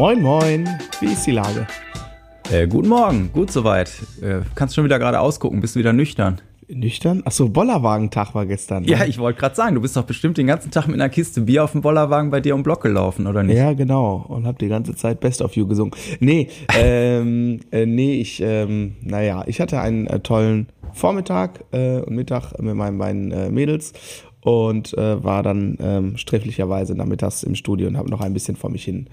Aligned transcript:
Moin, 0.00 0.22
moin. 0.22 0.66
Wie 1.00 1.12
ist 1.12 1.26
die 1.26 1.32
Lage? 1.32 1.66
Äh, 2.50 2.66
guten 2.66 2.88
Morgen, 2.88 3.28
gut 3.34 3.50
soweit. 3.50 3.92
Äh, 4.22 4.40
kannst 4.54 4.74
schon 4.74 4.86
wieder 4.86 4.98
gerade 4.98 5.20
ausgucken, 5.20 5.60
bist 5.60 5.74
du 5.74 5.78
wieder 5.78 5.92
nüchtern. 5.92 6.40
Nüchtern? 6.68 7.20
Achso, 7.26 7.50
Bollerwagentag 7.50 8.34
war 8.34 8.46
gestern. 8.46 8.84
Ne? 8.84 8.92
Ja, 8.92 9.04
ich 9.04 9.18
wollte 9.18 9.38
gerade 9.38 9.54
sagen, 9.54 9.74
du 9.74 9.82
bist 9.82 9.98
doch 9.98 10.04
bestimmt 10.04 10.38
den 10.38 10.46
ganzen 10.46 10.70
Tag 10.70 10.86
mit 10.86 10.94
einer 10.94 11.10
Kiste 11.10 11.42
Bier 11.42 11.64
auf 11.64 11.72
dem 11.72 11.82
Bollerwagen 11.82 12.30
bei 12.30 12.40
dir 12.40 12.54
um 12.54 12.62
Block 12.62 12.80
gelaufen, 12.82 13.26
oder 13.26 13.42
nicht? 13.42 13.58
Ja, 13.58 13.74
genau. 13.74 14.24
Und 14.26 14.46
hab 14.46 14.58
die 14.58 14.68
ganze 14.68 14.94
Zeit 14.94 15.20
Best 15.20 15.42
of 15.42 15.54
You 15.54 15.66
gesungen. 15.66 15.92
Nee, 16.18 16.48
ähm, 16.74 17.60
äh, 17.70 17.84
nee, 17.84 18.22
ich, 18.22 18.40
ähm, 18.40 18.96
naja, 19.02 19.44
ich 19.48 19.60
hatte 19.60 19.82
einen 19.82 20.06
äh, 20.06 20.20
tollen 20.20 20.68
Vormittag 20.94 21.62
äh, 21.72 21.98
und 21.98 22.14
Mittag 22.14 22.58
mit 22.58 22.74
meinen 22.74 22.96
beiden 22.96 23.32
äh, 23.32 23.50
Mädels 23.50 23.92
und 24.42 24.96
äh, 24.96 25.22
war 25.22 25.42
dann 25.42 25.76
ähm, 25.80 26.16
sträflicherweise 26.16 26.94
nachmittags 26.94 27.42
im 27.42 27.54
Studio 27.54 27.88
und 27.88 27.96
habe 27.96 28.10
noch 28.10 28.20
ein 28.20 28.32
bisschen 28.32 28.56
vor 28.56 28.70
mich 28.70 28.84
hin 28.84 29.06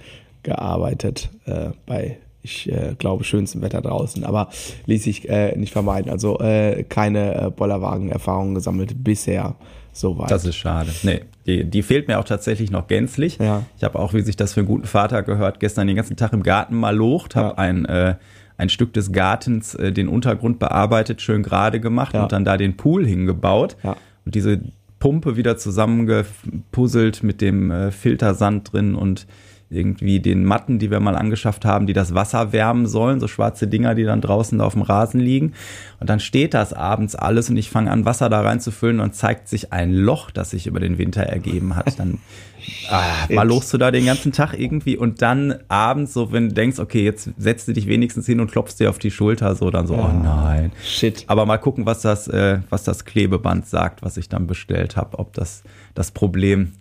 gearbeitet 0.44 1.30
äh, 1.46 1.70
bei 1.86 2.18
ich 2.48 2.72
äh, 2.72 2.96
glaube, 2.98 3.26
schönstem 3.26 3.62
Wetter 3.62 3.82
draußen, 3.82 4.24
aber 4.24 4.50
ließ 4.86 5.04
sich 5.04 5.28
äh, 5.28 5.58
nicht 5.58 5.74
vermeiden. 5.74 6.10
Also 6.10 6.40
äh, 6.40 6.84
keine 6.84 7.36
äh, 7.36 7.50
Bollerwagen-Erfahrung 7.50 8.56
gesammelt 8.56 9.04
bisher. 9.04 9.56
Soweit. 9.92 10.30
Das 10.30 10.46
ist 10.46 10.56
schade. 10.56 10.92
Nee, 11.02 11.22
die, 11.48 11.66
die 11.66 11.82
fehlt 11.82 12.08
mir 12.08 12.20
auch 12.20 12.24
tatsächlich 12.24 12.70
noch 12.70 12.88
gänzlich. 12.88 13.40
Ja. 13.40 13.64
Ich 13.78 13.84
habe 13.84 13.98
auch, 13.98 14.14
wie 14.14 14.22
sich 14.22 14.36
das 14.36 14.54
für 14.54 14.60
einen 14.60 14.68
guten 14.68 14.86
Vater 14.86 15.24
gehört, 15.24 15.60
gestern 15.60 15.88
den 15.88 15.96
ganzen 15.96 16.16
Tag 16.16 16.34
im 16.34 16.44
Garten 16.44 16.76
mal 16.76 16.96
locht, 16.96 17.36
habe 17.36 17.50
ja. 17.50 17.58
ein, 17.58 17.86
äh, 17.86 18.16
ein 18.58 18.70
Stück 18.70 18.94
des 18.94 19.12
Gartens, 19.12 19.74
äh, 19.74 19.92
den 19.92 20.08
Untergrund 20.08 20.60
bearbeitet, 20.60 21.22
schön 21.22 21.42
gerade 21.42 21.80
gemacht 21.80 22.14
ja. 22.14 22.24
und 22.24 22.32
dann 22.32 22.46
da 22.46 22.58
den 22.58 22.78
Pool 22.78 23.08
hingebaut. 23.08 23.76
Und 24.24 24.36
diese 24.36 24.62
Pumpe 25.08 25.38
wieder 25.38 25.56
zusammengepuzzelt 25.56 27.24
mit 27.24 27.40
dem 27.40 27.72
äh, 27.72 27.92
Filtersand 27.92 28.74
drin 28.74 28.94
und 28.94 29.26
irgendwie 29.70 30.22
den 30.22 30.46
Matten, 30.46 30.80
die 30.80 30.92
wir 30.92 31.00
mal 31.00 31.16
angeschafft 31.16 31.66
haben, 31.66 31.88
die 31.88 31.94
das 31.94 32.14
Wasser 32.14 32.54
wärmen 32.54 32.88
sollen, 32.88 33.20
so 33.20 33.28
schwarze 33.28 33.68
Dinger, 33.68 33.96
die 33.96 34.04
dann 34.04 34.22
draußen 34.22 34.62
auf 34.62 34.74
dem 34.74 34.82
Rasen 34.82 35.20
liegen. 35.20 35.54
Und 36.00 36.10
dann 36.10 36.22
steht 36.22 36.54
das 36.54 36.72
abends 36.72 37.16
alles 37.16 37.50
und 37.50 37.58
ich 37.58 37.70
fange 37.70 37.92
an, 37.92 38.06
Wasser 38.06 38.30
da 38.30 38.42
reinzufüllen 38.42 39.02
und 39.02 39.14
zeigt 39.14 39.50
sich 39.50 39.74
ein 39.74 39.94
Loch, 39.94 40.32
das 40.32 40.52
sich 40.52 40.68
über 40.68 40.80
den 40.80 40.98
Winter 40.98 41.24
ergeben 41.24 41.76
hat. 41.76 42.00
Dann 42.00 42.20
ah, 42.90 43.28
mal 43.30 43.48
lochst 43.48 43.74
du 43.74 43.78
da 43.78 43.92
den 43.92 44.06
ganzen 44.06 44.32
Tag 44.32 44.58
irgendwie 44.58 44.96
und 44.96 45.22
dann 45.22 45.56
abends, 45.68 46.14
so 46.14 46.32
wenn 46.32 46.50
du 46.50 46.56
denkst, 46.56 46.80
okay, 46.80 47.04
jetzt 47.04 47.32
setzt 47.38 47.68
du 47.68 47.74
dich 47.74 47.88
wenigstens 47.88 48.26
hin 48.26 48.40
und 48.40 48.50
klopfst 48.50 48.80
dir 48.80 48.90
auf 48.90 49.00
die 49.00 49.12
Schulter, 49.12 49.54
so 49.56 49.70
dann 49.70 49.86
so, 49.86 49.96
oh 49.96 50.12
nein. 50.24 50.72
Shit. 50.86 51.26
Aber 51.28 51.46
mal 51.46 51.58
gucken, 51.58 51.86
was 51.86 52.02
das, 52.02 52.30
äh, 52.30 52.60
was 52.70 52.86
das 52.86 53.04
Klebeband 53.04 53.68
sagt, 53.68 54.02
was 54.02 54.16
ich 54.16 54.30
dann 54.30 54.48
bestellt 54.48 54.96
habe, 54.96 55.20
ob 55.20 55.34
das 55.34 55.64
das 55.94 56.12
Problem 56.12 56.74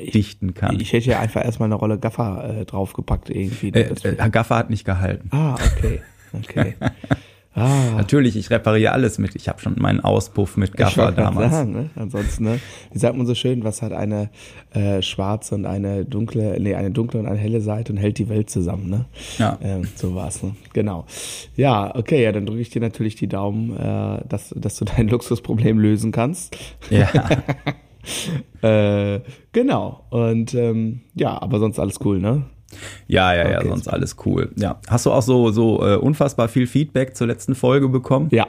ich, 0.00 0.12
dichten 0.12 0.54
kann. 0.54 0.78
Ich 0.80 0.92
hätte 0.92 1.10
ja 1.10 1.20
einfach 1.20 1.44
erstmal 1.44 1.68
eine 1.68 1.74
Rolle 1.74 1.98
Gaffer 1.98 2.60
äh, 2.60 2.64
draufgepackt 2.64 3.30
irgendwie. 3.30 3.70
Äh, 3.70 3.94
äh, 4.02 4.30
Gaffer 4.30 4.56
hat 4.56 4.70
nicht 4.70 4.84
gehalten. 4.84 5.28
Ah, 5.32 5.54
okay. 5.54 6.00
Okay. 6.32 6.74
Ah. 7.56 7.92
Natürlich, 7.96 8.34
ich 8.34 8.50
repariere 8.50 8.90
alles 8.92 9.18
mit. 9.18 9.36
Ich 9.36 9.48
habe 9.48 9.60
schon 9.60 9.76
meinen 9.78 10.00
Auspuff 10.00 10.56
mit 10.56 10.76
Gaffer 10.76 11.12
damals. 11.12 11.52
Sagen, 11.52 11.72
ne? 11.72 11.90
Ansonsten, 11.94 12.42
ne? 12.42 12.60
wie 12.92 12.98
sagt 12.98 13.16
man 13.16 13.26
so 13.26 13.36
schön, 13.36 13.62
was 13.62 13.80
hat 13.80 13.92
eine 13.92 14.30
äh, 14.72 15.02
schwarze 15.02 15.54
und 15.54 15.64
eine 15.64 16.04
dunkle, 16.04 16.58
nee, 16.58 16.74
eine 16.74 16.90
dunkle 16.90 17.20
und 17.20 17.26
eine 17.26 17.38
helle 17.38 17.60
Seite 17.60 17.92
und 17.92 17.98
hält 17.98 18.18
die 18.18 18.28
Welt 18.28 18.50
zusammen, 18.50 18.90
ne? 18.90 19.04
Ja. 19.38 19.56
Ähm, 19.62 19.86
so 19.94 20.16
war's, 20.16 20.42
ne? 20.42 20.56
Genau. 20.72 21.06
Ja, 21.54 21.94
okay, 21.94 22.24
ja, 22.24 22.32
dann 22.32 22.44
drücke 22.44 22.60
ich 22.60 22.70
dir 22.70 22.82
natürlich 22.82 23.14
die 23.14 23.28
Daumen, 23.28 23.76
äh, 23.76 24.22
dass, 24.28 24.52
dass 24.56 24.76
du 24.76 24.84
dein 24.96 25.06
Luxusproblem 25.06 25.78
lösen 25.78 26.10
kannst. 26.10 26.58
Ja. 26.90 27.08
äh, 28.62 29.20
genau. 29.52 30.06
Und 30.10 30.54
ähm, 30.54 31.02
ja, 31.14 31.40
aber 31.40 31.58
sonst 31.58 31.78
alles 31.78 31.98
cool, 32.04 32.18
ne? 32.18 32.44
Ja, 33.06 33.34
ja, 33.34 33.50
ja, 33.50 33.62
sonst 33.62 33.88
alles 33.88 34.16
cool. 34.24 34.50
Ja. 34.56 34.80
Hast 34.88 35.06
du 35.06 35.12
auch 35.12 35.22
so, 35.22 35.50
so 35.50 35.84
äh, 35.86 35.96
unfassbar 35.96 36.48
viel 36.48 36.66
Feedback 36.66 37.16
zur 37.16 37.26
letzten 37.26 37.54
Folge 37.54 37.88
bekommen? 37.88 38.28
Ja. 38.32 38.46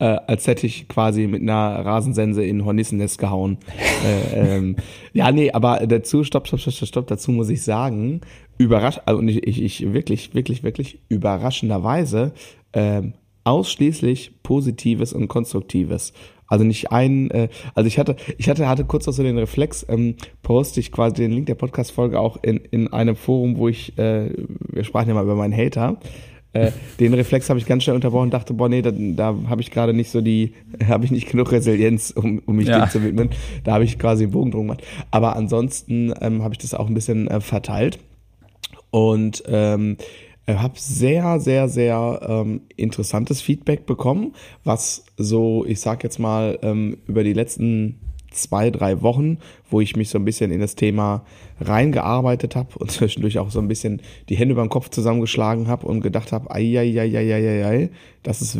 Äh, 0.00 0.16
als 0.26 0.46
hätte 0.46 0.66
ich 0.66 0.86
quasi 0.86 1.26
mit 1.26 1.42
einer 1.42 1.84
Rasensense 1.84 2.44
in 2.44 2.64
Hornissennest 2.64 3.18
gehauen. 3.18 3.58
äh, 4.06 4.56
ähm, 4.56 4.76
ja, 5.12 5.32
nee, 5.32 5.50
aber 5.50 5.86
dazu, 5.86 6.22
stopp, 6.22 6.46
stopp, 6.46 6.60
stopp, 6.60 6.86
stopp, 6.86 7.06
dazu 7.08 7.32
muss 7.32 7.48
ich 7.48 7.62
sagen, 7.62 8.20
überrascht, 8.58 9.00
also 9.06 9.20
ich, 9.22 9.44
ich, 9.44 9.62
ich 9.62 9.92
wirklich, 9.92 10.34
wirklich, 10.34 10.62
wirklich 10.62 11.00
überraschenderweise 11.08 12.32
ähm, 12.72 13.14
ausschließlich 13.42 14.42
Positives 14.42 15.12
und 15.12 15.26
Konstruktives. 15.26 16.12
Also 16.48 16.64
nicht 16.64 16.90
ein, 16.90 17.30
äh, 17.30 17.48
also 17.74 17.86
ich 17.86 17.98
hatte, 17.98 18.16
ich 18.38 18.48
hatte, 18.48 18.68
hatte 18.68 18.84
kurz 18.84 19.06
auch 19.06 19.12
so 19.12 19.22
den 19.22 19.38
Reflex, 19.38 19.86
ähm, 19.88 20.16
poste 20.42 20.80
ich 20.80 20.90
quasi 20.90 21.16
den 21.16 21.30
Link 21.30 21.46
der 21.46 21.54
Podcast-Folge 21.54 22.18
auch 22.18 22.42
in, 22.42 22.56
in 22.56 22.92
einem 22.92 23.16
Forum, 23.16 23.58
wo 23.58 23.68
ich, 23.68 23.96
äh, 23.98 24.30
wir 24.72 24.84
sprachen 24.84 25.08
ja 25.08 25.14
mal 25.14 25.24
über 25.24 25.34
meinen 25.34 25.56
Hater. 25.56 25.98
Äh, 26.54 26.72
den 27.00 27.12
Reflex 27.12 27.50
habe 27.50 27.58
ich 27.58 27.66
ganz 27.66 27.84
schnell 27.84 27.96
unterbrochen 27.96 28.24
und 28.24 28.34
dachte, 28.34 28.54
boah, 28.54 28.68
nee, 28.68 28.80
da, 28.80 28.90
da 28.92 29.36
habe 29.48 29.60
ich 29.60 29.70
gerade 29.70 29.92
nicht 29.92 30.10
so 30.10 30.22
die, 30.22 30.54
habe 30.88 31.04
ich 31.04 31.10
nicht 31.10 31.28
genug 31.28 31.52
Resilienz, 31.52 32.10
um, 32.10 32.40
um 32.46 32.56
mich 32.56 32.68
ja. 32.68 32.86
dem 32.86 32.90
zu 32.90 33.04
widmen. 33.04 33.28
Da 33.64 33.74
habe 33.74 33.84
ich 33.84 33.98
quasi 33.98 34.24
einen 34.24 34.32
Bogen 34.32 34.50
drum 34.50 34.62
gemacht. 34.62 34.82
Aber 35.10 35.36
ansonsten 35.36 36.14
ähm, 36.20 36.42
habe 36.42 36.54
ich 36.54 36.58
das 36.58 36.72
auch 36.72 36.88
ein 36.88 36.94
bisschen 36.94 37.28
äh, 37.28 37.40
verteilt. 37.40 37.98
Und 38.90 39.42
ähm, 39.46 39.98
äh, 39.98 40.04
habe 40.56 40.74
sehr, 40.78 41.40
sehr, 41.40 41.68
sehr 41.68 42.20
ähm, 42.26 42.62
interessantes 42.76 43.40
Feedback 43.42 43.86
bekommen, 43.86 44.34
was 44.64 45.04
so, 45.16 45.64
ich 45.66 45.80
sag 45.80 46.02
jetzt 46.04 46.18
mal, 46.18 46.58
ähm, 46.62 46.98
über 47.06 47.22
die 47.24 47.34
letzten 47.34 48.00
zwei, 48.30 48.70
drei 48.70 49.02
Wochen, 49.02 49.38
wo 49.70 49.80
ich 49.80 49.96
mich 49.96 50.10
so 50.10 50.18
ein 50.18 50.24
bisschen 50.24 50.50
in 50.50 50.60
das 50.60 50.74
Thema 50.74 51.24
reingearbeitet 51.60 52.56
habe 52.56 52.78
und 52.78 52.90
zwischendurch 52.90 53.38
auch 53.38 53.50
so 53.50 53.58
ein 53.58 53.68
bisschen 53.68 54.02
die 54.28 54.36
Hände 54.36 54.54
beim 54.54 54.68
Kopf 54.68 54.88
zusammengeschlagen 54.90 55.68
habe 55.68 55.86
und 55.86 56.00
gedacht 56.00 56.32
habe, 56.32 56.50
ei, 56.50 56.78
ei, 56.78 56.98
ei, 56.98 57.16
ei, 57.16 57.34
ei, 57.34 57.66
ei, 57.66 57.90
das 58.22 58.42
ist 58.42 58.58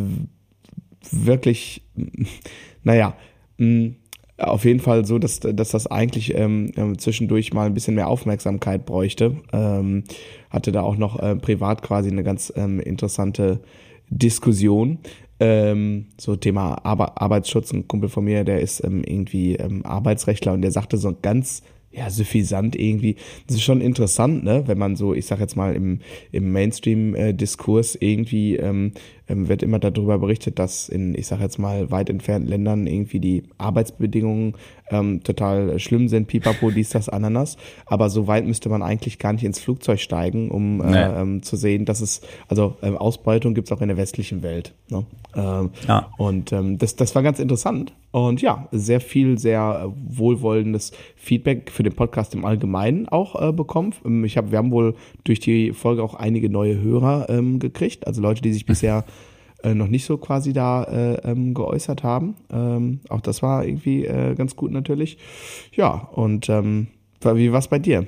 wirklich, 1.11 1.83
naja, 2.83 3.15
mh, 3.57 3.91
auf 4.37 4.63
jeden 4.63 4.79
Fall 4.79 5.05
so, 5.05 5.19
dass, 5.19 5.39
dass 5.39 5.71
das 5.71 5.87
eigentlich 5.87 6.33
ähm, 6.35 6.71
ähm, 6.77 6.97
zwischendurch 6.97 7.53
mal 7.53 7.65
ein 7.65 7.73
bisschen 7.73 7.95
mehr 7.95 8.07
Aufmerksamkeit 8.07 8.85
bräuchte. 8.85 9.35
Ähm, 9.51 10.03
hatte 10.49 10.71
da 10.71 10.81
auch 10.81 10.97
noch 10.97 11.19
äh, 11.19 11.35
privat 11.35 11.81
quasi 11.81 12.09
eine 12.09 12.23
ganz 12.23 12.51
ähm, 12.55 12.79
interessante 12.79 13.61
Diskussion. 14.09 14.99
Ähm, 15.39 16.07
so 16.19 16.35
Thema 16.35 16.85
Ar 16.85 17.21
Arbeitsschutz. 17.21 17.71
Ein 17.71 17.87
Kumpel 17.87 18.09
von 18.09 18.25
mir, 18.25 18.43
der 18.43 18.59
ist 18.59 18.83
ähm, 18.83 19.03
irgendwie 19.05 19.55
ähm, 19.55 19.85
Arbeitsrechtler 19.85 20.53
und 20.53 20.61
der 20.61 20.71
sagte 20.71 20.97
so 20.97 21.15
ganz 21.21 21.63
ja, 21.91 22.09
suffisant 22.09 22.75
irgendwie. 22.75 23.15
Das 23.47 23.55
ist 23.55 23.63
schon 23.63 23.81
interessant, 23.81 24.43
ne, 24.43 24.63
wenn 24.67 24.77
man 24.77 24.95
so, 24.95 25.13
ich 25.13 25.25
sag 25.25 25.39
jetzt 25.39 25.55
mal, 25.55 25.75
im, 25.75 25.99
im 26.31 26.51
Mainstream-Diskurs 26.51 27.95
irgendwie 27.95 28.57
ähm, 28.57 28.93
ähm, 29.29 29.47
wird 29.47 29.63
immer 29.63 29.79
darüber 29.79 30.17
berichtet, 30.17 30.59
dass 30.59 30.89
in, 30.89 31.15
ich 31.15 31.27
sage 31.27 31.43
jetzt 31.43 31.59
mal, 31.59 31.91
weit 31.91 32.09
entfernten 32.09 32.49
Ländern 32.49 32.87
irgendwie 32.87 33.19
die 33.19 33.43
Arbeitsbedingungen 33.57 34.55
ähm, 34.91 35.23
total 35.23 35.79
schlimm 35.79 36.07
sind, 36.07 36.27
pipapo, 36.27 36.71
dies, 36.71 36.89
das, 36.89 37.09
Ananas. 37.09 37.57
Aber 37.85 38.09
so 38.09 38.27
weit 38.27 38.45
müsste 38.45 38.69
man 38.69 38.81
eigentlich 38.81 39.19
gar 39.19 39.33
nicht 39.33 39.43
ins 39.43 39.59
Flugzeug 39.59 39.99
steigen, 39.99 40.49
um 40.49 40.81
äh, 40.81 40.89
nee. 40.89 41.21
ähm, 41.21 41.43
zu 41.43 41.55
sehen, 41.55 41.85
dass 41.85 42.01
es, 42.01 42.21
also 42.47 42.75
ähm, 42.81 42.97
Ausbeutung 42.97 43.53
gibt's 43.53 43.71
auch 43.71 43.81
in 43.81 43.87
der 43.87 43.97
westlichen 43.97 44.41
Welt. 44.41 44.73
Ne? 44.89 45.05
Ähm, 45.35 45.69
ja. 45.87 46.09
Und 46.17 46.51
ähm, 46.51 46.77
das, 46.77 46.95
das 46.95 47.13
war 47.15 47.23
ganz 47.23 47.39
interessant. 47.39 47.93
Und 48.11 48.41
ja, 48.41 48.67
sehr 48.71 49.01
viel, 49.01 49.37
sehr 49.37 49.93
wohlwollendes 50.07 50.91
Feedback 51.15 51.69
für 51.69 51.83
den 51.83 51.93
Podcast 51.93 52.33
im 52.33 52.43
Allgemeinen 52.43 53.07
auch 53.07 53.39
äh, 53.39 53.51
bekommen. 53.51 53.93
Ähm, 54.03 54.25
ich 54.25 54.37
habe, 54.37 54.51
wir 54.51 54.57
haben 54.57 54.71
wohl 54.71 54.95
durch 55.23 55.39
die 55.39 55.73
Folge 55.73 56.01
auch 56.01 56.15
einige 56.15 56.49
neue 56.49 56.81
Hörer 56.81 57.27
ähm, 57.29 57.59
gekriegt, 57.59 58.07
also 58.07 58.21
Leute, 58.21 58.41
die 58.41 58.53
sich 58.53 58.65
bisher 58.69 59.05
äh, 59.63 59.73
noch 59.73 59.87
nicht 59.87 60.05
so 60.05 60.17
quasi 60.17 60.53
da 60.53 60.83
äh, 60.83 61.15
ähm, 61.29 61.53
geäußert 61.53 62.03
haben. 62.03 62.35
Ähm, 62.51 63.01
auch 63.09 63.21
das 63.21 63.41
war 63.41 63.65
irgendwie 63.65 64.05
äh, 64.05 64.35
ganz 64.35 64.55
gut 64.55 64.71
natürlich. 64.71 65.17
Ja, 65.73 66.09
und 66.13 66.49
ähm, 66.49 66.87
wie 67.21 67.51
war 67.51 67.59
es 67.59 67.67
bei 67.67 67.79
dir? 67.79 68.07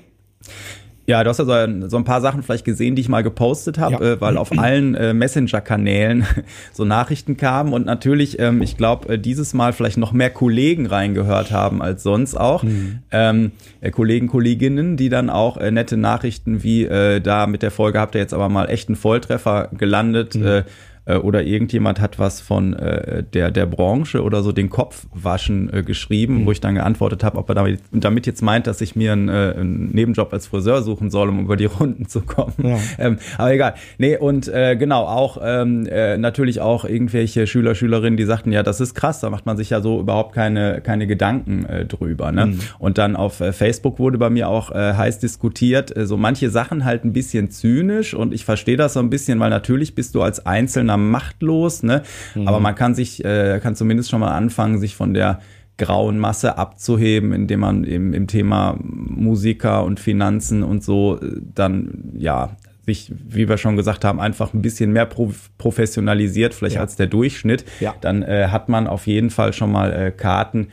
Ja, 1.08 1.24
du 1.24 1.30
hast 1.30 1.40
ja 1.40 1.46
so, 1.46 1.90
so, 1.90 1.98
ein 1.98 2.04
paar 2.06 2.22
Sachen 2.22 2.44
vielleicht 2.44 2.64
gesehen, 2.64 2.96
die 2.96 3.02
ich 3.02 3.10
mal 3.10 3.24
gepostet 3.24 3.80
habe, 3.80 4.06
ja. 4.06 4.12
äh, 4.14 4.22
weil 4.22 4.38
auf 4.38 4.58
allen 4.58 4.96
äh, 4.96 5.14
Messenger-Kanälen 5.14 6.26
so 6.74 6.86
Nachrichten 6.86 7.36
kamen 7.38 7.74
und 7.74 7.86
natürlich, 7.86 8.40
ähm, 8.40 8.62
ich 8.62 8.78
glaube, 8.78 9.16
äh, 9.16 9.20
dieses 9.20 9.54
Mal 9.54 9.74
vielleicht 9.74 9.98
noch 9.98 10.14
mehr 10.14 10.30
Kollegen 10.30 10.86
reingehört 10.86 11.52
haben 11.52 11.82
als 11.82 12.04
sonst 12.04 12.40
auch. 12.40 12.64
Mhm. 12.64 13.00
Ähm, 13.12 13.52
äh, 13.82 13.92
Kollegen, 13.92 14.28
Kolleginnen, 14.28 14.96
die 14.96 15.10
dann 15.10 15.30
auch 15.30 15.58
äh, 15.58 15.72
nette 15.72 15.98
Nachrichten 15.98 16.64
wie 16.64 16.86
äh, 16.86 17.20
da 17.20 17.48
mit 17.48 17.62
der 17.62 17.72
Folge 17.72 18.00
habt 18.00 18.16
ihr 18.16 18.22
jetzt 18.22 18.34
aber 18.34 18.48
mal 18.48 18.70
echt 18.70 18.88
einen 18.88 18.96
Volltreffer 18.96 19.70
gelandet. 19.78 20.36
Mhm. 20.36 20.64
Äh, 21.12 21.18
oder 21.18 21.44
irgendjemand 21.44 22.00
hat 22.00 22.20
was 22.20 22.42
von 22.42 22.74
äh, 22.74 23.24
der, 23.24 23.52
der 23.52 23.66
Branche 23.66 24.24
oder 24.24 24.44
so 24.44 24.52
den 24.52 24.70
Kopf 24.70 25.08
waschen 25.14 25.72
äh, 25.74 25.84
geschrieben, 25.84 26.42
mhm. 26.42 26.46
wo 26.46 26.52
ich 26.52 26.62
dann 26.62 26.76
geantwortet 26.76 27.24
habe, 27.24 27.38
ob 27.38 27.50
er 27.50 27.56
damit, 27.56 27.82
damit 27.92 28.26
jetzt 28.26 28.42
meint, 28.42 28.68
dass 28.68 28.82
ich 28.82 28.96
mir 28.96 29.14
einen, 29.14 29.30
äh, 29.30 29.54
einen 29.58 29.90
Nebenjob 29.92 30.32
als 30.34 30.48
Friseur 30.48 30.82
suchen 30.82 31.10
soll, 31.10 31.30
um 31.30 31.42
über 31.42 31.58
die 31.58 31.66
Runden 31.82 32.08
zu 32.08 32.22
kommen. 32.22 32.54
Ja. 32.64 32.78
Ähm, 32.98 33.18
aber 33.38 33.54
egal. 33.54 33.74
Nee, 33.98 34.18
und 34.18 34.48
äh, 34.48 34.76
genau, 34.76 35.06
auch 35.06 35.38
ähm, 35.44 35.86
äh, 35.86 36.18
natürlich 36.18 36.62
auch 36.62 36.86
irgendwelche 36.86 37.48
Schüler, 37.48 37.76
Schülerinnen, 37.76 38.18
die 38.18 38.24
sagten, 38.24 38.52
ja, 38.52 38.64
das 38.64 38.80
ist 38.80 38.94
krass, 38.94 39.20
da 39.20 39.30
macht 39.30 39.46
man 39.46 39.58
sich 39.58 39.70
ja 39.70 39.82
so 39.82 40.00
überhaupt 40.00 40.34
keine, 40.34 40.82
keine 40.82 41.08
Gedanken 41.08 41.66
äh, 41.66 41.86
drüber. 41.86 42.32
Ne? 42.32 42.48
Mhm. 42.48 42.60
Und 42.80 42.98
dann 42.98 43.16
auf 43.16 43.42
äh, 43.42 43.54
Facebook 43.54 44.00
wurde 44.00 44.18
bei 44.18 44.30
mir 44.30 44.48
auch 44.48 44.72
äh, 44.72 44.94
heiß 44.94 45.20
diskutiert, 45.20 45.96
äh, 45.96 46.06
so 46.06 46.18
manche 46.18 46.50
Sachen 46.50 46.86
halt 46.86 47.04
ein 47.04 47.14
bisschen 47.14 47.50
zynisch 47.50 48.14
und 48.14 48.34
ich 48.34 48.46
verstehe 48.46 48.78
das 48.78 48.94
so 48.94 49.00
ein 49.00 49.10
bisschen, 49.10 49.40
weil 49.40 49.50
natürlich 49.50 49.96
bist 49.96 50.16
du 50.16 50.22
als 50.22 50.46
Einzelner 50.46 50.98
machtlos, 51.10 51.84
ne? 51.84 52.04
Mhm. 52.36 52.48
Aber 52.48 52.60
man 52.60 52.76
kann 52.76 52.96
sich, 52.96 53.24
äh, 53.26 53.60
kann 53.62 53.76
zumindest 53.76 54.10
schon 54.10 54.20
mal 54.20 54.32
anfangen, 54.32 54.80
sich 54.80 54.96
von 54.96 55.14
der 55.14 55.40
grauen 55.78 56.20
Masse 56.20 56.58
abzuheben, 56.58 57.34
indem 57.34 57.62
man 57.62 57.84
im, 57.84 58.14
im 58.14 58.28
Thema 58.28 58.78
Musiker 58.82 59.84
und 59.84 60.00
Finanzen 60.00 60.64
und 60.64 60.84
so 60.84 61.20
äh, 61.20 61.42
dann 61.56 62.12
ja 62.14 62.56
sich, 62.86 63.12
wie 63.30 63.48
wir 63.48 63.58
schon 63.58 63.76
gesagt 63.78 64.04
haben, 64.04 64.20
einfach 64.20 64.54
ein 64.54 64.62
bisschen 64.62 64.92
mehr 64.92 65.06
professionalisiert, 65.06 66.54
vielleicht 66.54 66.76
ja. 66.76 66.82
als 66.82 66.96
der 66.96 67.08
Durchschnitt, 67.08 67.64
ja. 67.80 67.94
dann 68.02 68.24
äh, 68.24 68.48
hat 68.48 68.70
man 68.70 68.88
auf 68.88 69.08
jeden 69.08 69.30
Fall 69.30 69.54
schon 69.54 69.72
mal 69.72 69.94
äh, 69.94 70.12
Karten, 70.12 70.70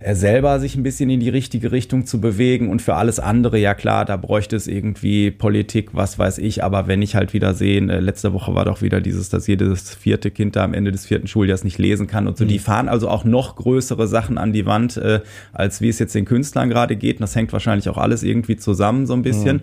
er 0.00 0.14
selber 0.14 0.60
sich 0.60 0.76
ein 0.76 0.84
bisschen 0.84 1.10
in 1.10 1.18
die 1.18 1.28
richtige 1.28 1.72
Richtung 1.72 2.06
zu 2.06 2.20
bewegen 2.20 2.68
und 2.70 2.80
für 2.80 2.94
alles 2.94 3.18
andere, 3.18 3.58
ja 3.58 3.74
klar, 3.74 4.04
da 4.04 4.16
bräuchte 4.16 4.54
es 4.54 4.68
irgendwie 4.68 5.32
Politik, 5.32 5.90
was 5.92 6.20
weiß 6.20 6.38
ich, 6.38 6.62
aber 6.62 6.86
wenn 6.86 7.02
ich 7.02 7.16
halt 7.16 7.32
wieder 7.32 7.52
sehen, 7.52 7.90
äh, 7.90 7.98
letzte 7.98 8.32
Woche 8.32 8.54
war 8.54 8.64
doch 8.64 8.80
wieder 8.80 9.00
dieses, 9.00 9.28
dass 9.28 9.48
jedes 9.48 9.96
vierte 9.96 10.30
Kind 10.30 10.54
da 10.54 10.62
am 10.62 10.72
Ende 10.72 10.92
des 10.92 11.06
vierten 11.06 11.26
Schuljahres 11.26 11.64
nicht 11.64 11.78
lesen 11.78 12.06
kann 12.06 12.28
und 12.28 12.38
so, 12.38 12.44
mhm. 12.44 12.48
die 12.48 12.58
fahren 12.60 12.88
also 12.88 13.08
auch 13.08 13.24
noch 13.24 13.56
größere 13.56 14.06
Sachen 14.06 14.38
an 14.38 14.52
die 14.52 14.66
Wand, 14.66 14.96
äh, 14.98 15.20
als 15.52 15.80
wie 15.80 15.88
es 15.88 15.98
jetzt 15.98 16.14
den 16.14 16.26
Künstlern 16.26 16.68
gerade 16.68 16.94
geht 16.94 17.16
und 17.16 17.22
das 17.22 17.34
hängt 17.34 17.52
wahrscheinlich 17.52 17.88
auch 17.88 17.98
alles 17.98 18.22
irgendwie 18.22 18.56
zusammen 18.56 19.04
so 19.06 19.14
ein 19.14 19.22
bisschen. 19.22 19.56
Mhm. 19.56 19.62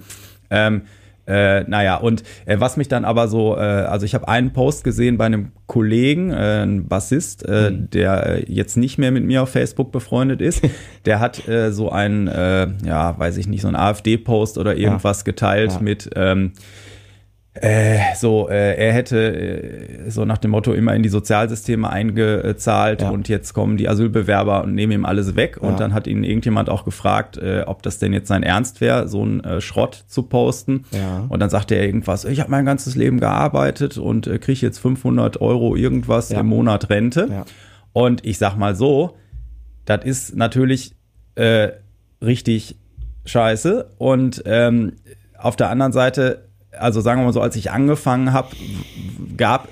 Ähm, 0.50 0.82
äh, 1.28 1.64
naja, 1.64 1.96
und 1.98 2.24
äh, 2.46 2.60
was 2.60 2.78
mich 2.78 2.88
dann 2.88 3.06
aber 3.06 3.28
so, 3.28 3.56
äh, 3.56 3.60
also 3.60 4.06
ich 4.06 4.14
habe 4.14 4.28
einen 4.28 4.54
Post 4.54 4.84
gesehen 4.84 5.18
bei 5.18 5.26
einem 5.26 5.52
Kollegen, 5.68 6.32
äh, 6.32 6.64
ein 6.64 6.88
Bassist, 6.88 7.44
äh, 7.48 7.72
mhm. 7.72 7.90
der 7.90 8.26
äh, 8.28 8.46
jetzt 8.48 8.78
nicht 8.78 8.98
mehr 8.98 9.12
mit 9.12 9.24
mir 9.24 9.42
auf 9.42 9.50
Facebook 9.50 9.92
befreundet 9.92 10.42
ist. 10.42 10.64
Der 11.06 11.20
hat 11.20 11.48
äh, 11.48 11.72
so 11.72 11.92
einen, 11.92 12.28
äh, 12.28 12.68
ja, 12.84 13.18
weiß 13.18 13.38
ich 13.38 13.48
nicht, 13.48 13.62
so 13.62 13.68
einen 13.68 13.76
AfD-Post 13.76 14.58
oder 14.58 14.76
irgendwas 14.76 15.20
ja. 15.20 15.24
geteilt 15.26 15.74
ja. 15.74 15.80
mit 15.80 16.10
ähm, 16.16 16.54
äh, 17.56 18.00
so, 18.16 18.50
äh, 18.50 18.76
er 18.76 18.92
hätte 18.92 19.18
äh, 19.18 20.10
so 20.10 20.26
nach 20.26 20.38
dem 20.38 20.52
Motto 20.52 20.74
immer 20.74 20.94
in 20.94 21.04
die 21.04 21.10
Sozialsysteme 21.10 21.90
eingezahlt 21.90 23.02
ja. 23.02 23.10
und 23.10 23.30
jetzt 23.30 23.54
kommen 23.54 23.78
die 23.78 23.88
Asylbewerber 23.88 24.64
und 24.64 24.76
nehmen 24.76 24.92
ihm 24.92 25.06
alles 25.06 25.38
weg. 25.38 25.60
Ja. 25.62 25.70
Und 25.70 25.80
dann 25.80 25.94
hat 25.94 26.06
ihn 26.06 26.26
irgendjemand 26.26 26.70
auch 26.70 26.84
gefragt, 26.84 27.38
äh, 27.38 27.64
ob 27.66 27.82
das 27.82 27.98
denn 27.98 28.12
jetzt 28.12 28.28
sein 28.28 28.44
Ernst 28.44 28.82
wäre, 28.82 29.08
so 29.08 29.26
ein 29.26 29.42
äh, 29.44 29.62
Schrott 29.62 30.04
zu 30.08 30.24
posten. 30.24 30.84
Ja. 30.92 31.26
Und 31.30 31.40
dann 31.40 31.50
sagte 31.50 31.76
er 31.76 31.86
irgendwas, 31.86 32.26
ich 32.26 32.42
habe 32.42 32.52
mein 32.52 32.66
ganzes 32.66 32.96
Leben 32.96 33.22
gearbeitet 33.22 33.98
und 33.98 34.28
äh, 34.28 34.38
kriege 34.38 34.60
jetzt 34.60 34.80
500 34.80 35.40
Euro 35.40 35.78
irgendwas 35.78 36.32
im 36.32 36.48
Monat 36.48 36.90
Rente. 36.90 37.46
Und 37.94 38.26
ich 38.26 38.38
sag 38.38 38.58
mal 38.58 38.76
so, 38.76 39.16
das 39.86 40.04
ist 40.04 40.36
natürlich 40.36 40.94
äh, 41.36 41.70
richtig 42.22 42.76
scheiße. 43.24 43.92
Und 43.98 44.44
ähm, 44.46 44.94
auf 45.38 45.56
der 45.56 45.70
anderen 45.70 45.94
Seite 45.94 46.50
also 46.80 47.02
sagen 47.02 47.22
wir 47.22 47.26
mal 47.26 47.34
so, 47.34 47.42
als 47.42 47.56
ich 47.56 47.72
angefangen 47.72 48.34
habe, 48.34 48.50
gab, 49.38 49.68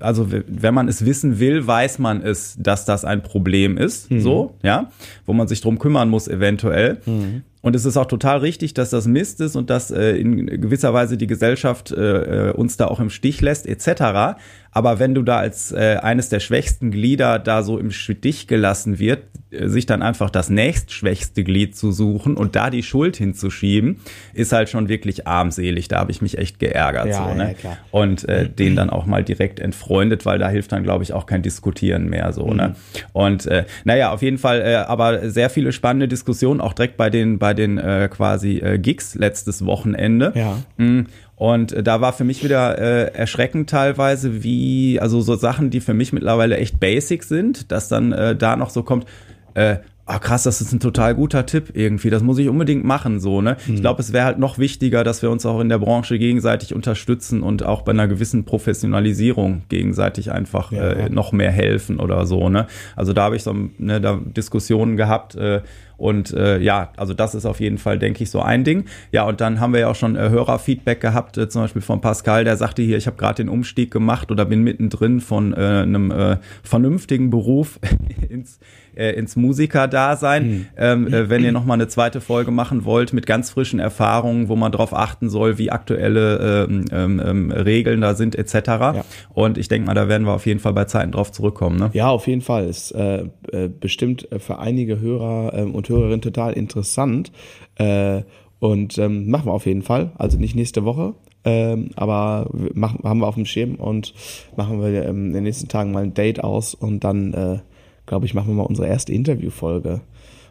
also 0.00 0.28
wenn 0.30 0.74
man 0.74 0.88
es 0.88 1.04
wissen 1.04 1.38
will, 1.38 1.66
weiß 1.66 1.98
man 1.98 2.22
es, 2.22 2.56
dass 2.58 2.84
das 2.84 3.04
ein 3.04 3.22
Problem 3.22 3.76
ist, 3.76 4.10
mhm. 4.10 4.20
so, 4.20 4.54
ja, 4.62 4.90
wo 5.26 5.32
man 5.32 5.48
sich 5.48 5.60
drum 5.60 5.78
kümmern 5.78 6.08
muss 6.08 6.28
eventuell. 6.28 6.98
Mhm. 7.06 7.42
Und 7.60 7.74
es 7.74 7.84
ist 7.84 7.96
auch 7.96 8.06
total 8.06 8.38
richtig, 8.38 8.74
dass 8.74 8.90
das 8.90 9.06
Mist 9.06 9.40
ist 9.40 9.56
und 9.56 9.68
dass 9.68 9.90
äh, 9.90 10.12
in 10.12 10.46
gewisser 10.46 10.94
Weise 10.94 11.16
die 11.16 11.26
Gesellschaft 11.26 11.90
äh, 11.90 12.48
äh 12.48 12.52
uns 12.52 12.76
da 12.76 12.86
auch 12.86 13.00
im 13.00 13.10
Stich 13.10 13.40
lässt, 13.40 13.66
etc. 13.66 14.38
Aber 14.70 14.98
wenn 14.98 15.14
du 15.14 15.22
da 15.22 15.38
als 15.38 15.72
äh, 15.72 15.98
eines 16.00 16.28
der 16.28 16.40
schwächsten 16.40 16.92
Glieder 16.92 17.38
da 17.38 17.62
so 17.62 17.78
im 17.78 17.90
Stich 17.90 18.46
gelassen 18.46 18.98
wird, 18.98 19.24
sich 19.50 19.86
dann 19.86 20.02
einfach 20.02 20.28
das 20.30 20.50
nächstschwächste 20.50 21.42
Glied 21.42 21.74
zu 21.74 21.90
suchen 21.90 22.36
und 22.36 22.54
da 22.54 22.68
die 22.68 22.82
Schuld 22.82 23.16
hinzuschieben, 23.16 24.00
ist 24.34 24.52
halt 24.52 24.68
schon 24.68 24.88
wirklich 24.88 25.26
armselig. 25.26 25.88
Da 25.88 25.98
habe 26.00 26.10
ich 26.10 26.20
mich 26.20 26.36
echt 26.36 26.58
geärgert. 26.58 27.06
Ja, 27.06 27.28
so, 27.28 27.34
ne? 27.34 27.54
Ja, 27.62 27.78
und 27.90 28.28
äh, 28.28 28.48
den 28.48 28.76
dann 28.76 28.90
auch 28.90 29.06
mal 29.06 29.24
direkt 29.24 29.58
entfreundet, 29.58 30.26
weil 30.26 30.38
da 30.38 30.48
hilft 30.48 30.72
dann, 30.72 30.82
glaube 30.82 31.02
ich, 31.02 31.12
auch 31.14 31.24
kein 31.26 31.42
Diskutieren 31.42 32.08
mehr. 32.08 32.32
so. 32.32 32.46
Ne? 32.46 32.50
Mhm. 32.50 32.56
Ne? 32.58 32.74
Und 33.12 33.46
äh, 33.46 33.64
naja, 33.84 34.12
auf 34.12 34.22
jeden 34.22 34.38
Fall, 34.38 34.60
äh, 34.60 34.74
aber 34.74 35.30
sehr 35.30 35.48
viele 35.48 35.72
spannende 35.72 36.08
Diskussionen, 36.08 36.60
auch 36.60 36.74
direkt 36.74 36.96
bei 36.96 37.08
den, 37.08 37.38
bei 37.38 37.54
den 37.54 37.78
äh, 37.78 38.08
quasi 38.10 38.58
äh, 38.58 38.78
Gigs 38.78 39.14
letztes 39.14 39.64
Wochenende. 39.64 40.32
Ja. 40.34 40.58
Mhm. 40.76 41.06
Und 41.36 41.72
äh, 41.72 41.82
da 41.82 42.00
war 42.00 42.12
für 42.12 42.24
mich 42.24 42.42
wieder 42.44 42.78
äh, 42.78 43.14
erschreckend 43.14 43.70
teilweise, 43.70 44.42
wie, 44.42 44.98
also 45.00 45.20
so 45.20 45.36
Sachen, 45.36 45.70
die 45.70 45.80
für 45.80 45.94
mich 45.94 46.12
mittlerweile 46.12 46.56
echt 46.56 46.80
basic 46.80 47.22
sind, 47.22 47.70
dass 47.70 47.88
dann 47.88 48.12
äh, 48.12 48.34
da 48.36 48.56
noch 48.56 48.70
so 48.70 48.82
kommt, 48.82 49.06
äh, 49.58 49.78
ah 50.08 50.18
krass, 50.18 50.44
das 50.44 50.62
ist 50.62 50.72
ein 50.72 50.80
total 50.80 51.14
guter 51.14 51.44
Tipp 51.44 51.72
irgendwie, 51.74 52.08
das 52.08 52.22
muss 52.22 52.38
ich 52.38 52.48
unbedingt 52.48 52.82
machen, 52.82 53.20
so, 53.20 53.42
ne? 53.42 53.58
Mhm. 53.66 53.74
Ich 53.74 53.80
glaube, 53.82 54.00
es 54.00 54.14
wäre 54.14 54.24
halt 54.24 54.38
noch 54.38 54.58
wichtiger, 54.58 55.04
dass 55.04 55.20
wir 55.20 55.30
uns 55.30 55.44
auch 55.44 55.60
in 55.60 55.68
der 55.68 55.78
Branche 55.78 56.18
gegenseitig 56.18 56.74
unterstützen 56.74 57.42
und 57.42 57.62
auch 57.62 57.82
bei 57.82 57.92
einer 57.92 58.08
gewissen 58.08 58.44
Professionalisierung 58.44 59.62
gegenseitig 59.68 60.32
einfach 60.32 60.72
ja, 60.72 60.88
äh, 60.88 61.00
ja. 61.02 61.08
noch 61.10 61.32
mehr 61.32 61.52
helfen 61.52 62.00
oder 62.00 62.24
so, 62.24 62.48
ne? 62.48 62.66
Also 62.96 63.12
da 63.12 63.24
habe 63.24 63.36
ich 63.36 63.42
so 63.42 63.54
ne, 63.78 64.00
da 64.00 64.18
Diskussionen 64.24 64.96
gehabt, 64.96 65.34
äh, 65.34 65.60
und 65.98 66.32
äh, 66.32 66.60
ja, 66.60 66.92
also 66.96 67.12
das 67.12 67.34
ist 67.34 67.44
auf 67.44 67.58
jeden 67.58 67.76
Fall, 67.76 67.98
denke 67.98 68.22
ich, 68.22 68.30
so 68.30 68.40
ein 68.40 68.62
Ding. 68.62 68.84
Ja, 69.10 69.24
und 69.24 69.40
dann 69.40 69.58
haben 69.58 69.72
wir 69.72 69.80
ja 69.80 69.90
auch 69.90 69.96
schon 69.96 70.14
äh, 70.14 70.30
Hörerfeedback 70.30 71.00
gehabt, 71.00 71.36
äh, 71.36 71.48
zum 71.48 71.62
Beispiel 71.62 71.82
von 71.82 72.00
Pascal, 72.00 72.44
der 72.44 72.56
sagte 72.56 72.82
hier, 72.82 72.96
ich 72.96 73.08
habe 73.08 73.16
gerade 73.16 73.42
den 73.42 73.48
Umstieg 73.48 73.90
gemacht 73.90 74.30
oder 74.30 74.44
bin 74.44 74.62
mittendrin 74.62 75.20
von 75.20 75.52
äh, 75.52 75.56
einem 75.56 76.12
äh, 76.12 76.36
vernünftigen 76.62 77.30
Beruf 77.30 77.80
ins 78.28 78.60
äh, 78.98 79.12
ins 79.12 79.36
Musikerdasein. 79.36 80.48
Mhm. 80.48 80.66
Ähm, 80.76 81.06
äh, 81.06 81.30
wenn 81.30 81.44
ihr 81.44 81.52
nochmal 81.52 81.76
eine 81.76 81.88
zweite 81.88 82.20
Folge 82.20 82.50
machen 82.50 82.84
wollt 82.84 83.12
mit 83.12 83.26
ganz 83.26 83.50
frischen 83.50 83.80
Erfahrungen, 83.80 84.48
wo 84.48 84.56
man 84.56 84.72
darauf 84.72 84.92
achten 84.92 85.30
soll, 85.30 85.58
wie 85.58 85.70
aktuelle 85.70 86.66
ähm, 86.68 86.84
ähm, 86.92 87.22
ähm 87.24 87.50
Regeln 87.50 88.00
da 88.00 88.14
sind 88.14 88.34
etc. 88.36 88.54
Ja. 88.66 89.04
Und 89.32 89.58
ich 89.58 89.68
denke 89.68 89.86
mal, 89.86 89.94
da 89.94 90.08
werden 90.08 90.26
wir 90.26 90.34
auf 90.34 90.46
jeden 90.46 90.60
Fall 90.60 90.72
bei 90.72 90.84
Zeiten 90.84 91.12
drauf 91.12 91.32
zurückkommen. 91.32 91.78
Ne? 91.78 91.90
Ja, 91.92 92.08
auf 92.08 92.26
jeden 92.26 92.42
Fall. 92.42 92.66
Ist 92.68 92.92
äh, 92.92 93.24
äh 93.52 93.68
bestimmt 93.68 94.28
für 94.38 94.58
einige 94.58 95.00
Hörer 95.00 95.52
ähm, 95.54 95.74
und 95.74 95.88
Hörerin 95.88 96.20
total 96.20 96.52
interessant. 96.52 97.32
Äh, 97.76 98.22
und 98.58 98.98
ähm, 98.98 99.30
machen 99.30 99.46
wir 99.46 99.52
auf 99.52 99.66
jeden 99.66 99.82
Fall. 99.82 100.10
Also 100.18 100.38
nicht 100.38 100.56
nächste 100.56 100.84
Woche, 100.84 101.14
ähm, 101.44 101.90
aber 101.96 102.50
machen, 102.74 103.00
haben 103.04 103.20
wir 103.20 103.28
auf 103.28 103.36
dem 103.36 103.46
Schirm 103.46 103.76
und 103.76 104.14
machen 104.56 104.82
wir 104.82 105.06
ähm, 105.06 105.28
in 105.28 105.32
den 105.34 105.44
nächsten 105.44 105.68
Tagen 105.68 105.92
mal 105.92 106.02
ein 106.02 106.14
Date 106.14 106.42
aus 106.42 106.74
und 106.74 107.04
dann, 107.04 107.32
äh, 107.34 107.58
glaube 108.08 108.26
ich, 108.26 108.34
machen 108.34 108.48
wir 108.48 108.54
mal 108.54 108.64
unsere 108.64 108.88
erste 108.88 109.12
Interviewfolge. 109.12 110.00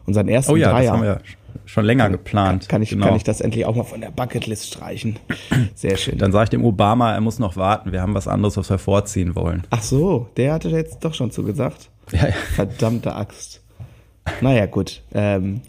Unseren 0.06 0.28
ersten 0.28 0.52
Oh 0.52 0.56
ja, 0.56 0.70
Dreier. 0.70 0.82
das 0.84 0.92
haben 0.92 1.02
wir 1.02 1.20
schon 1.66 1.84
länger 1.84 2.04
kann, 2.04 2.12
geplant. 2.12 2.62
Kann, 2.62 2.68
kann 2.68 2.82
ich, 2.82 2.90
genau. 2.90 3.06
kann 3.06 3.16
ich 3.16 3.24
das 3.24 3.42
endlich 3.42 3.66
auch 3.66 3.74
mal 3.76 3.84
von 3.84 4.00
der 4.00 4.10
Bucketlist 4.10 4.66
streichen. 4.68 5.18
Sehr 5.74 5.98
schön. 5.98 6.16
Dann 6.16 6.32
sage 6.32 6.44
ich 6.44 6.50
dem 6.50 6.64
Obama, 6.64 7.12
er 7.12 7.20
muss 7.20 7.38
noch 7.38 7.56
warten. 7.56 7.92
Wir 7.92 8.00
haben 8.00 8.14
was 8.14 8.26
anderes, 8.26 8.56
was 8.56 8.70
wir 8.70 8.78
vorziehen 8.78 9.34
wollen. 9.34 9.64
Ach 9.68 9.82
so, 9.82 10.28
der 10.38 10.54
hatte 10.54 10.70
jetzt 10.70 11.04
doch 11.04 11.12
schon 11.12 11.30
zugesagt. 11.30 11.90
Ja, 12.10 12.28
ja. 12.28 12.32
Verdammte 12.54 13.14
Axt. 13.14 13.60
Naja, 14.40 14.66
gut. 14.66 15.02
Ähm, 15.12 15.60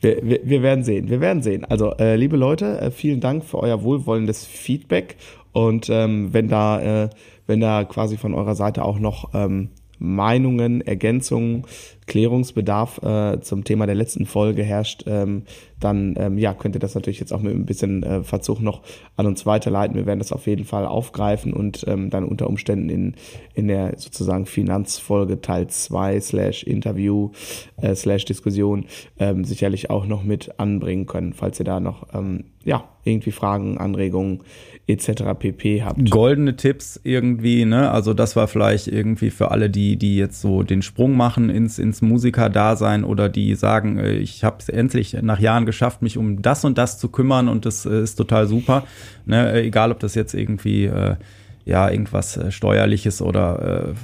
wir, 0.00 0.18
wir, 0.22 0.40
wir 0.44 0.62
werden 0.62 0.84
sehen. 0.84 1.08
Wir 1.08 1.20
werden 1.20 1.42
sehen. 1.42 1.64
Also, 1.64 1.94
äh, 1.96 2.16
liebe 2.16 2.36
Leute, 2.36 2.80
äh, 2.80 2.90
vielen 2.90 3.20
Dank 3.20 3.44
für 3.44 3.58
euer 3.58 3.82
wohlwollendes 3.82 4.46
Feedback. 4.46 5.16
Und 5.52 5.88
ähm, 5.90 6.32
wenn 6.32 6.48
da, 6.48 7.04
äh, 7.04 7.10
wenn 7.46 7.60
da 7.60 7.84
quasi 7.84 8.16
von 8.16 8.34
eurer 8.34 8.54
Seite 8.54 8.84
auch 8.84 8.98
noch 8.98 9.34
ähm, 9.34 9.70
Meinungen, 9.98 10.80
Ergänzungen, 10.80 11.64
Klärungsbedarf 12.08 13.00
äh, 13.02 13.40
zum 13.40 13.62
Thema 13.62 13.86
der 13.86 13.94
letzten 13.94 14.26
Folge 14.26 14.64
herrscht, 14.64 15.04
ähm, 15.06 15.44
dann 15.78 16.14
ähm, 16.18 16.38
ja, 16.38 16.54
könnt 16.54 16.74
ihr 16.74 16.80
das 16.80 16.96
natürlich 16.96 17.20
jetzt 17.20 17.32
auch 17.32 17.40
mit 17.40 17.54
ein 17.54 17.66
bisschen 17.66 18.02
äh, 18.02 18.24
Verzug 18.24 18.60
noch 18.60 18.82
an 19.16 19.26
uns 19.26 19.46
weiterleiten. 19.46 19.96
Wir 19.96 20.06
werden 20.06 20.18
das 20.18 20.32
auf 20.32 20.46
jeden 20.46 20.64
Fall 20.64 20.86
aufgreifen 20.86 21.52
und 21.52 21.84
ähm, 21.86 22.10
dann 22.10 22.24
unter 22.24 22.48
Umständen 22.48 22.88
in, 22.88 23.14
in 23.54 23.68
der 23.68 23.96
sozusagen 23.98 24.46
Finanzfolge 24.46 25.40
Teil 25.40 25.68
2 25.68 26.20
slash 26.20 26.64
Interview 26.64 27.30
äh, 27.76 27.94
slash 27.94 28.24
Diskussion 28.24 28.86
ähm, 29.18 29.44
sicherlich 29.44 29.90
auch 29.90 30.06
noch 30.06 30.24
mit 30.24 30.58
anbringen 30.58 31.06
können, 31.06 31.32
falls 31.34 31.60
ihr 31.60 31.64
da 31.64 31.78
noch 31.78 32.08
ähm, 32.12 32.44
ja, 32.64 32.84
irgendwie 33.04 33.32
Fragen, 33.32 33.78
Anregungen 33.78 34.40
etc. 34.86 35.22
pp 35.38 35.82
habt. 35.82 36.10
Goldene 36.10 36.56
Tipps 36.56 37.00
irgendwie, 37.04 37.64
ne? 37.64 37.90
Also 37.90 38.14
das 38.14 38.36
war 38.36 38.48
vielleicht 38.48 38.88
irgendwie 38.88 39.30
für 39.30 39.50
alle, 39.50 39.70
die, 39.70 39.96
die 39.96 40.16
jetzt 40.16 40.40
so 40.40 40.62
den 40.62 40.82
Sprung 40.82 41.16
machen 41.16 41.50
ins, 41.50 41.78
ins 41.78 41.97
Musiker-Dasein 42.02 43.04
oder 43.04 43.28
die 43.28 43.54
sagen, 43.54 43.98
äh, 43.98 44.12
ich 44.12 44.44
habe 44.44 44.56
es 44.60 44.68
endlich 44.68 45.14
nach 45.22 45.40
Jahren 45.40 45.66
geschafft, 45.66 46.02
mich 46.02 46.18
um 46.18 46.42
das 46.42 46.64
und 46.64 46.78
das 46.78 46.98
zu 46.98 47.08
kümmern 47.08 47.48
und 47.48 47.66
das 47.66 47.86
äh, 47.86 48.02
ist 48.02 48.16
total 48.16 48.46
super. 48.46 48.84
Ne? 49.26 49.62
Egal, 49.62 49.92
ob 49.92 50.00
das 50.00 50.14
jetzt 50.14 50.34
irgendwie 50.34 50.86
äh, 50.86 51.16
ja 51.64 51.90
irgendwas 51.90 52.36
äh, 52.36 52.50
steuerliches 52.50 53.20
oder 53.20 53.90
äh, 53.90 53.94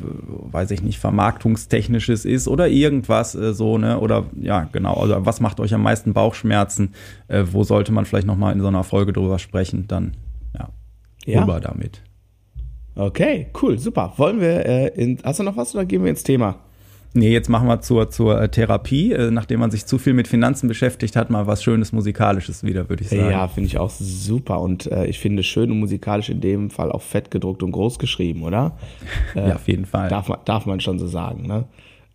weiß 0.53 0.71
ich 0.71 0.83
nicht 0.83 0.99
vermarktungstechnisches 0.99 2.27
ist 2.27 2.47
oder 2.47 2.69
irgendwas 2.69 3.35
äh, 3.35 3.55
so 3.55 3.79
ne 3.79 3.99
oder 4.01 4.27
ja 4.39 4.69
genau 4.71 4.95
also 4.95 5.25
was 5.25 5.41
macht 5.41 5.61
euch 5.61 5.73
am 5.73 5.83
meisten 5.83 6.13
Bauchschmerzen 6.13 6.93
äh, 7.29 7.43
wo 7.51 7.65
sollte 7.65 7.91
man 7.91 8.05
vielleicht 8.05 8.27
noch 8.27 8.37
mal 8.37 8.53
in 8.53 8.61
so 8.61 8.67
einer 8.67 8.85
Folge 8.85 9.15
drüber 9.15 9.39
sprechen 9.39 9.87
dann 9.89 10.13
ja, 10.59 10.69
Ja. 11.25 11.41
rüber 11.41 11.59
damit 11.59 12.03
Okay, 12.97 13.49
cool, 13.61 13.77
super. 13.79 14.13
Wollen 14.19 14.41
wir, 14.41 14.65
äh, 14.65 14.89
in, 14.95 15.19
hast 15.25 15.41
du 15.41 15.43
noch 15.43 15.57
was 15.57 15.75
oder 15.75 15.85
gehen 15.85 16.05
wir 16.05 16.11
ins 16.11 16.23
Thema? 16.23 16.61
Nee, 17.17 17.31
jetzt 17.31 17.49
machen 17.49 17.69
wir 17.69 17.81
zur, 17.81 18.11
zur 18.11 18.41
äh, 18.41 18.49
Therapie. 18.49 19.13
Äh, 19.13 19.31
nachdem 19.31 19.61
man 19.61 19.71
sich 19.71 19.87
zu 19.87 19.99
viel 19.99 20.15
mit 20.15 20.27
Finanzen 20.27 20.67
beschäftigt 20.67 21.15
hat, 21.15 21.31
mal 21.31 21.47
was 21.47 21.63
Schönes 21.63 21.93
Musikalisches 21.93 22.65
wieder, 22.65 22.89
würde 22.89 23.05
ich 23.05 23.11
sagen. 23.11 23.31
Ja, 23.31 23.47
finde 23.47 23.69
ich 23.69 23.79
auch 23.79 23.91
super 23.91 24.61
und 24.61 24.91
äh, 24.91 25.07
ich 25.07 25.21
finde 25.21 25.45
schön 25.45 25.71
und 25.71 25.79
musikalisch 25.79 26.29
in 26.29 26.41
dem 26.41 26.71
Fall 26.71 26.91
auch 26.91 27.03
fett 27.03 27.31
gedruckt 27.31 27.63
und 27.63 27.71
groß 27.71 28.01
geschrieben, 28.01 28.43
oder? 28.43 28.77
ja 29.37 29.55
auf 29.55 29.69
jeden 29.69 29.87
Fall. 29.87 30.09
Darf 30.09 30.29
man, 30.29 30.41
darf 30.45 30.67
man 30.67 30.81
schon 30.81 30.99
so 30.99 31.07
sagen, 31.07 31.47
ne? 31.47 31.67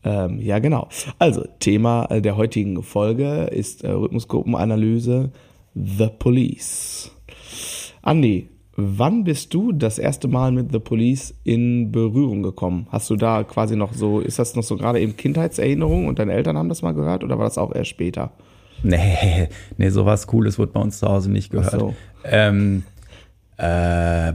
Ähm, 0.03 0.39
ja, 0.39 0.59
genau. 0.59 0.87
Also, 1.17 1.45
Thema 1.59 2.05
äh, 2.09 2.21
der 2.21 2.37
heutigen 2.37 2.83
Folge 2.83 3.45
ist 3.45 3.83
äh, 3.83 3.91
Rhythmusgruppenanalyse 3.91 5.31
The 5.75 6.09
Police. 6.17 7.11
Andi, 8.01 8.49
wann 8.81 9.23
bist 9.23 9.53
du 9.53 9.71
das 9.71 9.99
erste 9.99 10.27
Mal 10.27 10.51
mit 10.51 10.71
The 10.71 10.79
Police 10.79 11.33
in 11.43 11.91
Berührung 11.91 12.43
gekommen? 12.43 12.87
Hast 12.89 13.09
du 13.09 13.15
da 13.15 13.43
quasi 13.43 13.75
noch 13.75 13.93
so, 13.93 14.19
ist 14.19 14.39
das 14.39 14.55
noch 14.55 14.63
so 14.63 14.77
gerade 14.77 14.99
eben 14.99 15.15
Kindheitserinnerung 15.15 16.07
und 16.07 16.19
deine 16.19 16.33
Eltern 16.33 16.57
haben 16.57 16.69
das 16.69 16.81
mal 16.81 16.93
gehört 16.93 17.23
oder 17.23 17.37
war 17.37 17.45
das 17.45 17.57
auch 17.57 17.73
erst 17.73 17.89
später? 17.89 18.31
Nee, 18.83 19.49
nee, 19.77 19.89
sowas 19.89 20.27
Cooles 20.27 20.57
wird 20.57 20.73
bei 20.73 20.79
uns 20.79 20.99
zu 20.99 21.07
Hause 21.07 21.31
nicht 21.31 21.51
gehört. 21.51 21.73
Ach 21.73 21.79
so. 21.79 21.95
Ähm, 22.23 22.83
äh, 23.57 24.33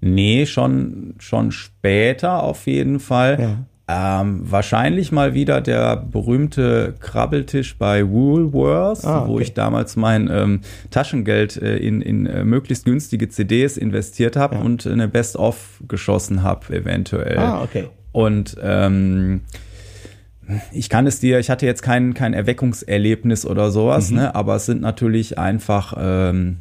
nee, 0.00 0.46
schon, 0.46 1.14
schon 1.18 1.52
später 1.52 2.42
auf 2.42 2.66
jeden 2.66 3.00
Fall. 3.00 3.66
Ähm, 3.92 4.42
wahrscheinlich 4.48 5.10
mal 5.10 5.34
wieder 5.34 5.60
der 5.60 5.96
berühmte 5.96 6.94
Krabbeltisch 7.00 7.76
bei 7.76 8.06
Woolworths, 8.08 9.04
Ah, 9.04 9.26
wo 9.26 9.34
okay. 9.34 9.42
ich 9.42 9.54
damals 9.54 9.96
mein 9.96 10.28
ähm, 10.32 10.60
Taschengeld 10.90 11.56
äh, 11.56 11.76
in, 11.78 12.00
in 12.00 12.26
äh, 12.26 12.44
möglichst 12.44 12.84
günstige 12.84 13.28
CDs 13.28 13.76
investiert 13.76 14.36
habe 14.36 14.56
Ja. 14.56 14.60
und 14.60 14.86
eine 14.86 15.08
Best-of 15.08 15.80
geschossen 15.88 16.42
habe, 16.44 16.72
eventuell. 16.74 17.38
Ah, 17.38 17.62
okay. 17.62 17.88
Und 18.12 18.56
ähm, 18.62 19.40
ich 20.72 20.88
kann 20.88 21.06
es 21.06 21.18
dir, 21.20 21.38
ich 21.38 21.50
hatte 21.50 21.66
jetzt 21.66 21.82
kein, 21.82 22.14
kein 22.14 22.32
Erweckungserlebnis 22.34 23.44
oder 23.46 23.70
sowas, 23.70 24.10
ne? 24.10 24.34
aber 24.34 24.56
es 24.56 24.66
sind 24.66 24.80
natürlich 24.82 25.38
einfach, 25.38 25.94
ähm, 25.98 26.58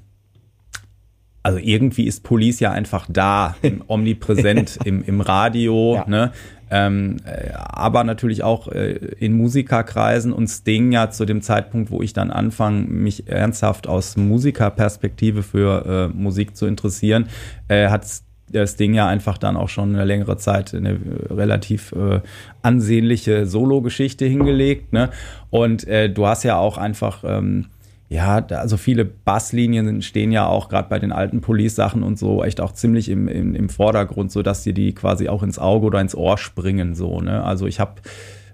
also 1.41 1.57
irgendwie 1.57 2.05
ist 2.05 2.23
Police 2.23 2.59
ja 2.59 2.71
einfach 2.71 3.07
da, 3.09 3.55
im, 3.61 3.83
omnipräsent 3.87 4.79
im, 4.83 5.03
im 5.03 5.21
Radio, 5.21 5.95
Ja. 5.95 6.05
ne? 6.07 6.31
Ähm, 6.71 7.17
äh, 7.25 7.51
aber 7.53 8.03
natürlich 8.03 8.43
auch 8.43 8.67
äh, 8.67 8.93
in 9.19 9.33
Musikerkreisen 9.33 10.33
und 10.33 10.47
Sting 10.47 10.91
ja 10.91 11.09
zu 11.09 11.25
dem 11.25 11.41
Zeitpunkt, 11.41 11.91
wo 11.91 12.01
ich 12.01 12.13
dann 12.13 12.31
anfange, 12.31 12.81
mich 12.87 13.27
ernsthaft 13.27 13.87
aus 13.87 14.17
Musikerperspektive 14.17 15.43
für 15.43 16.11
äh, 16.13 16.15
Musik 16.15 16.55
zu 16.55 16.65
interessieren, 16.65 17.27
äh, 17.67 17.89
hat 17.89 18.05
das 18.51 18.75
Ding 18.75 18.93
ja 18.93 19.07
einfach 19.07 19.37
dann 19.37 19.57
auch 19.57 19.69
schon 19.69 19.95
eine 19.95 20.05
längere 20.05 20.37
Zeit 20.37 20.73
eine 20.73 20.91
äh, 20.91 21.33
relativ 21.33 21.91
äh, 21.91 22.21
ansehnliche 22.61 23.45
Solo-Geschichte 23.45 24.25
hingelegt. 24.25 24.93
Ne? 24.93 25.09
Und 25.49 25.87
äh, 25.87 26.09
du 26.09 26.27
hast 26.27 26.43
ja 26.43 26.57
auch 26.57 26.77
einfach, 26.77 27.23
ähm, 27.25 27.67
ja, 28.09 28.43
also 28.49 28.77
viele 28.77 29.05
Basslinien 29.05 30.01
stehen 30.01 30.31
ja 30.31 30.47
auch 30.47 30.67
gerade 30.67 30.89
bei 30.89 30.97
den 30.97 31.11
alten 31.11 31.41
Police-Sachen 31.41 32.01
und 32.01 32.17
so 32.17 32.43
echt 32.43 32.59
auch 32.59 32.71
ziemlich 32.71 33.07
im, 33.07 33.27
im, 33.27 33.53
im 33.53 33.69
Vordergrund, 33.69 34.31
so 34.31 34.41
dass 34.41 34.63
dir 34.63 34.73
die 34.73 34.95
quasi 34.95 35.29
auch 35.29 35.43
ins 35.43 35.59
Auge 35.59 35.85
oder 35.85 36.01
ins 36.01 36.15
Ohr 36.15 36.39
springen. 36.39 36.95
So, 36.95 37.21
ne? 37.21 37.43
Also 37.43 37.67
ich 37.67 37.79
habe 37.79 38.01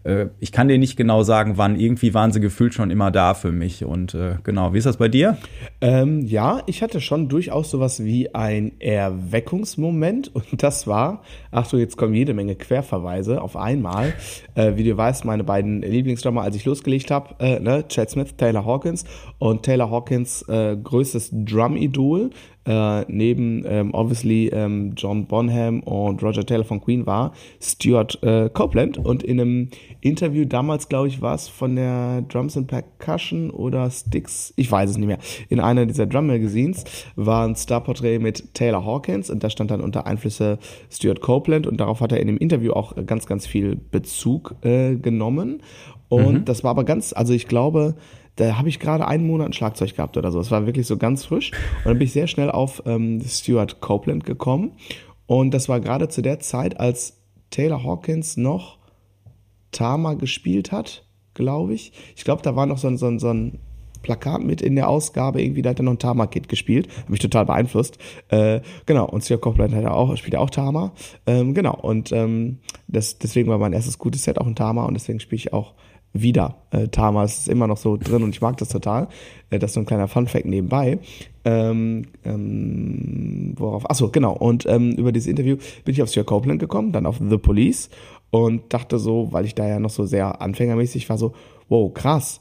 äh, 0.06 0.28
ich 0.40 0.52
kann 0.52 0.68
dir 0.68 0.78
nicht 0.78 0.96
genau 0.96 1.24
sagen, 1.24 1.58
wann. 1.58 1.80
Irgendwie 1.80 2.14
waren 2.14 2.32
sie 2.32 2.40
gefühlt 2.40 2.74
schon 2.74 2.92
immer 2.92 3.12
da 3.12 3.34
für 3.34 3.52
mich. 3.52 3.84
Und 3.84 4.14
äh, 4.14 4.36
genau, 4.44 4.74
wie 4.74 4.78
ist 4.78 4.86
das 4.86 4.98
bei 4.98 5.08
dir? 5.08 5.38
Ähm, 5.82 6.22
ja, 6.22 6.62
ich 6.68 6.82
hatte 6.82 7.02
schon 7.02 7.28
durchaus 7.28 7.72
sowas 7.72 8.04
wie 8.04 8.34
ein 8.34 8.80
Erweckungsmoment 8.80 10.34
und 10.34 10.64
das 10.64 10.88
war, 10.88 11.24
ach 11.52 11.68
du, 11.68 11.78
jetzt 11.78 11.98
kommen 11.98 12.14
jede 12.14 12.34
Menge 12.34 12.56
Querverweise 12.56 13.42
auf 13.42 13.58
einmal. 13.58 14.14
Äh, 14.54 14.76
wie 14.76 14.84
du 14.84 14.96
weißt, 14.96 15.26
meine 15.26 15.44
beiden 15.44 15.82
Lieblingsdrummer, 15.82 16.44
als 16.44 16.56
ich 16.56 16.66
losgelegt 16.66 17.12
habe, 17.12 17.36
äh, 17.40 17.60
ne, 17.60 17.86
Chad 17.88 18.10
Smith, 18.12 18.36
Taylor 18.38 18.66
Hawkins 18.66 19.06
und 19.40 19.64
Taylor 19.64 19.90
Hawkins 19.90 20.44
äh, 20.48 20.78
größtes 20.78 21.32
Drum-Idol 21.34 22.30
äh, 22.66 23.06
neben 23.08 23.64
ähm, 23.68 23.94
obviously 23.94 24.48
ähm, 24.48 24.94
John 24.96 25.26
Bonham 25.26 25.82
und 25.82 26.22
Roger 26.24 26.46
Taylor 26.46 26.64
von 26.64 26.82
Queen 26.82 27.06
war 27.06 27.34
Stuart 27.62 28.22
äh, 28.24 28.50
Copeland. 28.50 28.98
Und 28.98 29.24
in 29.24 29.40
einem 29.40 29.70
Interview 30.02 30.46
damals, 30.46 30.90
glaube 30.90 31.08
ich, 31.08 31.22
war 31.22 31.36
es 31.36 31.48
von 31.48 31.76
der 31.76 32.24
Drums 32.24 32.58
and 32.58 32.68
Percussion 32.68 33.50
oder 33.52 33.90
Sticks, 33.90 34.54
ich 34.56 34.72
weiß 34.72 34.90
es 34.90 34.98
nicht 34.98 35.08
mehr, 35.08 35.20
in 35.50 35.60
einer 35.60 35.86
dieser 35.86 36.06
Drum 36.06 36.28
Magazines 36.28 36.86
war 37.16 37.48
ein 37.48 37.56
Starporträt 37.56 38.20
mit 38.20 38.54
Taylor 38.54 38.86
Hawkins. 38.86 39.30
Und 39.30 39.44
da 39.44 39.50
stand 39.50 39.72
dann 39.72 39.82
unter 39.82 40.08
Einflüsse 40.08 40.58
Stuart 40.90 41.22
Copeland. 41.22 41.68
Und 41.68 41.78
darauf 41.78 42.02
hat 42.02 42.12
er 42.12 42.20
in 42.20 42.28
dem 42.28 42.38
Interview 42.38 42.74
auch 42.74 42.96
ganz, 43.06 43.28
ganz 43.28 43.46
viel 43.46 43.76
Bezug 43.76 44.56
äh, 44.64 44.96
genommen. 44.96 45.62
Und 46.08 46.50
das 46.50 46.64
war 46.64 46.72
aber 46.72 46.84
ganz, 46.84 47.14
also 47.14 47.34
ich 47.34 47.48
glaube, 47.48 47.96
da 48.36 48.58
habe 48.58 48.70
ich 48.70 48.80
gerade 48.80 49.08
einen 49.08 49.26
Monat 49.26 49.48
ein 49.48 49.54
Schlagzeug 49.54 49.96
gehabt 49.96 50.18
oder 50.18 50.32
so. 50.32 50.40
Es 50.40 50.52
war 50.52 50.66
wirklich 50.66 50.88
so 50.88 50.98
ganz 50.98 51.26
frisch. 51.26 51.52
Und 51.52 51.86
dann 51.86 51.98
bin 51.98 52.06
ich 52.06 52.14
sehr 52.14 52.28
schnell 52.28 52.52
auf 52.52 52.84
ähm, 52.86 53.22
Stuart 53.26 53.80
Copeland 53.82 54.26
gekommen. 54.26 54.74
Und 55.26 55.54
das 55.54 55.70
war 55.70 55.80
gerade 55.80 56.10
zu 56.10 56.22
der 56.22 56.40
Zeit, 56.40 56.80
als 56.80 57.22
Taylor 57.50 57.84
Hawkins 57.84 58.38
noch 58.38 58.78
Tama 59.72 60.14
gespielt 60.14 60.72
hat, 60.72 61.06
glaube 61.34 61.74
ich. 61.74 61.94
Ich 62.16 62.24
glaube, 62.24 62.42
da 62.42 62.56
war 62.56 62.66
noch 62.66 62.78
so 62.78 62.88
ein, 62.88 62.98
so 62.98 63.08
ein, 63.08 63.20
so 63.20 63.30
ein 63.30 63.60
Plakat 64.06 64.44
mit 64.44 64.62
in 64.62 64.76
der 64.76 64.88
Ausgabe, 64.88 65.42
irgendwie, 65.42 65.64
da 65.64 65.72
hat 65.72 65.80
er 65.80 65.84
noch 65.84 65.94
ein 65.94 66.00
Tama-Kit 66.00 66.48
gespielt. 66.48 66.88
Hat 66.96 67.10
mich 67.10 67.20
total 67.20 67.46
beeinflusst. 67.46 67.98
Äh, 68.30 68.62
genau, 68.86 69.10
und 69.10 69.24
Stuart 69.24 69.42
Copeland 69.42 69.74
hat 69.74 69.84
er 69.84 69.96
auch, 69.96 70.16
spielt 70.16 70.34
ja 70.36 70.40
auch 70.40 70.52
Tama. 70.52 70.94
Ähm, 71.26 71.56
genau, 71.56 71.76
und 71.76 72.12
ähm, 72.12 72.60
das, 72.88 73.18
deswegen 73.18 73.50
war 73.50 73.58
mein 73.58 73.74
erstes 73.74 73.98
gutes 73.98 74.24
Set 74.24 74.38
auch 74.38 74.46
ein 74.46 74.56
Tama 74.56 74.86
und 74.86 74.94
deswegen 74.94 75.20
spiele 75.20 75.38
ich 75.38 75.54
auch 75.54 75.74
wieder. 76.16 76.56
Äh, 76.72 76.88
Tama 76.88 77.24
ist 77.24 77.48
immer 77.48 77.68
noch 77.68 77.78
so 77.78 77.98
drin 77.98 78.24
und 78.24 78.30
ich 78.30 78.42
mag 78.42 78.58
das 78.58 78.70
total. 78.70 79.08
Äh, 79.50 79.60
das 79.60 79.72
ist 79.72 79.76
so 79.76 79.82
ein 79.82 79.86
kleiner 79.86 80.08
Fun-Fact 80.08 80.46
nebenbei. 80.46 81.00
Ähm, 81.44 82.08
ähm, 82.24 83.54
worauf? 83.58 83.90
Achso, 83.90 84.10
genau. 84.10 84.34
Und 84.34 84.66
ähm, 84.66 84.92
über 84.94 85.12
dieses 85.12 85.28
Interview 85.28 85.58
bin 85.84 85.94
ich 85.94 86.02
auf 86.02 86.10
Stuart 86.10 86.28
Copeland 86.28 86.60
gekommen, 86.60 86.92
dann 86.92 87.06
auf 87.06 87.20
The 87.20 87.38
Police 87.38 87.90
und 88.32 88.74
dachte 88.74 88.98
so, 88.98 89.32
weil 89.32 89.46
ich 89.46 89.56
da 89.56 89.68
ja 89.68 89.80
noch 89.80 89.90
so 89.90 90.06
sehr 90.06 90.42
anfängermäßig 90.42 91.08
war, 91.10 91.18
so, 91.18 91.34
wow, 91.70 91.94
krass. 91.94 92.40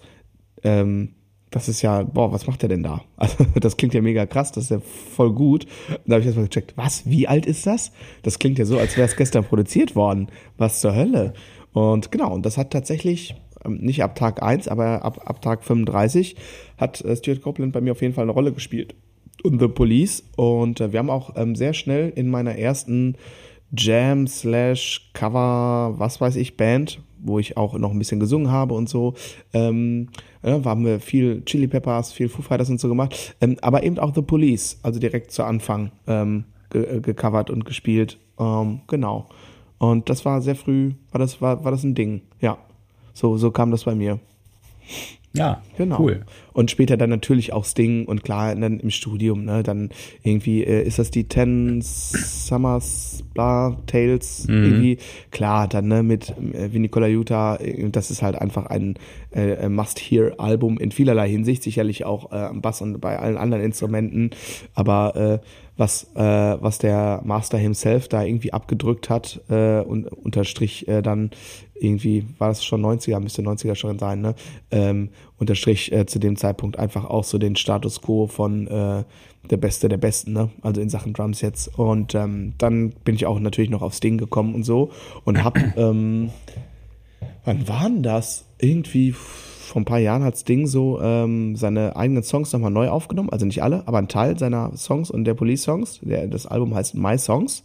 Ähm, 0.63 1.11
das 1.51 1.69
ist 1.69 1.83
ja, 1.83 2.03
boah, 2.03 2.33
was 2.33 2.49
macht 2.49 2.63
der 2.63 2.69
denn 2.69 2.83
da? 2.83 3.03
Also, 3.17 3.45
das 3.61 3.77
klingt 3.77 3.95
ja 3.95 4.03
mega 4.03 4.27
krass, 4.27 4.51
das 4.53 4.65
ist 4.65 4.71
ja 4.71 4.81
voll 4.81 5.33
gut. 5.33 5.67
Und 5.89 6.01
da 6.07 6.15
habe 6.15 6.21
ich 6.21 6.27
erstmal 6.27 6.47
gecheckt, 6.47 6.77
was, 6.77 7.09
wie 7.09 7.29
alt 7.29 7.47
ist 7.47 7.67
das? 7.67 7.93
Das 8.23 8.39
klingt 8.39 8.59
ja 8.59 8.65
so, 8.65 8.79
als 8.79 8.97
wäre 8.97 9.07
es 9.07 9.17
gestern 9.17 9.45
produziert 9.45 9.95
worden. 9.95 10.29
Was 10.59 10.81
zur 10.81 10.95
Hölle? 10.95 11.33
Und 11.75 12.13
genau, 12.13 12.33
und 12.33 12.47
das 12.47 12.57
hat 12.57 12.71
tatsächlich, 12.71 13.35
nicht 13.69 14.03
ab 14.03 14.15
Tag 14.15 14.43
1, 14.43 14.69
aber 14.69 15.05
ab, 15.05 15.23
ab 15.25 15.41
Tag 15.43 15.65
35 15.65 16.37
hat 16.79 17.01
äh, 17.03 17.17
Stuart 17.17 17.43
Copeland 17.43 17.73
bei 17.73 17.81
mir 17.81 17.93
auf 17.93 18.03
jeden 18.03 18.15
Fall 18.15 18.25
eine 18.25 18.33
Rolle 18.33 18.53
gespielt. 18.53 18.95
Und 19.43 19.61
The 19.61 19.69
Police. 19.69 20.25
Und 20.37 20.81
äh, 20.81 20.93
wir 20.93 20.99
haben 20.99 21.11
auch 21.11 21.35
ähm, 21.37 21.55
sehr 21.55 21.75
schnell 21.75 22.11
in 22.15 22.31
meiner 22.31 22.57
ersten 22.57 23.17
Jam 23.77 24.27
slash 24.27 25.11
Cover, 25.13 25.95
was 25.99 26.21
weiß 26.21 26.37
ich, 26.37 26.57
Band, 26.57 27.01
wo 27.19 27.39
ich 27.39 27.57
auch 27.57 27.77
noch 27.79 27.91
ein 27.91 27.99
bisschen 27.99 28.21
gesungen 28.21 28.51
habe 28.51 28.75
und 28.75 28.89
so, 28.89 29.15
ähm, 29.53 30.09
ja, 30.43 30.63
haben 30.65 30.85
wir 30.85 31.01
viel 31.01 31.43
Chili 31.45 31.67
Peppers, 31.67 32.13
viel 32.13 32.29
Foo 32.29 32.43
Fighters 32.43 32.71
und 32.71 32.81
so 32.81 32.89
gemacht, 32.89 33.35
ähm, 33.41 33.57
aber 33.63 33.83
eben 33.83 33.99
auch 33.99 34.15
The 34.15 34.23
Police, 34.23 34.79
also 34.83 35.01
direkt 35.01 35.33
zu 35.33 35.43
Anfang 35.43 35.91
ähm, 36.07 36.45
ge 36.71 36.85
äh, 36.85 37.01
gecovert 37.01 37.51
und 37.51 37.65
gespielt, 37.65 38.19
ähm, 38.39 38.83
genau. 38.87 39.29
Und 39.79 40.09
das 40.09 40.25
war 40.25 40.41
sehr 40.41 40.55
früh, 40.55 40.93
war 41.11 41.19
das, 41.19 41.41
war, 41.41 41.65
war 41.65 41.73
das 41.73 41.83
ein 41.83 41.95
Ding, 41.95 42.23
ja. 42.41 42.59
So, 43.15 43.39
so 43.39 43.51
kam 43.51 43.71
das 43.71 43.85
bei 43.85 43.95
mir. 43.95 44.19
Ja, 45.37 45.63
Genau. 45.77 45.99
cool. 46.01 46.25
Und 46.53 46.71
später 46.71 46.97
dann 46.97 47.11
natürlich 47.11 47.53
auch 47.53 47.65
Sting 47.65 48.05
und 48.05 48.23
klar, 48.23 48.55
dann 48.55 48.79
im 48.79 48.91
Studium, 48.91 49.45
ne, 49.45 49.65
dann 49.65 49.91
irgendwie, 50.23 50.63
äh, 50.63 50.85
ist 50.87 51.01
das 51.01 51.11
die 51.11 51.25
Ten 51.25 51.81
Summers, 51.83 53.25
bla, 53.35 53.77
Tales, 53.89 54.47
irgendwie, 54.49 54.99
klar, 55.33 55.67
dann, 55.67 55.89
ne, 55.89 56.05
mit 56.05 56.31
äh, 56.53 56.73
Vinny 56.73 56.89
Colaiuta, 56.89 57.57
äh, 57.57 57.91
das 57.91 58.13
ist 58.13 58.23
halt 58.23 58.37
einfach 58.37 58.67
ein 58.67 58.95
äh, 59.33 59.69
Must-Hear-Album 59.69 60.79
in 60.79 60.93
vielerlei 60.93 61.29
Hinsicht, 61.29 61.65
sicherlich 61.65 62.05
auch 62.05 62.31
äh, 62.31 62.37
am 62.37 62.63
Bass 62.63 62.81
und 62.81 63.01
bei 63.01 63.19
allen 63.19 63.37
anderen 63.37 63.65
Instrumenten, 63.65 64.31
aber 64.75 65.17
äh, 65.17 65.47
was, 65.77 66.05
äh, 66.15 66.21
was 66.21 66.79
der 66.79 67.23
Master 67.25 67.59
himself 67.59 68.07
da 68.07 68.23
irgendwie 68.23 68.53
abgedrückt 68.53 69.11
hat 69.11 69.41
äh, 69.49 69.81
und 69.81 70.07
unterstrich 70.07 70.87
äh, 70.87 71.03
dann 71.03 71.31
irgendwie 71.75 72.27
war 72.39 72.49
das 72.49 72.65
schon 72.65 72.85
90er, 72.85 73.21
müsste 73.21 73.43
90er 73.43 73.75
schon 73.75 73.99
sein, 73.99 74.21
ne? 74.21 74.35
Ähm, 74.71 75.11
unterstrich 75.39 75.93
äh, 75.93 76.07
zu 76.07 76.19
dem 76.19 76.37
Zeitpunkt 76.37 76.79
einfach 76.79 77.05
auch 77.05 77.25
so 77.25 77.39
den 77.39 77.57
Status 77.57 78.01
quo 78.01 78.27
von 78.27 78.67
äh, 78.67 79.05
der 79.51 79.57
Beste 79.57 79.89
der 79.89 79.99
Besten, 79.99 80.33
ne? 80.33 80.51
Also 80.63 80.81
in 80.81 80.89
Sachen 80.89 81.13
Drums 81.13 81.41
jetzt. 81.41 81.77
Und 81.79 82.15
ähm, 82.15 82.55
dann 82.59 82.91
bin 83.05 83.15
ich 83.15 83.27
auch 83.27 83.39
natürlich 83.41 83.71
noch 83.71 83.83
aufs 83.83 84.01
Ding 84.01 84.19
gekommen 84.19 84.55
und 84.55 84.63
so 84.63 84.91
und 85.25 85.43
hab, 85.43 85.59
ähm, 85.77 86.31
wann 87.45 87.69
waren 87.69 88.03
das? 88.03 88.47
Irgendwie 88.59 89.13
vor 89.13 89.83
ein 89.83 89.85
paar 89.85 89.99
Jahren 89.99 90.23
hat 90.23 90.39
Sting 90.39 90.67
so 90.67 91.01
ähm, 91.01 91.57
seine 91.57 91.97
eigenen 91.97 92.23
Songs 92.23 92.53
nochmal 92.53 92.71
neu 92.71 92.89
aufgenommen, 92.89 93.31
also 93.31 93.45
nicht 93.45 93.63
alle, 93.63 93.87
aber 93.87 93.99
ein 93.99 94.09
Teil 94.09 94.39
seiner 94.39 94.77
Songs 94.77 95.11
und 95.11 95.25
der 95.25 95.35
Police-Songs. 95.35 96.01
Das 96.31 96.47
Album 96.47 96.75
heißt 96.75 96.95
My 96.95 97.19
Songs. 97.19 97.65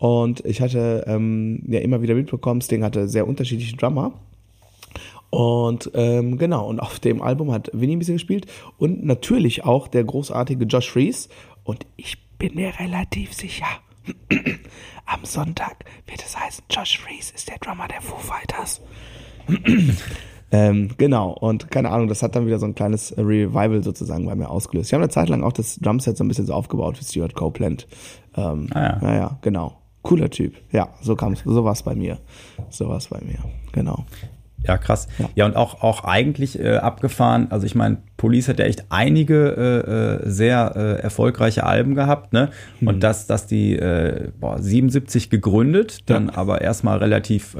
Und 0.00 0.42
ich 0.46 0.62
hatte 0.62 1.04
ähm, 1.06 1.62
ja 1.68 1.80
immer 1.80 2.00
wieder 2.00 2.14
mitbekommen, 2.14 2.62
Sting 2.62 2.82
hatte 2.82 3.06
sehr 3.06 3.28
unterschiedliche 3.28 3.76
Drummer. 3.76 4.14
Und 5.28 5.90
ähm, 5.92 6.38
genau, 6.38 6.66
und 6.66 6.80
auf 6.80 6.98
dem 7.00 7.20
Album 7.20 7.52
hat 7.52 7.68
Winnie 7.74 7.96
ein 7.96 7.98
bisschen 7.98 8.14
gespielt 8.14 8.46
und 8.78 9.04
natürlich 9.04 9.64
auch 9.64 9.88
der 9.88 10.04
großartige 10.04 10.64
Josh 10.64 10.96
Reese. 10.96 11.28
Und 11.64 11.86
ich 11.98 12.16
bin 12.38 12.54
mir 12.54 12.72
relativ 12.80 13.34
sicher, 13.34 13.66
am 15.04 15.24
Sonntag 15.24 15.84
wird 16.06 16.24
es 16.24 16.34
heißen, 16.34 16.64
Josh 16.70 17.06
Reese 17.06 17.34
ist 17.34 17.50
der 17.50 17.58
Drummer 17.58 17.86
der 17.86 18.00
Foo 18.00 18.16
Fighters. 18.16 18.80
ähm, 20.50 20.92
genau, 20.96 21.32
und 21.32 21.70
keine 21.70 21.90
Ahnung, 21.90 22.08
das 22.08 22.22
hat 22.22 22.36
dann 22.36 22.46
wieder 22.46 22.58
so 22.58 22.64
ein 22.64 22.74
kleines 22.74 23.14
Revival 23.18 23.84
sozusagen 23.84 24.24
bei 24.24 24.34
mir 24.34 24.48
ausgelöst. 24.48 24.88
Ich 24.88 24.94
habe 24.94 25.04
eine 25.04 25.12
Zeit 25.12 25.28
lang 25.28 25.42
auch 25.42 25.52
das 25.52 25.76
Drumset 25.76 26.16
so 26.16 26.24
ein 26.24 26.28
bisschen 26.28 26.46
so 26.46 26.54
aufgebaut 26.54 26.98
wie 26.98 27.04
Stuart 27.04 27.34
Copeland. 27.34 27.86
Ähm, 28.34 28.68
ah 28.72 28.80
ja. 28.80 28.98
Naja, 29.02 29.38
genau. 29.42 29.76
Cooler 30.02 30.30
Typ. 30.30 30.54
Ja, 30.72 30.88
so 31.02 31.14
kam 31.16 31.32
es, 31.34 31.40
so 31.44 31.64
war 31.64 31.72
es 31.72 31.82
bei 31.82 31.94
mir. 31.94 32.18
So 32.70 32.88
war 32.88 32.96
es 32.96 33.08
bei 33.08 33.20
mir, 33.20 33.38
genau. 33.72 34.06
Ja, 34.66 34.76
krass. 34.76 35.08
Ja, 35.18 35.28
ja 35.34 35.46
und 35.46 35.56
auch, 35.56 35.82
auch 35.82 36.04
eigentlich 36.04 36.58
äh, 36.58 36.76
abgefahren. 36.76 37.48
Also 37.50 37.66
ich 37.66 37.74
meine, 37.74 37.98
Police 38.16 38.48
hat 38.48 38.58
ja 38.58 38.66
echt 38.66 38.84
einige 38.90 39.56
äh, 39.56 40.26
äh 40.26 40.30
sehr 40.30 40.72
äh, 40.76 41.02
erfolgreiche 41.02 41.64
Alben 41.64 41.94
gehabt, 41.94 42.32
ne? 42.32 42.50
Mhm. 42.80 42.88
Und 42.88 43.00
dass, 43.02 43.26
dass 43.26 43.46
die 43.46 43.76
äh, 43.76 44.30
boah, 44.38 44.58
77 44.58 45.30
gegründet, 45.30 46.10
dann 46.10 46.26
ja. 46.26 46.34
aber 46.34 46.60
erstmal 46.60 46.98
relativ 46.98 47.56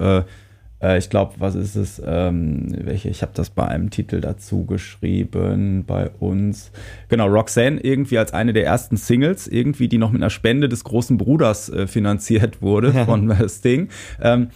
äh, 0.83 0.99
ich 0.99 1.11
glaube, 1.11 1.35
was 1.39 1.55
ist 1.55 1.77
es? 1.77 2.03
Ähm, 2.05 2.75
welche? 2.85 3.09
Ich 3.09 3.23
habe 3.23 3.33
das 3.35 3.51
bei 3.51 3.67
einem 3.67 3.91
Titel 3.91 4.21
dazu 4.21 4.65
geschrieben 4.65 5.85
bei 5.87 6.11
uns. 6.19 6.73
Genau, 7.09 7.27
Roxanne 7.27 7.81
irgendwie 7.81 8.19
als 8.19 8.33
eine 8.33 8.53
der 8.53 8.65
ersten 8.65 8.97
Singles, 8.97 9.47
irgendwie 9.47 9.89
die 9.89 9.99
noch 9.99 10.11
mit 10.11 10.23
einer 10.23 10.31
Spende 10.31 10.69
des 10.69 10.85
großen 10.85 11.19
Bruders 11.19 11.69
äh, 11.69 11.87
finanziert 11.87 12.63
wurde 12.63 12.93
von 13.05 13.35
Sting. 13.49 13.89
Ähm, 14.21 14.49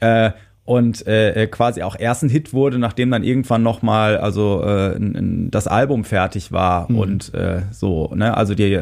äh, 0.00 0.30
und 0.64 1.06
äh, 1.06 1.42
äh, 1.42 1.46
quasi 1.46 1.82
auch 1.82 1.96
erst 1.98 2.22
ein 2.22 2.30
Hit 2.30 2.54
wurde, 2.54 2.78
nachdem 2.78 3.10
dann 3.10 3.22
irgendwann 3.22 3.62
noch 3.62 3.82
mal 3.82 4.16
also 4.16 4.62
äh, 4.62 4.98
das 5.50 5.66
Album 5.66 6.04
fertig 6.04 6.52
war 6.52 6.90
mhm. 6.90 6.98
und 6.98 7.34
äh, 7.34 7.62
so 7.70 8.10
ne 8.14 8.34
also 8.34 8.54
die 8.54 8.80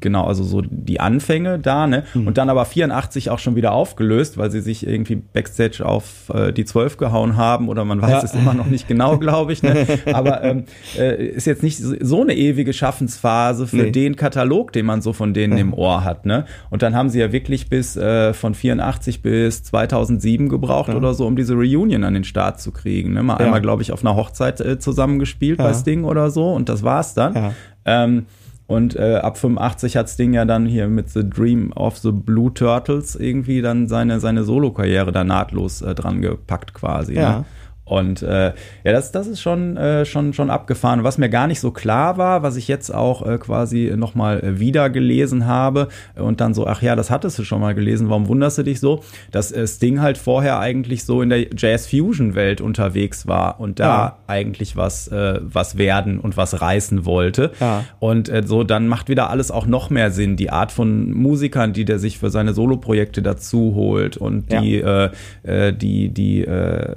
genau 0.00 0.24
also 0.24 0.44
so 0.44 0.62
die 0.62 1.00
Anfänge 1.00 1.58
da 1.58 1.86
ne 1.86 2.04
mhm. 2.14 2.26
und 2.26 2.38
dann 2.38 2.48
aber 2.48 2.64
84 2.64 3.30
auch 3.30 3.38
schon 3.38 3.56
wieder 3.56 3.72
aufgelöst, 3.72 4.38
weil 4.38 4.50
sie 4.50 4.60
sich 4.60 4.86
irgendwie 4.86 5.16
backstage 5.16 5.84
auf 5.84 6.30
äh, 6.32 6.52
die 6.52 6.64
12 6.64 6.96
gehauen 6.96 7.36
haben 7.36 7.68
oder 7.68 7.84
man 7.84 8.00
weiß 8.00 8.10
ja. 8.10 8.22
es 8.22 8.34
immer 8.34 8.54
noch 8.54 8.66
nicht 8.66 8.88
genau, 8.88 9.18
glaube 9.18 9.52
ich, 9.52 9.62
ne? 9.62 9.86
aber 10.12 10.42
ähm, 10.44 10.64
äh, 10.98 11.24
ist 11.26 11.46
jetzt 11.46 11.62
nicht 11.62 11.78
so 11.78 12.22
eine 12.22 12.34
ewige 12.34 12.72
Schaffensphase 12.72 13.66
für 13.66 13.76
nee. 13.76 13.90
den 13.90 14.16
Katalog, 14.16 14.72
den 14.72 14.86
man 14.86 15.02
so 15.02 15.12
von 15.12 15.34
denen 15.34 15.54
ja. 15.54 15.60
im 15.60 15.74
Ohr 15.74 16.04
hat, 16.04 16.26
ne? 16.26 16.44
Und 16.70 16.82
dann 16.82 16.94
haben 16.94 17.08
sie 17.08 17.20
ja 17.20 17.32
wirklich 17.32 17.68
bis 17.68 17.96
äh, 17.96 18.32
von 18.32 18.54
84 18.54 19.22
bis 19.22 19.62
2007 19.64 20.48
gebraucht 20.48 20.90
ja. 20.90 20.96
oder 20.96 21.14
so, 21.14 21.26
um 21.26 21.36
diese 21.36 21.54
Reunion 21.54 22.04
an 22.04 22.14
den 22.14 22.24
Start 22.24 22.60
zu 22.60 22.72
kriegen. 22.72 23.12
Ne? 23.14 23.22
Mal 23.22 23.36
einmal, 23.36 23.60
glaube 23.60 23.82
ich, 23.82 23.92
auf 23.92 24.04
einer 24.04 24.16
Hochzeit 24.16 24.60
äh, 24.60 24.78
zusammengespielt 24.78 25.58
bei 25.58 25.72
Sting 25.74 26.04
oder 26.04 26.30
so 26.30 26.52
und 26.52 26.68
das 26.68 26.82
war's 26.82 27.14
dann. 27.14 27.34
Ja. 27.34 27.52
Ähm, 27.84 28.26
und 28.70 28.94
äh, 28.94 29.16
ab 29.16 29.36
85 29.36 29.96
hat 29.96 30.08
Sting 30.08 30.32
ja 30.32 30.44
dann 30.44 30.64
hier 30.64 30.86
mit 30.86 31.10
The 31.10 31.28
Dream 31.28 31.72
of 31.72 31.98
the 31.98 32.12
Blue 32.12 32.54
Turtles 32.54 33.16
irgendwie 33.16 33.62
dann 33.62 33.88
seine, 33.88 34.20
seine 34.20 34.44
Solo-Karriere 34.44 35.10
da 35.10 35.24
nahtlos 35.24 35.82
äh, 35.82 35.92
dran 35.92 36.22
gepackt 36.22 36.72
quasi. 36.72 37.14
Ja. 37.14 37.38
Ne? 37.38 37.44
Und 37.90 38.22
äh, 38.22 38.52
ja, 38.84 38.92
das, 38.92 39.10
das 39.10 39.26
ist 39.26 39.40
schon, 39.40 39.76
äh, 39.76 40.04
schon, 40.04 40.32
schon 40.32 40.48
abgefahren. 40.48 41.02
Was 41.02 41.18
mir 41.18 41.28
gar 41.28 41.48
nicht 41.48 41.58
so 41.58 41.72
klar 41.72 42.18
war, 42.18 42.44
was 42.44 42.54
ich 42.54 42.68
jetzt 42.68 42.94
auch 42.94 43.26
äh, 43.26 43.36
quasi 43.38 43.92
nochmal 43.96 44.38
äh, 44.44 44.60
wieder 44.60 44.90
gelesen 44.90 45.46
habe 45.46 45.88
und 46.14 46.40
dann 46.40 46.54
so, 46.54 46.68
ach 46.68 46.82
ja, 46.82 46.94
das 46.94 47.10
hattest 47.10 47.40
du 47.40 47.42
schon 47.42 47.60
mal 47.60 47.74
gelesen, 47.74 48.08
warum 48.08 48.28
wunderst 48.28 48.58
du 48.58 48.62
dich 48.62 48.78
so? 48.78 49.02
Dass 49.32 49.50
äh, 49.50 49.66
Sting 49.66 50.00
halt 50.00 50.18
vorher 50.18 50.60
eigentlich 50.60 51.04
so 51.04 51.20
in 51.20 51.30
der 51.30 51.46
Jazz-Fusion-Welt 51.52 52.60
unterwegs 52.60 53.26
war 53.26 53.58
und 53.58 53.80
da 53.80 53.84
ja. 53.84 54.18
eigentlich 54.28 54.76
was, 54.76 55.08
äh, 55.08 55.40
was 55.42 55.76
werden 55.76 56.20
und 56.20 56.36
was 56.36 56.60
reißen 56.60 57.04
wollte. 57.04 57.50
Ja. 57.58 57.84
Und 57.98 58.28
äh, 58.28 58.44
so, 58.46 58.62
dann 58.62 58.86
macht 58.86 59.08
wieder 59.08 59.30
alles 59.30 59.50
auch 59.50 59.66
noch 59.66 59.90
mehr 59.90 60.12
Sinn. 60.12 60.36
Die 60.36 60.50
Art 60.50 60.70
von 60.70 61.12
Musikern, 61.12 61.72
die 61.72 61.84
der 61.84 61.98
sich 61.98 62.18
für 62.18 62.30
seine 62.30 62.54
Soloprojekte 62.54 63.20
dazu 63.20 63.74
holt 63.74 64.16
und 64.16 64.52
die, 64.52 64.76
ja. 64.76 65.06
äh, 65.06 65.10
äh 65.42 65.72
die, 65.72 66.10
die 66.10 66.44
äh, 66.44 66.94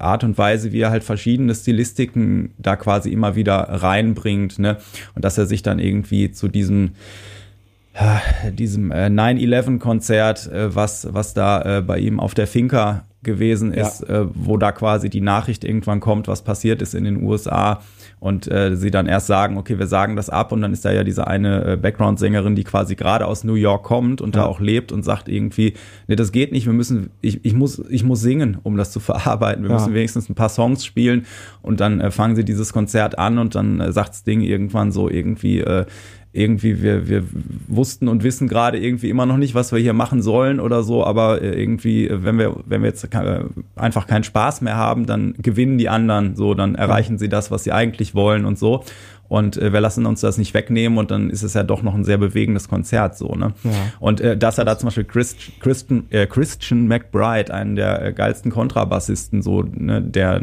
Art 0.00 0.24
und 0.24 0.31
und 0.32 0.38
Weise, 0.38 0.72
wie 0.72 0.80
er 0.80 0.90
halt 0.90 1.04
verschiedene 1.04 1.54
Stilistiken 1.54 2.54
da 2.58 2.76
quasi 2.76 3.10
immer 3.10 3.36
wieder 3.36 3.56
reinbringt, 3.56 4.58
ne? 4.58 4.78
Und 5.14 5.24
dass 5.24 5.36
er 5.36 5.46
sich 5.46 5.62
dann 5.62 5.78
irgendwie 5.78 6.32
zu 6.32 6.48
diesem 6.48 6.92
diesem 8.52 8.90
äh, 8.90 9.08
9-11-Konzert, 9.08 10.50
äh, 10.50 10.74
was, 10.74 11.12
was 11.12 11.34
da 11.34 11.78
äh, 11.78 11.82
bei 11.82 11.98
ihm 11.98 12.20
auf 12.20 12.32
der 12.32 12.46
Finca 12.46 13.04
gewesen 13.22 13.72
ist, 13.72 14.04
ja. 14.08 14.22
äh, 14.22 14.26
wo 14.34 14.56
da 14.56 14.72
quasi 14.72 15.08
die 15.08 15.20
Nachricht 15.20 15.64
irgendwann 15.64 16.00
kommt, 16.00 16.28
was 16.28 16.42
passiert 16.42 16.82
ist 16.82 16.94
in 16.94 17.04
den 17.04 17.22
USA 17.22 17.80
und 18.18 18.50
äh, 18.50 18.76
sie 18.76 18.90
dann 18.90 19.06
erst 19.06 19.28
sagen, 19.28 19.56
okay, 19.56 19.78
wir 19.78 19.86
sagen 19.86 20.16
das 20.16 20.28
ab 20.28 20.52
und 20.52 20.60
dann 20.60 20.72
ist 20.72 20.84
da 20.84 20.92
ja 20.92 21.04
diese 21.04 21.26
eine 21.26 21.64
äh, 21.64 21.76
Background-Sängerin, 21.76 22.56
die 22.56 22.64
quasi 22.64 22.96
gerade 22.96 23.26
aus 23.26 23.44
New 23.44 23.54
York 23.54 23.84
kommt 23.84 24.20
und 24.20 24.34
ja. 24.34 24.42
da 24.42 24.48
auch 24.48 24.60
lebt 24.60 24.92
und 24.92 25.04
sagt 25.04 25.28
irgendwie, 25.28 25.74
nee, 26.08 26.16
das 26.16 26.32
geht 26.32 26.52
nicht, 26.52 26.66
wir 26.66 26.72
müssen, 26.72 27.10
ich, 27.20 27.44
ich 27.44 27.54
muss, 27.54 27.82
ich 27.90 28.04
muss 28.04 28.20
singen, 28.20 28.58
um 28.62 28.76
das 28.76 28.90
zu 28.90 29.00
verarbeiten, 29.00 29.62
wir 29.62 29.70
ja. 29.70 29.76
müssen 29.76 29.94
wenigstens 29.94 30.28
ein 30.28 30.34
paar 30.34 30.48
Songs 30.48 30.84
spielen 30.84 31.26
und 31.62 31.80
dann 31.80 32.00
äh, 32.00 32.10
fangen 32.10 32.36
sie 32.36 32.44
dieses 32.44 32.72
Konzert 32.72 33.18
an 33.18 33.38
und 33.38 33.54
dann 33.54 33.80
äh, 33.80 33.92
sagt 33.92 34.10
das 34.10 34.24
Ding 34.24 34.40
irgendwann 34.40 34.90
so 34.90 35.08
irgendwie, 35.08 35.60
äh, 35.60 35.86
irgendwie, 36.32 36.82
wir, 36.82 37.08
wir 37.08 37.24
wussten 37.68 38.08
und 38.08 38.24
wissen 38.24 38.48
gerade 38.48 38.78
irgendwie 38.78 39.10
immer 39.10 39.26
noch 39.26 39.36
nicht, 39.36 39.54
was 39.54 39.70
wir 39.70 39.78
hier 39.78 39.92
machen 39.92 40.22
sollen 40.22 40.60
oder 40.60 40.82
so, 40.82 41.04
aber 41.04 41.42
äh, 41.42 41.60
irgendwie, 41.60 42.08
äh, 42.08 42.24
wenn 42.24 42.38
wir, 42.38 42.56
wenn 42.64 42.82
wir 42.82 42.88
jetzt 42.88 43.04
äh, 43.04 43.44
einfach 43.76 44.06
keinen 44.06 44.24
Spaß 44.24 44.62
mehr 44.62 44.76
haben, 44.76 45.04
dann 45.04 45.34
gewinnen 45.38 45.76
die 45.76 45.90
anderen 45.90 46.34
so, 46.34 46.54
dann 46.54 46.74
erreichen 46.74 47.18
sie 47.18 47.28
das, 47.28 47.50
was 47.50 47.64
sie 47.64 47.72
eigentlich 47.72 48.14
wollen 48.14 48.46
und 48.46 48.58
so 48.58 48.82
und 49.32 49.56
äh, 49.56 49.72
wir 49.72 49.80
lassen 49.80 50.04
uns 50.04 50.20
das 50.20 50.36
nicht 50.36 50.52
wegnehmen 50.52 50.98
und 50.98 51.10
dann 51.10 51.30
ist 51.30 51.42
es 51.42 51.54
ja 51.54 51.62
doch 51.62 51.82
noch 51.82 51.94
ein 51.94 52.04
sehr 52.04 52.18
bewegendes 52.18 52.68
Konzert 52.68 53.16
so, 53.16 53.34
ne? 53.34 53.54
Ja. 53.64 53.70
Und 53.98 54.20
äh, 54.20 54.36
dass 54.36 54.58
er 54.58 54.66
da 54.66 54.76
zum 54.76 54.88
Beispiel 54.88 55.04
Christ, 55.04 55.58
Christian, 55.60 56.04
äh, 56.10 56.26
Christian 56.26 56.86
McBride, 56.86 57.52
einen 57.52 57.74
der 57.74 58.02
äh, 58.02 58.12
geilsten 58.12 58.52
Kontrabassisten 58.52 59.40
so 59.40 59.62
ne, 59.62 60.02
der 60.02 60.42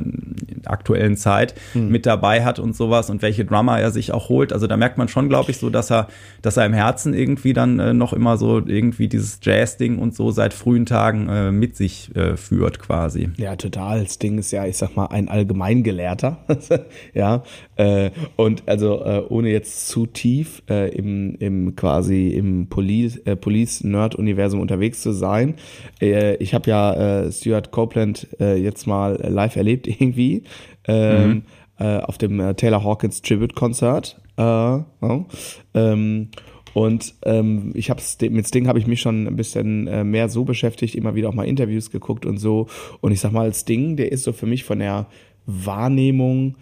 aktuellen 0.66 1.18
Zeit, 1.18 1.54
hm. 1.74 1.90
mit 1.90 2.08
dabei 2.08 2.44
hat 2.44 2.58
und 2.58 2.76
sowas 2.76 3.12
und 3.12 3.22
welche 3.22 3.46
Drummer 3.46 3.80
er 3.80 3.92
sich 3.92 4.12
auch 4.12 4.28
holt. 4.30 4.54
Also 4.54 4.66
da 4.66 4.76
merkt 4.76 4.98
man 4.98 5.08
schon, 5.08 5.30
glaube 5.30 5.52
ich, 5.52 5.60
so, 5.60 5.70
dass 5.70 5.92
er, 5.92 6.08
dass 6.42 6.58
er 6.58 6.66
im 6.66 6.74
Herzen 6.74 7.14
irgendwie 7.14 7.54
dann 7.54 7.78
äh, 7.78 7.94
noch 7.94 8.12
immer 8.12 8.38
so 8.38 8.58
irgendwie 8.66 9.08
dieses 9.08 9.40
Jazz-Ding 9.44 10.00
und 10.00 10.16
so 10.16 10.32
seit 10.32 10.52
frühen 10.52 10.88
Tagen 10.88 11.30
äh, 11.30 11.52
mit 11.52 11.76
sich 11.76 12.16
äh, 12.16 12.38
führt 12.38 12.80
quasi. 12.80 13.30
Ja, 13.38 13.56
total. 13.56 14.02
Das 14.04 14.18
Ding 14.18 14.40
ist 14.40 14.50
ja, 14.50 14.66
ich 14.66 14.78
sag 14.78 14.96
mal, 14.96 15.06
ein 15.12 15.30
Allgemeingelehrter. 15.30 16.40
ja. 17.14 17.44
Äh, 17.76 18.10
und 18.36 18.64
also 18.66 18.79
also 18.80 19.04
äh, 19.04 19.24
ohne 19.28 19.50
jetzt 19.50 19.90
zu 19.90 20.06
tief 20.06 20.64
äh, 20.70 20.90
im, 20.96 21.36
im 21.40 21.76
quasi 21.76 22.30
im 22.30 22.64
äh, 22.64 23.36
Police 23.36 23.84
Nerd 23.84 24.16
Universum 24.16 24.62
unterwegs 24.62 25.02
zu 25.02 25.12
sein. 25.12 25.56
Äh, 26.02 26.36
ich 26.38 26.54
habe 26.54 26.70
ja 26.70 27.24
äh, 27.24 27.32
Stuart 27.32 27.72
Copeland 27.72 28.28
jetzt 28.40 28.88
mal 28.88 29.20
live 29.28 29.56
erlebt 29.56 29.88
irgendwie 30.00 30.44
ähm, 30.88 31.44
mhm. 31.78 31.86
auf 31.86 32.18
dem 32.18 32.56
Taylor 32.56 32.84
Hawkins 32.84 33.22
Tribute 33.22 33.56
Konzert. 33.56 34.20
Äh, 34.38 34.42
ja. 34.42 35.26
ähm, 35.74 36.30
und 36.74 37.16
ähm, 37.24 37.72
ich 37.74 37.90
habe 37.90 38.02
mit 38.30 38.48
Sting 38.48 38.68
habe 38.68 38.80
ich 38.80 38.88
mich 38.88 39.02
schon 39.02 39.28
ein 39.28 39.36
bisschen 39.36 39.88
äh, 39.88 40.04
mehr 40.04 40.30
so 40.30 40.46
beschäftigt, 40.46 40.96
immer 40.96 41.16
wieder 41.16 41.30
auch 41.30 41.34
mal 41.34 41.48
Interviews 41.48 41.92
geguckt 41.92 42.26
und 42.26 42.38
so. 42.38 42.68
Und 43.02 43.12
ich 43.12 43.20
sag 43.20 43.32
mal, 43.34 43.54
Sting, 43.54 43.98
der 43.98 44.12
ist 44.12 44.24
so 44.24 44.32
für 44.32 44.46
mich 44.46 44.64
von 44.64 44.80
der 44.80 45.08
Wahrnehmung 45.46 46.56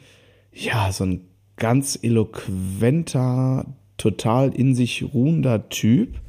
ja 0.53 0.91
so 0.91 1.03
ein 1.03 1.21
ganz 1.57 1.99
eloquenter, 2.01 3.65
total 3.97 4.53
in 4.53 4.75
sich 4.75 5.13
ruhender 5.13 5.69
Typ. 5.69 6.19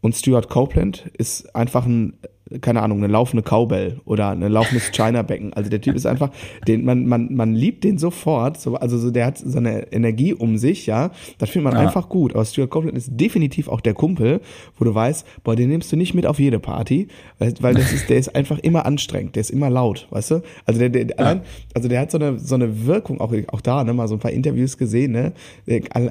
und 0.00 0.14
Stuart 0.14 0.48
Copeland 0.48 1.10
ist 1.16 1.54
einfach 1.56 1.86
ein 1.86 2.18
keine 2.60 2.82
Ahnung, 2.82 2.98
eine 2.98 3.08
laufende 3.12 3.42
Cowbell 3.42 4.00
oder 4.04 4.30
ein 4.30 4.40
laufendes 4.40 4.90
China-Becken. 4.92 5.52
Also 5.54 5.68
der 5.68 5.80
Typ 5.80 5.96
ist 5.96 6.06
einfach, 6.06 6.30
den, 6.68 6.84
man, 6.84 7.06
man, 7.06 7.34
man 7.34 7.54
liebt 7.54 7.82
den 7.82 7.98
sofort. 7.98 8.60
So, 8.60 8.76
also 8.76 8.98
so, 8.98 9.10
der 9.10 9.26
hat 9.26 9.38
so 9.38 9.58
eine 9.58 9.92
Energie 9.92 10.32
um 10.32 10.56
sich, 10.56 10.86
ja. 10.86 11.10
Das 11.38 11.50
findet 11.50 11.72
man 11.72 11.80
ja. 11.80 11.86
einfach 11.86 12.08
gut. 12.08 12.34
Aber 12.34 12.44
Stuart 12.44 12.70
Copeland 12.70 12.96
ist 12.96 13.10
definitiv 13.12 13.68
auch 13.68 13.80
der 13.80 13.94
Kumpel, 13.94 14.40
wo 14.78 14.84
du 14.84 14.94
weißt, 14.94 15.26
boah, 15.42 15.56
den 15.56 15.70
nimmst 15.70 15.90
du 15.90 15.96
nicht 15.96 16.14
mit 16.14 16.24
auf 16.24 16.38
jede 16.38 16.60
Party, 16.60 17.08
weil, 17.40 17.52
weil 17.60 17.74
das 17.74 17.92
ist, 17.92 18.08
der 18.08 18.18
ist 18.18 18.34
einfach 18.36 18.60
immer 18.60 18.86
anstrengend, 18.86 19.34
der 19.34 19.40
ist 19.40 19.50
immer 19.50 19.68
laut, 19.68 20.06
weißt 20.10 20.30
du? 20.30 20.42
Also 20.66 20.78
der, 20.78 20.90
der 20.90 21.06
ja. 21.06 21.14
allein, 21.16 21.40
also 21.74 21.88
der 21.88 22.00
hat 22.00 22.12
so 22.12 22.18
eine, 22.18 22.38
so 22.38 22.54
eine 22.54 22.86
Wirkung, 22.86 23.20
auch, 23.20 23.34
auch 23.48 23.60
da, 23.60 23.82
ne, 23.82 23.92
mal 23.92 24.06
so 24.06 24.14
ein 24.14 24.20
paar 24.20 24.30
Interviews 24.30 24.78
gesehen, 24.78 25.12
ne? 25.12 25.32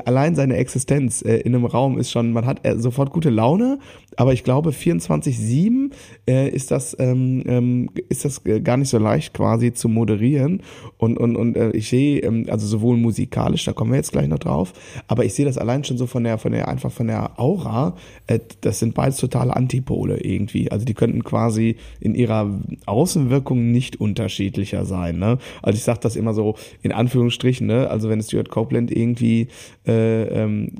Allein 0.06 0.36
seine 0.36 0.58
Existenz 0.58 1.21
äh, 1.21 1.38
in 1.38 1.56
einem 1.56 1.65
Raum 1.65 1.98
ist 1.98 2.12
schon, 2.12 2.34
man 2.34 2.45
hat 2.45 2.65
äh, 2.65 2.78
sofort 2.78 3.12
gute 3.12 3.30
Laune, 3.30 3.80
aber 4.17 4.34
ich 4.34 4.43
glaube 4.43 4.71
24-7 4.71 5.91
äh, 6.28 6.50
ist 6.50 6.72
das 6.72 6.96
ähm, 7.00 7.44
ähm, 7.46 7.90
ist 8.10 8.26
das 8.26 8.42
gar 8.64 8.78
nicht 8.78 8.90
so 8.90 8.98
leicht 8.98 9.34
quasi 9.34 9.74
zu 9.74 9.90
moderieren 9.90 10.62
und 10.98 11.18
und 11.18 11.36
und 11.36 11.56
äh, 11.56 11.72
ich 11.72 11.90
sehe 11.90 12.20
ähm, 12.22 12.46
also 12.50 12.66
sowohl 12.68 12.98
musikalisch, 12.98 13.66
da 13.66 13.74
kommen 13.74 13.92
wir 13.92 13.98
jetzt 13.98 14.12
gleich 14.12 14.28
noch 14.28 14.40
drauf, 14.40 14.74
aber 15.08 15.26
ich 15.26 15.34
sehe 15.34 15.46
das 15.46 15.58
allein 15.58 15.84
schon 15.84 15.98
so 15.98 16.08
von 16.08 16.24
der 16.24 16.38
von 16.38 16.52
der 16.52 16.68
einfach 16.68 16.92
von 16.92 17.08
der 17.08 17.40
Aura, 17.40 17.96
äh, 18.28 18.40
das 18.62 18.80
sind 18.80 18.94
beides 18.94 19.18
totale 19.18 19.56
Antipole 19.56 20.18
irgendwie. 20.18 20.72
Also 20.72 20.86
die 20.86 20.94
könnten 20.94 21.24
quasi 21.24 21.76
in 22.00 22.16
ihrer 22.16 22.60
Außenwirkung 22.86 23.72
nicht 23.72 24.00
unterschiedlicher 24.00 24.86
sein. 24.86 25.20
Ne? 25.20 25.38
Also 25.62 25.78
ich 25.78 25.84
sage 25.84 26.00
das 26.02 26.16
immer 26.16 26.34
so 26.34 26.56
in 26.82 26.92
Anführungsstrichen. 26.92 27.68
Ne? 27.68 27.90
Also 27.90 28.10
wenn 28.10 28.22
Stuart 28.22 28.50
Copeland 28.50 28.92
irgendwie 28.92 29.48
äh, 29.88 30.24
ähm, 30.24 30.72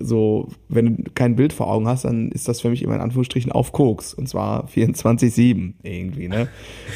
so, 0.00 0.48
wenn 0.68 0.96
du 0.96 1.10
kein 1.14 1.36
Bild 1.36 1.52
vor 1.52 1.70
Augen 1.70 1.88
hast, 1.88 2.04
dann 2.04 2.30
ist 2.30 2.48
das 2.48 2.60
für 2.60 2.70
mich 2.70 2.82
immer 2.82 2.94
in 2.94 3.00
Anführungsstrichen 3.00 3.52
auf 3.52 3.72
Koks 3.72 4.14
und 4.14 4.28
zwar 4.28 4.68
24/7 4.94 5.74
irgendwie. 5.82 6.28
Ne? 6.28 6.48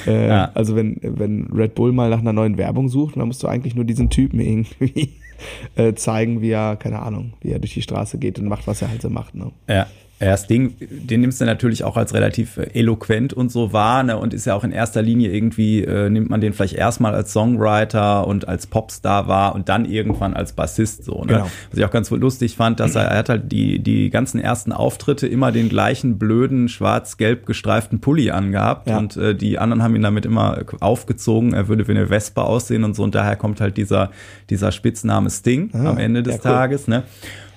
Äh, 0.07 0.29
ja. 0.29 0.51
Also 0.55 0.77
wenn 0.77 0.99
wenn 1.03 1.47
Red 1.53 1.75
Bull 1.75 1.93
mal 1.93 2.11
nach 2.11 2.21
einer 2.21 2.33
neuen 2.33 2.59
Werbung 2.59 2.89
sucht, 2.89 3.17
dann 3.17 3.27
musst 3.27 3.43
du 3.43 3.49
eigentlich 3.49 3.75
nur 3.75 3.85
diesen 3.85 4.11
Typen 4.11 4.41
irgendwie 4.41 5.15
äh, 5.77 5.95
zeigen, 5.95 6.41
wie 6.41 6.51
er, 6.51 6.77
keine 6.77 7.01
Ahnung, 7.01 7.35
wie 7.41 7.51
er 7.51 7.59
durch 7.59 7.75
die 7.75 7.83
Straße 7.83 8.19
geht 8.19 8.39
und 8.39 8.49
macht, 8.49 8.67
was 8.67 8.83
er 8.83 8.91
halt 8.91 9.03
so 9.03 9.11
macht. 9.11 9.35
Ne? 9.35 9.51
Ja. 9.69 9.87
Ja, 10.19 10.35
Ding, 10.37 10.77
den 10.81 11.21
nimmst 11.21 11.43
du 11.43 11.45
natürlich 11.45 11.85
auch 11.85 11.99
als 11.99 12.15
relativ 12.15 12.57
äh, 12.57 12.71
eloquent 12.73 13.35
und 13.35 13.53
so 13.53 13.75
wahr, 13.75 14.03
ne? 14.03 14.17
Und 14.17 14.33
ist 14.33 14.47
ja 14.47 14.55
auch 14.55 14.65
in 14.65 14.73
erster 14.73 15.03
Linie 15.03 15.31
irgendwie, 15.31 15.85
äh, 15.85 16.09
nimmt 16.09 16.31
man 16.31 16.41
den 16.41 16.55
vielleicht 16.55 16.75
erstmal 16.75 17.15
als 17.15 17.35
Songwriter 17.35 18.27
und 18.27 18.49
als 18.49 18.67
Popstar 18.67 19.29
wahr 19.29 19.55
und 19.55 19.69
dann 19.69 19.85
irgendwann 19.85 20.33
als 20.33 20.55
Bassist 20.55 21.05
so, 21.05 21.21
ne? 21.21 21.35
Genau. 21.35 21.51
Was 21.71 21.79
ich 21.79 21.85
auch 21.85 21.91
ganz 21.91 22.11
lustig 22.11 22.57
fand, 22.57 22.81
dass 22.81 22.95
er, 22.95 23.03
er 23.03 23.19
hat 23.19 23.29
halt 23.29 23.53
die, 23.53 23.79
die 23.79 24.09
ganzen 24.09 24.41
ersten 24.41 24.73
Auftritte 24.73 25.27
immer 25.27 25.53
den 25.53 25.69
gleichen 25.69 26.19
blöden, 26.19 26.71
schwarz-gelb 26.71 27.45
gestreiften 27.45 28.01
Pulli 28.01 28.31
angehabt 28.31 28.89
ja. 28.89 28.97
und 28.97 29.19
äh, 29.19 29.35
die 29.35 29.59
anderen 29.59 29.83
haben 29.83 29.95
ihn 29.97 30.03
damit 30.03 30.25
immer 30.25 30.61
aufgezogen, 30.81 31.53
er 31.53 31.69
würde 31.69 31.87
wie 31.89 31.93
eine 31.93 32.09
Wespe 32.09 32.43
aussehen 32.43 32.85
und 32.85 32.97
so 32.97 33.03
und 33.03 33.15
daher 33.15 33.37
kommt 33.37 33.61
halt 33.61 33.77
dieser, 33.77 34.11
dieser 34.49 34.73
Spitzname 34.73 35.29
Sting 35.29 35.71
ah, 35.75 35.91
am 35.91 35.99
Ende 35.99 36.23
des 36.23 36.37
ja, 36.37 36.41
cool. 36.43 36.51
Tages, 36.51 36.89
ne? 36.89 37.03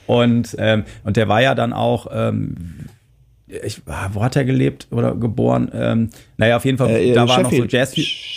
Und, 0.10 0.56
ähm, 0.58 0.86
und 1.04 1.18
der 1.18 1.28
war 1.28 1.40
ja 1.40 1.54
dann 1.54 1.72
auch, 1.72 2.08
ähm, 2.12 2.56
ich, 3.46 3.84
wo 3.86 4.24
hat 4.24 4.36
er 4.36 4.44
gelebt 4.44 4.88
oder 4.90 5.14
geboren? 5.14 5.70
Ähm, 5.72 6.10
naja, 6.40 6.56
auf 6.56 6.64
jeden 6.64 6.78
Fall, 6.78 6.90
äh, 6.92 7.12
da 7.12 7.28
war 7.28 7.42
noch 7.42 7.52
so 7.52 7.66
Jazz. 7.66 7.94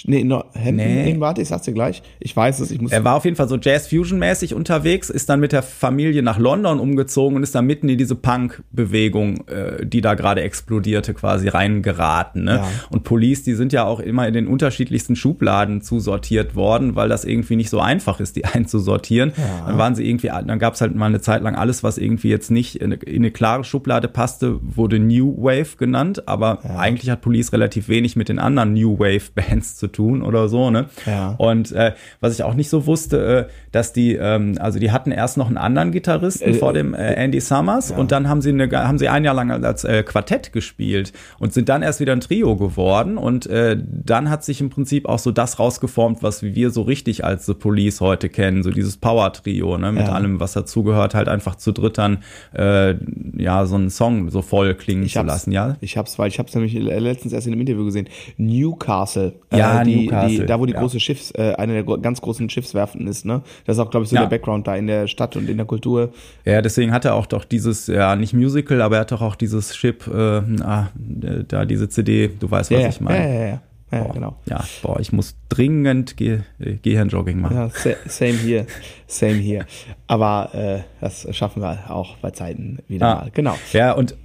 Nee, 0.06 0.24
no, 0.24 0.38
Hampton, 0.56 0.74
nee. 0.74 1.12
nee, 1.12 1.20
warte, 1.20 1.40
ich 1.40 1.46
sag's 1.46 1.66
dir 1.66 1.72
gleich. 1.72 2.02
Ich 2.18 2.36
weiß 2.36 2.58
es, 2.58 2.72
ich 2.72 2.80
muss. 2.80 2.90
Er 2.90 3.04
war 3.04 3.14
auf 3.14 3.24
jeden 3.24 3.36
Fall 3.36 3.48
so 3.48 3.56
Jazz-Fusion-mäßig 3.56 4.54
unterwegs, 4.54 5.08
ist 5.08 5.28
dann 5.28 5.38
mit 5.38 5.52
der 5.52 5.62
Familie 5.62 6.20
nach 6.24 6.36
London 6.36 6.80
umgezogen 6.80 7.36
und 7.36 7.44
ist 7.44 7.54
dann 7.54 7.64
mitten 7.64 7.88
in 7.88 7.98
diese 7.98 8.16
Punk-Bewegung, 8.16 9.46
äh, 9.46 9.86
die 9.86 10.00
da 10.00 10.14
gerade 10.14 10.40
explodierte, 10.42 11.14
quasi 11.14 11.46
reingeraten. 11.46 12.42
Ne? 12.42 12.56
Ja. 12.56 12.68
Und 12.90 13.04
Police, 13.04 13.44
die 13.44 13.54
sind 13.54 13.72
ja 13.72 13.84
auch 13.84 14.00
immer 14.00 14.26
in 14.26 14.34
den 14.34 14.48
unterschiedlichsten 14.48 15.14
Schubladen 15.14 15.80
zusortiert 15.80 16.56
worden, 16.56 16.96
weil 16.96 17.08
das 17.08 17.24
irgendwie 17.24 17.54
nicht 17.54 17.70
so 17.70 17.78
einfach 17.78 18.18
ist, 18.18 18.34
die 18.34 18.44
einzusortieren. 18.52 19.32
Ja. 19.36 19.66
Dann 19.68 19.78
waren 19.78 19.94
sie 19.94 20.08
irgendwie, 20.08 20.26
dann 20.26 20.58
gab's 20.58 20.80
halt 20.80 20.96
mal 20.96 21.06
eine 21.06 21.20
Zeit 21.20 21.42
lang 21.42 21.54
alles, 21.54 21.84
was 21.84 21.98
irgendwie 21.98 22.30
jetzt 22.30 22.50
nicht 22.50 22.80
in 22.80 22.94
eine, 22.94 22.94
in 22.96 23.22
eine 23.22 23.30
klare 23.30 23.62
Schublade 23.62 24.08
passte, 24.08 24.58
wurde 24.60 24.98
New 24.98 25.36
Wave 25.40 25.76
genannt, 25.78 26.26
aber 26.26 26.58
ja. 26.64 26.78
eigentlich 26.78 27.08
hat 27.08 27.20
Police 27.20 27.52
relativ 27.52 27.91
wenig 27.92 28.16
mit 28.16 28.28
den 28.28 28.40
anderen 28.40 28.72
New 28.72 28.98
Wave 28.98 29.30
Bands 29.34 29.76
zu 29.76 29.86
tun 29.86 30.22
oder 30.22 30.48
so, 30.48 30.70
ne? 30.70 30.86
Ja. 31.06 31.34
Und 31.38 31.70
äh, 31.72 31.92
was 32.20 32.34
ich 32.34 32.42
auch 32.42 32.54
nicht 32.54 32.68
so 32.68 32.86
wusste, 32.86 33.46
äh, 33.48 33.52
dass 33.70 33.92
die, 33.92 34.14
ähm, 34.14 34.56
also 34.58 34.78
die 34.78 34.90
hatten 34.90 35.12
erst 35.12 35.36
noch 35.36 35.46
einen 35.46 35.58
anderen 35.58 35.92
Gitarristen 35.92 36.50
äh, 36.50 36.54
vor 36.54 36.72
dem 36.72 36.94
äh, 36.94 37.14
Andy 37.14 37.40
Summers 37.40 37.90
ja. 37.90 37.96
und 37.96 38.10
dann 38.10 38.28
haben 38.28 38.42
sie 38.42 38.50
eine, 38.50 38.70
haben 38.70 38.98
sie 38.98 39.08
ein 39.08 39.24
Jahr 39.24 39.34
lang 39.34 39.50
als 39.64 39.84
äh, 39.84 40.02
Quartett 40.02 40.52
gespielt 40.52 41.12
und 41.38 41.52
sind 41.52 41.68
dann 41.68 41.82
erst 41.82 42.00
wieder 42.00 42.12
ein 42.12 42.20
Trio 42.20 42.56
geworden 42.56 43.18
und 43.18 43.46
äh, 43.46 43.76
dann 43.80 44.30
hat 44.30 44.44
sich 44.44 44.60
im 44.60 44.70
Prinzip 44.70 45.06
auch 45.06 45.18
so 45.18 45.30
das 45.30 45.58
rausgeformt, 45.58 46.22
was 46.22 46.42
wir 46.42 46.70
so 46.70 46.82
richtig 46.82 47.24
als 47.24 47.46
The 47.46 47.54
Police 47.54 48.00
heute 48.00 48.28
kennen, 48.28 48.62
so 48.62 48.70
dieses 48.70 48.96
Power-Trio, 48.96 49.78
ne, 49.78 49.92
mit 49.92 50.06
ja. 50.06 50.12
allem, 50.12 50.40
was 50.40 50.52
dazugehört, 50.54 51.14
halt 51.14 51.28
einfach 51.28 51.56
zu 51.56 51.72
dritt 51.72 51.98
dann 51.98 52.18
äh, 52.56 52.94
ja 53.36 53.66
so 53.66 53.76
einen 53.76 53.90
Song 53.90 54.30
so 54.30 54.42
voll 54.42 54.74
klingen 54.74 55.04
ich 55.04 55.12
zu 55.12 55.22
lassen, 55.22 55.52
ja. 55.52 55.76
Ich 55.80 55.96
hab's, 55.96 56.18
weil 56.18 56.28
ich 56.28 56.38
hab's 56.38 56.54
nämlich 56.54 56.74
letztens 56.74 57.32
erst 57.32 57.46
in 57.46 57.52
einem 57.52 57.60
Interview 57.60 57.81
gesehen. 57.84 58.08
Newcastle. 58.36 59.34
Ja, 59.52 59.80
äh, 59.80 59.84
die, 59.84 59.96
Newcastle. 59.96 60.40
Die, 60.40 60.46
da, 60.46 60.60
wo 60.60 60.66
die 60.66 60.72
ja. 60.72 60.80
große 60.80 61.00
Schiffs, 61.00 61.32
äh, 61.32 61.54
eine 61.56 61.82
der 61.82 61.98
ganz 61.98 62.20
großen 62.20 62.48
Schiffswerften 62.50 63.06
ist, 63.06 63.24
ne? 63.24 63.42
Das 63.64 63.76
ist 63.76 63.80
auch, 63.80 63.90
glaube 63.90 64.04
ich, 64.04 64.10
so 64.10 64.16
ja. 64.16 64.22
der 64.22 64.28
Background 64.28 64.66
da 64.66 64.76
in 64.76 64.86
der 64.86 65.06
Stadt 65.06 65.36
und 65.36 65.48
in 65.48 65.56
der 65.56 65.66
Kultur. 65.66 66.12
Ja, 66.44 66.62
deswegen 66.62 66.92
hat 66.92 67.04
er 67.04 67.14
auch 67.14 67.26
doch 67.26 67.44
dieses, 67.44 67.86
ja, 67.86 68.16
nicht 68.16 68.34
Musical, 68.34 68.82
aber 68.82 68.96
er 68.96 69.00
hat 69.02 69.12
doch 69.12 69.22
auch 69.22 69.36
dieses 69.36 69.72
Chip, 69.72 70.06
äh, 70.06 70.42
ah, 70.62 70.90
da 70.94 71.64
diese 71.64 71.88
CD, 71.88 72.30
du 72.38 72.50
weißt, 72.50 72.70
was 72.70 72.80
ja, 72.80 72.88
ich 72.88 73.00
meine. 73.00 73.18
Ja, 73.18 73.34
ja, 73.34 73.46
ja. 73.46 73.62
Ja, 73.92 74.04
boah, 74.04 74.14
genau. 74.14 74.36
Ja, 74.46 74.64
boah, 74.80 75.00
ich 75.00 75.12
muss 75.12 75.36
dringend 75.50 76.16
Ge 76.16 76.40
Gehirnjogging 76.58 77.40
machen. 77.40 77.70
Ja, 77.84 77.94
same 78.06 78.32
hier, 78.32 78.66
same 79.06 79.34
hier. 79.34 79.66
Aber 80.06 80.54
äh, 80.54 80.80
das 81.02 81.28
schaffen 81.36 81.62
wir 81.62 81.90
auch 81.90 82.16
bei 82.16 82.30
Zeiten 82.30 82.78
wieder 82.88 83.06
ah, 83.06 83.14
mal. 83.16 83.30
Genau. 83.34 83.54
Ja, 83.74 83.92
und 83.92 84.16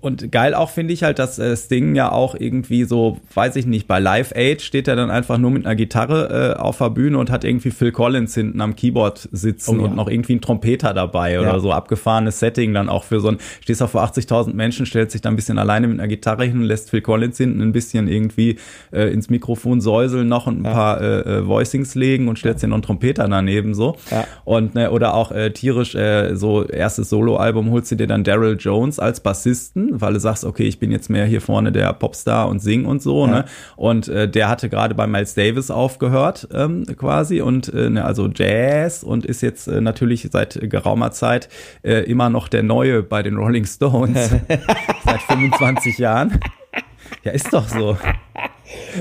und 0.00 0.32
geil 0.32 0.54
auch 0.54 0.70
finde 0.70 0.92
ich 0.92 1.02
halt, 1.02 1.18
dass 1.18 1.38
äh, 1.38 1.56
Sting 1.56 1.94
ja 1.94 2.10
auch 2.10 2.34
irgendwie 2.34 2.84
so, 2.84 3.18
weiß 3.34 3.56
ich 3.56 3.66
nicht, 3.66 3.86
bei 3.86 3.98
Live 3.98 4.32
Aid 4.34 4.62
steht 4.62 4.88
er 4.88 4.96
dann 4.96 5.10
einfach 5.10 5.38
nur 5.38 5.50
mit 5.50 5.66
einer 5.66 5.76
Gitarre 5.76 6.54
äh, 6.56 6.60
auf 6.60 6.78
der 6.78 6.90
Bühne 6.90 7.18
und 7.18 7.30
hat 7.30 7.44
irgendwie 7.44 7.70
Phil 7.70 7.92
Collins 7.92 8.34
hinten 8.34 8.60
am 8.60 8.76
Keyboard 8.76 9.28
sitzen 9.32 9.78
oh, 9.78 9.82
ja. 9.82 9.88
und 9.88 9.96
noch 9.96 10.08
irgendwie 10.08 10.34
ein 10.34 10.40
Trompeter 10.40 10.94
dabei 10.94 11.34
ja. 11.34 11.40
oder 11.40 11.60
so 11.60 11.72
abgefahrenes 11.72 12.40
Setting 12.40 12.74
dann 12.74 12.88
auch 12.88 13.04
für 13.04 13.20
so 13.20 13.28
ein, 13.28 13.38
stehst 13.60 13.80
da 13.80 13.86
vor 13.86 14.04
80.000 14.04 14.54
Menschen, 14.54 14.86
stellt 14.86 15.10
sich 15.10 15.20
da 15.20 15.28
ein 15.28 15.36
bisschen 15.36 15.58
alleine 15.58 15.88
mit 15.88 15.98
einer 15.98 16.08
Gitarre 16.08 16.44
hin 16.44 16.58
und 16.58 16.64
lässt 16.64 16.90
Phil 16.90 17.02
Collins 17.02 17.36
hinten 17.36 17.62
ein 17.62 17.72
bisschen 17.72 18.08
irgendwie 18.08 18.56
äh, 18.92 19.12
ins 19.12 19.30
Mikrofon 19.30 19.80
säuseln 19.80 20.28
noch 20.28 20.46
und 20.46 20.62
ein 20.62 20.64
ja. 20.64 20.72
paar 20.72 21.00
äh, 21.00 21.20
äh, 21.20 21.46
Voicings 21.46 21.94
legen 21.94 22.28
und 22.28 22.38
stellst 22.38 22.62
dir 22.62 22.68
noch 22.68 22.76
einen 22.76 22.82
Trompeter 22.82 23.28
daneben 23.28 23.74
so. 23.74 23.96
Und 24.44 24.74
ne, 24.74 24.90
oder 24.90 25.14
auch 25.14 25.32
äh, 25.32 25.50
tierisch 25.50 25.94
äh, 25.94 26.34
so 26.34 26.64
erstes 26.64 27.10
Soloalbum 27.10 27.70
holst 27.70 27.90
du 27.90 27.96
dir 27.96 28.06
dann 28.06 28.24
Daryl 28.24 28.56
Jones 28.58 28.98
als 28.98 29.20
Bassist 29.20 29.75
Gitarristen, 29.76 30.00
weil 30.00 30.14
du 30.14 30.20
sagst, 30.20 30.44
okay, 30.44 30.64
ich 30.64 30.78
bin 30.78 30.90
jetzt 30.90 31.10
mehr 31.10 31.26
hier 31.26 31.40
vorne 31.40 31.72
der 31.72 31.92
Popstar 31.92 32.48
und 32.48 32.60
sing 32.60 32.84
und 32.86 33.02
so, 33.02 33.26
ja. 33.26 33.32
ne? 33.32 33.44
Und 33.76 34.08
äh, 34.08 34.28
der 34.28 34.48
hatte 34.48 34.68
gerade 34.68 34.94
bei 34.94 35.06
Miles 35.06 35.34
Davis 35.34 35.70
aufgehört, 35.70 36.48
ähm, 36.52 36.84
quasi, 36.96 37.40
und 37.40 37.72
äh, 37.72 37.90
ne, 37.90 38.04
also 38.04 38.28
Jazz 38.32 39.02
und 39.02 39.26
ist 39.26 39.42
jetzt 39.42 39.68
äh, 39.68 39.80
natürlich 39.80 40.28
seit 40.30 40.58
geraumer 40.62 41.10
Zeit 41.12 41.48
äh, 41.82 42.04
immer 42.10 42.30
noch 42.30 42.48
der 42.48 42.62
Neue 42.62 43.02
bei 43.02 43.22
den 43.22 43.36
Rolling 43.36 43.66
Stones. 43.66 44.30
seit 45.04 45.22
25 45.28 45.98
Jahren. 45.98 46.40
Ja, 47.22 47.32
ist 47.32 47.52
doch 47.52 47.68
so. 47.68 47.96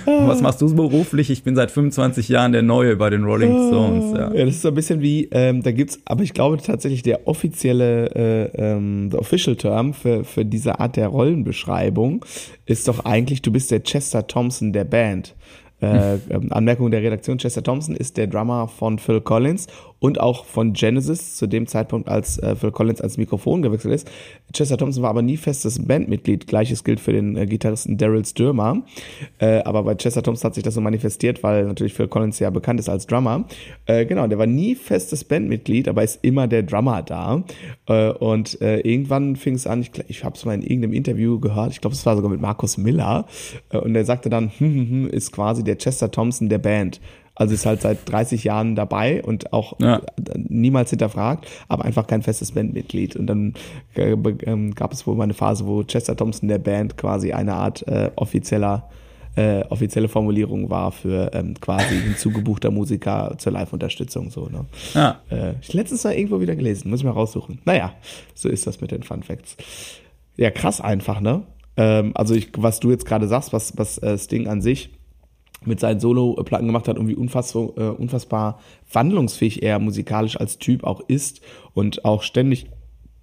Was 0.05 0.41
machst 0.41 0.61
du 0.61 0.73
beruflich? 0.75 1.29
Ich 1.29 1.43
bin 1.43 1.55
seit 1.55 1.71
25 1.71 2.29
Jahren 2.29 2.51
der 2.51 2.61
Neue 2.61 2.95
bei 2.95 3.09
den 3.09 3.23
Rolling 3.23 3.67
Stones. 3.67 4.13
Ja, 4.13 4.33
ja 4.33 4.45
das 4.45 4.55
ist 4.55 4.61
so 4.61 4.69
ein 4.69 4.75
bisschen 4.75 5.01
wie, 5.01 5.29
ähm, 5.31 5.63
da 5.63 5.71
gibt's, 5.71 5.99
aber 6.05 6.23
ich 6.23 6.33
glaube 6.33 6.57
tatsächlich 6.57 7.03
der 7.03 7.27
offizielle, 7.27 8.09
äh, 8.15 8.73
ähm, 8.73 9.09
the 9.11 9.17
official 9.17 9.55
term 9.55 9.93
für, 9.93 10.23
für 10.23 10.45
diese 10.45 10.79
Art 10.79 10.95
der 10.95 11.07
Rollenbeschreibung 11.07 12.25
ist 12.65 12.87
doch 12.87 13.05
eigentlich, 13.05 13.41
du 13.41 13.51
bist 13.51 13.71
der 13.71 13.83
Chester 13.83 14.27
Thompson 14.27 14.73
der 14.73 14.85
Band. 14.85 15.35
Äh, 15.81 16.17
hm. 16.29 16.51
Anmerkung 16.51 16.89
der 16.89 17.03
Redaktion, 17.03 17.37
Chester 17.37 17.61
Thompson 17.61 17.95
ist 17.95 18.15
der 18.15 18.27
Drummer 18.27 18.67
von 18.67 18.97
Phil 18.97 19.19
Collins 19.19 19.67
und 20.05 20.19
auch 20.19 20.45
von 20.45 20.73
Genesis 20.73 21.35
zu 21.35 21.47
dem 21.47 21.65
Zeitpunkt, 21.65 22.07
als 22.07 22.37
äh, 22.37 22.55
Phil 22.55 22.69
Collins 22.69 23.01
ans 23.01 23.17
Mikrofon 23.17 23.63
gewechselt 23.63 23.95
ist. 23.95 24.07
Chester 24.53 24.77
Thompson 24.77 25.01
war 25.01 25.09
aber 25.09 25.23
nie 25.23 25.35
festes 25.35 25.83
Bandmitglied. 25.83 26.45
Gleiches 26.45 26.83
gilt 26.83 26.99
für 26.99 27.11
den 27.11 27.35
äh, 27.35 27.47
Gitarristen 27.47 27.97
Daryl 27.97 28.23
Stürmer. 28.23 28.83
Äh, 29.39 29.63
aber 29.63 29.81
bei 29.81 29.95
Chester 29.95 30.21
Thompson 30.21 30.49
hat 30.49 30.53
sich 30.53 30.63
das 30.63 30.75
so 30.75 30.81
manifestiert, 30.81 31.41
weil 31.41 31.65
natürlich 31.65 31.95
Phil 31.95 32.07
Collins 32.07 32.37
ja 32.37 32.51
bekannt 32.51 32.79
ist 32.79 32.87
als 32.87 33.07
Drummer. 33.07 33.45
Äh, 33.87 34.05
genau, 34.05 34.27
der 34.27 34.37
war 34.37 34.45
nie 34.45 34.75
festes 34.75 35.23
Bandmitglied, 35.23 35.87
aber 35.87 36.03
ist 36.03 36.23
immer 36.23 36.47
der 36.47 36.61
Drummer 36.61 37.01
da. 37.01 37.43
Äh, 37.87 38.11
und 38.11 38.61
äh, 38.61 38.81
irgendwann 38.81 39.35
fing 39.35 39.55
es 39.55 39.65
an, 39.65 39.81
ich, 39.81 39.89
ich 40.07 40.23
habe 40.23 40.35
es 40.35 40.45
mal 40.45 40.53
in 40.53 40.61
irgendeinem 40.61 40.93
Interview 40.93 41.39
gehört, 41.39 41.71
ich 41.71 41.81
glaube, 41.81 41.95
es 41.95 42.05
war 42.05 42.15
sogar 42.15 42.29
mit 42.29 42.41
Markus 42.41 42.77
Miller. 42.77 43.25
Und 43.71 43.95
der 43.95 44.05
sagte 44.05 44.29
dann, 44.29 44.51
hm, 44.55 44.73
hm, 44.75 44.89
hm, 44.89 45.07
ist 45.07 45.31
quasi 45.31 45.63
der 45.63 45.79
Chester 45.79 46.11
Thompson 46.11 46.47
der 46.47 46.59
Band. 46.59 47.01
Also 47.35 47.53
ist 47.53 47.65
halt 47.65 47.81
seit 47.81 48.09
30 48.09 48.43
Jahren 48.45 48.75
dabei 48.75 49.21
und 49.23 49.51
auch 49.53 49.73
Ja. 49.79 50.01
niemals 50.35 50.89
hinterfragt, 50.89 51.47
aber 51.67 51.83
einfach 51.85 52.07
kein 52.07 52.21
festes 52.21 52.53
Bandmitglied. 52.53 53.15
Und 53.17 53.27
dann 53.27 53.53
äh, 53.95 54.11
ähm, 54.45 54.73
gab 54.73 54.93
es 54.93 55.05
wohl 55.05 55.15
mal 55.15 55.25
eine 55.25 55.33
Phase, 55.33 55.65
wo 55.67 55.83
Chester 55.83 56.15
Thompson 56.15 56.47
der 56.47 56.59
Band 56.59 56.97
quasi 56.97 57.33
eine 57.33 57.53
Art 57.55 57.85
äh, 57.87 58.11
offizieller 58.15 58.89
äh, 59.37 59.65
offizielle 59.65 60.07
Formulierung 60.07 60.69
war 60.69 60.93
für 60.93 61.29
ähm, 61.33 61.55
quasi 61.59 61.93
hinzugebuchter 61.99 62.71
Musiker 62.71 63.35
zur 63.37 63.51
Live-Unterstützung. 63.51 64.31
So, 64.31 64.47
ne? 64.47 64.63
Ja. 64.93 65.19
Äh, 65.29 65.55
ich 65.61 65.73
letztens 65.73 66.05
mal 66.05 66.13
irgendwo 66.13 66.39
wieder 66.39 66.55
gelesen, 66.55 66.89
muss 66.89 66.99
ich 67.01 67.05
mal 67.05 67.11
raussuchen. 67.11 67.59
Naja, 67.65 67.91
so 68.33 68.47
ist 68.47 68.65
das 68.65 68.79
mit 68.79 68.91
den 68.91 69.03
Fun 69.03 69.23
Facts. 69.23 69.57
Ja, 70.37 70.51
krass 70.51 70.79
einfach, 70.79 71.19
ne? 71.19 71.41
Ähm, 71.75 72.13
also 72.15 72.33
ich, 72.33 72.51
was 72.55 72.79
du 72.79 72.91
jetzt 72.91 73.05
gerade 73.05 73.27
sagst, 73.27 73.51
was, 73.51 73.77
was 73.77 73.97
äh, 73.97 74.17
Sting 74.17 74.47
an 74.47 74.61
sich 74.61 74.91
mit 75.67 75.79
seinen 75.79 75.99
Solo-Platten 75.99 76.67
gemacht 76.67 76.87
hat 76.87 76.97
und 76.97 77.07
wie 77.07 77.15
unfassbar, 77.15 77.69
äh, 77.77 77.89
unfassbar 77.89 78.59
wandlungsfähig 78.91 79.63
er 79.63 79.79
musikalisch 79.79 80.39
als 80.39 80.57
Typ 80.57 80.83
auch 80.83 81.01
ist 81.07 81.41
und 81.73 82.05
auch 82.05 82.23
ständig 82.23 82.67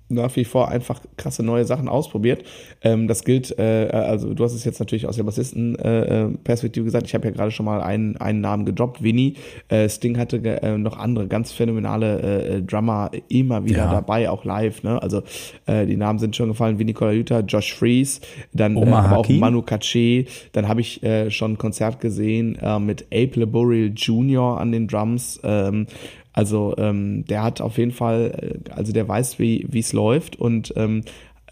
nach 0.09 0.35
wie 0.37 0.45
vor 0.45 0.69
einfach 0.69 1.01
krasse 1.17 1.43
neue 1.43 1.65
Sachen 1.65 1.88
ausprobiert. 1.88 2.45
Ähm, 2.83 3.09
das 3.09 3.25
gilt, 3.25 3.59
äh, 3.59 3.88
also 3.93 4.35
du 4.35 4.45
hast 4.45 4.53
es 4.53 4.65
jetzt 4.65 4.79
natürlich 4.79 5.07
aus 5.07 5.17
der 5.17 5.25
Bassisten-Perspektive 5.25 6.85
gesagt. 6.85 7.07
Ich 7.07 7.15
habe 7.15 7.27
ja 7.27 7.31
gerade 7.33 7.51
schon 7.51 7.67
mal 7.67 7.81
einen, 7.81 8.17
einen 8.19 8.41
Namen 8.41 8.65
gedroppt, 8.67 9.03
Winnie. 9.03 9.35
Äh, 9.69 9.88
Sting 9.88 10.19
hatte 10.19 10.37
äh, 10.38 10.77
noch 10.79 10.99
andere 10.99 11.27
ganz 11.29 11.53
phänomenale 11.53 12.21
äh, 12.21 12.62
Drummer 12.62 13.11
immer 13.29 13.65
wieder 13.65 13.79
Ja. 13.79 13.93
dabei, 13.93 14.29
auch 14.31 14.45
live. 14.45 14.83
Ne? 14.83 15.01
Also 15.03 15.23
äh, 15.67 15.87
die 15.87 15.97
Namen 15.97 16.19
sind 16.19 16.37
schon 16.37 16.49
gefallen. 16.49 16.79
Vinny 16.79 16.93
Colaiuta, 16.93 17.41
Josh 17.41 17.75
Fries, 17.75 18.21
dann 18.53 18.77
äh, 18.77 18.81
Omar 18.81 19.05
aber 19.07 19.19
auch. 19.19 19.29
Manu 19.29 19.61
Katché. 19.62 20.27
Dann 20.53 20.69
habe 20.69 20.81
ich 20.81 21.03
äh, 21.03 21.31
schon 21.31 21.53
ein 21.53 21.59
Konzert 21.59 22.01
gesehen 22.01 22.57
äh, 22.61 22.79
mit 22.79 23.07
Abe 23.12 23.41
Laboriel 23.41 23.93
Jr. 23.97 24.61
an 24.61 24.73
den 24.73 24.88
Drums. 24.88 25.41
Ähm, 25.43 25.87
also 26.33 26.75
ähm, 26.79 27.25
der 27.27 27.42
hat 27.42 27.61
auf 27.61 27.79
jeden 27.79 27.92
Fall, 27.92 28.61
äh, 28.66 28.71
also 28.71 28.92
der 28.92 29.09
weiß, 29.09 29.38
wie 29.38 29.66
es 29.73 29.92
läuft 29.92 30.37
und 30.37 30.73
ähm, 30.77 31.03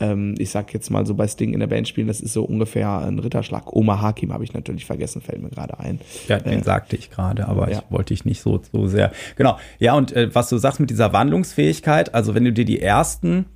ähm, 0.00 0.34
ich 0.38 0.50
sag 0.50 0.72
jetzt 0.72 0.90
mal 0.90 1.06
so 1.06 1.14
bei 1.14 1.28
Sting 1.28 1.52
in 1.52 1.60
der 1.60 1.66
Band 1.66 1.86
spielen, 1.86 2.08
das 2.08 2.20
ist 2.20 2.32
so 2.32 2.42
ungefähr 2.42 3.00
ein 3.00 3.18
Ritterschlag. 3.18 3.72
Oma 3.74 4.00
Hakim 4.00 4.32
habe 4.32 4.42
ich 4.44 4.54
natürlich 4.54 4.86
vergessen, 4.86 5.20
fällt 5.20 5.42
mir 5.42 5.50
gerade 5.50 5.78
ein. 5.78 6.00
Ja, 6.26 6.38
den 6.38 6.62
sagte 6.62 6.96
ich 6.96 7.10
gerade, 7.10 7.46
aber 7.46 7.70
ja. 7.70 7.78
ich 7.78 7.92
wollte 7.92 8.14
dich 8.14 8.24
nicht 8.24 8.40
so, 8.40 8.60
so 8.72 8.86
sehr. 8.86 9.12
Genau. 9.36 9.58
Ja, 9.78 9.94
und 9.94 10.12
äh, 10.12 10.34
was 10.34 10.48
du 10.48 10.56
sagst 10.56 10.80
mit 10.80 10.90
dieser 10.90 11.12
Wandlungsfähigkeit, 11.12 12.14
also 12.14 12.34
wenn 12.34 12.44
du 12.44 12.52
dir 12.52 12.64
die 12.64 12.80
ersten, 12.80 13.46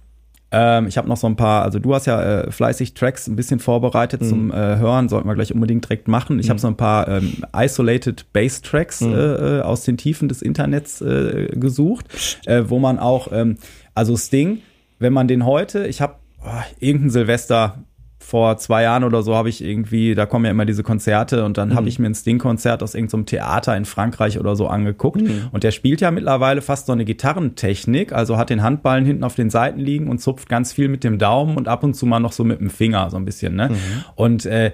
ähm, 0.55 0.87
ich 0.87 0.97
habe 0.97 1.09
noch 1.09 1.17
so 1.17 1.27
ein 1.27 1.37
paar, 1.37 1.63
also 1.63 1.79
du 1.79 1.95
hast 1.95 2.07
ja 2.07 2.23
äh, 2.23 2.51
fleißig 2.51 2.95
Tracks 2.95 3.27
ein 3.27 3.35
bisschen 3.35 3.59
vorbereitet 3.59 4.25
zum 4.25 4.53
äh, 4.53 4.55
Hören, 4.55 5.09
sollten 5.09 5.29
wir 5.29 5.35
gleich 5.35 5.53
unbedingt 5.53 5.85
direkt 5.85 6.07
machen. 6.07 6.39
Ich 6.39 6.49
habe 6.49 6.61
so 6.61 6.69
ein 6.69 6.77
paar 6.77 7.09
ähm, 7.09 7.43
isolated 7.55 8.33
Bass 8.33 8.63
Tracks 8.63 9.03
äh, 9.03 9.07
äh, 9.07 9.61
aus 9.63 9.85
den 9.85 9.97
Tiefen 9.97 10.29
des 10.29 10.43
Internets 10.43 11.01
äh, 11.01 11.49
gesucht, 11.55 12.07
äh, 12.47 12.65
wo 12.69 12.79
man 12.79 12.99
auch, 12.99 13.29
ähm, 13.33 13.59
also 13.95 14.17
Sting, 14.17 14.61
wenn 15.01 15.13
man 15.13 15.27
den 15.27 15.45
heute, 15.45 15.87
ich 15.89 16.01
habe 16.01 16.15
oh, 16.45 16.63
irgendein 16.79 17.11
Silvester 17.11 17.85
vor 18.25 18.57
zwei 18.57 18.85
Jahren 18.85 19.05
oder 19.05 19.23
so 19.23 19.35
habe 19.35 19.51
ich 19.51 19.63
irgendwie, 19.63 20.15
da 20.15 20.25
kommen 20.25 20.47
ja 20.47 20.51
immer 20.51 20.65
diese 20.65 20.83
Konzerte 20.83 21.45
und 21.45 21.59
dann 21.59 21.75
habe 21.75 21.89
ich 21.89 21.99
mir 21.99 22.07
ein 22.07 22.15
Sting-Konzert 22.15 22.83
aus 22.83 22.95
irgendeinem 22.95 23.27
Theater 23.27 23.77
in 23.77 23.85
Frankreich 23.85 24.39
oder 24.39 24.57
so 24.57 24.67
angeguckt. 24.67 25.23
Und 25.53 25.63
der 25.63 25.71
spielt 25.73 26.01
ja 26.01 26.11
mittlerweile 26.11 26.63
fast 26.63 26.87
so 26.87 26.93
eine 26.93 27.05
Gitarrentechnik, 27.05 28.13
also 28.13 28.39
hat 28.39 28.49
den 28.49 28.63
Handballen 28.63 29.05
hinten 29.05 29.25
auf 29.25 29.35
den 29.35 29.51
Seiten 29.51 29.79
liegen 29.79 30.09
und 30.09 30.21
zupft 30.21 30.49
ganz 30.49 30.73
viel 30.73 30.89
mit 30.89 31.05
dem 31.05 31.19
Daumen 31.19 31.57
und 31.57 31.69
ab 31.69 31.85
und 31.85 31.95
zu 31.95 32.07
mal 32.07 32.19
noch 32.19 32.33
so 32.33 32.45
mit 32.45 32.61
dem 32.61 32.71
Finger, 32.71 33.11
so 33.11 33.19
ein 33.19 33.27
bisschen, 33.27 33.57
ne? 33.57 33.71
Und 34.15 34.47
äh, 34.47 34.73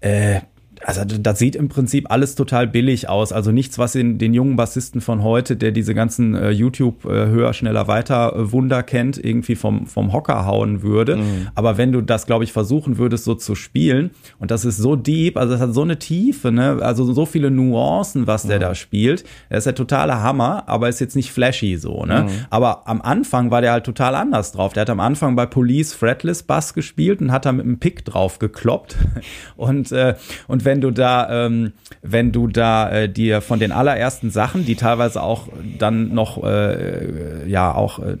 äh, 0.00 0.40
also 0.84 1.04
das 1.04 1.38
sieht 1.38 1.56
im 1.56 1.68
Prinzip 1.68 2.10
alles 2.10 2.34
total 2.34 2.66
billig 2.66 3.08
aus. 3.08 3.32
Also 3.32 3.52
nichts, 3.52 3.78
was 3.78 3.94
in 3.94 4.18
den 4.18 4.34
jungen 4.34 4.56
Bassisten 4.56 5.00
von 5.00 5.22
heute, 5.22 5.56
der 5.56 5.72
diese 5.72 5.94
ganzen 5.94 6.34
äh, 6.34 6.50
YouTube 6.50 7.04
äh, 7.04 7.26
höher, 7.26 7.52
schneller, 7.52 7.88
weiter 7.88 8.34
äh, 8.34 8.52
Wunder 8.52 8.82
kennt, 8.82 9.22
irgendwie 9.22 9.54
vom, 9.54 9.86
vom 9.86 10.12
Hocker 10.12 10.46
hauen 10.46 10.82
würde. 10.82 11.18
Aber 11.54 11.78
wenn 11.78 11.92
du 11.92 12.00
das, 12.00 12.26
glaube 12.26 12.44
ich, 12.44 12.52
versuchen 12.52 12.98
würdest, 12.98 13.24
so 13.24 13.34
zu 13.34 13.54
spielen, 13.54 14.10
und 14.38 14.50
das 14.50 14.64
ist 14.64 14.76
so 14.76 14.96
deep, 14.96 15.36
also 15.36 15.52
das 15.52 15.60
hat 15.60 15.74
so 15.74 15.82
eine 15.82 15.98
Tiefe, 15.98 16.50
ne? 16.50 16.78
Also 16.82 17.10
so 17.12 17.26
viele 17.26 17.50
Nuancen, 17.50 18.26
was 18.26 18.42
der 18.42 18.58
da 18.58 18.74
spielt. 18.74 19.24
Das 19.48 19.58
ist 19.58 19.66
der 19.66 19.74
totale 19.74 20.20
Hammer, 20.20 20.64
aber 20.66 20.88
ist 20.88 21.00
jetzt 21.00 21.16
nicht 21.16 21.32
flashy 21.32 21.76
so, 21.76 22.04
ne? 22.04 22.26
Aber 22.50 22.88
am 22.88 23.02
Anfang 23.02 23.50
war 23.50 23.60
der 23.60 23.72
halt 23.72 23.84
total 23.84 24.14
anders 24.14 24.52
drauf. 24.52 24.72
Der 24.72 24.82
hat 24.82 24.90
am 24.90 25.00
Anfang 25.00 25.36
bei 25.36 25.46
Police 25.46 25.94
Fretless 25.94 26.42
Bass 26.42 26.74
gespielt 26.74 27.20
und 27.20 27.32
hat 27.32 27.46
da 27.46 27.52
mit 27.52 27.64
einem 27.64 27.78
Pick 27.78 28.04
drauf 28.04 28.38
gekloppt. 28.38 28.96
Und, 29.56 29.92
äh, 29.92 30.14
und 30.48 30.64
wenn 30.64 30.71
du 30.80 30.90
da, 30.90 31.46
ähm, 31.46 31.72
wenn 32.02 32.32
du 32.32 32.46
da 32.46 32.90
äh, 32.90 33.08
dir 33.08 33.40
von 33.40 33.58
den 33.58 33.72
allerersten 33.72 34.30
Sachen, 34.30 34.64
die 34.64 34.76
teilweise 34.76 35.22
auch 35.22 35.48
dann 35.78 36.14
noch, 36.14 36.42
äh, 36.42 37.48
ja, 37.48 37.74
auch 37.74 37.98
äh, 37.98 38.16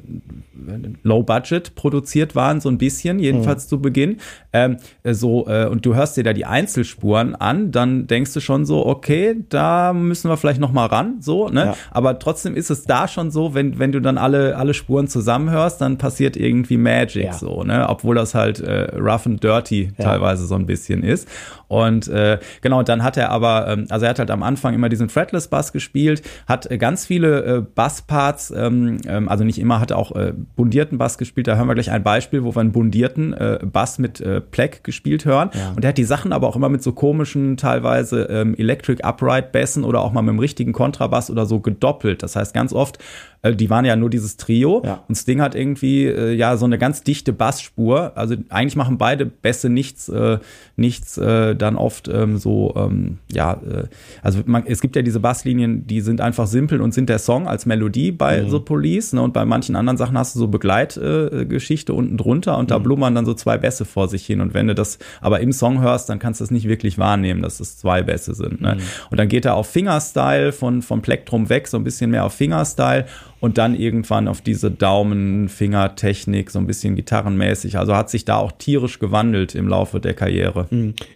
Low 1.02 1.24
Budget 1.24 1.74
produziert 1.74 2.36
waren, 2.36 2.60
so 2.60 2.68
ein 2.68 2.78
bisschen, 2.78 3.18
jedenfalls 3.18 3.66
zu 3.66 3.80
Beginn, 3.80 4.18
ähm, 4.52 4.76
so, 5.04 5.48
äh, 5.48 5.66
und 5.66 5.84
du 5.84 5.94
hörst 5.96 6.16
dir 6.16 6.22
da 6.22 6.32
die 6.32 6.44
Einzelspuren 6.46 7.34
an, 7.34 7.72
dann 7.72 8.06
denkst 8.06 8.32
du 8.34 8.40
schon 8.40 8.64
so, 8.64 8.86
okay, 8.86 9.36
da 9.48 9.92
müssen 9.92 10.28
wir 10.30 10.36
vielleicht 10.36 10.60
noch 10.60 10.70
mal 10.70 10.86
ran, 10.86 11.16
so, 11.20 11.48
ne? 11.48 11.64
Ja. 11.66 11.76
Aber 11.90 12.18
trotzdem 12.20 12.54
ist 12.54 12.70
es 12.70 12.84
da 12.84 13.08
schon 13.08 13.32
so, 13.32 13.54
wenn, 13.54 13.78
wenn 13.80 13.90
du 13.90 14.00
dann 14.00 14.18
alle, 14.18 14.56
alle 14.56 14.72
Spuren 14.74 15.08
zusammenhörst, 15.08 15.80
dann 15.80 15.98
passiert 15.98 16.36
irgendwie 16.36 16.76
Magic, 16.76 17.24
Ja. 17.24 17.32
so, 17.32 17.64
ne? 17.64 17.88
Obwohl 17.88 18.14
das 18.14 18.34
halt 18.36 18.60
äh, 18.60 18.94
rough 18.96 19.26
and 19.26 19.42
dirty 19.42 19.90
Ja. 19.98 20.04
teilweise 20.04 20.46
so 20.46 20.54
ein 20.54 20.66
bisschen 20.66 21.02
ist. 21.02 21.26
Und 21.72 22.06
äh, 22.08 22.38
genau, 22.60 22.82
dann 22.82 23.02
hat 23.02 23.16
er 23.16 23.30
aber, 23.30 23.66
ähm, 23.66 23.86
also 23.88 24.04
er 24.04 24.10
hat 24.10 24.18
halt 24.18 24.30
am 24.30 24.42
Anfang 24.42 24.74
immer 24.74 24.90
diesen 24.90 25.08
Fretless 25.08 25.48
Bass 25.48 25.72
gespielt, 25.72 26.20
hat 26.46 26.70
äh, 26.70 26.76
ganz 26.76 27.06
viele 27.06 27.44
äh, 27.44 27.60
Bassparts, 27.62 28.52
ähm, 28.54 28.98
ähm, 29.06 29.26
also 29.26 29.42
nicht 29.42 29.58
immer, 29.58 29.80
hat 29.80 29.90
er 29.90 29.96
auch 29.96 30.14
äh, 30.14 30.34
bundierten 30.54 30.98
Bass 30.98 31.16
gespielt. 31.16 31.46
Da 31.46 31.56
hören 31.56 31.68
wir 31.68 31.74
gleich 31.74 31.90
ein 31.90 32.02
Beispiel, 32.02 32.44
wo 32.44 32.54
wir 32.54 32.60
einen 32.60 32.72
bundierten 32.72 33.32
äh, 33.32 33.58
Bass 33.62 33.98
mit 33.98 34.20
äh, 34.20 34.42
Pleck 34.42 34.84
gespielt 34.84 35.24
hören. 35.24 35.48
Ja. 35.54 35.72
Und 35.74 35.82
er 35.82 35.88
hat 35.88 35.98
die 35.98 36.04
Sachen 36.04 36.34
aber 36.34 36.46
auch 36.46 36.56
immer 36.56 36.68
mit 36.68 36.82
so 36.82 36.92
komischen, 36.92 37.56
teilweise 37.56 38.24
ähm, 38.24 38.54
Electric 38.54 39.02
Upright 39.02 39.50
Bässen 39.50 39.84
oder 39.84 40.02
auch 40.02 40.12
mal 40.12 40.20
mit 40.20 40.34
dem 40.34 40.40
richtigen 40.40 40.74
Kontrabass 40.74 41.30
oder 41.30 41.46
so 41.46 41.60
gedoppelt. 41.60 42.22
Das 42.22 42.36
heißt, 42.36 42.52
ganz 42.52 42.74
oft, 42.74 42.98
äh, 43.42 43.54
die 43.54 43.70
waren 43.70 43.84
ja 43.84 43.96
nur 43.96 44.10
dieses 44.10 44.36
Trio 44.36 44.82
Ja. 44.84 45.02
und 45.08 45.14
Sting 45.16 45.40
hat 45.40 45.54
irgendwie 45.54 46.06
äh, 46.06 46.32
ja 46.32 46.56
so 46.56 46.64
eine 46.64 46.78
ganz 46.78 47.02
dichte 47.02 47.32
Bassspur. 47.32 48.12
Also 48.16 48.36
eigentlich 48.48 48.76
machen 48.76 48.98
beide 48.98 49.26
Bässe 49.26 49.68
nichts, 49.68 50.08
äh, 50.08 50.38
nichts 50.76 51.18
äh, 51.18 51.54
dann 51.54 51.76
oft 51.76 52.08
ähm, 52.08 52.38
so, 52.38 52.74
ähm, 52.76 53.18
ja, 53.30 53.54
äh, 53.54 53.84
also 54.22 54.40
man, 54.46 54.64
es 54.66 54.80
gibt 54.80 54.96
ja 54.96 55.02
diese 55.02 55.20
Basslinien, 55.20 55.86
die 55.86 56.00
sind 56.00 56.20
einfach 56.20 56.46
simpel 56.46 56.80
und 56.80 56.94
sind 56.94 57.08
der 57.08 57.18
Song 57.18 57.46
als 57.48 57.66
Melodie 57.66 58.12
bei 58.12 58.44
so 58.48 58.60
Police, 58.60 59.12
ne? 59.12 59.22
Und 59.22 59.32
bei 59.32 59.44
manchen 59.44 59.76
anderen 59.76 59.96
Sachen 59.96 60.16
hast 60.16 60.34
du 60.34 60.38
so 60.38 60.48
Begleitgeschichte 60.48 61.92
äh, 61.92 61.94
unten 61.94 62.16
drunter 62.16 62.58
und 62.58 62.70
da 62.70 62.78
blubbern 62.78 63.14
dann 63.14 63.26
so 63.26 63.34
zwei 63.34 63.58
Bässe 63.58 63.84
vor 63.84 64.08
sich 64.08 64.24
hin. 64.24 64.40
Und 64.40 64.54
wenn 64.54 64.68
du 64.68 64.74
das 64.74 64.98
aber 65.20 65.40
im 65.40 65.52
Song 65.52 65.80
hörst, 65.80 66.08
dann 66.08 66.18
kannst 66.18 66.40
du 66.40 66.44
es 66.44 66.50
nicht 66.50 66.68
wirklich 66.68 66.98
wahrnehmen, 66.98 67.42
dass 67.42 67.60
es 67.60 67.76
zwei 67.78 68.02
Bässe 68.02 68.34
sind. 68.34 68.60
Ne? 68.60 68.78
Und 69.10 69.18
dann 69.18 69.28
geht 69.28 69.44
er 69.44 69.54
auf 69.54 69.68
Fingerstyle 69.68 70.52
von, 70.52 70.82
vom 70.82 71.02
Plektrum 71.02 71.48
weg, 71.48 71.68
so 71.68 71.76
ein 71.76 71.84
bisschen 71.84 72.10
mehr 72.10 72.24
auf 72.24 72.34
Fingerstyle 72.34 73.06
und 73.42 73.58
dann 73.58 73.74
irgendwann 73.74 74.28
auf 74.28 74.40
diese 74.40 74.70
Daumen-Finger-Technik, 74.70 76.48
so 76.48 76.60
ein 76.60 76.66
bisschen 76.68 76.94
gitarrenmäßig. 76.94 77.76
Also 77.76 77.96
hat 77.96 78.08
sich 78.08 78.24
da 78.24 78.36
auch 78.36 78.52
tierisch 78.52 79.00
gewandelt 79.00 79.56
im 79.56 79.66
Laufe 79.66 79.98
der 80.00 80.14
Karriere. 80.14 80.68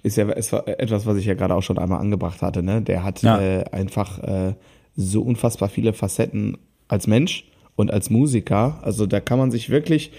Ist 0.03 0.17
ja 0.17 0.29
ist 0.31 0.53
etwas, 0.53 1.07
was 1.07 1.17
ich 1.19 1.27
ja 1.27 1.35
gerade 1.35 1.55
auch 1.55 1.63
schon 1.63 1.79
einmal 1.79 2.01
angebracht 2.01 2.43
hatte. 2.43 2.65
Ne? 2.65 2.83
Der 2.83 3.05
hat 3.05 3.23
Ja. 3.23 3.41
äh, 3.41 3.65
einfach 3.71 4.19
äh, 4.25 4.55
so 4.97 5.23
unfassbar 5.23 5.69
viele 5.69 5.93
Facetten 5.93 6.59
als 6.89 7.07
Mensch 7.07 7.45
und 7.77 7.93
als 7.93 8.11
Musiker. 8.11 8.81
Also 8.83 9.07
da 9.07 9.21
kann 9.21 9.39
man 9.39 9.53
sich 9.53 9.71
wirklich 9.71 10.11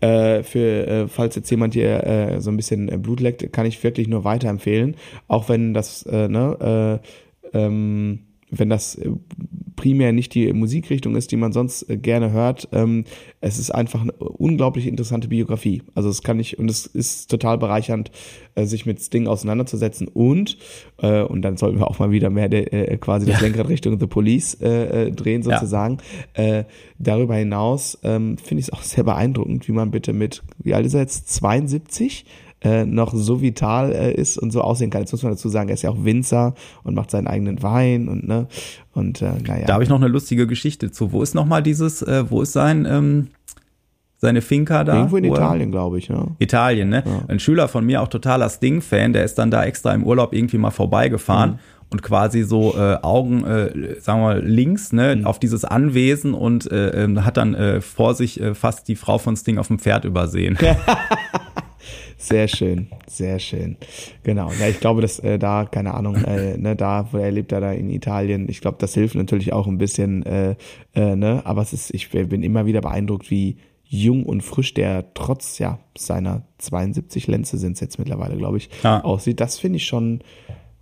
äh, 0.00 0.44
für, 0.44 0.86
äh, 0.86 1.08
falls 1.08 1.34
jetzt 1.34 1.50
jemand 1.50 1.74
hier 1.74 2.04
äh, 2.06 2.40
so 2.40 2.50
ein 2.50 2.56
bisschen 2.56 2.88
äh, 2.88 2.96
Blut 2.96 3.18
leckt, 3.18 3.52
kann 3.52 3.66
ich 3.66 3.82
wirklich 3.82 4.06
nur 4.06 4.22
weiterempfehlen. 4.22 4.94
Auch 5.26 5.48
wenn 5.48 5.74
das, 5.74 6.04
äh, 6.04 6.28
ne, 6.28 7.00
äh, 7.52 7.58
ähm, 7.58 8.20
wenn 8.50 8.68
das 8.70 8.94
äh, 8.96 9.10
primär 9.74 10.12
nicht 10.12 10.34
die 10.34 10.52
Musikrichtung 10.52 11.16
ist, 11.16 11.32
die 11.32 11.36
man 11.36 11.52
sonst 11.52 11.88
äh, 11.90 11.96
gerne 11.98 12.32
hört. 12.32 12.68
Ähm, 12.72 13.04
es 13.40 13.58
ist 13.58 13.70
einfach 13.70 14.00
eine 14.02 14.12
unglaublich 14.12 14.86
interessante 14.86 15.28
Biografie. 15.28 15.82
Also 15.94 16.08
es 16.08 16.22
kann 16.22 16.38
ich 16.40 16.58
und 16.58 16.70
es 16.70 16.86
ist 16.86 17.30
total 17.30 17.58
bereichernd, 17.58 18.10
äh, 18.54 18.64
sich 18.64 18.86
mit 18.86 19.00
Sting 19.00 19.26
auseinanderzusetzen 19.26 20.08
und 20.08 20.58
und 20.98 21.42
dann 21.42 21.58
sollten 21.58 21.78
wir 21.78 21.88
auch 21.88 21.98
mal 21.98 22.10
wieder 22.10 22.30
mehr 22.30 22.50
äh, 22.50 22.96
quasi 22.96 23.26
das 23.26 23.42
Lenkrad 23.42 23.68
Richtung 23.68 24.00
The 24.00 24.06
Police 24.06 24.56
drehen 24.56 25.42
Ja. 25.42 25.58
sozusagen. 25.58 25.98
Äh, 26.32 26.64
darüber 26.98 27.34
hinaus 27.34 27.98
ähm, 28.02 28.38
finde 28.38 28.60
ich 28.60 28.68
es 28.68 28.72
auch 28.72 28.82
sehr 28.82 29.04
beeindruckend, 29.04 29.68
wie 29.68 29.72
man 29.72 29.90
bitte 29.90 30.14
mit 30.14 30.42
wie 30.58 30.72
alt 30.72 30.86
ist 30.86 30.94
er 30.94 31.00
jetzt 31.00 31.28
72 31.34 32.24
äh, 32.66 32.84
noch 32.84 33.12
so 33.14 33.40
vital 33.40 33.92
äh, 33.92 34.12
ist 34.14 34.38
und 34.38 34.50
so 34.50 34.60
aussehen 34.60 34.90
kann. 34.90 35.02
Jetzt 35.02 35.12
muss 35.12 35.22
man 35.22 35.32
dazu 35.32 35.48
sagen, 35.48 35.68
er 35.68 35.74
ist 35.74 35.82
ja 35.82 35.90
auch 35.90 36.04
Winzer 36.04 36.54
und 36.82 36.94
macht 36.94 37.10
seinen 37.10 37.26
eigenen 37.26 37.62
Wein 37.62 38.08
und 38.08 38.26
ne 38.26 38.46
und 38.92 39.22
äh, 39.22 39.30
naja. 39.46 39.66
Da 39.66 39.74
habe 39.74 39.84
ich 39.84 39.90
noch 39.90 39.96
eine 40.00 40.08
lustige 40.08 40.46
Geschichte 40.46 40.90
zu. 40.90 41.12
Wo 41.12 41.22
ist 41.22 41.34
noch 41.34 41.46
mal 41.46 41.62
dieses, 41.62 42.02
äh, 42.02 42.24
wo 42.30 42.42
ist 42.42 42.52
sein, 42.52 42.86
ähm, 42.90 43.28
seine 44.18 44.40
Finca 44.40 44.82
da. 44.84 44.96
Irgendwo 44.96 45.18
in 45.18 45.24
Italien, 45.24 45.70
glaube 45.70 45.98
ich, 45.98 46.08
ja. 46.08 46.26
Italien, 46.38 46.88
ne? 46.88 47.04
Ein 47.28 47.38
Schüler 47.38 47.68
von 47.68 47.84
mir, 47.84 48.00
auch 48.02 48.08
totaler 48.08 48.48
Sting-Fan, 48.48 49.12
der 49.12 49.24
ist 49.24 49.34
dann 49.38 49.50
da 49.50 49.62
extra 49.64 49.92
im 49.92 50.04
Urlaub 50.04 50.32
irgendwie 50.32 50.56
mal 50.58 50.70
vorbeigefahren 50.70 51.50
Mhm. 51.50 51.58
und 51.90 52.02
quasi 52.02 52.42
so 52.42 52.74
äh, 52.78 52.96
Augen, 53.02 53.44
äh, 53.44 54.00
sagen 54.00 54.20
wir 54.20 54.24
mal, 54.28 54.42
links, 54.42 54.92
ne, 54.94 55.16
Mhm. 55.16 55.26
auf 55.26 55.38
dieses 55.38 55.66
Anwesen 55.66 56.32
und 56.32 56.70
äh, 56.72 57.04
ähm, 57.04 57.26
hat 57.26 57.36
dann 57.36 57.54
äh, 57.54 57.82
vor 57.82 58.14
sich 58.14 58.40
äh, 58.40 58.54
fast 58.54 58.88
die 58.88 58.96
Frau 58.96 59.18
von 59.18 59.36
Sting 59.36 59.58
auf 59.58 59.68
dem 59.68 59.78
Pferd 59.78 60.06
übersehen. 60.06 60.56
Sehr 62.18 62.48
schön, 62.48 62.88
sehr 63.06 63.38
schön. 63.38 63.76
Genau. 64.22 64.50
Ja, 64.58 64.68
ich 64.68 64.80
glaube, 64.80 65.00
dass 65.02 65.18
äh, 65.18 65.38
da, 65.38 65.64
keine 65.64 65.94
Ahnung, 65.94 66.16
äh, 66.24 66.56
ne, 66.56 66.74
da, 66.76 67.08
wo 67.12 67.18
er 67.18 67.30
lebt, 67.30 67.52
er 67.52 67.60
da 67.60 67.72
in 67.72 67.90
Italien. 67.90 68.48
Ich 68.48 68.60
glaube, 68.60 68.78
das 68.80 68.94
hilft 68.94 69.14
natürlich 69.14 69.52
auch 69.52 69.66
ein 69.66 69.78
bisschen, 69.78 70.24
äh, 70.24 70.56
äh, 70.94 71.16
ne, 71.16 71.42
aber 71.44 71.62
es 71.62 71.72
ist, 71.72 71.94
ich 71.94 72.10
bin 72.10 72.42
immer 72.42 72.66
wieder 72.66 72.80
beeindruckt, 72.80 73.30
wie 73.30 73.56
jung 73.88 74.24
und 74.24 74.42
frisch 74.42 74.74
der 74.74 75.14
trotz 75.14 75.58
ja 75.58 75.78
seiner 75.96 76.42
72 76.58 77.28
Lenze 77.28 77.56
sind 77.58 77.72
es 77.74 77.80
jetzt 77.80 77.98
mittlerweile, 77.98 78.36
glaube 78.36 78.56
ich, 78.56 78.68
Ja. 78.82 79.02
aussieht. 79.04 79.38
Das 79.40 79.58
finde 79.58 79.76
ich 79.76 79.86
schon. 79.86 80.20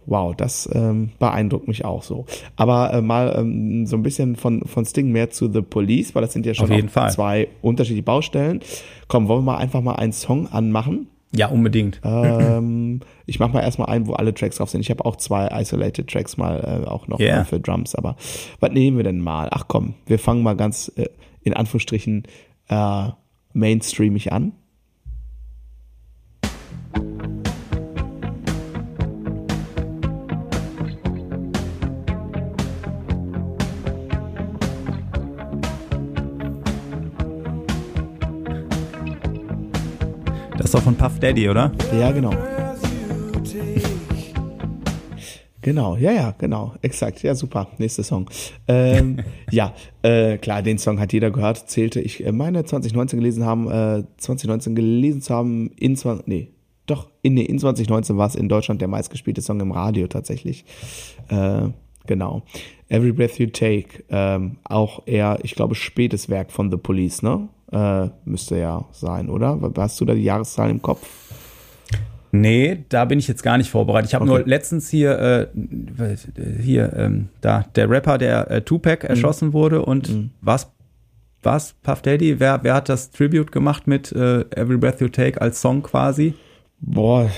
Wow, 0.06 0.34
das 0.36 0.68
ähm, 0.72 1.10
beeindruckt 1.18 1.68
mich 1.68 1.84
auch 1.84 2.02
so. 2.02 2.26
Aber 2.56 2.92
äh, 2.92 3.00
mal 3.02 3.34
ähm, 3.38 3.86
so 3.86 3.96
ein 3.96 4.02
bisschen 4.02 4.36
von, 4.36 4.62
von 4.66 4.84
Sting 4.84 5.10
mehr 5.12 5.30
zu 5.30 5.50
The 5.50 5.62
Police, 5.62 6.14
weil 6.14 6.22
das 6.22 6.32
sind 6.32 6.46
ja 6.46 6.54
schon 6.54 6.68
zwei 6.88 7.48
unterschiedliche 7.62 8.02
Baustellen. 8.02 8.60
Komm, 9.08 9.28
wollen 9.28 9.40
wir 9.40 9.52
mal 9.52 9.58
einfach 9.58 9.80
mal 9.80 9.94
einen 9.96 10.12
Song 10.12 10.46
anmachen? 10.48 11.08
Ja, 11.36 11.48
unbedingt. 11.48 12.00
ähm, 12.04 13.00
ich 13.26 13.40
mach 13.40 13.52
mal 13.52 13.60
erstmal 13.62 13.88
ein, 13.88 14.06
wo 14.06 14.12
alle 14.12 14.32
Tracks 14.34 14.56
drauf 14.58 14.70
sind. 14.70 14.82
Ich 14.82 14.90
habe 14.90 15.04
auch 15.04 15.16
zwei 15.16 15.48
Isolated 15.48 16.08
Tracks 16.08 16.36
mal 16.36 16.82
äh, 16.84 16.86
auch 16.86 17.08
noch 17.08 17.18
Yeah. 17.18 17.44
für 17.44 17.58
Drums, 17.58 17.94
aber 17.96 18.16
was 18.60 18.70
nehmen 18.70 18.96
wir 18.96 19.04
denn 19.04 19.20
mal? 19.20 19.48
Ach 19.50 19.64
komm, 19.66 19.94
wir 20.06 20.18
fangen 20.20 20.42
mal 20.44 20.54
ganz 20.54 20.92
äh, 20.96 21.06
in 21.42 21.52
Anführungsstrichen 21.54 22.24
äh, 22.68 23.08
mainstreamig 23.52 24.32
an. 24.32 24.52
Ist 40.74 40.80
doch 40.80 40.84
von 40.87 40.96
Puff 40.96 41.20
Daddy, 41.20 41.48
oder? 41.48 41.70
Ja, 41.96 42.10
genau. 42.10 42.32
Genau, 45.60 45.96
ja, 45.96 46.10
ja, 46.10 46.34
genau, 46.37 46.74
exakt. 46.82 47.22
Ja, 47.22 47.37
super. 47.37 47.68
Nächster 47.78 48.02
Song. 48.02 48.28
Ähm, 48.66 49.20
ja, 49.52 49.72
äh, 50.02 50.37
klar, 50.38 50.62
den 50.62 50.78
Song 50.78 50.98
hat 50.98 51.12
jeder 51.12 51.30
gehört, 51.30 51.70
zählte 51.70 52.00
ich 52.00 52.26
äh, 52.26 52.32
meine 52.32 52.64
2019 52.64 53.20
gelesen 53.20 53.44
haben, 53.44 53.70
äh, 53.70 54.02
2019 54.16 54.74
gelesen 54.74 55.22
zu 55.22 55.32
haben, 55.32 55.70
in 55.76 55.94
20, 55.94 56.26
nee, 56.26 56.48
doch, 56.87 57.08
in, 57.22 57.34
nee, 57.34 57.44
in 57.44 57.60
2019 57.60 58.16
war 58.16 58.26
es 58.26 58.34
in 58.34 58.48
Deutschland 58.48 58.80
der 58.80 58.88
meistgespielte 58.88 59.42
Song 59.42 59.60
im 59.60 59.70
Radio 59.70 60.08
tatsächlich. 60.08 60.64
Äh, 61.28 61.68
genau. 62.08 62.42
Every 62.88 63.12
Breath 63.12 63.38
You 63.38 63.46
Take, 63.46 64.02
ähm, 64.08 64.56
auch 64.64 65.06
eher, 65.06 65.38
ich 65.44 65.54
glaube, 65.54 65.76
spätes 65.76 66.28
Werk 66.28 66.50
von 66.50 66.72
The 66.72 66.78
Police, 66.78 67.22
ne? 67.22 67.48
Äh, 67.74 68.10
müsste 68.24 68.56
ja 68.56 68.84
sein, 68.92 69.28
oder? 69.28 69.58
Hast 69.76 70.00
du 70.00 70.04
da 70.04 70.14
die 70.14 70.22
Jahreszahl 70.22 70.70
im 70.70 70.80
Kopf? 70.80 71.04
Nee, 72.30 72.84
da 72.88 73.04
bin 73.04 73.18
ich 73.18 73.28
jetzt 73.28 73.42
gar 73.42 73.58
nicht 73.58 73.70
vorbereitet. 73.70 74.10
Ich 74.10 74.14
habe 74.14 74.24
Okay. 74.24 74.38
nur 74.38 74.46
letztens 74.46 74.88
hier, 74.88 75.18
äh, 75.18 75.46
hier, 76.60 76.92
ähm, 76.96 77.28
da, 77.40 77.64
der 77.74 77.88
Rapper, 77.90 78.18
der 78.18 78.50
äh, 78.50 78.60
Tupac 78.62 79.06
erschossen 79.06 79.52
wurde 79.52 79.82
und 79.84 80.30
was, 80.40 80.70
was, 81.42 81.74
Puff 81.82 82.02
Daddy, 82.02 82.40
wer, 82.40 82.60
wer 82.62 82.74
hat 82.74 82.88
das 82.88 83.10
Tribute 83.10 83.52
gemacht 83.52 83.87
mit 83.87 84.10
äh, 84.12 84.40
Every 84.50 84.78
Breath 84.78 85.00
You 85.00 85.08
Take 85.08 85.40
als 85.40 85.60
Song 85.60 85.82
quasi? 85.82 86.34
Boah, 86.86 87.30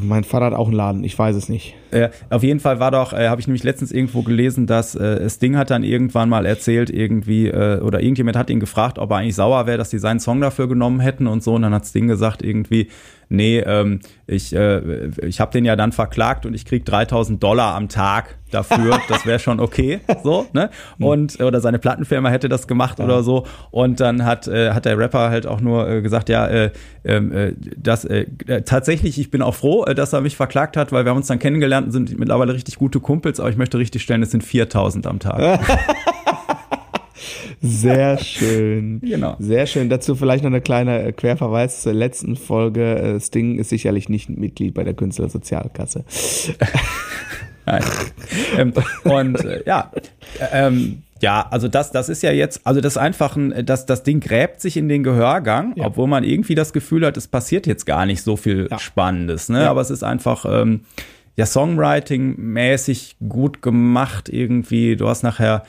mein 0.00 0.22
Vater 0.22 0.46
hat 0.46 0.54
auch 0.54 0.68
einen 0.68 0.76
Laden, 0.76 1.02
ich 1.02 1.18
weiß 1.18 1.34
es 1.34 1.48
nicht. 1.48 1.74
Äh, 1.90 2.10
auf 2.30 2.44
jeden 2.44 2.60
Fall 2.60 2.78
war 2.78 2.92
doch, 2.92 3.12
äh, 3.12 3.28
habe 3.28 3.40
ich 3.40 3.48
nämlich 3.48 3.64
letztens 3.64 3.90
irgendwo 3.90 4.22
gelesen, 4.22 4.68
dass 4.68 4.94
äh, 4.94 5.28
Sting 5.28 5.56
hat 5.56 5.70
dann 5.70 5.82
irgendwann 5.82 6.28
mal 6.28 6.46
erzählt, 6.46 6.88
irgendwie, 6.88 7.48
äh, 7.48 7.80
oder 7.80 8.00
irgendjemand 8.00 8.36
hat 8.36 8.48
ihn 8.48 8.60
gefragt, 8.60 9.00
ob 9.00 9.10
er 9.10 9.16
eigentlich 9.16 9.34
sauer 9.34 9.66
wäre, 9.66 9.76
dass 9.76 9.90
die 9.90 9.98
seinen 9.98 10.20
Song 10.20 10.40
dafür 10.40 10.68
genommen 10.68 11.00
hätten 11.00 11.26
und 11.26 11.42
so. 11.42 11.54
Und 11.54 11.62
dann 11.62 11.74
hat 11.74 11.84
Sting 11.84 12.06
gesagt, 12.06 12.44
irgendwie, 12.44 12.88
nee, 13.32 13.58
ähm, 13.60 14.00
ich, 14.26 14.54
äh, 14.54 15.08
ich 15.26 15.40
habe 15.40 15.52
den 15.52 15.64
ja 15.64 15.74
dann 15.74 15.92
verklagt 15.92 16.46
und 16.46 16.54
ich 16.54 16.64
krieg 16.64 16.84
3000 16.84 17.42
Dollar 17.42 17.74
am 17.74 17.88
Tag 17.88 18.38
dafür. 18.50 19.00
Das 19.08 19.26
wäre 19.26 19.38
schon 19.38 19.60
okay, 19.60 20.00
so, 20.22 20.46
ne? 20.52 20.70
Und, 20.98 21.40
oder 21.40 21.60
seine 21.60 21.78
Plattenfirma 21.78 22.28
hätte 22.30 22.48
das 22.48 22.66
gemacht 22.66 23.00
oder 23.00 23.22
so. 23.22 23.46
Und 23.70 24.00
dann 24.00 24.24
hat, 24.24 24.46
äh, 24.48 24.70
hat 24.72 24.84
der 24.84 24.96
Rapper 24.96 25.30
halt 25.30 25.46
auch 25.46 25.60
nur 25.60 25.88
äh, 25.88 26.02
gesagt, 26.02 26.28
ja, 26.28 26.46
äh, 26.46 26.70
ähm, 27.04 27.32
äh, 27.32 27.52
das, 27.76 28.04
äh, 28.04 28.26
äh, 28.46 28.62
tatsächlich, 28.62 29.18
ich 29.18 29.30
bin 29.30 29.42
auch 29.42 29.54
froh, 29.54 29.84
äh, 29.84 29.94
dass 29.94 30.12
er 30.12 30.20
mich 30.20 30.36
verklagt 30.36 30.76
hat, 30.76 30.92
weil 30.92 31.04
wir 31.04 31.10
haben 31.10 31.18
uns 31.18 31.26
dann 31.26 31.38
kennengelernt 31.38 31.86
und 31.86 31.92
sind 31.92 32.18
mittlerweile 32.18 32.54
richtig 32.54 32.76
gute 32.76 33.00
Kumpels, 33.00 33.40
aber 33.40 33.50
ich 33.50 33.56
möchte 33.56 33.78
richtig 33.78 34.02
stellen, 34.02 34.22
es 34.22 34.30
sind 34.30 34.44
4000 34.44 35.06
am 35.06 35.18
Tag. 35.18 35.60
Sehr 37.60 38.18
schön. 38.18 39.00
Genau. 39.00 39.36
Sehr 39.38 39.66
schön. 39.66 39.88
Dazu 39.88 40.14
vielleicht 40.16 40.44
noch 40.44 40.50
eine 40.50 40.60
kleine 40.60 41.02
äh, 41.02 41.12
Querverweis 41.12 41.82
zur 41.82 41.92
letzten 41.92 42.36
Folge. 42.36 42.96
Äh, 42.96 43.20
Sting 43.20 43.58
ist 43.58 43.68
sicherlich 43.70 44.08
nicht 44.08 44.28
Mitglied 44.30 44.74
bei 44.74 44.84
der 44.84 44.94
Künstlersozialkasse. 44.94 46.04
Nein. 47.66 47.82
ähm, 48.58 48.72
und 49.04 49.44
äh, 49.44 49.62
ja, 49.66 49.92
ähm, 50.52 51.02
ja, 51.20 51.46
also 51.50 51.68
das, 51.68 51.92
das 51.92 52.08
ist 52.08 52.22
ja 52.24 52.32
jetzt, 52.32 52.62
also 52.66 52.80
das 52.80 52.94
ist 52.94 52.98
einfach 52.98 53.36
ein, 53.36 53.64
das, 53.64 53.86
das 53.86 54.02
Ding 54.02 54.18
gräbt 54.18 54.60
sich 54.60 54.76
in 54.76 54.88
den 54.88 55.04
Gehörgang, 55.04 55.72
Ja. 55.76 55.86
obwohl 55.86 56.08
man 56.08 56.24
irgendwie 56.24 56.56
das 56.56 56.72
Gefühl 56.72 57.06
hat, 57.06 57.16
es 57.16 57.28
passiert 57.28 57.68
jetzt 57.68 57.86
gar 57.86 58.04
nicht 58.06 58.22
so 58.22 58.36
viel 58.36 58.66
Ja. 58.68 58.80
Spannendes, 58.80 59.48
ne? 59.48 59.62
Ja. 59.62 59.70
Aber 59.70 59.80
es 59.80 59.90
ist 59.90 60.02
einfach, 60.02 60.44
ähm, 60.48 60.80
ja, 61.36 61.46
Songwriting-mäßig 61.46 63.16
gut 63.28 63.62
gemacht 63.62 64.28
irgendwie. 64.28 64.96
Du 64.96 65.08
hast 65.08 65.22
nachher 65.22 65.62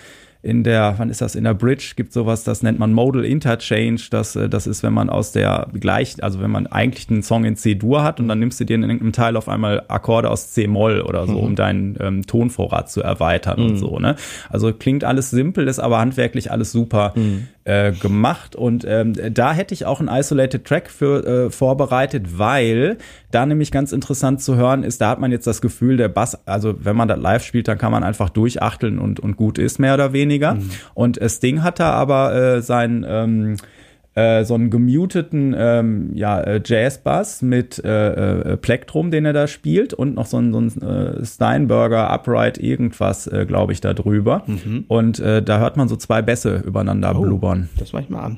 in 0.43 0.65
der, 0.65 0.95
wann 0.97 1.09
ist 1.09 1.21
das, 1.21 1.35
in 1.35 1.45
der 1.45 1.53
Bridge 1.53 1.93
gibt 1.95 2.11
sowas, 2.11 2.43
das 2.43 2.63
nennt 2.63 2.77
man 2.77 2.91
Modal 2.91 3.23
Interchange. 3.23 4.01
Das, 4.11 4.35
äh, 4.35 4.49
das 4.49 4.67
ist, 4.67 4.83
wenn 4.83 4.93
man 4.93 5.09
aus 5.09 5.31
der 5.31 5.67
gleich, 5.73 6.21
also 6.21 6.41
wenn 6.41 6.51
man 6.51 6.67
eigentlich 6.67 7.09
einen 7.09 7.23
Song 7.23 7.45
in 7.45 7.55
C-Dur 7.55 8.03
hat 8.03 8.19
und 8.19 8.27
dann 8.27 8.39
nimmst 8.39 8.59
du 8.59 8.65
dir 8.65 8.75
in 8.75 8.83
irgendeinem 8.83 9.13
Teil 9.13 9.37
auf 9.37 9.47
einmal 9.47 9.83
Akkorde 9.87 10.29
aus 10.29 10.51
C-Moll 10.51 10.99
oder 11.01 11.27
so, 11.27 11.39
um 11.39 11.55
deinen 11.55 11.97
ähm, 12.01 12.27
Tonvorrat 12.27 12.91
zu 12.91 13.01
erweitern 13.01 13.61
und 13.61 13.77
so, 13.77 13.99
ne? 13.99 14.17
Also 14.49 14.73
klingt 14.73 15.05
alles 15.05 15.29
simpel, 15.29 15.67
ist 15.67 15.79
aber 15.79 15.99
handwerklich 15.99 16.51
alles 16.51 16.73
super 16.73 17.13
äh, 17.65 17.91
gemacht. 17.91 18.55
Und 18.55 18.85
ähm, 18.87 19.13
da 19.33 19.53
hätte 19.53 19.73
ich 19.73 19.85
auch 19.85 19.99
einen 19.99 20.09
Isolated 20.09 20.65
Track 20.65 20.89
für 20.89 21.25
äh, 21.25 21.49
vorbereitet, 21.49 22.37
weil 22.37 22.97
da 23.31 23.45
nämlich 23.45 23.71
ganz 23.71 23.91
interessant 23.91 24.41
zu 24.41 24.55
hören 24.55 24.83
ist, 24.83 25.01
da 25.01 25.09
hat 25.09 25.19
man 25.19 25.31
jetzt 25.31 25.47
das 25.47 25.61
Gefühl, 25.61 25.97
der 25.97 26.09
Bass, 26.09 26.37
also 26.45 26.75
wenn 26.83 26.95
man 26.95 27.07
das 27.07 27.19
live 27.19 27.43
spielt, 27.43 27.67
dann 27.67 27.77
kann 27.77 27.91
man 27.91 28.03
einfach 28.03 28.29
durchachteln 28.29 28.99
und, 28.99 29.19
und 29.19 29.37
gut 29.37 29.57
ist, 29.57 29.79
mehr 29.79 29.93
oder 29.93 30.13
weniger. 30.13 30.57
Und 30.93 31.21
äh, 31.21 31.29
Sting 31.29 31.63
hat 31.63 31.79
da 31.79 31.91
aber 31.91 32.35
äh, 32.35 32.61
sein 32.61 33.05
ähm, 33.07 33.57
äh, 34.15 34.43
so 34.43 34.53
einen 34.55 34.69
gemuteten 34.69 35.55
ähm, 35.57 36.11
ja, 36.13 36.39
äh, 36.39 36.61
Jazzbass 36.63 37.41
mit 37.41 37.83
äh, 37.83 38.53
äh, 38.53 38.57
Plektrum, 38.57 39.11
den 39.11 39.25
er 39.25 39.33
da 39.33 39.47
spielt 39.47 39.93
und 39.93 40.15
noch 40.15 40.25
so 40.25 40.37
ein, 40.37 40.53
so 40.53 40.59
ein 40.59 40.81
äh, 40.81 41.25
Steinberger 41.25 42.09
Upright 42.09 42.57
irgendwas, 42.57 43.27
äh, 43.27 43.45
glaube 43.47 43.73
ich, 43.73 43.81
da 43.81 43.93
drüber. 43.93 44.43
Und 44.87 45.19
äh, 45.19 45.41
da 45.41 45.59
hört 45.59 45.77
man 45.77 45.87
so 45.87 45.95
zwei 45.95 46.21
Bässe 46.21 46.63
übereinander 46.65 47.13
blubbern. 47.13 47.69
Das 47.77 47.93
mach 47.93 48.01
ich 48.01 48.09
mal 48.09 48.21
an. 48.21 48.37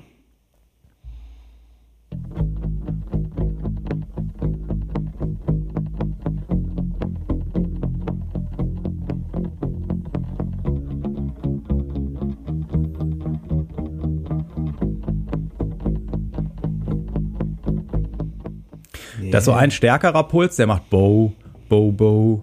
Das 19.35 19.41
ist 19.41 19.47
so 19.47 19.51
ein 19.51 19.69
stärkerer 19.69 20.23
Puls, 20.23 20.55
der 20.55 20.65
macht 20.65 20.89
Bow, 20.89 21.33
Bow, 21.67 21.91
Bow, 21.91 22.41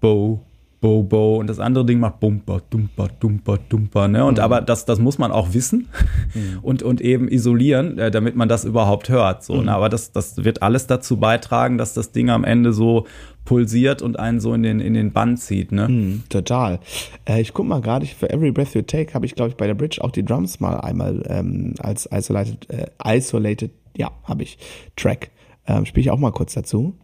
Bow, 0.00 0.40
Bow, 0.80 1.02
Bow 1.02 1.36
und 1.36 1.46
das 1.46 1.60
andere 1.60 1.84
Ding 1.84 2.00
macht 2.00 2.20
Bumper, 2.20 2.62
Dumper, 2.70 3.08
Dumper, 3.20 3.58
Dumper. 3.68 4.08
Ne? 4.08 4.24
Und 4.24 4.40
aber 4.40 4.62
das, 4.62 4.86
das 4.86 4.98
muss 4.98 5.18
man 5.18 5.30
auch 5.30 5.52
wissen 5.52 5.88
und, 6.62 6.82
und 6.82 7.02
eben 7.02 7.28
isolieren, 7.28 7.98
äh, 7.98 8.10
damit 8.10 8.34
man 8.34 8.48
das 8.48 8.64
überhaupt 8.64 9.10
hört. 9.10 9.44
So, 9.44 9.60
ne? 9.60 9.70
Aber 9.70 9.90
das, 9.90 10.12
das 10.12 10.42
wird 10.42 10.62
alles 10.62 10.86
dazu 10.86 11.18
beitragen, 11.18 11.76
dass 11.76 11.92
das 11.92 12.12
Ding 12.12 12.30
am 12.30 12.44
Ende 12.44 12.72
so 12.72 13.06
pulsiert 13.44 14.00
und 14.00 14.18
einen 14.18 14.40
so 14.40 14.54
in 14.54 14.62
den, 14.62 14.80
in 14.80 14.94
den 14.94 15.12
Bann 15.12 15.36
zieht. 15.36 15.70
Ne? 15.70 15.86
Hm, 15.86 16.22
total. 16.30 16.80
Äh, 17.28 17.42
ich 17.42 17.52
guck 17.52 17.66
mal 17.66 17.82
gerade, 17.82 18.06
für 18.06 18.30
Every 18.30 18.52
Breath 18.52 18.74
You 18.74 18.80
Take 18.80 19.12
habe 19.12 19.26
ich, 19.26 19.34
glaube 19.34 19.50
ich, 19.50 19.56
bei 19.58 19.66
der 19.66 19.74
Bridge 19.74 20.02
auch 20.02 20.10
die 20.10 20.24
Drums 20.24 20.60
mal 20.60 20.80
einmal 20.80 21.24
ähm, 21.28 21.74
als 21.80 22.08
isolated, 22.10 22.70
äh, 22.70 22.86
isolated, 23.04 23.70
ja, 23.98 24.10
habe 24.24 24.44
ich, 24.44 24.56
Track. 24.96 25.28
Ähm, 25.66 25.86
Spiele 25.86 26.02
ich 26.02 26.10
auch 26.10 26.18
mal 26.18 26.32
kurz 26.32 26.54
dazu. 26.54 26.94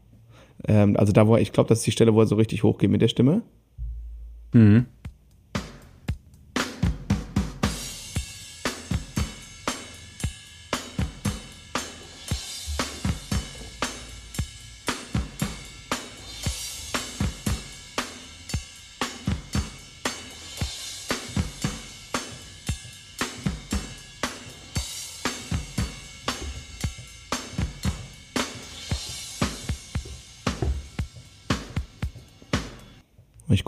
Ähm, 0.66 0.96
also 0.96 1.12
da, 1.12 1.26
wo 1.26 1.36
er, 1.36 1.40
ich 1.40 1.52
glaube, 1.52 1.68
das 1.68 1.78
ist 1.78 1.86
die 1.86 1.92
Stelle, 1.92 2.14
wo 2.14 2.20
er 2.20 2.26
so 2.26 2.36
richtig 2.36 2.62
hochgeht 2.62 2.90
mit 2.90 3.00
der 3.00 3.08
Stimme. 3.08 3.42
Und 4.52 4.86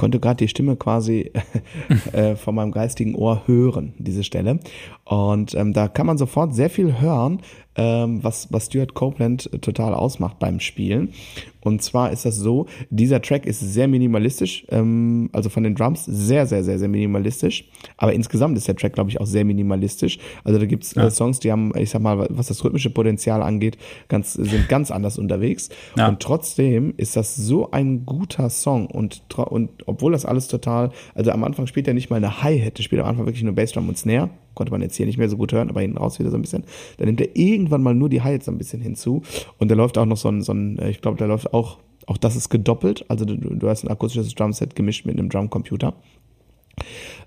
konnte 0.01 0.18
gerade 0.18 0.38
die 0.38 0.48
Stimme 0.48 0.76
quasi 0.76 1.30
äh, 2.12 2.34
von 2.34 2.55
meinem 2.55 2.72
geistigen 2.72 3.14
Ohr 3.14 3.42
hören, 3.44 3.92
diese 3.98 4.24
Stelle. 4.24 4.59
Und 5.05 5.55
ähm, 5.55 5.74
da 5.74 5.88
kann 5.88 6.07
man 6.07 6.16
sofort 6.16 6.55
sehr 6.55 6.70
viel 6.70 7.03
hören, 7.03 7.42
ähm, 7.81 8.22
was, 8.22 8.53
was 8.53 8.66
Stuart 8.66 8.93
Copeland 8.93 9.51
total 9.62 9.95
ausmacht 9.95 10.39
beim 10.39 10.61
Spielen. 10.61 11.14
Und 11.62 11.83
zwar 11.83 12.12
ist 12.12 12.24
das 12.26 12.37
so, 12.37 12.66
dieser 12.91 13.22
Track 13.22 13.47
ist 13.47 13.61
sehr 13.61 13.89
minimalistisch, 13.89 14.66
ähm, 14.70 15.31
also 15.33 15.49
von 15.49 15.62
den 15.62 15.74
Drums 15.74 16.05
sehr, 16.05 16.47
sehr, 16.47 16.62
sehr, 16.62 16.78
sehr 16.78 16.89
minimalistisch. 16.89 17.64
Aber 17.97 18.12
insgesamt 18.12 18.57
ist 18.59 18.68
der 18.68 18.76
Track, 18.76 18.95
glaube 18.95 19.11
ich, 19.11 19.20
auch 19.20 19.26
sehr 19.26 19.45
minimalistisch. 19.45 20.18
Also 20.45 20.59
da 20.59 20.66
gibt's 20.66 20.95
äh, 20.95 21.01
ja. 21.01 21.07
äh, 21.07 21.11
Songs, 21.11 21.41
die 21.41 21.51
haben, 21.51 21.72
ich 21.76 21.91
sag 21.91 22.03
mal, 22.03 22.26
was 22.31 22.49
das 22.49 22.62
rhythmische 22.64 22.91
Potenzial 22.91 23.43
angeht, 23.43 23.78
ganz, 24.09 24.35
sind 24.35 24.68
ganz 24.68 24.91
anders 24.91 25.18
unterwegs. 25.18 25.70
Ja. 25.97 26.09
Und 26.09 26.20
trotzdem 26.20 26.93
ist 26.99 27.16
das 27.16 27.35
so 27.35 27.70
ein 27.70 28.05
guter 28.05 28.51
Song 28.51 28.87
und, 28.89 29.22
und 29.37 29.70
obwohl 29.87 30.12
das 30.12 30.26
alles 30.26 30.49
total, 30.49 30.91
also 31.14 31.31
am 31.31 31.45
Anfang 31.45 31.66
spielt 31.66 31.89
er 31.89 31.95
nicht 31.95 32.11
mal 32.11 32.16
eine 32.16 32.43
Hi-Hat, 32.43 32.78
er 32.78 32.83
spielt 32.83 33.01
am 33.01 33.09
Anfang 33.09 33.26
wirklich 33.26 33.43
nur 33.43 33.55
Bassdrum 33.55 33.89
und 33.89 33.97
Snare 33.97 34.28
konnte 34.55 34.72
man 34.72 34.82
jetzt 34.82 34.96
hier 34.96 35.07
nicht 35.07 35.18
mehr 35.18 35.28
so 35.28 35.36
gut 35.36 35.53
hören, 35.53 35.70
aber 35.70 35.80
hinten 35.80 35.98
raus 35.98 36.18
wieder 36.18 36.30
so 36.30 36.36
ein 36.36 36.42
bisschen. 36.42 36.64
Dann 36.98 37.07
nimmt 37.07 37.20
er 37.20 37.36
irgendwann 37.36 37.82
mal 37.82 37.94
nur 37.94 38.09
die 38.09 38.22
Hi-Hats 38.22 38.46
so 38.46 38.53
ein 38.53 38.59
bisschen 38.59 38.80
hinzu 38.80 39.22
und 39.59 39.70
da 39.70 39.74
läuft 39.74 39.98
auch 39.98 40.07
noch 40.07 40.16
so 40.16 40.28
ein, 40.28 40.42
so 40.42 40.53
ein 40.53 40.78
ich 40.88 41.01
glaube, 41.01 41.18
da 41.18 41.26
läuft 41.26 41.53
auch, 41.55 41.78
auch 42.07 42.16
das 42.16 42.36
ist 42.36 42.48
gedoppelt, 42.48 43.05
also 43.09 43.24
du, 43.24 43.36
du 43.36 43.68
hast 43.68 43.84
ein 43.84 43.88
akustisches 43.88 44.34
Drumset 44.34 44.74
gemischt 44.74 45.07
mit 45.07 45.18
einem 45.18 45.28
Drumcomputer. 45.28 45.94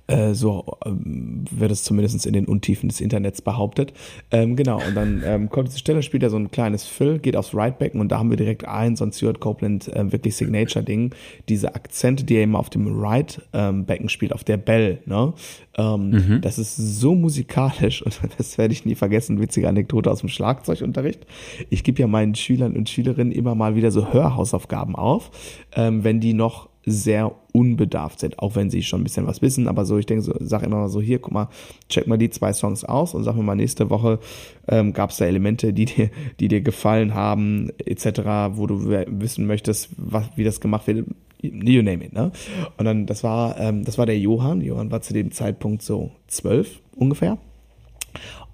Äh, 0.06 0.34
so 0.34 0.66
ähm, 0.86 1.45
wird 1.49 1.72
es 1.72 1.84
zumindest 1.84 2.26
in 2.26 2.34
den 2.34 2.45
Untiefen 2.45 2.89
des 2.89 2.99
Internets 2.99 3.41
behauptet. 3.41 3.93
Ähm, 4.32 4.58
genau, 4.58 4.82
und 4.86 4.95
dann 4.95 5.24
ähm, 5.26 5.49
kommt 5.49 5.70
diese 5.70 5.80
Stelle, 5.80 6.04
spielt 6.04 6.24
er 6.24 6.30
so 6.30 6.36
ein 6.36 6.51
kleines 6.51 6.86
Fill, 6.86 7.20
geht 7.20 7.38
aufs 7.38 7.56
Right-Becken 7.56 8.01
und 8.01 8.12
da 8.12 8.20
haben 8.20 8.30
wir 8.30 8.36
direkt 8.36 8.68
ein, 8.68 8.97
so 8.97 9.06
ein 9.06 9.14
Stuart 9.14 9.39
Copeland 9.39 9.88
äh, 9.88 10.12
wirklich 10.12 10.36
Signature-Ding. 10.36 11.16
Diese 11.47 11.74
Akzente, 11.76 12.26
die 12.26 12.36
er 12.36 12.43
immer 12.43 12.60
auf 12.60 12.70
dem 12.70 12.99
Right-Becken 12.99 14.10
spielt, 14.10 14.34
auf 14.34 14.43
der 14.43 14.58
Bell, 14.58 14.99
ne? 15.06 15.34
Ähm, 15.76 16.10
mhm. 16.10 16.41
Das 16.41 16.60
ist 16.60 16.76
so 16.76 17.16
musikalisch 17.16 18.01
und 18.01 18.20
das 18.38 18.58
werde 18.58 18.74
ich 18.74 18.86
nie 18.86 18.95
vergessen. 18.95 19.39
Witzige 19.39 19.70
Anekdote 19.70 20.12
aus 20.12 20.20
dem 20.20 20.30
Schlagzeugunterricht. 20.30 21.26
Ich 21.70 21.84
gebe 21.84 22.01
ja 22.01 22.08
meinen 22.08 22.36
Schülern 22.36 22.76
und 22.76 22.89
Schülerinnen 22.89 23.32
immer 23.32 23.56
mal 23.56 23.76
wieder 23.76 23.89
so 23.89 24.12
Hörhausaufgaben 24.12 24.95
auf, 24.95 25.32
ähm, 25.76 26.04
wenn 26.04 26.20
die 26.20 26.34
noch 26.34 26.72
sehr 26.86 27.34
unbedarft 27.54 28.20
sind, 28.20 28.40
auch 28.40 28.56
wenn 28.56 28.70
sie 28.70 28.84
schon 28.84 29.02
ein 29.02 29.04
bisschen 29.04 29.28
was 29.28 29.42
wissen. 29.42 29.68
Aber 29.68 29.86
so, 29.86 29.98
ich 29.98 30.06
denke, 30.06 30.24
so, 30.24 30.34
sag 30.40 30.64
immer 30.64 30.78
mal 30.78 30.90
so, 30.90 31.02
hier, 31.02 31.20
guck 31.20 31.32
mal, 31.32 31.50
check 31.90 32.08
mal 32.08 32.18
die 32.18 32.30
zwei 32.30 32.54
Songs 32.54 32.84
aus 32.84 33.14
und 33.14 33.24
sag 33.24 33.36
mir 33.36 33.44
mal, 33.44 33.56
nächste 33.56 33.90
Woche 33.90 34.20
ähm, 34.68 34.94
gab 34.94 35.12
es 35.12 35.18
da 35.18 35.26
Elemente, 35.26 35.74
die 35.74 35.86
dir, 35.86 36.10
die 36.40 36.48
dir 36.48 36.62
gefallen 36.62 37.14
haben, 37.14 37.70
etc., 37.78 38.58
wo 38.58 38.68
du 38.68 38.90
wissen 39.08 39.46
möchtest, 39.46 39.90
was, 39.98 40.26
wie 40.36 40.44
das 40.44 40.60
gemacht 40.60 40.88
wird. 40.88 41.08
You 41.42 41.82
name 41.82 42.06
it, 42.06 42.14
ne? 42.14 42.32
Und 42.78 42.86
dann, 42.86 43.06
das 43.06 43.22
war, 43.24 43.60
ähm, 43.60 43.84
das 43.84 43.98
war 43.98 44.06
der 44.06 44.18
Johann. 44.18 44.62
Johann 44.62 44.92
war 44.92 45.02
zu 45.02 45.14
dem 45.14 45.32
Zeitpunkt 45.32 45.82
so 45.82 46.12
zwölf 46.28 46.80
ungefähr. 46.96 47.38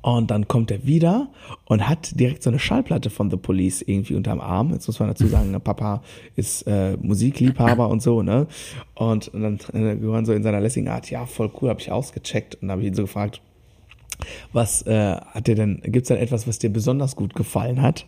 Und 0.01 0.31
dann 0.31 0.47
kommt 0.47 0.71
er 0.71 0.85
wieder 0.85 1.29
und 1.65 1.87
hat 1.89 2.17
direkt 2.19 2.43
so 2.43 2.49
eine 2.49 2.59
Schallplatte 2.59 3.09
von 3.09 3.29
The 3.29 3.37
Police 3.37 3.81
irgendwie 3.81 4.15
unterm 4.15 4.39
Arm. 4.39 4.71
Jetzt 4.71 4.87
muss 4.87 4.99
man 4.99 5.09
dazu 5.09 5.27
sagen, 5.27 5.51
ne, 5.51 5.59
Papa 5.59 6.01
ist 6.35 6.63
äh, 6.63 6.95
Musikliebhaber 7.01 7.89
und 7.89 8.01
so, 8.01 8.21
ne? 8.21 8.47
Und, 8.95 9.27
und 9.29 9.41
dann 9.41 9.59
äh, 9.73 9.95
gehören 9.97 10.25
so 10.25 10.33
in 10.33 10.43
seiner 10.43 10.61
lässigen 10.61 10.87
Art, 10.87 11.09
ja, 11.09 11.25
voll 11.25 11.51
cool, 11.61 11.69
habe 11.69 11.81
ich 11.81 11.91
ausgecheckt 11.91 12.55
und 12.61 12.71
habe 12.71 12.83
ihn 12.83 12.93
so 12.93 13.03
gefragt, 13.03 13.41
was 14.51 14.81
äh, 14.83 15.15
hat 15.15 15.47
dir 15.47 15.55
denn, 15.55 15.81
gibt's 15.83 16.09
denn 16.09 16.17
etwas, 16.17 16.47
was 16.47 16.59
dir 16.59 16.69
besonders 16.69 17.15
gut 17.15 17.35
gefallen 17.35 17.81
hat? 17.81 18.05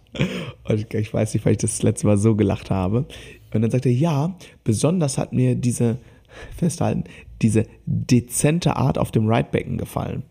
Und 0.64 0.94
ich 0.94 1.14
weiß 1.14 1.34
nicht, 1.34 1.46
weil 1.46 1.54
ich 1.54 1.60
das 1.60 1.84
letzte 1.84 2.08
Mal 2.08 2.18
so 2.18 2.36
gelacht 2.36 2.70
habe. 2.70 3.06
Und 3.54 3.62
dann 3.62 3.72
sagt 3.72 3.86
er, 3.86 3.92
ja, 3.92 4.36
besonders 4.64 5.18
hat 5.18 5.34
mir 5.34 5.56
diese, 5.56 5.98
festhalten, 6.58 7.06
diese 7.42 7.66
dezente 7.86 8.76
Art 8.76 8.98
auf 8.98 9.12
dem 9.12 9.28
Right-Becken 9.28 9.78
gefallen. 9.78 10.24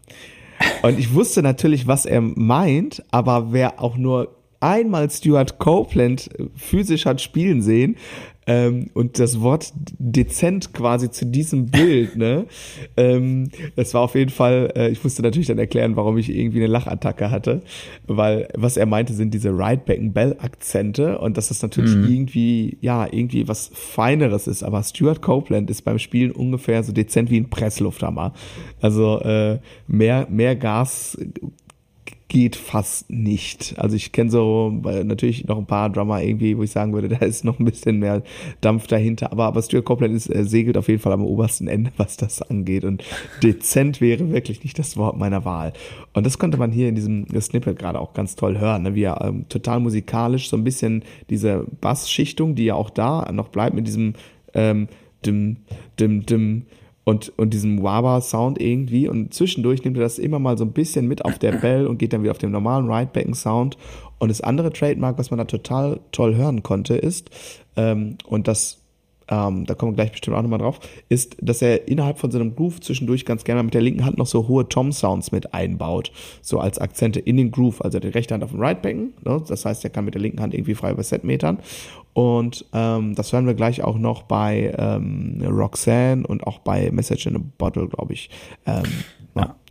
Und 0.83 0.99
ich 0.99 1.15
wusste 1.15 1.43
natürlich, 1.43 1.87
was 1.87 2.07
er 2.07 2.21
meint, 2.21 3.03
aber 3.11 3.53
wer 3.53 3.83
auch 3.83 3.97
nur 3.97 4.37
einmal 4.61 5.11
Stuart 5.11 5.59
Copeland 5.59 6.29
physisch 6.55 7.07
hat 7.07 7.21
spielen 7.21 7.63
sehen, 7.63 7.97
ähm, 8.51 8.91
und 8.95 9.21
das 9.21 9.41
Wort 9.41 9.73
dezent 9.99 10.75
quasi 10.75 11.09
zu 11.09 11.25
diesem 11.25 11.67
Bild, 11.71 12.17
ne? 12.17 12.47
Ähm, 12.97 13.49
das 13.77 13.95
war 13.95 14.01
auf 14.01 14.17
jeden 14.17 14.33
Fall, 14.33 14.73
äh, 14.75 14.89
ich 14.89 15.05
musste 15.05 15.23
natürlich 15.23 15.47
dann 15.47 15.59
erklären, 15.59 15.95
warum 15.95 16.19
ich 16.19 16.35
irgendwie 16.35 16.59
eine 16.59 16.67
Lachattacke 16.67 17.31
hatte, 17.31 17.63
weil 18.09 18.49
was 18.55 18.77
er 18.77 18.87
meinte, 18.87 19.13
sind 19.13 19.33
diese 19.35 19.57
Right-Back-Bell-Akzente 19.57 21.19
und 21.19 21.37
dass 21.37 21.47
das 21.47 21.63
natürlich 21.63 21.95
mhm. 21.95 22.13
irgendwie, 22.13 22.79
ja, 22.81 23.07
irgendwie 23.09 23.47
was 23.47 23.71
Feineres 23.73 24.49
ist, 24.49 24.65
aber 24.65 24.83
Stuart 24.83 25.23
Copeland 25.23 25.71
ist 25.71 25.83
beim 25.83 26.01
Spielen 26.01 26.33
ungefähr 26.33 26.83
so 26.83 26.91
dezent 26.91 27.31
wie 27.31 27.39
ein 27.39 27.51
Presslufthammer. 27.51 28.35
Also 28.81 29.21
äh, 29.21 29.61
mehr, 29.87 30.27
mehr 30.29 30.57
Gas 30.57 31.17
geht 32.31 32.55
fast 32.55 33.11
nicht. 33.11 33.75
Also 33.77 33.97
ich 33.97 34.13
kenne 34.13 34.31
so 34.31 34.73
natürlich 35.05 35.47
noch 35.47 35.59
ein 35.59 35.67
paar 35.67 35.91
Drummer 35.91 36.23
irgendwie, 36.23 36.57
wo 36.57 36.63
ich 36.63 36.71
sagen 36.71 36.93
würde, 36.93 37.09
da 37.11 37.17
ist 37.17 37.45
noch 37.45 37.59
ein 37.59 37.65
bisschen 37.65 37.99
mehr 37.99 38.23
Dampf 38.61 38.87
dahinter. 38.87 39.33
Aber, 39.33 39.47
aber 39.47 39.61
Stuart 39.61 39.85
Copeland 39.85 40.15
ist, 40.15 40.33
äh, 40.33 40.45
segelt 40.45 40.79
auf 40.79 40.89
jeden 40.89 41.01
Fall 41.01 41.13
am 41.13 41.25
obersten 41.25 41.67
Ende, 41.67 41.91
was 41.97 42.17
das 42.17 42.41
angeht. 42.41 42.85
Und 42.85 43.03
dezent 43.43 44.01
wäre 44.01 44.31
wirklich 44.31 44.63
nicht 44.63 44.79
das 44.79 44.97
Wort 44.97 45.19
meiner 45.19 45.45
Wahl. 45.45 45.73
Und 46.15 46.25
das 46.25 46.39
konnte 46.39 46.57
man 46.57 46.71
hier 46.71 46.89
in 46.89 46.95
diesem 46.95 47.27
Snippet 47.41 47.79
gerade 47.79 47.99
auch 47.99 48.15
ganz 48.15 48.37
toll 48.37 48.59
hören, 48.59 48.85
ne? 48.85 48.95
wie 48.95 49.03
er 49.03 49.21
ähm, 49.23 49.47
total 49.49 49.81
musikalisch 49.81 50.49
so 50.49 50.57
ein 50.57 50.65
bisschen 50.65 51.03
diese 51.31 51.67
Bassschichtung, 51.81 52.55
die 52.55 52.67
ja 52.67 52.77
auch 52.77 52.91
da 52.91 53.31
noch 53.33 53.49
bleibt 53.49 53.75
mit 53.75 53.89
diesem 53.89 54.15
ähm, 54.55 54.87
dim, 55.27 55.57
dim, 55.99 56.25
dim, 56.25 56.63
und, 57.11 57.33
und 57.37 57.51
diesem 57.51 57.83
Waba-Sound 57.83 58.61
irgendwie. 58.61 59.09
Und 59.09 59.35
zwischendurch 59.35 59.85
nimmt 59.85 59.97
er 59.97 60.05
das 60.05 60.19
immer 60.19 60.39
mal 60.39 60.57
so 60.57 60.65
ein 60.65 60.73
bisschen 60.73 61.09
mit 61.09 61.25
auf 61.25 61.39
der 61.39 61.53
Bell 61.53 61.87
und 61.87 61.99
geht 61.99 62.13
dann 62.13 62.23
wieder 62.23 62.31
auf 62.31 62.39
den 62.39 62.53
normalen 62.53 62.91
Ridebacken-Sound. 62.91 63.77
Und 64.19 64.29
das 64.29 64.41
andere 64.41 64.73
Trademark, 64.73 65.19
was 65.19 65.31
man 65.31 65.39
da 65.39 65.45
total 65.45 66.01
toll 66.13 66.37
hören 66.37 66.63
konnte, 66.63 66.95
ist, 66.95 67.31
ähm, 67.77 68.17
und 68.27 68.47
das 68.47 68.80
ähm, 69.31 69.65
da 69.65 69.75
kommen 69.75 69.93
wir 69.93 69.97
gleich 69.97 70.11
bestimmt 70.11 70.37
auch 70.37 70.43
nochmal 70.43 70.59
drauf, 70.59 70.81
ist, 71.09 71.37
dass 71.41 71.63
er 71.63 71.89
innerhalb 71.89 72.19
von 72.19 72.31
so 72.31 72.39
einem 72.39 72.57
Groove 72.57 72.81
zwischendurch 72.81 73.25
ganz 73.25 73.45
gerne 73.45 73.63
mit 73.63 73.75
der 73.75 73.81
linken 73.81 74.05
Hand 74.05 74.19
noch 74.19 74.27
so 74.27 74.49
hohe 74.49 74.69
Tom-Sounds 74.69 75.33
mit 75.33 75.55
einbaut, 75.55 76.13
so 76.43 76.59
als 76.59 76.79
Akzente 76.79 77.21
in 77.21 77.37
den 77.37 77.51
Groove, 77.51 77.83
also 77.83 78.01
die 78.01 78.09
rechte 78.09 78.35
Hand 78.35 78.45
auf 78.45 78.51
dem 78.51 78.61
Right-Becken, 78.61 79.15
ne? 79.25 79.43
das 79.47 79.65
heißt, 79.65 79.85
er 79.85 79.91
kann 79.91 80.05
mit 80.05 80.15
der 80.15 80.23
linken 80.23 80.41
Hand 80.41 80.53
irgendwie 80.53 80.75
frei 80.75 80.91
über 80.91 81.03
Set 81.03 81.25
metern 81.25 81.59
und 82.13 82.67
ähm, 82.73 83.15
das 83.15 83.33
hören 83.33 83.47
wir 83.47 83.55
gleich 83.55 83.83
auch 83.83 83.97
noch 83.97 84.25
bei 84.25 84.75
ähm, 84.77 85.41
Roxanne 85.47 86.27
und 86.27 86.47
auch 86.47 86.59
bei 86.59 86.91
Message 86.91 87.27
in 87.27 87.37
a 87.37 87.41
Bottle, 87.59 87.89
glaube 87.89 88.13
ich. 88.13 88.31
Ähm. 88.67 88.83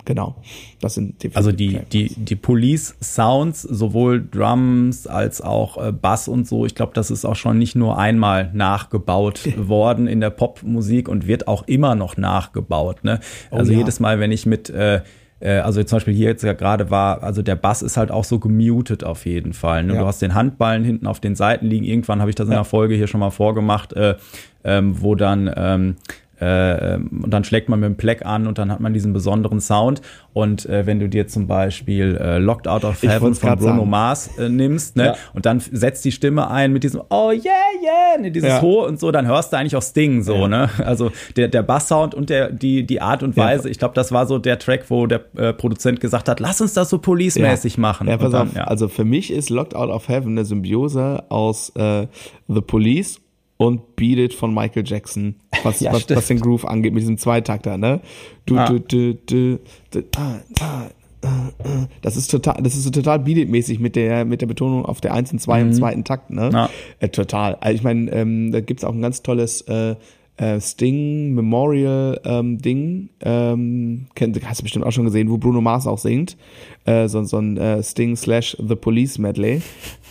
Genau. 0.10 0.38
Das 0.82 0.96
sind 0.96 1.22
die 1.22 1.36
Also 1.36 1.52
die, 1.52 1.82
die, 1.94 2.08
die 2.16 2.36
Police 2.36 2.96
Sounds, 3.00 3.62
sowohl 3.62 4.28
Drums 4.28 5.06
als 5.06 5.40
auch 5.40 5.78
äh, 5.78 5.92
Bass 5.92 6.28
und 6.28 6.48
so, 6.48 6.66
ich 6.66 6.74
glaube, 6.74 6.94
das 6.96 7.12
ist 7.12 7.26
auch 7.26 7.36
schon 7.36 7.60
nicht 7.60 7.76
nur 7.76 8.00
einmal 8.00 8.50
nachgebaut 8.52 9.42
worden 9.56 10.08
in 10.08 10.20
der 10.20 10.32
Popmusik 10.32 11.08
und 11.08 11.28
wird 11.28 11.48
auch 11.48 11.68
immer 11.68 11.94
noch 11.94 12.18
nachgebaut. 12.18 13.04
Ne? 13.04 13.20
Oh 13.52 13.58
also 13.58 13.70
oh, 13.70 13.74
ja. 13.74 13.82
jedes 13.82 14.00
Mal, 14.00 14.20
wenn 14.20 14.32
ich 14.32 14.48
mit 14.48 14.72
äh, 14.72 15.02
äh, 15.42 15.60
also 15.60 15.84
zum 15.84 15.98
Beispiel 15.98 16.16
hier 16.16 16.30
jetzt 16.30 16.44
ja 16.44 16.54
gerade 16.54 16.90
war, 16.90 17.22
also 17.22 17.44
der 17.44 17.56
Bass 17.56 17.84
ist 17.84 17.96
halt 17.96 18.10
auch 18.10 18.24
so 18.24 18.40
gemutet 18.40 19.04
auf 19.04 19.28
jeden 19.28 19.54
Fall. 19.54 19.84
Ne? 19.84 19.94
Ja. 19.94 20.00
Du 20.00 20.08
hast 20.08 20.24
den 20.24 20.34
Handballen 20.34 20.84
hinten 20.84 21.06
auf 21.06 21.20
den 21.20 21.36
Seiten 21.36 21.68
liegen. 21.68 21.86
Irgendwann 21.86 22.20
habe 22.20 22.32
ich 22.32 22.36
das 22.36 22.48
in 22.48 22.56
der 22.56 22.64
Folge 22.64 22.96
hier 22.96 23.06
schon 23.06 23.20
mal 23.20 23.30
vorgemacht, 23.30 23.94
äh, 23.94 24.16
ähm, 24.64 25.04
wo 25.04 25.14
dann 25.14 25.54
ähm, 25.56 25.98
äh, 26.40 26.96
und 26.96 27.30
dann 27.30 27.44
schlägt 27.44 27.70
man 27.70 27.80
mit 27.80 27.88
dem 27.88 27.98
Pleck 27.98 28.26
an 28.26 28.48
und 28.48 28.58
dann 28.58 28.72
hat 28.72 28.80
man 28.80 28.94
diesen 28.94 29.14
besonderen 29.14 29.60
Sound. 29.60 30.02
Und 30.34 30.66
äh, 30.68 30.86
wenn 30.86 31.00
du 31.00 31.10
dir 31.10 31.28
zum 31.28 31.48
Beispiel 31.48 32.16
äh, 32.16 32.38
Locked 32.38 32.68
Out 32.68 32.86
of 32.86 33.02
Heaven 33.02 33.34
von 33.36 33.58
Bruno 33.58 33.78
sagen. 33.78 33.90
Mars 33.90 34.38
äh, 34.38 34.50
nimmst, 34.50 34.96
ne, 34.96 35.06
ja. 35.06 35.16
und 35.34 35.46
dann 35.46 35.60
setzt 35.60 36.06
die 36.06 36.12
Stimme 36.12 36.50
ein 36.50 36.72
mit 36.72 36.84
diesem 36.84 37.02
Oh 37.10 37.32
yeah, 37.32 37.54
yeah, 37.84 38.22
ne, 38.22 38.32
dieses 38.32 38.50
ja. 38.50 38.62
Ho 38.62 38.86
und 38.86 39.00
so, 39.00 39.12
dann 39.12 39.28
hörst 39.28 39.52
du 39.52 39.58
eigentlich 39.58 39.76
auch 39.76 39.82
Sting 39.82 40.24
so, 40.24 40.36
ja. 40.36 40.48
ne? 40.48 40.70
Also 40.84 41.12
der, 41.36 41.48
der 41.48 41.64
Bass-Sound 41.64 42.16
und 42.16 42.30
der, 42.30 42.52
die, 42.52 42.86
die 42.86 43.02
Art 43.02 43.24
und 43.24 43.36
Weise, 43.36 43.70
ich 43.70 43.80
glaube, 43.80 43.94
das 43.96 44.12
war 44.12 44.28
so 44.28 44.40
der 44.40 44.60
Track, 44.60 44.86
wo 44.90 45.08
der 45.08 45.22
äh, 45.36 45.54
Produzent 45.54 46.00
gesagt 46.00 46.30
hat, 46.30 46.40
lass 46.40 46.62
uns 46.62 46.74
das 46.74 46.90
so 46.90 47.00
police-mäßig 47.00 47.78
machen. 47.78 48.08
Ja, 48.08 48.18
pass 48.18 48.32
dann, 48.32 48.50
auf, 48.50 48.68
also 48.68 48.88
für 48.88 49.06
mich 49.06 49.32
ist 49.32 49.50
Locked 49.50 49.76
Out 49.76 49.90
of 49.90 50.08
Heaven 50.08 50.32
eine 50.32 50.46
Symbiose 50.46 51.24
aus 51.30 51.72
äh, 51.76 52.08
The 52.48 52.62
Police 52.62 53.20
und 53.60 53.98
Beat 53.98 54.18
It 54.18 54.34
von 54.34 54.54
Michael 54.54 54.84
Jackson, 54.86 55.36
was, 55.64 55.80
ja, 55.82 55.92
was, 55.92 56.10
was, 56.10 56.28
den 56.28 56.40
Groove 56.40 56.66
angeht, 56.66 56.94
mit 56.94 57.02
diesem 57.02 57.18
Zweitakter, 57.18 57.78
ne? 57.78 58.00
Du, 58.46 58.58
ah. 58.58 58.66
du, 58.66 58.80
du, 58.80 59.16
du, 59.16 59.60
du, 59.92 60.04
ah, 60.16 60.40
ah, 60.62 60.90
ah, 61.26 61.88
das 62.02 62.16
ist 62.16 62.32
total, 62.32 62.64
das 62.64 62.76
ist 62.76 62.84
so 62.84 62.90
total 62.90 63.20
Beat 63.20 63.38
It 63.38 63.50
mäßig 63.50 63.82
mit 63.82 63.98
der, 63.98 64.24
mit 64.24 64.40
der 64.40 64.48
Betonung 64.48 64.86
auf 64.86 65.02
der 65.02 65.14
1 65.14 65.34
und 65.34 65.40
2 65.40 65.60
mhm. 65.60 65.70
im 65.70 65.74
zweiten 65.74 66.04
Takt, 66.06 66.30
ne? 66.30 66.50
Ja. 66.54 66.70
Äh, 67.02 67.10
total. 67.10 67.56
Also 67.56 67.76
ich 67.76 67.84
meine, 67.84 68.10
ähm, 68.14 68.54
da 68.54 68.62
gibt's 68.62 68.86
auch 68.86 68.94
ein 68.94 69.02
ganz 69.02 69.24
tolles, 69.24 69.62
äh, 69.64 69.98
äh, 70.40 70.60
Sting 70.62 71.34
Memorial 71.34 72.20
ähm, 72.24 72.58
Ding, 72.58 73.10
ähm, 73.22 74.08
kennt, 74.16 74.40
hast 74.48 74.60
du 74.60 74.64
bestimmt 74.64 74.86
auch 74.86 74.92
schon 74.92 75.06
gesehen, 75.06 75.30
wo 75.30 75.38
Bruno 75.38 75.62
Mars 75.62 75.86
auch 75.86 75.98
singt, 75.98 76.38
äh, 76.86 77.08
so, 77.08 77.24
so 77.24 77.38
ein 77.38 77.58
äh, 77.58 77.84
Sting 77.84 78.16
slash 78.16 78.56
The 78.60 78.76
Police 78.76 79.18
Medley. 79.18 79.62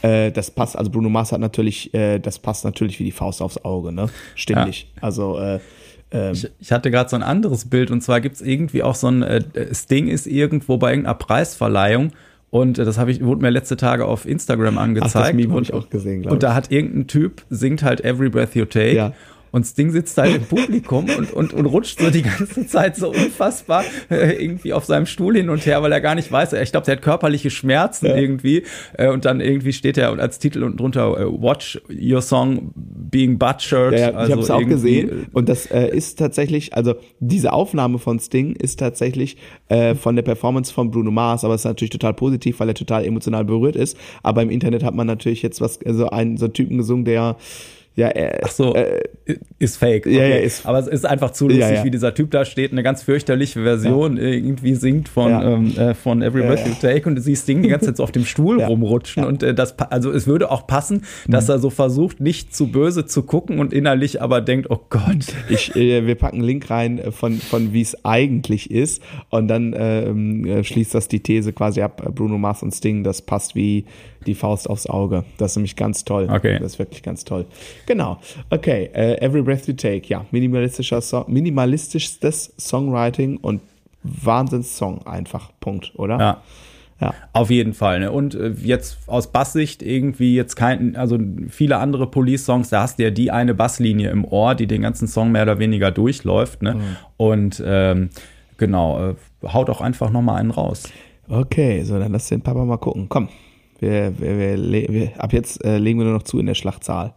Äh, 0.03 0.31
das 0.31 0.51
passt, 0.51 0.77
also 0.77 0.91
Bruno 0.91 1.09
Mars 1.09 1.33
hat 1.33 1.41
natürlich, 1.41 1.93
äh, 1.95 2.19
das 2.19 2.39
passt 2.39 2.65
natürlich 2.65 3.01
wie 3.01 3.05
die 3.05 3.13
Faust 3.13 3.41
aufs 3.41 3.65
Auge, 3.65 3.91
ne? 3.91 4.09
Stimmlich. 4.35 4.89
Ja. 4.97 5.03
Also 5.03 5.39
äh, 5.39 5.61
ähm, 6.11 6.33
ich, 6.33 6.51
ich, 6.61 6.73
hatte 6.73 6.91
gerade 6.91 7.09
so 7.09 7.17
ein 7.17 7.23
anderes 7.23 7.65
Bild 7.65 7.91
und 7.91 8.03
zwar 8.03 8.21
gibt's 8.21 8.41
irgendwie 8.41 8.83
auch 8.83 8.95
so 8.95 9.09
ein 9.09 9.23
äh, 9.23 9.43
Sting 9.75 10.09
ist 10.09 10.27
irgendwo 10.27 10.77
bei 10.77 10.91
irgendeiner 10.91 11.15
Preisverleihung 11.15 12.13
und 12.51 12.79
äh, 12.79 12.85
das 12.85 12.99
habe 12.99 13.11
ich 13.11 13.25
wurde 13.25 13.43
mir 13.43 13.51
letzte 13.51 13.77
Tage 13.77 14.05
auf 14.07 14.27
Instagram 14.27 14.79
angezeigt 14.79 15.17
Ach, 15.17 15.23
das 15.23 15.33
Meme 15.35 15.55
und, 15.55 15.63
ich 15.63 15.75
auch 15.75 15.91
gesehen, 15.91 16.27
und 16.27 16.43
da 16.43 16.55
hat 16.55 16.71
irgendein 16.71 17.07
Typ 17.09 17.43
singt 17.51 17.83
halt 17.83 18.03
Every 18.03 18.31
Breath 18.31 18.55
You 18.55 18.65
Take 18.65 18.95
ja. 18.95 19.13
Und 19.51 19.67
Sting 19.67 19.91
sitzt 19.91 20.19
da 20.19 20.25
im 20.25 20.43
Publikum 20.43 21.07
und, 21.17 21.33
und, 21.33 21.53
und 21.53 21.67
rutscht 21.67 22.01
so 22.01 22.11
die 22.11 22.23
ganze 22.23 22.67
Zeit 22.67 22.97
so 22.97 23.11
unfassbar 23.11 23.85
äh, 24.11 24.43
irgendwie 24.43 24.73
auf 24.73 24.85
seinem 24.85 25.07
Stuhl 25.07 25.37
hin 25.37 25.51
und 25.51 25.65
her, 25.67 25.83
weil 25.83 25.93
er 25.93 26.01
gar 26.01 26.15
nicht 26.15 26.31
weiß. 26.31 26.53
Ich 26.55 26.71
glaube, 26.71 26.87
der 26.87 26.97
hat 26.97 27.03
körperliche 27.03 27.51
Schmerzen 27.51 28.07
ja. 28.07 28.17
irgendwie. 28.17 28.65
Äh, 28.95 29.09
und 29.09 29.25
dann 29.25 29.41
irgendwie 29.41 29.73
steht 29.73 29.99
er 29.99 30.19
als 30.19 30.39
Titel 30.39 30.63
unten 30.63 30.77
drunter 30.77 31.19
äh, 31.19 31.27
Watch 31.27 31.81
Your 31.91 32.23
Song 32.23 32.73
Being 32.75 33.39
Butchered. 33.39 33.93
Ja, 33.93 33.99
ja, 33.99 34.11
also 34.11 34.27
ich 34.27 34.33
habe 34.33 34.43
es 34.43 34.51
auch 34.51 34.69
gesehen. 34.69 35.27
Und 35.33 35.49
das 35.49 35.67
äh, 35.67 35.89
ist 35.89 36.19
tatsächlich, 36.19 36.75
also 36.75 36.95
diese 37.21 37.53
Aufnahme 37.53 37.99
von 37.99 38.19
Sting 38.19 38.55
ist 38.55 38.79
tatsächlich 38.79 39.37
äh, 39.69 39.95
von 39.95 40.17
der 40.17 40.23
Performance 40.23 40.73
von 40.73 40.91
Bruno 40.91 41.11
Mars, 41.11 41.45
aber 41.45 41.55
es 41.55 41.63
ist 41.63 41.67
natürlich 41.67 41.91
total 41.91 42.15
positiv, 42.15 42.61
weil 42.61 42.69
er 42.69 42.75
total 42.75 43.05
emotional 43.05 43.45
berührt 43.45 43.77
ist. 43.77 43.97
Aber 44.23 44.43
im 44.43 44.51
Internet 44.51 44.85
hat 44.85 44.95
man 44.95 45.07
natürlich 45.07 45.43
jetzt 45.43 45.61
was, 45.61 45.81
also 45.85 46.11
einen 46.11 46.37
so 46.37 46.47
einen 46.47 46.55
Typen 46.55 46.79
gesungen, 46.79 47.05
der 47.05 47.37
ja, 47.99 48.11
äh, 48.11 48.39
Ach 48.45 48.51
so, 48.51 48.77
äh, 48.77 49.03
ist 49.59 49.77
fake. 49.77 50.07
Okay. 50.07 50.17
Ja, 50.17 50.25
ja, 50.25 50.37
ist. 50.37 50.65
Aber 50.65 50.79
es 50.79 50.87
ist 50.87 51.05
einfach 51.05 51.33
zu 51.33 51.49
lustig, 51.49 51.65
ja, 51.69 51.83
wie 51.83 51.91
dieser 51.91 52.15
Typ 52.15 52.31
da 52.31 52.45
steht, 52.45 52.71
eine 52.71 52.85
ganz 52.85 53.03
fürchterliche 53.03 53.65
Version 53.65 54.17
irgendwie 54.17 54.77
singt 54.77 55.09
von, 55.09 55.33
ähm, 55.33 55.77
äh, 55.77 55.95
von 55.95 56.23
Every 56.23 56.47
Breath 56.47 56.65
You 56.65 56.75
Take 56.81 57.09
und 57.09 57.17
du 57.17 57.21
siehst 57.21 57.49
Ding 57.49 57.61
die 57.61 57.69
ganze 57.69 57.87
Zeit 57.87 57.97
so 57.97 58.05
auf 58.05 58.13
dem 58.13 58.25
Stuhl 58.25 58.63
rumrutschen 58.63 59.25
und 59.25 59.43
äh, 59.43 59.53
das, 59.53 59.77
also 59.81 60.13
es 60.13 60.29
würde 60.29 60.53
auch 60.53 60.69
passen, 60.69 61.03
dass 61.27 61.49
mhm. 61.49 61.55
er 61.55 61.59
so 61.59 61.71
versucht, 61.71 62.21
nicht 62.21 62.55
zu 62.55 62.71
böse 62.71 63.05
zu 63.05 63.25
gucken 63.25 63.59
und 63.59 63.73
innerlich 63.73 64.23
aber 64.23 64.43
denkt, 64.43 64.71
oh 64.71 64.79
Gott. 64.89 65.35
Ich, 65.49 65.75
äh, 65.75 66.07
wir 66.07 66.15
packen 66.15 66.37
einen 66.37 66.47
Link 66.47 66.71
rein 66.71 67.01
äh, 67.01 67.11
von, 67.11 67.39
von 67.39 67.73
wie 67.73 67.83
es 67.83 68.05
eigentlich 68.05 68.71
ist 68.71 69.03
und 69.31 69.49
dann 69.49 69.75
ähm, 69.77 70.47
äh, 70.47 70.63
schließt 70.63 70.95
das 70.95 71.09
die 71.09 71.21
These 71.21 71.53
quasi 71.53 71.83
ab, 71.83 72.01
Bruno 72.15 72.39
Mars 72.39 72.63
und 72.63 72.73
Sting, 72.73 73.03
das 73.03 73.23
passt 73.23 73.57
wie 73.57 73.87
die 74.27 74.35
Faust 74.35 74.69
aufs 74.69 74.87
Auge. 74.87 75.25
Das 75.39 75.53
ist 75.53 75.57
nämlich 75.57 75.77
ganz 75.77 76.05
toll. 76.05 76.29
Okay. 76.31 76.59
Das 76.59 76.73
ist 76.73 76.79
wirklich 76.79 77.03
ganz 77.03 77.25
toll. 77.25 77.47
Genau. 77.87 78.19
Okay, 78.51 78.91
uh, 78.95 79.25
Every 79.25 79.43
Breath 79.43 79.67
You 79.67 79.75
Take, 79.75 80.09
ja, 80.09 80.25
minimalistischer 80.31 81.01
so 81.01 81.25
minimalistischstes 81.29 82.55
Songwriting 82.59 83.39
und 83.39 83.61
Wahnsinns-Song 84.03 85.07
einfach. 85.07 85.51
Punkt, 85.61 85.93
oder? 85.97 86.19
Ja. 86.19 86.43
Ja. 87.01 87.15
Auf 87.33 87.51
jeden 87.51 87.75
Fall. 87.75 88.01
Ne? 88.01 88.11
Und 88.11 88.35
äh, 88.35 88.49
jetzt 88.61 88.99
aus 89.07 89.31
Basssicht 89.31 89.83
irgendwie 89.83 90.35
jetzt 90.35 90.57
kein, 90.57 90.97
also 90.97 91.17
viele 91.49 91.77
andere 91.77 92.11
Police-Songs, 92.11 92.71
da 92.71 92.83
hast 92.83 92.99
du 92.99 93.05
ja 93.05 93.11
die 93.11 93.31
eine 93.31 93.55
Basslinie 93.55 94.11
im 94.11 94.25
Ohr, 94.25 94.57
die 94.57 94.67
den 94.67 94.83
ganzen 94.83 95.07
Song 95.07 95.31
mehr 95.31 95.45
oder 95.45 95.61
weniger 95.61 95.93
durchläuft. 95.93 96.63
Ne? 96.63 96.75
Mhm. 96.75 96.97
Und 97.17 97.63
ähm, 97.65 98.11
genau, 98.57 99.11
äh, 99.11 99.15
haut 99.47 99.71
auch 99.71 99.81
einfach 99.81 100.11
nochmal 100.11 100.41
einen 100.41 100.51
raus. 100.51 100.91
Okay, 101.29 101.85
so 101.85 101.99
dann 101.99 102.11
lass 102.11 102.29
den 102.29 102.41
Papa 102.41 102.65
mal 102.65 102.79
gucken. 102.79 103.07
Komm, 103.09 103.29
wir, 103.81 104.13
wir, 104.19 104.89
wir, 104.89 105.23
ab 105.23 105.33
jetzt 105.33 105.65
äh, 105.65 105.79
legen 105.79 105.99
wir 105.99 106.05
nur 106.05 106.15
noch 106.15 106.23
zu 106.23 106.39
in 106.39 106.47
der 106.47 106.55
Schlachtzahl. 106.55 107.15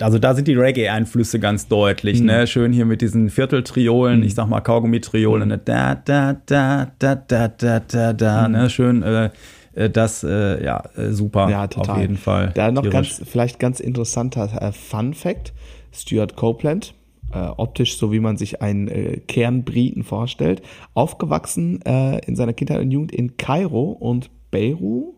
Also 0.00 0.18
da 0.18 0.34
sind 0.34 0.48
die 0.48 0.54
Reggae-Einflüsse 0.54 1.40
ganz 1.40 1.68
deutlich, 1.68 2.20
mhm. 2.20 2.26
ne? 2.26 2.46
Schön 2.46 2.72
hier 2.72 2.84
mit 2.84 3.00
diesen 3.00 3.30
Vierteltriolen, 3.30 4.20
mhm. 4.20 4.26
ich 4.26 4.34
sag 4.34 4.48
mal 4.48 4.60
Kaugummi-Triolen, 4.60 5.48
ne? 5.48 5.58
da, 5.58 5.94
da, 5.94 6.36
da, 6.46 6.92
da, 6.98 7.14
da, 7.14 7.48
da, 7.48 7.80
da, 7.80 8.12
da, 8.12 8.48
mhm. 8.48 8.54
ne? 8.54 8.70
Schön, 8.70 9.02
äh, 9.02 9.30
äh, 9.74 9.90
das, 9.90 10.24
äh, 10.24 10.64
ja, 10.64 10.82
äh, 10.96 11.10
super, 11.12 11.48
ja, 11.50 11.66
total. 11.66 11.96
auf 11.96 12.00
jeden 12.00 12.16
Fall. 12.16 12.52
Da 12.54 12.70
noch 12.70 12.88
ganz, 12.88 13.22
vielleicht 13.24 13.58
ganz 13.58 13.80
interessanter 13.80 14.50
äh, 14.60 14.72
Fun-Fact, 14.72 15.52
Stuart 15.92 16.36
Copeland, 16.36 16.94
äh, 17.32 17.38
optisch 17.38 17.98
so 17.98 18.12
wie 18.12 18.20
man 18.20 18.36
sich 18.36 18.62
einen 18.62 18.88
äh, 18.88 19.18
Kernbriten 19.18 20.02
vorstellt, 20.02 20.62
aufgewachsen 20.94 21.82
äh, 21.82 22.18
in 22.26 22.36
seiner 22.36 22.52
Kindheit 22.52 22.80
und 22.80 22.90
Jugend 22.90 23.12
in 23.12 23.36
Kairo 23.36 23.92
und 23.92 24.30
Beirut 24.50 25.15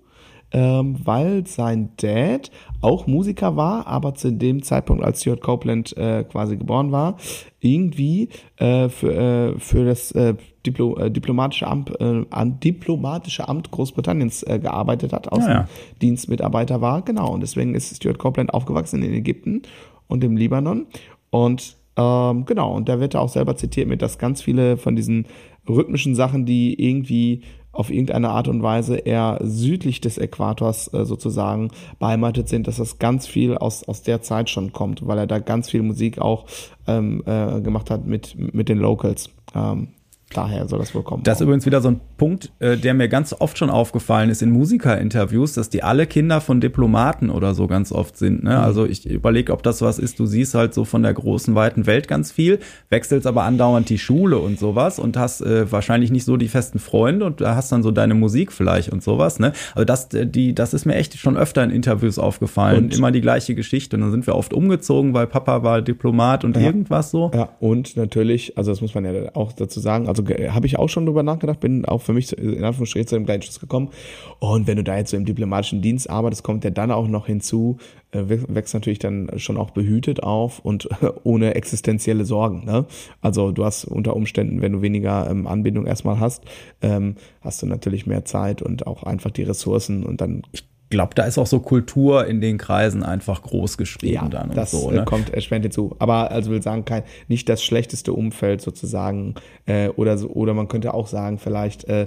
ähm, 0.52 0.96
weil 1.04 1.46
sein 1.46 1.90
Dad 1.96 2.50
auch 2.80 3.06
Musiker 3.06 3.56
war, 3.56 3.86
aber 3.86 4.14
zu 4.14 4.32
dem 4.32 4.62
Zeitpunkt, 4.62 5.04
als 5.04 5.20
Stuart 5.20 5.40
Copeland 5.40 5.96
äh, 5.96 6.24
quasi 6.24 6.56
geboren 6.56 6.92
war, 6.92 7.16
irgendwie 7.60 8.28
äh, 8.56 8.88
für, 8.88 9.14
äh, 9.14 9.58
für 9.58 9.84
das 9.84 10.12
äh, 10.12 10.34
Diplo 10.64 10.96
äh, 10.96 11.10
diplomatische 11.10 11.66
Amt, 11.66 12.00
äh, 12.00 12.24
an 12.30 12.60
diplomatische 12.60 13.48
Amt 13.48 13.70
Großbritanniens 13.70 14.42
äh, 14.44 14.58
gearbeitet 14.58 15.12
hat, 15.12 15.30
Außendienstmitarbeiter 15.32 16.76
ja. 16.76 16.80
war, 16.80 17.02
genau. 17.02 17.32
Und 17.32 17.40
deswegen 17.40 17.74
ist 17.74 17.94
Stuart 17.94 18.18
Copeland 18.18 18.54
aufgewachsen 18.54 19.02
in 19.02 19.12
Ägypten 19.12 19.62
und 20.06 20.24
im 20.24 20.36
Libanon. 20.36 20.86
Und 21.30 21.76
ähm, 21.96 22.44
genau, 22.46 22.74
und 22.74 22.88
da 22.88 23.00
wird 23.00 23.14
er 23.14 23.22
auch 23.22 23.28
selber 23.28 23.56
zitiert 23.56 23.88
mit, 23.88 24.02
dass 24.02 24.18
ganz 24.18 24.40
viele 24.40 24.76
von 24.76 24.94
diesen 24.94 25.26
rhythmischen 25.68 26.14
Sachen, 26.14 26.46
die 26.46 26.80
irgendwie 26.80 27.42
auf 27.78 27.90
irgendeine 27.90 28.30
Art 28.30 28.48
und 28.48 28.60
Weise 28.60 28.96
eher 28.96 29.38
südlich 29.40 30.00
des 30.00 30.18
Äquators 30.18 30.92
äh, 30.92 31.04
sozusagen 31.04 31.70
beheimatet 32.00 32.48
sind, 32.48 32.66
dass 32.66 32.78
das 32.78 32.98
ganz 32.98 33.28
viel 33.28 33.56
aus, 33.56 33.84
aus 33.84 34.02
der 34.02 34.20
Zeit 34.20 34.50
schon 34.50 34.72
kommt, 34.72 35.06
weil 35.06 35.18
er 35.18 35.28
da 35.28 35.38
ganz 35.38 35.70
viel 35.70 35.82
Musik 35.82 36.20
auch 36.20 36.46
ähm, 36.88 37.22
äh, 37.24 37.60
gemacht 37.60 37.90
hat 37.90 38.04
mit, 38.04 38.34
mit 38.36 38.68
den 38.68 38.78
Locals. 38.78 39.30
Ähm, 39.54 39.88
Daher 40.34 40.68
soll 40.68 40.78
das 40.78 40.94
wohl 40.94 41.02
kommen. 41.02 41.22
Das 41.22 41.38
ist 41.38 41.42
übrigens 41.42 41.64
wieder 41.64 41.80
so 41.80 41.88
ein 41.88 42.00
Punkt, 42.18 42.52
äh, 42.58 42.76
der 42.76 42.92
mir 42.92 43.08
ganz 43.08 43.34
oft 43.38 43.56
schon 43.56 43.70
aufgefallen 43.70 44.28
ist 44.28 44.42
in 44.42 44.50
Musikerinterviews, 44.50 45.54
dass 45.54 45.70
die 45.70 45.82
alle 45.82 46.06
Kinder 46.06 46.42
von 46.42 46.60
Diplomaten 46.60 47.30
oder 47.30 47.54
so 47.54 47.66
ganz 47.66 47.92
oft 47.92 48.18
sind. 48.18 48.44
Ne? 48.44 48.50
Mhm. 48.50 48.56
Also 48.56 48.84
ich 48.84 49.08
überlege, 49.08 49.52
ob 49.52 49.62
das 49.62 49.80
was 49.80 49.98
ist. 49.98 50.18
Du 50.18 50.26
siehst 50.26 50.54
halt 50.54 50.74
so 50.74 50.84
von 50.84 51.02
der 51.02 51.14
großen, 51.14 51.54
weiten 51.54 51.86
Welt 51.86 52.08
ganz 52.08 52.30
viel, 52.30 52.58
wechselst 52.90 53.26
aber 53.26 53.44
andauernd 53.44 53.88
die 53.88 53.98
Schule 53.98 54.38
und 54.38 54.58
sowas 54.58 54.98
und 54.98 55.16
hast 55.16 55.40
äh, 55.40 55.70
wahrscheinlich 55.72 56.10
nicht 56.10 56.24
so 56.24 56.36
die 56.36 56.48
festen 56.48 56.78
Freunde 56.78 57.24
und 57.24 57.40
da 57.40 57.54
hast 57.56 57.72
dann 57.72 57.82
so 57.82 57.90
deine 57.90 58.14
Musik 58.14 58.52
vielleicht 58.52 58.90
und 58.90 59.02
sowas. 59.02 59.38
Ne? 59.38 59.52
Also 59.74 59.86
das, 59.86 60.12
äh, 60.12 60.26
die, 60.26 60.54
das 60.54 60.74
ist 60.74 60.84
mir 60.84 60.96
echt 60.96 61.16
schon 61.16 61.38
öfter 61.38 61.64
in 61.64 61.70
Interviews 61.70 62.18
aufgefallen. 62.18 62.84
Und 62.84 62.98
Immer 62.98 63.12
die 63.12 63.22
gleiche 63.22 63.54
Geschichte. 63.54 63.96
Und 63.96 64.02
dann 64.02 64.10
sind 64.10 64.26
wir 64.26 64.34
oft 64.34 64.52
umgezogen, 64.52 65.14
weil 65.14 65.26
Papa 65.26 65.62
war 65.62 65.80
Diplomat 65.80 66.44
und 66.44 66.56
ja. 66.56 66.64
irgendwas 66.64 67.10
so. 67.10 67.30
Ja, 67.32 67.48
und 67.60 67.96
natürlich, 67.96 68.58
also 68.58 68.70
das 68.70 68.82
muss 68.82 68.94
man 68.94 69.06
ja 69.06 69.34
auch 69.34 69.52
dazu 69.52 69.80
sagen, 69.80 70.06
also 70.06 70.17
also 70.18 70.52
habe 70.52 70.66
ich 70.66 70.78
auch 70.78 70.88
schon 70.88 71.06
drüber 71.06 71.22
nachgedacht, 71.22 71.60
bin 71.60 71.84
auch 71.84 72.02
für 72.02 72.12
mich 72.12 72.36
in 72.36 72.64
Anführungsstrichen 72.64 73.08
zu 73.08 73.14
dem 73.16 73.26
gleichen 73.26 73.42
Schluss 73.42 73.60
gekommen. 73.60 73.90
Und 74.38 74.66
wenn 74.66 74.76
du 74.76 74.84
da 74.84 74.96
jetzt 74.96 75.10
so 75.10 75.16
im 75.16 75.24
diplomatischen 75.24 75.82
Dienst 75.82 76.08
arbeitest, 76.10 76.42
kommt 76.42 76.64
ja 76.64 76.70
dann 76.70 76.90
auch 76.90 77.08
noch 77.08 77.26
hinzu, 77.26 77.78
äh, 78.10 78.24
wächst 78.26 78.74
natürlich 78.74 78.98
dann 78.98 79.30
schon 79.36 79.56
auch 79.56 79.70
behütet 79.70 80.22
auf 80.22 80.60
und 80.60 80.88
ohne 81.24 81.54
existenzielle 81.54 82.24
Sorgen. 82.24 82.64
Ne? 82.64 82.86
Also 83.20 83.52
du 83.52 83.64
hast 83.64 83.84
unter 83.84 84.16
Umständen, 84.16 84.62
wenn 84.62 84.72
du 84.72 84.82
weniger 84.82 85.30
ähm, 85.30 85.46
Anbindung 85.46 85.86
erstmal 85.86 86.20
hast, 86.20 86.44
ähm, 86.82 87.16
hast 87.40 87.62
du 87.62 87.66
natürlich 87.66 88.06
mehr 88.06 88.24
Zeit 88.24 88.62
und 88.62 88.86
auch 88.86 89.02
einfach 89.02 89.30
die 89.30 89.42
Ressourcen 89.42 90.04
und 90.04 90.20
dann 90.20 90.42
ich 90.52 90.64
glaube, 90.90 91.14
da 91.14 91.24
ist 91.24 91.38
auch 91.38 91.46
so 91.46 91.60
Kultur 91.60 92.26
in 92.26 92.40
den 92.40 92.58
Kreisen 92.58 93.02
einfach 93.02 93.42
groß 93.42 93.76
geschrieben 93.76 94.14
ja, 94.14 94.28
dann 94.28 94.50
und 94.50 94.56
das 94.56 94.70
so. 94.70 94.90
Ne? 94.90 95.04
kommt 95.04 95.32
erschwerend 95.32 95.64
hinzu. 95.64 95.96
Aber 95.98 96.30
also 96.30 96.50
will 96.50 96.62
sagen, 96.62 96.84
kein, 96.84 97.02
nicht 97.28 97.48
das 97.48 97.62
schlechteste 97.62 98.12
Umfeld 98.12 98.60
sozusagen 98.60 99.34
äh, 99.66 99.88
oder 99.88 100.18
so, 100.18 100.28
oder 100.28 100.54
man 100.54 100.68
könnte 100.68 100.94
auch 100.94 101.06
sagen, 101.06 101.38
vielleicht 101.38 101.84
äh, 101.84 102.06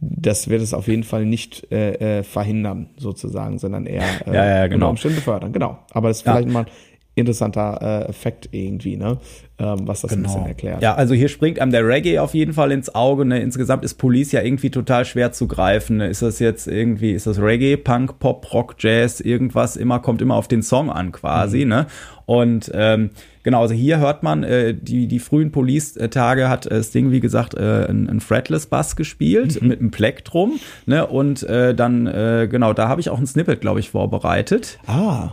das 0.00 0.48
wird 0.48 0.62
es 0.62 0.72
auf 0.72 0.88
jeden 0.88 1.04
Fall 1.04 1.26
nicht 1.26 1.70
äh, 1.70 2.20
äh, 2.20 2.22
verhindern 2.22 2.88
sozusagen, 2.96 3.58
sondern 3.58 3.84
eher 3.84 4.02
äh, 4.26 4.34
ja, 4.34 4.46
ja, 4.46 4.66
genau. 4.66 4.90
Umstände 4.90 5.20
fördern. 5.20 5.52
Genau. 5.52 5.78
Aber 5.90 6.08
das 6.08 6.18
ist 6.18 6.22
vielleicht 6.22 6.48
ja. 6.48 6.52
mal 6.52 6.66
interessanter 7.14 7.78
äh, 7.82 8.08
Effekt 8.08 8.48
irgendwie, 8.52 8.96
ne? 8.96 9.18
Ähm, 9.58 9.80
was 9.86 10.00
das 10.00 10.12
genau. 10.12 10.20
ein 10.20 10.22
bisschen 10.22 10.46
erklärt. 10.46 10.82
Ja, 10.82 10.94
also 10.94 11.12
hier 11.12 11.28
springt 11.28 11.58
einem 11.58 11.70
der 11.70 11.86
Reggae 11.86 12.18
auf 12.18 12.32
jeden 12.32 12.54
Fall 12.54 12.72
ins 12.72 12.94
Auge. 12.94 13.26
Ne? 13.26 13.40
Insgesamt 13.40 13.84
ist 13.84 13.94
Police 13.94 14.32
ja 14.32 14.40
irgendwie 14.40 14.70
total 14.70 15.04
schwer 15.04 15.32
zu 15.32 15.46
greifen. 15.46 15.98
Ne? 15.98 16.08
Ist 16.08 16.22
das 16.22 16.38
jetzt 16.38 16.66
irgendwie, 16.66 17.12
ist 17.12 17.26
das 17.26 17.38
Reggae, 17.38 17.76
Punk, 17.76 18.20
Pop, 18.20 18.50
Rock, 18.54 18.76
Jazz, 18.78 19.20
irgendwas? 19.20 19.76
Immer 19.76 19.98
kommt 19.98 20.22
immer 20.22 20.36
auf 20.36 20.48
den 20.48 20.62
Song 20.62 20.88
an 20.88 21.12
quasi. 21.12 21.64
Mhm. 21.64 21.68
Ne? 21.68 21.86
Und 22.24 22.70
ähm, 22.72 23.10
genau, 23.42 23.60
also 23.60 23.74
hier 23.74 23.98
hört 23.98 24.22
man, 24.22 24.44
äh, 24.44 24.72
die, 24.72 25.08
die 25.08 25.18
frühen 25.18 25.50
Police-Tage 25.52 26.48
hat 26.48 26.64
äh, 26.66 26.82
Sting, 26.82 27.10
wie 27.10 27.20
gesagt, 27.20 27.52
äh, 27.54 27.86
ein, 27.86 28.08
ein 28.08 28.20
Fretless-Bass 28.20 28.96
gespielt 28.96 29.60
mhm. 29.60 29.68
mit 29.68 29.80
einem 29.80 29.90
Plektrum. 29.90 30.58
Ne? 30.86 31.06
Und 31.06 31.42
äh, 31.42 31.74
dann, 31.74 32.06
äh, 32.06 32.48
genau, 32.50 32.72
da 32.72 32.88
habe 32.88 33.02
ich 33.02 33.10
auch 33.10 33.18
ein 33.18 33.26
Snippet, 33.26 33.60
glaube 33.60 33.80
ich, 33.80 33.90
vorbereitet. 33.90 34.78
Ah 34.86 35.32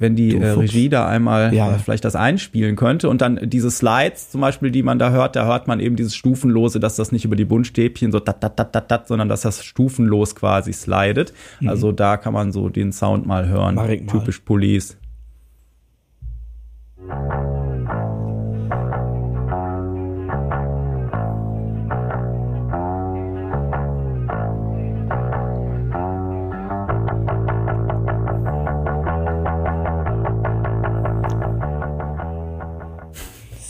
wenn 0.00 0.16
die 0.16 0.34
äh, 0.34 0.50
Regie 0.52 0.88
da 0.88 1.06
einmal 1.06 1.54
ja, 1.54 1.74
äh, 1.74 1.78
vielleicht 1.78 2.04
das 2.04 2.16
einspielen 2.16 2.74
könnte. 2.74 3.08
Und 3.08 3.20
dann 3.20 3.38
diese 3.42 3.70
Slides 3.70 4.30
zum 4.30 4.40
Beispiel, 4.40 4.70
die 4.70 4.82
man 4.82 4.98
da 4.98 5.10
hört, 5.10 5.36
da 5.36 5.46
hört 5.46 5.68
man 5.68 5.78
eben 5.78 5.94
dieses 5.94 6.16
Stufenlose, 6.16 6.80
dass 6.80 6.96
das 6.96 7.12
nicht 7.12 7.26
über 7.26 7.36
die 7.36 7.44
Buntstäbchen 7.44 8.10
so 8.10 8.18
dat, 8.18 8.42
dat, 8.42 8.58
dat, 8.58 8.74
dat, 8.74 8.90
dat, 8.90 9.06
sondern 9.06 9.28
dass 9.28 9.42
das 9.42 9.62
stufenlos 9.62 10.34
quasi 10.34 10.72
slidet. 10.72 11.34
Mhm. 11.60 11.68
Also 11.68 11.92
da 11.92 12.16
kann 12.16 12.32
man 12.32 12.50
so 12.50 12.70
den 12.70 12.92
Sound 12.92 13.26
mal 13.26 13.46
hören. 13.46 13.78
Typisch 14.08 14.40
Police. 14.40 14.96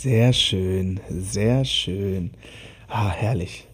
Sehr 0.01 0.33
schön, 0.33 0.99
sehr 1.09 1.63
schön. 1.63 2.31
Ah, 2.87 3.09
herrlich. 3.09 3.67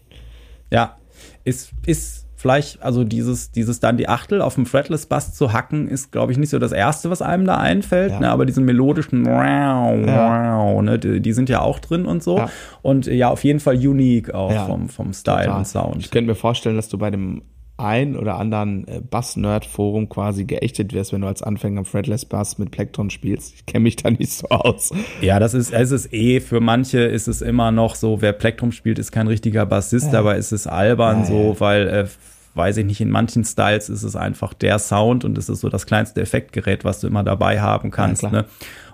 Ja, 0.70 0.98
ist, 1.44 1.72
ist 1.86 2.26
vielleicht, 2.36 2.82
also 2.82 3.02
dieses, 3.02 3.50
dieses 3.50 3.80
dann 3.80 3.96
die 3.96 4.10
Achtel 4.10 4.42
auf 4.42 4.54
dem 4.54 4.66
Fretless 4.66 5.06
Bass 5.06 5.32
zu 5.32 5.54
hacken, 5.54 5.88
ist, 5.88 6.12
glaube 6.12 6.32
ich, 6.32 6.36
nicht 6.36 6.50
so 6.50 6.58
das 6.58 6.72
Erste, 6.72 7.08
was 7.08 7.22
einem 7.22 7.46
da 7.46 7.56
einfällt, 7.56 8.12
ja. 8.12 8.20
ne? 8.20 8.28
aber 8.30 8.44
diesen 8.44 8.66
melodischen 8.66 9.24
wow, 9.24 9.96
wow, 10.04 10.82
ne? 10.82 10.98
Die, 10.98 11.22
die, 11.22 11.32
sind 11.32 11.48
ja 11.48 11.62
auch 11.62 11.78
drin 11.78 12.04
und 12.04 12.22
so. 12.22 12.36
Ja. 12.36 12.50
Und 12.82 13.06
ja, 13.06 13.30
auf 13.30 13.42
jeden 13.42 13.60
Fall 13.60 13.76
unique 13.76 14.34
auch 14.34 14.52
ja. 14.52 14.66
vom, 14.66 14.90
vom 14.90 15.14
Style 15.14 15.44
Total. 15.44 15.58
und 15.58 15.66
Sound. 15.66 15.96
Ich 16.00 16.10
könnte 16.10 16.28
mir 16.28 16.34
vorstellen, 16.34 16.76
dass 16.76 16.90
du 16.90 16.98
bei 16.98 17.10
dem 17.10 17.40
ein 17.78 18.16
oder 18.16 18.36
anderen 18.36 18.86
äh, 18.88 19.00
Bass-Nerd-Forum 19.00 20.08
quasi 20.08 20.44
geächtet 20.44 20.92
wirst, 20.92 21.12
wenn 21.12 21.22
du 21.22 21.28
als 21.28 21.42
Anfänger 21.42 21.84
Fretless 21.84 22.24
Bass 22.24 22.58
mit 22.58 22.70
Plektron 22.70 23.10
spielst. 23.10 23.54
Ich 23.54 23.66
kenne 23.66 23.84
mich 23.84 23.96
da 23.96 24.10
nicht 24.10 24.30
so 24.30 24.48
aus. 24.48 24.90
Ja, 25.20 25.38
das 25.38 25.54
ist, 25.54 25.72
es 25.72 25.90
ist 25.92 26.12
eh, 26.12 26.40
für 26.40 26.60
manche 26.60 27.00
ist 27.00 27.28
es 27.28 27.40
immer 27.40 27.70
noch 27.70 27.94
so, 27.94 28.20
wer 28.20 28.32
Plektrum 28.32 28.72
spielt, 28.72 28.98
ist 28.98 29.12
kein 29.12 29.28
richtiger 29.28 29.64
Bassist, 29.64 30.14
aber 30.14 30.36
es 30.36 30.52
ist 30.52 30.66
albern 30.66 31.20
ja, 31.20 31.24
so, 31.26 31.56
weil 31.58 31.88
äh, 31.88 32.06
weiß 32.54 32.76
ich 32.78 32.84
nicht, 32.84 33.00
in 33.00 33.10
manchen 33.10 33.44
Styles 33.44 33.88
ist 33.88 34.02
es 34.02 34.16
einfach 34.16 34.52
der 34.52 34.78
Sound 34.78 35.24
und 35.24 35.38
es 35.38 35.48
ist 35.48 35.60
so 35.60 35.68
das 35.68 35.86
kleinste 35.86 36.20
Effektgerät, 36.20 36.84
was 36.84 37.00
du 37.00 37.06
immer 37.06 37.22
dabei 37.22 37.60
haben 37.60 37.90
kannst. 37.90 38.24
Ja, 38.24 38.30
ne? 38.30 38.44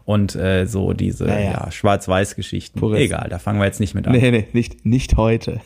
Und 0.04 0.36
äh, 0.36 0.66
so 0.66 0.92
diese 0.92 1.26
ja, 1.26 1.38
ja. 1.38 1.50
ja 1.52 1.70
Schwarz-Weiß-Geschichten. 1.70 2.94
Egal, 2.94 3.28
da 3.30 3.38
fangen 3.38 3.58
wir 3.58 3.66
jetzt 3.66 3.80
nicht 3.80 3.94
mit 3.94 4.06
an. 4.06 4.12
Nee, 4.12 4.30
nee, 4.30 4.46
nicht, 4.52 4.84
nicht 4.84 5.16
heute. 5.16 5.60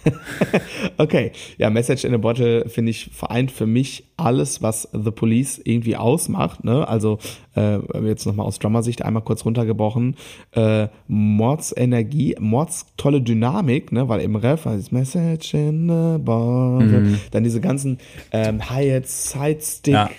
okay, 0.96 1.32
ja, 1.56 1.70
Message 1.70 2.04
in 2.04 2.14
a 2.14 2.18
Bottle, 2.18 2.68
finde 2.68 2.90
ich, 2.90 3.10
vereint 3.12 3.50
für 3.50 3.66
mich 3.66 4.04
alles, 4.16 4.62
was 4.62 4.88
The 4.92 5.10
Police 5.10 5.60
irgendwie 5.62 5.96
ausmacht. 5.96 6.62
Ne? 6.62 6.86
Also 6.86 7.18
äh, 7.58 8.06
jetzt 8.06 8.26
nochmal 8.26 8.46
aus 8.46 8.58
Drummer-Sicht 8.58 9.02
einmal 9.02 9.22
kurz 9.22 9.44
runtergebrochen. 9.44 10.16
Äh, 10.52 10.88
Mords 11.06 11.74
Energie, 11.76 12.36
Mords 12.38 12.86
tolle 12.96 13.20
Dynamik, 13.20 13.92
ne? 13.92 14.08
weil 14.08 14.20
im 14.20 14.36
Ref 14.36 14.66
ist 14.66 14.92
Message 14.92 15.54
in 15.54 15.90
a 15.90 16.18
Bottle, 16.18 17.00
mhm. 17.00 17.20
dann 17.30 17.44
diese 17.44 17.60
ganzen 17.60 17.98
ähm, 18.32 18.68
Hi-Hats, 18.70 19.32
Side-Stick, 19.32 19.94
ja 19.94 20.10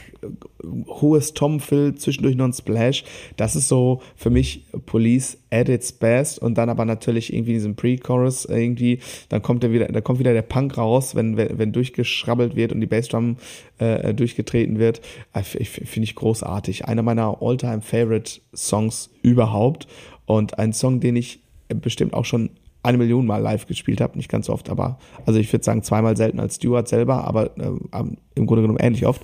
hohes 0.87 1.33
Tom-Fill, 1.33 1.95
zwischendurch 1.95 2.35
noch 2.35 2.45
ein 2.45 2.53
Splash. 2.53 3.03
Das 3.37 3.55
ist 3.55 3.67
so 3.67 4.01
für 4.15 4.29
mich 4.29 4.65
Police 4.85 5.37
at 5.51 5.69
its 5.69 5.91
best 5.91 6.39
und 6.39 6.57
dann 6.57 6.69
aber 6.69 6.85
natürlich 6.85 7.33
irgendwie 7.33 7.51
in 7.51 7.57
diesem 7.57 7.75
Pre-Chorus 7.75 8.45
irgendwie, 8.45 8.99
dann 9.29 9.41
kommt 9.41 9.63
er 9.63 9.71
wieder, 9.71 9.87
da 9.87 10.01
kommt 10.01 10.19
wieder 10.19 10.33
der 10.33 10.41
Punk 10.41 10.77
raus, 10.77 11.15
wenn, 11.15 11.37
wenn, 11.37 11.57
wenn 11.57 11.71
durchgeschrabbelt 11.71 12.55
wird 12.55 12.71
und 12.71 12.81
die 12.81 12.87
Bassdrum 12.87 13.37
äh, 13.79 14.13
durchgetreten 14.13 14.79
wird. 14.79 15.01
Äh, 15.33 15.43
Finde 15.43 16.03
ich 16.03 16.15
großartig. 16.15 16.85
Einer 16.85 17.01
meiner 17.01 17.41
all-time 17.41 17.81
favorite 17.81 18.41
Songs 18.53 19.09
überhaupt 19.21 19.87
und 20.25 20.59
ein 20.59 20.73
Song, 20.73 20.99
den 20.99 21.15
ich 21.15 21.41
bestimmt 21.67 22.13
auch 22.13 22.25
schon 22.25 22.51
eine 22.81 22.97
Million 22.97 23.25
Mal 23.25 23.41
live 23.41 23.67
gespielt 23.67 24.01
habe, 24.01 24.17
nicht 24.17 24.29
ganz 24.29 24.45
so 24.45 24.53
oft, 24.53 24.69
aber 24.69 24.99
also 25.25 25.39
ich 25.39 25.51
würde 25.51 25.65
sagen 25.65 25.83
zweimal 25.83 26.15
selten 26.15 26.39
als 26.39 26.55
Stewart 26.55 26.87
selber, 26.87 27.25
aber 27.25 27.57
äh, 27.57 28.03
im 28.35 28.45
Grunde 28.45 28.61
genommen 28.61 28.79
ähnlich 28.79 29.05
oft. 29.05 29.21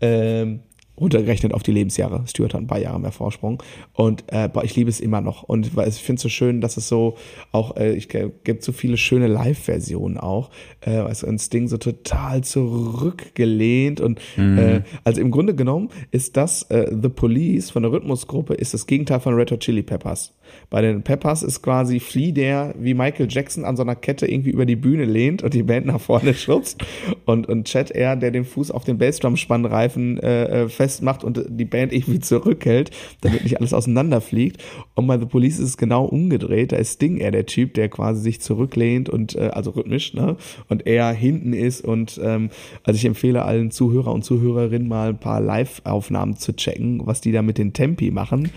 Ähm, 0.00 0.60
runtergerechnet 1.02 1.52
auf 1.52 1.62
die 1.62 1.72
Lebensjahre. 1.72 2.24
Stuart 2.26 2.54
hat 2.54 2.60
ein 2.60 2.66
paar 2.66 2.78
Jahre 2.78 3.00
mehr 3.00 3.12
Vorsprung. 3.12 3.62
Und 3.92 4.24
äh, 4.32 4.48
ich 4.62 4.76
liebe 4.76 4.88
es 4.88 5.00
immer 5.00 5.20
noch. 5.20 5.42
Und 5.42 5.66
ich 5.66 5.72
finde 5.72 6.16
es 6.16 6.22
so 6.22 6.28
schön, 6.28 6.60
dass 6.60 6.76
es 6.76 6.88
so 6.88 7.16
auch, 7.50 7.76
äh, 7.76 7.92
ich 7.92 8.08
gibt 8.08 8.62
so 8.62 8.72
viele 8.72 8.96
schöne 8.96 9.26
Live-Versionen 9.26 10.16
auch. 10.16 10.50
Äh, 10.80 10.90
also 10.90 11.26
ein 11.26 11.38
Sting 11.38 11.68
so 11.68 11.76
total 11.76 12.44
zurückgelehnt. 12.44 14.00
Und 14.00 14.20
mhm. 14.36 14.58
äh, 14.58 14.82
also 15.04 15.20
im 15.20 15.30
Grunde 15.30 15.54
genommen 15.54 15.90
ist 16.12 16.36
das 16.36 16.62
äh, 16.70 16.90
The 16.90 17.08
Police 17.08 17.70
von 17.70 17.82
der 17.82 17.92
Rhythmusgruppe 17.92 18.54
ist 18.54 18.74
das 18.74 18.86
Gegenteil 18.86 19.20
von 19.20 19.34
Red 19.34 19.50
Hot 19.50 19.60
Chili 19.60 19.82
Peppers. 19.82 20.32
Bei 20.70 20.80
den 20.80 21.02
Peppers 21.02 21.42
ist 21.42 21.62
quasi 21.62 22.00
Flea, 22.00 22.32
der 22.32 22.74
wie 22.78 22.94
Michael 22.94 23.26
Jackson 23.28 23.64
an 23.64 23.76
so 23.76 23.82
einer 23.82 23.94
Kette 23.96 24.26
irgendwie 24.26 24.50
über 24.50 24.66
die 24.66 24.76
Bühne 24.76 25.04
lehnt 25.04 25.42
und 25.42 25.54
die 25.54 25.62
Band 25.62 25.86
nach 25.86 26.00
vorne 26.00 26.34
schubst. 26.34 26.84
Und, 27.24 27.48
und 27.48 27.66
Chad 27.66 27.90
er, 27.90 28.16
der 28.16 28.30
den 28.30 28.44
Fuß 28.44 28.70
auf 28.70 28.84
den 28.84 28.98
Bassdrum-Spannreifen 28.98 30.18
äh, 30.18 30.62
äh 30.62 30.68
festmacht 30.92 31.24
und 31.24 31.44
die 31.48 31.64
Band 31.64 31.92
irgendwie 31.92 32.20
zurückhält, 32.20 32.90
damit 33.22 33.42
nicht 33.42 33.58
alles 33.58 33.72
auseinanderfliegt. 33.72 34.62
Und 34.94 35.06
bei 35.06 35.18
The 35.18 35.26
Police 35.26 35.58
ist 35.58 35.68
es 35.68 35.76
genau 35.76 36.04
umgedreht. 36.04 36.72
Da 36.72 36.76
ist 36.76 36.94
Sting 36.94 37.16
eher 37.16 37.30
der 37.30 37.46
Typ, 37.46 37.74
der 37.74 37.88
quasi 37.88 38.20
sich 38.20 38.40
zurücklehnt 38.40 39.08
und 39.08 39.34
äh, 39.36 39.50
also 39.52 39.70
rhythmisch, 39.70 40.14
ne? 40.14 40.36
Und 40.68 40.86
er 40.86 41.12
hinten 41.12 41.52
ist. 41.52 41.84
Und 41.84 42.20
ähm, 42.22 42.50
also 42.84 42.96
ich 42.96 43.04
empfehle 43.04 43.42
allen 43.42 43.70
Zuhörer 43.70 44.12
und 44.12 44.24
Zuhörerinnen 44.24 44.88
mal 44.88 45.10
ein 45.10 45.18
paar 45.18 45.40
Live-Aufnahmen 45.40 46.36
zu 46.36 46.54
checken, 46.54 47.02
was 47.04 47.20
die 47.20 47.32
da 47.32 47.42
mit 47.42 47.58
den 47.58 47.72
Tempi 47.72 48.10
machen. 48.10 48.50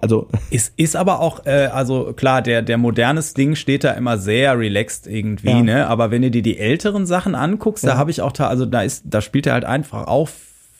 Also 0.00 0.28
ist, 0.50 0.72
ist 0.76 0.96
aber 0.96 1.20
auch, 1.20 1.46
äh, 1.46 1.68
also 1.72 2.12
klar, 2.12 2.42
der, 2.42 2.62
der 2.62 2.78
modernes 2.78 3.34
Ding 3.34 3.54
steht 3.54 3.84
da 3.84 3.92
immer 3.92 4.18
sehr 4.18 4.58
relaxed 4.58 5.06
irgendwie, 5.06 5.50
ja. 5.50 5.62
ne? 5.62 5.86
Aber 5.86 6.10
wenn 6.10 6.22
du 6.22 6.30
dir 6.30 6.42
die 6.42 6.58
älteren 6.58 7.06
Sachen 7.06 7.34
anguckst, 7.34 7.84
ja. 7.84 7.92
da 7.92 7.98
habe 7.98 8.10
ich 8.10 8.20
auch 8.20 8.32
da, 8.32 8.48
also 8.48 8.66
da 8.66 8.82
ist, 8.82 9.04
da 9.06 9.20
spielt 9.20 9.46
er 9.46 9.54
halt 9.54 9.64
einfach 9.64 10.06
auch 10.06 10.28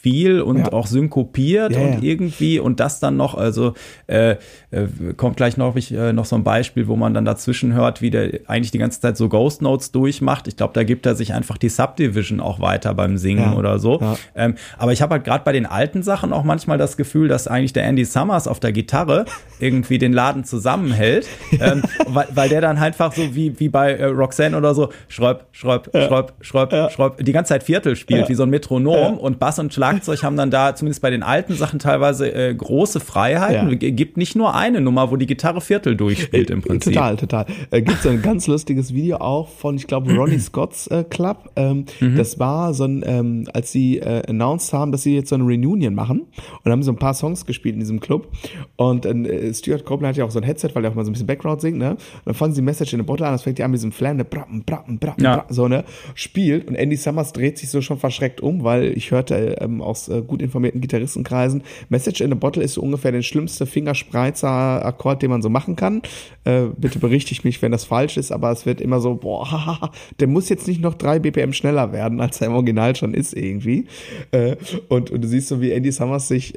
viel 0.00 0.40
und 0.40 0.58
ja. 0.58 0.72
auch 0.72 0.86
synkopiert 0.86 1.72
ja, 1.72 1.80
und 1.80 2.04
irgendwie 2.04 2.60
und 2.60 2.78
das 2.78 3.00
dann 3.00 3.16
noch, 3.16 3.34
also 3.34 3.74
äh, 4.06 4.36
äh, 4.70 4.86
kommt 5.16 5.36
gleich 5.36 5.56
noch, 5.56 5.74
ich, 5.74 5.92
äh, 5.92 6.12
noch 6.12 6.24
so 6.24 6.36
ein 6.36 6.44
Beispiel, 6.44 6.86
wo 6.86 6.94
man 6.94 7.14
dann 7.14 7.24
dazwischen 7.24 7.74
hört, 7.74 8.00
wie 8.00 8.10
der 8.10 8.40
eigentlich 8.46 8.70
die 8.70 8.78
ganze 8.78 9.00
Zeit 9.00 9.16
so 9.16 9.28
Ghost 9.28 9.60
Notes 9.60 9.90
durchmacht. 9.90 10.46
Ich 10.46 10.56
glaube, 10.56 10.72
da 10.74 10.84
gibt 10.84 11.04
er 11.04 11.16
sich 11.16 11.34
einfach 11.34 11.58
die 11.58 11.68
Subdivision 11.68 12.38
auch 12.38 12.60
weiter 12.60 12.94
beim 12.94 13.18
Singen 13.18 13.54
oder 13.54 13.80
so. 13.80 14.00
Ähm, 14.36 14.54
aber 14.76 14.92
ich 14.92 15.02
habe 15.02 15.14
halt 15.14 15.24
gerade 15.24 15.42
bei 15.42 15.52
den 15.52 15.66
alten 15.66 16.04
Sachen 16.04 16.32
auch 16.32 16.44
manchmal 16.44 16.78
das 16.78 16.96
Gefühl, 16.96 17.26
dass 17.26 17.48
eigentlich 17.48 17.72
der 17.72 17.84
Andy 17.84 18.04
Summers 18.04 18.46
auf 18.46 18.60
der 18.60 18.70
Gitarre 18.70 19.24
irgendwie 19.58 19.98
den 19.98 20.12
Laden 20.12 20.44
zusammenhält, 20.44 21.26
ähm, 21.58 21.82
weil, 22.06 22.28
weil 22.32 22.48
der 22.48 22.60
dann 22.60 22.78
einfach 22.78 23.12
so 23.12 23.34
wie, 23.34 23.58
wie 23.58 23.68
bei 23.68 23.94
äh, 23.94 24.04
Roxanne 24.04 24.56
oder 24.56 24.74
so 24.74 24.90
schräub, 25.08 25.46
schräub, 25.50 25.90
schräub, 25.92 26.34
schräub, 26.40 26.92
schräub, 26.92 27.18
die 27.18 27.32
ganze 27.32 27.48
Zeit 27.48 27.64
Viertel 27.64 27.96
spielt, 27.96 28.28
wie 28.28 28.34
so 28.34 28.44
ein 28.44 28.50
Metronom 28.50 29.18
und 29.18 29.40
Bass 29.40 29.58
und 29.58 29.74
Schlag 29.74 29.87
Schlagzeug 29.90 30.22
haben 30.22 30.36
dann 30.36 30.50
da 30.50 30.74
zumindest 30.74 31.02
bei 31.02 31.10
den 31.10 31.22
alten 31.22 31.54
Sachen 31.54 31.78
teilweise 31.78 32.32
äh, 32.32 32.54
große 32.54 33.00
Freiheiten. 33.00 33.70
Ja. 33.70 33.90
Gibt 33.90 34.16
nicht 34.16 34.36
nur 34.36 34.54
eine 34.54 34.80
Nummer, 34.80 35.10
wo 35.10 35.16
die 35.16 35.26
Gitarre 35.26 35.60
Viertel 35.60 35.96
durchspielt 35.96 36.50
im 36.50 36.62
Prinzip. 36.62 36.94
Total, 36.94 37.16
total. 37.16 37.46
Äh, 37.70 37.82
Gibt 37.82 38.02
so 38.02 38.08
ein 38.08 38.22
ganz 38.22 38.46
lustiges 38.46 38.94
Video 38.94 39.18
auch 39.18 39.48
von, 39.48 39.76
ich 39.76 39.86
glaube, 39.86 40.14
Ronnie 40.14 40.38
Scott's 40.38 40.86
äh, 40.88 41.04
Club. 41.04 41.50
Ähm, 41.56 41.86
mhm. 42.00 42.16
Das 42.16 42.38
war 42.38 42.74
so 42.74 42.84
ein, 42.84 43.02
ähm, 43.06 43.48
als 43.52 43.72
sie 43.72 43.98
äh, 43.98 44.22
announced 44.28 44.72
haben, 44.72 44.92
dass 44.92 45.02
sie 45.02 45.14
jetzt 45.14 45.30
so 45.30 45.34
eine 45.34 45.44
Reunion 45.44 45.94
machen 45.94 46.26
und 46.64 46.72
haben 46.72 46.82
so 46.82 46.92
ein 46.92 46.98
paar 46.98 47.14
Songs 47.14 47.46
gespielt 47.46 47.74
in 47.74 47.80
diesem 47.80 48.00
Club. 48.00 48.28
Und 48.76 49.06
äh, 49.06 49.52
Stuart 49.54 49.84
Copeland 49.84 50.14
hat 50.14 50.16
ja 50.16 50.24
auch 50.24 50.30
so 50.30 50.40
ein 50.40 50.44
Headset, 50.44 50.70
weil 50.74 50.84
er 50.84 50.90
auch 50.90 50.94
mal 50.94 51.04
so 51.04 51.10
ein 51.10 51.12
bisschen 51.12 51.26
Background 51.26 51.60
singt, 51.60 51.78
ne? 51.78 51.92
Und 51.92 51.98
dann 52.26 52.34
fangen 52.34 52.52
sie 52.52 52.62
Message 52.62 52.92
in 52.92 53.00
the 53.00 53.04
Bottle 53.04 53.26
an, 53.26 53.32
das 53.32 53.42
fängt 53.42 53.58
ja 53.58 53.64
an 53.64 53.70
mit 53.70 53.78
diesem 53.78 53.92
Flam, 53.92 54.16
ne? 54.16 54.24
Brappen, 54.24 54.64
brappen, 54.64 54.98
brappen, 54.98 55.24
ja. 55.24 55.36
brappen, 55.36 55.54
so, 55.54 55.68
ne? 55.68 55.84
Spielt 56.14 56.68
und 56.68 56.74
Andy 56.74 56.96
Summers 56.96 57.32
dreht 57.32 57.58
sich 57.58 57.70
so 57.70 57.80
schon 57.80 57.98
verschreckt 57.98 58.40
um, 58.40 58.64
weil 58.64 58.96
ich 58.96 59.10
hörte 59.10 59.56
ähm, 59.60 59.77
aus 59.82 60.08
äh, 60.08 60.22
gut 60.22 60.42
informierten 60.42 60.80
Gitarristenkreisen, 60.80 61.62
Message 61.88 62.20
in 62.20 62.32
a 62.32 62.34
Bottle 62.34 62.62
ist 62.62 62.74
so 62.74 62.82
ungefähr 62.82 63.12
der 63.12 63.22
schlimmste 63.22 63.66
Fingerspreizer-Akkord, 63.66 65.22
den 65.22 65.30
man 65.30 65.42
so 65.42 65.48
machen 65.48 65.76
kann. 65.76 66.02
Äh, 66.44 66.66
bitte 66.76 66.98
berichtigt 66.98 67.44
mich, 67.44 67.62
wenn 67.62 67.72
das 67.72 67.84
falsch 67.84 68.16
ist, 68.16 68.32
aber 68.32 68.50
es 68.50 68.66
wird 68.66 68.80
immer 68.80 69.00
so, 69.00 69.14
boah, 69.14 69.90
der 70.20 70.28
muss 70.28 70.48
jetzt 70.48 70.68
nicht 70.68 70.80
noch 70.80 70.94
drei 70.94 71.18
BPM 71.18 71.52
schneller 71.52 71.92
werden, 71.92 72.20
als 72.20 72.40
er 72.40 72.48
im 72.48 72.54
Original 72.54 72.96
schon 72.96 73.14
ist 73.14 73.34
irgendwie. 73.34 73.86
Äh, 74.30 74.56
und, 74.88 75.10
und 75.10 75.22
du 75.22 75.28
siehst 75.28 75.48
so, 75.48 75.60
wie 75.60 75.72
Andy 75.72 75.92
Summers 75.92 76.28
sich 76.28 76.54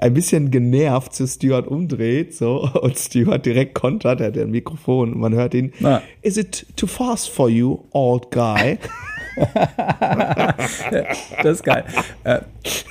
ein 0.00 0.14
bisschen 0.14 0.50
genervt 0.50 1.14
zu 1.14 1.26
Stuart 1.26 1.66
umdreht, 1.66 2.34
so, 2.34 2.68
und 2.82 2.98
Stuart 2.98 3.44
direkt 3.46 3.74
kontert, 3.74 4.20
er 4.20 4.28
hat 4.28 4.36
ja 4.36 4.42
ein 4.42 4.50
Mikrofon, 4.50 5.12
und 5.12 5.20
man 5.20 5.34
hört 5.34 5.54
ihn, 5.54 5.72
Na. 5.80 6.02
is 6.22 6.36
it 6.36 6.66
too 6.76 6.86
fast 6.86 7.28
for 7.28 7.48
you, 7.48 7.78
old 7.92 8.30
guy? 8.30 8.78
das 11.42 11.58
ist 11.58 11.64
geil. 11.64 11.84
Äh, 12.24 12.40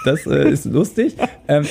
das 0.06 0.26
äh, 0.26 0.50
ist 0.50 0.66
lustig. 0.66 1.16
Ähm, 1.48 1.66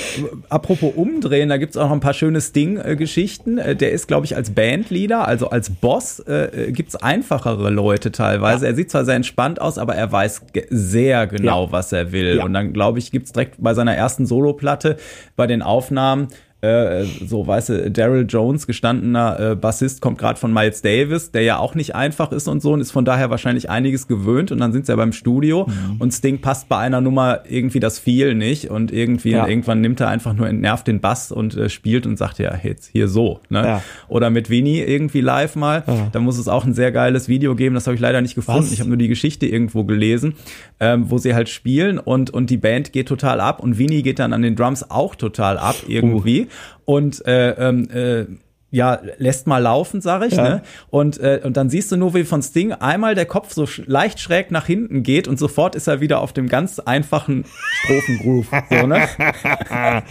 apropos 0.49 0.93
umdrehen, 0.95 1.49
da 1.49 1.57
gibt 1.57 1.71
es 1.71 1.77
auch 1.77 1.85
noch 1.85 1.93
ein 1.93 1.99
paar 1.99 2.13
schöne 2.13 2.41
Sting-Geschichten. 2.41 3.57
Äh, 3.57 3.75
der 3.75 3.91
ist, 3.91 4.07
glaube 4.07 4.25
ich, 4.25 4.35
als 4.35 4.51
Bandleader, 4.51 5.27
also 5.27 5.49
als 5.49 5.69
Boss, 5.69 6.19
äh, 6.19 6.71
gibt 6.71 6.89
es 6.89 6.95
einfachere 6.95 7.69
Leute 7.69 8.11
teilweise. 8.11 8.67
Er 8.67 8.75
sieht 8.75 8.91
zwar 8.91 9.05
sehr 9.05 9.15
entspannt 9.15 9.61
aus, 9.61 9.77
aber 9.77 9.95
er 9.95 10.11
weiß 10.11 10.41
sehr 10.69 11.27
genau, 11.27 11.65
Ja. 11.65 11.71
was 11.71 11.91
er 11.91 12.11
will. 12.11 12.37
Ja. 12.37 12.45
Und 12.45 12.53
dann, 12.53 12.73
glaube 12.73 12.99
ich, 12.99 13.11
gibt 13.11 13.27
es 13.27 13.33
direkt 13.33 13.55
bei 13.59 13.73
seiner 13.73 13.95
ersten 13.95 14.25
Soloplatte 14.25 14.97
bei 15.35 15.47
den 15.47 15.61
Aufnahmen 15.61 16.27
äh, 16.61 17.05
so, 17.25 17.47
weißt 17.47 17.69
du, 17.69 17.91
Daryl 17.91 18.25
Jones, 18.29 18.67
gestandener 18.67 19.39
äh, 19.51 19.55
Bassist, 19.55 19.99
kommt 20.01 20.17
gerade 20.19 20.39
von 20.39 20.53
Miles 20.53 20.81
Davis, 20.81 21.31
der 21.31 21.41
ja 21.41 21.57
auch 21.57 21.73
nicht 21.75 21.95
einfach 21.95 22.31
ist 22.31 22.47
und 22.47 22.61
so 22.61 22.73
und 22.73 22.81
ist 22.81 22.91
von 22.91 23.03
daher 23.03 23.29
wahrscheinlich 23.31 23.69
einiges 23.69 24.07
gewöhnt 24.07 24.51
und 24.51 24.59
dann 24.59 24.71
sind 24.71 24.85
sie 24.85 24.91
ja 24.91 24.95
beim 24.95 25.11
Studio 25.13 25.65
Mhm. 25.67 25.95
und 25.99 26.11
Sting 26.13 26.39
passt 26.41 26.69
bei 26.69 26.77
einer 26.77 27.01
Nummer 27.01 27.39
irgendwie 27.49 27.79
das 27.79 27.97
viel 27.99 28.35
nicht 28.35 28.69
und 28.69 28.91
irgendwie 28.91 29.31
Ja. 29.31 29.47
irgendwann 29.47 29.81
nimmt 29.81 29.99
er 30.01 30.07
einfach 30.09 30.33
nur 30.33 30.47
entnervt 30.47 30.87
den 30.87 30.99
Bass 31.01 31.31
und 31.31 31.55
äh, 31.57 31.69
spielt 31.69 32.05
und 32.05 32.17
sagt 32.17 32.37
ja 32.39 32.53
jetzt 32.61 32.89
hier 32.91 33.07
so, 33.07 33.39
ne? 33.49 33.59
Ja. 33.65 33.81
Oder 34.07 34.29
mit 34.29 34.49
Winnie 34.49 34.81
irgendwie 34.81 35.21
live 35.21 35.55
mal, 35.55 35.83
Ja. 35.87 36.09
da 36.11 36.19
muss 36.19 36.37
es 36.37 36.47
auch 36.47 36.63
ein 36.65 36.73
sehr 36.73 36.91
geiles 36.91 37.27
Video 37.27 37.55
geben, 37.55 37.73
das 37.75 37.87
habe 37.87 37.95
ich 37.95 38.01
leider 38.01 38.21
nicht 38.21 38.35
gefunden. 38.35 38.61
Was? 38.61 38.71
Ich 38.71 38.79
habe 38.79 38.89
nur 38.89 38.97
die 38.97 39.07
Geschichte 39.07 39.45
irgendwo 39.47 39.83
gelesen, 39.83 40.35
ähm, 40.79 41.09
wo 41.09 41.17
sie 41.17 41.33
halt 41.33 41.49
spielen 41.49 41.97
und 41.97 42.29
und 42.29 42.49
die 42.49 42.57
Band 42.57 42.93
geht 42.93 43.07
total 43.07 43.41
ab 43.41 43.61
und 43.63 43.77
Winnie 43.79 44.03
geht 44.03 44.19
dann 44.19 44.31
an 44.33 44.41
den 44.43 44.55
Drums 44.55 44.89
auch 44.91 45.15
total 45.15 45.57
ab 45.57 45.75
irgendwie 45.87 46.47
und 46.85 47.25
äh, 47.25 47.51
ähm, 47.51 47.89
äh, 47.89 48.25
ja, 48.71 48.99
lässt 49.17 49.47
mal 49.47 49.57
laufen, 49.57 49.99
sag 50.01 50.23
ich, 50.25 50.33
Ja. 50.33 50.43
ne? 50.43 50.61
Und, 50.89 51.19
äh, 51.19 51.41
und 51.43 51.57
dann 51.57 51.69
siehst 51.69 51.91
du 51.91 51.97
nur, 51.97 52.13
wie 52.13 52.23
von 52.23 52.41
Sting 52.41 52.71
einmal 52.71 53.15
der 53.15 53.25
Kopf 53.25 53.53
so 53.53 53.65
sch 53.65 53.81
leicht 53.85 54.19
schräg 54.19 54.49
nach 54.49 54.65
hinten 54.65 55.03
geht 55.03 55.27
und 55.27 55.37
sofort 55.37 55.75
ist 55.75 55.87
er 55.87 55.99
wieder 55.99 56.21
auf 56.21 56.31
dem 56.31 56.47
ganz 56.47 56.79
einfachen 56.79 57.43
Strophengroove. 57.83 58.47
so, 58.69 58.87
ne? 58.87 59.07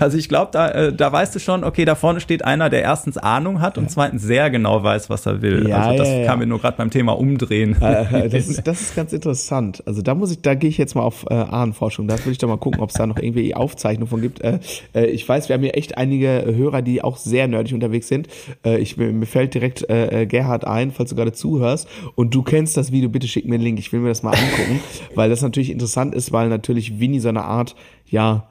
Also 0.00 0.16
ich 0.18 0.28
glaube, 0.28 0.50
da, 0.52 0.70
äh, 0.70 0.92
da 0.92 1.12
weißt 1.12 1.34
du 1.34 1.38
schon, 1.38 1.64
okay, 1.64 1.84
da 1.84 1.94
vorne 1.94 2.20
steht 2.20 2.44
einer, 2.44 2.70
der 2.70 2.82
erstens 2.82 3.18
Ahnung 3.18 3.60
hat 3.60 3.78
und 3.78 3.90
zweitens 3.90 4.22
sehr 4.22 4.50
genau 4.50 4.82
weiß, 4.82 5.10
was 5.10 5.26
er 5.26 5.42
will. 5.42 5.68
Ja, 5.68 5.82
also 5.82 5.98
das 5.98 6.08
ja, 6.08 6.24
kam 6.24 6.38
mir 6.38 6.46
nur 6.46 6.60
gerade 6.60 6.76
beim 6.76 6.90
Thema 6.90 7.12
Umdrehen. 7.18 7.76
Äh, 7.80 8.28
das, 8.30 8.48
ist, 8.48 8.66
das 8.66 8.80
ist 8.80 8.96
ganz 8.96 9.12
interessant. 9.12 9.82
Also 9.86 10.02
da 10.02 10.14
muss 10.14 10.30
ich, 10.30 10.40
da 10.40 10.54
gehe 10.54 10.70
ich 10.70 10.78
jetzt 10.78 10.94
mal 10.94 11.02
auf 11.02 11.26
äh, 11.30 11.34
Ahnenforschung. 11.34 12.08
Da 12.08 12.22
will 12.24 12.32
ich 12.32 12.38
doch 12.38 12.48
mal 12.48 12.56
gucken, 12.58 12.80
ob 12.80 12.90
es 12.90 12.94
da 12.96 13.06
noch 13.06 13.18
irgendwie 13.18 13.54
Aufzeichnungen 13.54 14.08
von 14.08 14.22
gibt. 14.22 14.40
Äh, 14.40 14.58
äh, 14.94 15.06
ich 15.06 15.28
weiß, 15.28 15.48
wir 15.48 15.54
haben 15.54 15.62
hier 15.62 15.76
echt 15.76 15.98
einige 15.98 16.44
Hörer, 16.46 16.82
die 16.82 17.02
auch 17.02 17.16
sehr 17.16 17.46
nerdig 17.48 17.74
unterwegs 17.74 18.05
sind. 18.06 18.28
Äh, 18.64 18.78
ich, 18.78 18.96
mir, 18.96 19.26
fällt 19.26 19.54
direkt 19.54 19.88
äh, 19.88 20.22
äh, 20.22 20.26
Gerhard 20.26 20.64
ein, 20.64 20.90
falls 20.90 21.10
du 21.10 21.16
gerade 21.16 21.32
zuhörst 21.32 21.88
und 22.14 22.34
du 22.34 22.42
kennst 22.42 22.76
das 22.76 22.92
Video, 22.92 23.08
bitte 23.08 23.28
schick 23.28 23.46
mir 23.46 23.54
einen 23.54 23.64
Link. 23.64 23.78
Ich 23.78 23.92
will 23.92 24.00
mir 24.00 24.08
das 24.08 24.22
mal 24.22 24.34
angucken, 24.34 24.80
weil 25.14 25.30
das 25.30 25.42
natürlich 25.42 25.70
interessant 25.70 26.14
ist, 26.14 26.32
weil 26.32 26.48
natürlich 26.48 27.00
Winnie 27.00 27.20
so 27.20 27.28
eine 27.28 27.44
Art, 27.44 27.76
ja, 28.06 28.48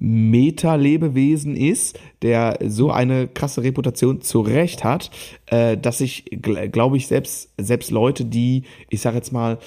Meta-Lebewesen 0.00 1.56
ist, 1.56 1.98
der 2.22 2.58
so 2.64 2.90
eine 2.90 3.26
krasse 3.26 3.64
Reputation 3.64 4.20
zu 4.20 4.40
Recht 4.40 4.84
hat, 4.84 5.10
äh, 5.46 5.76
dass 5.76 6.00
ich, 6.00 6.24
gl 6.30 6.68
glaube 6.68 6.96
ich, 6.96 7.08
selbst, 7.08 7.52
selbst 7.58 7.90
Leute, 7.90 8.24
die, 8.24 8.62
ich 8.90 9.00
sag 9.00 9.14
jetzt 9.14 9.32
mal, 9.32 9.58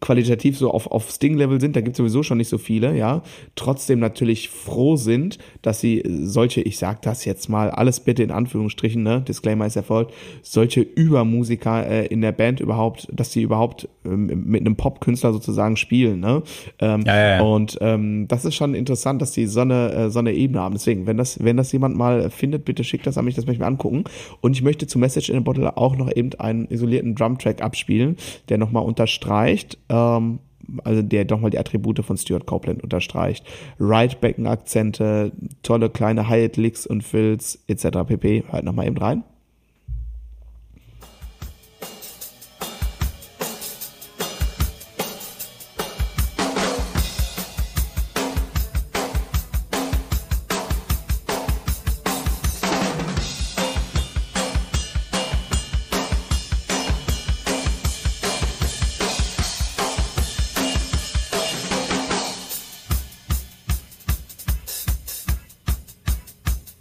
qualitativ 0.00 0.56
so 0.56 0.70
auf, 0.70 0.86
auf 0.86 1.10
Sting-Level 1.10 1.60
sind, 1.60 1.74
da 1.74 1.80
gibt 1.80 1.94
es 1.94 1.98
sowieso 1.98 2.22
schon 2.22 2.38
nicht 2.38 2.48
so 2.48 2.58
viele, 2.58 2.96
ja, 2.96 3.22
trotzdem 3.56 3.98
natürlich 3.98 4.48
froh 4.48 4.96
sind, 4.96 5.38
dass 5.62 5.80
sie 5.80 6.02
solche, 6.06 6.60
ich 6.60 6.78
sag 6.78 7.02
das 7.02 7.24
jetzt 7.24 7.48
mal, 7.48 7.70
alles 7.70 8.00
bitte 8.00 8.22
in 8.22 8.30
Anführungsstrichen, 8.30 9.02
ne, 9.02 9.22
Disclaimer 9.26 9.66
ist 9.66 9.76
erfolgt, 9.76 10.14
solche 10.42 10.80
Übermusiker 10.80 11.86
äh, 11.86 12.06
in 12.06 12.20
der 12.20 12.32
Band 12.32 12.60
überhaupt, 12.60 13.08
dass 13.12 13.32
sie 13.32 13.42
überhaupt 13.42 13.88
ähm, 14.04 14.44
mit 14.46 14.60
einem 14.60 14.76
Popkünstler 14.76 15.32
sozusagen 15.32 15.76
spielen, 15.76 16.20
ne, 16.20 16.42
ähm, 16.78 17.02
Ja, 17.04 17.16
ja, 17.16 17.28
ja. 17.36 17.42
und 17.42 17.78
ähm, 17.80 18.28
das 18.28 18.44
ist 18.44 18.54
schon 18.54 18.74
interessant, 18.74 19.20
dass 19.20 19.32
die 19.32 19.46
so 19.46 19.60
eine, 19.60 19.92
äh, 19.92 20.10
so 20.10 20.20
eine 20.20 20.32
Ebene 20.32 20.60
haben. 20.60 20.74
Deswegen, 20.74 21.06
wenn 21.06 21.16
das, 21.16 21.42
wenn 21.42 21.56
das 21.56 21.72
jemand 21.72 21.96
mal 21.96 22.30
findet, 22.30 22.64
bitte 22.64 22.84
schickt 22.84 23.06
das 23.06 23.18
an 23.18 23.24
mich, 23.24 23.34
das 23.34 23.46
möchte 23.46 23.56
ich 23.56 23.60
mir 23.60 23.66
angucken. 23.66 24.04
Und 24.40 24.52
ich 24.52 24.62
möchte 24.62 24.86
zu 24.86 24.98
Message 24.98 25.30
in 25.30 25.36
a 25.36 25.40
Bottle 25.40 25.76
auch 25.76 25.96
noch 25.96 26.14
eben 26.14 26.30
einen 26.38 26.66
isolierten 26.66 27.14
Drumtrack 27.14 27.62
abspielen, 27.62 28.16
der 28.48 28.58
nochmal 28.58 28.84
unterstreicht, 28.84 29.78
ähm, 29.88 30.40
also 30.84 31.02
der 31.02 31.24
nochmal 31.24 31.50
die 31.50 31.58
Attribute 31.58 32.04
von 32.04 32.16
Stuart 32.16 32.46
Copeland 32.46 32.82
unterstreicht. 32.82 33.46
Right-Becken-Akzente, 33.80 35.32
tolle 35.62 35.90
kleine 35.90 36.28
Hi-Hat-Licks 36.28 36.86
und 36.86 37.02
Fills 37.02 37.62
etc. 37.68 37.98
pp. 38.06 38.44
Halt 38.52 38.64
nochmal 38.64 38.86
eben 38.86 38.98
rein. 38.98 39.24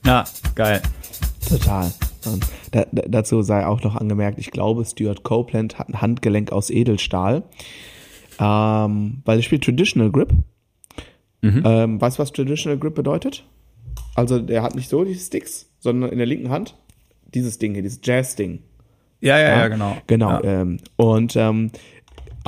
Ja, 0.08 0.24
geil. 0.56 0.82
Total. 1.48 1.92
Und 2.26 2.46
Da, 2.72 2.86
da, 2.92 3.04
dazu 3.08 3.42
sei 3.42 3.66
auch 3.66 3.84
noch 3.84 3.96
angemerkt, 3.96 4.40
ich 4.40 4.52
glaube, 4.52 4.84
Stuart 4.86 5.24
Copeland 5.24 5.80
hat 5.80 5.90
ein 5.90 6.02
Handgelenk 6.02 6.52
aus 6.52 6.70
Edelstahl, 6.70 7.44
ähm, 8.40 9.22
weil 9.26 9.38
er 9.40 9.42
spielt 9.42 9.64
Traditional 9.64 10.12
Grip. 10.12 10.34
Ähm, 11.44 12.02
weißt 12.02 12.18
du, 12.18 12.22
was 12.22 12.34
Traditional 12.34 12.78
Grip 12.78 12.96
bedeutet? 12.96 13.46
Also 14.16 14.40
der 14.40 14.64
hat 14.64 14.76
nicht 14.76 14.90
so 14.90 15.04
die 15.06 15.16
Sticks, 15.16 15.70
sondern 15.80 16.12
in 16.12 16.18
der 16.18 16.28
linken 16.28 16.50
Hand 16.50 16.76
dieses 17.34 17.58
Ding 17.58 17.74
hier, 17.74 17.84
dieses 17.84 18.02
Jazz-Ding. 18.04 18.60
Ja, 19.22 19.40
ja, 19.40 19.50
ja, 19.58 19.68
genau. 19.68 19.98
Genau. 20.08 20.30
Ja. 20.30 20.44
Ähm, 20.44 20.80
und 20.96 21.36
ähm, 21.36 21.72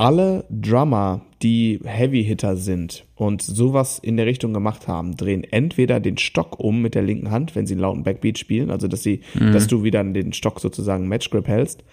alle 0.00 0.46
Drummer, 0.48 1.20
die 1.42 1.78
Heavy-Hitter 1.84 2.56
sind 2.56 3.04
und 3.16 3.42
sowas 3.42 3.98
in 3.98 4.16
der 4.16 4.24
Richtung 4.24 4.54
gemacht 4.54 4.88
haben, 4.88 5.14
drehen 5.14 5.44
entweder 5.44 6.00
den 6.00 6.16
Stock 6.16 6.58
um 6.58 6.80
mit 6.80 6.94
der 6.94 7.02
linken 7.02 7.30
Hand, 7.30 7.54
wenn 7.54 7.66
sie 7.66 7.74
einen 7.74 7.82
lauten 7.82 8.02
Backbeat 8.02 8.38
spielen, 8.38 8.70
also 8.70 8.88
dass 8.88 9.02
sie, 9.02 9.20
dass 9.34 9.66
du 9.66 9.84
wieder 9.84 10.02
den 10.02 10.32
Stock 10.32 10.58
sozusagen 10.58 11.06
Match 11.06 11.28
Grip 11.28 11.46
hältst, 11.46 11.84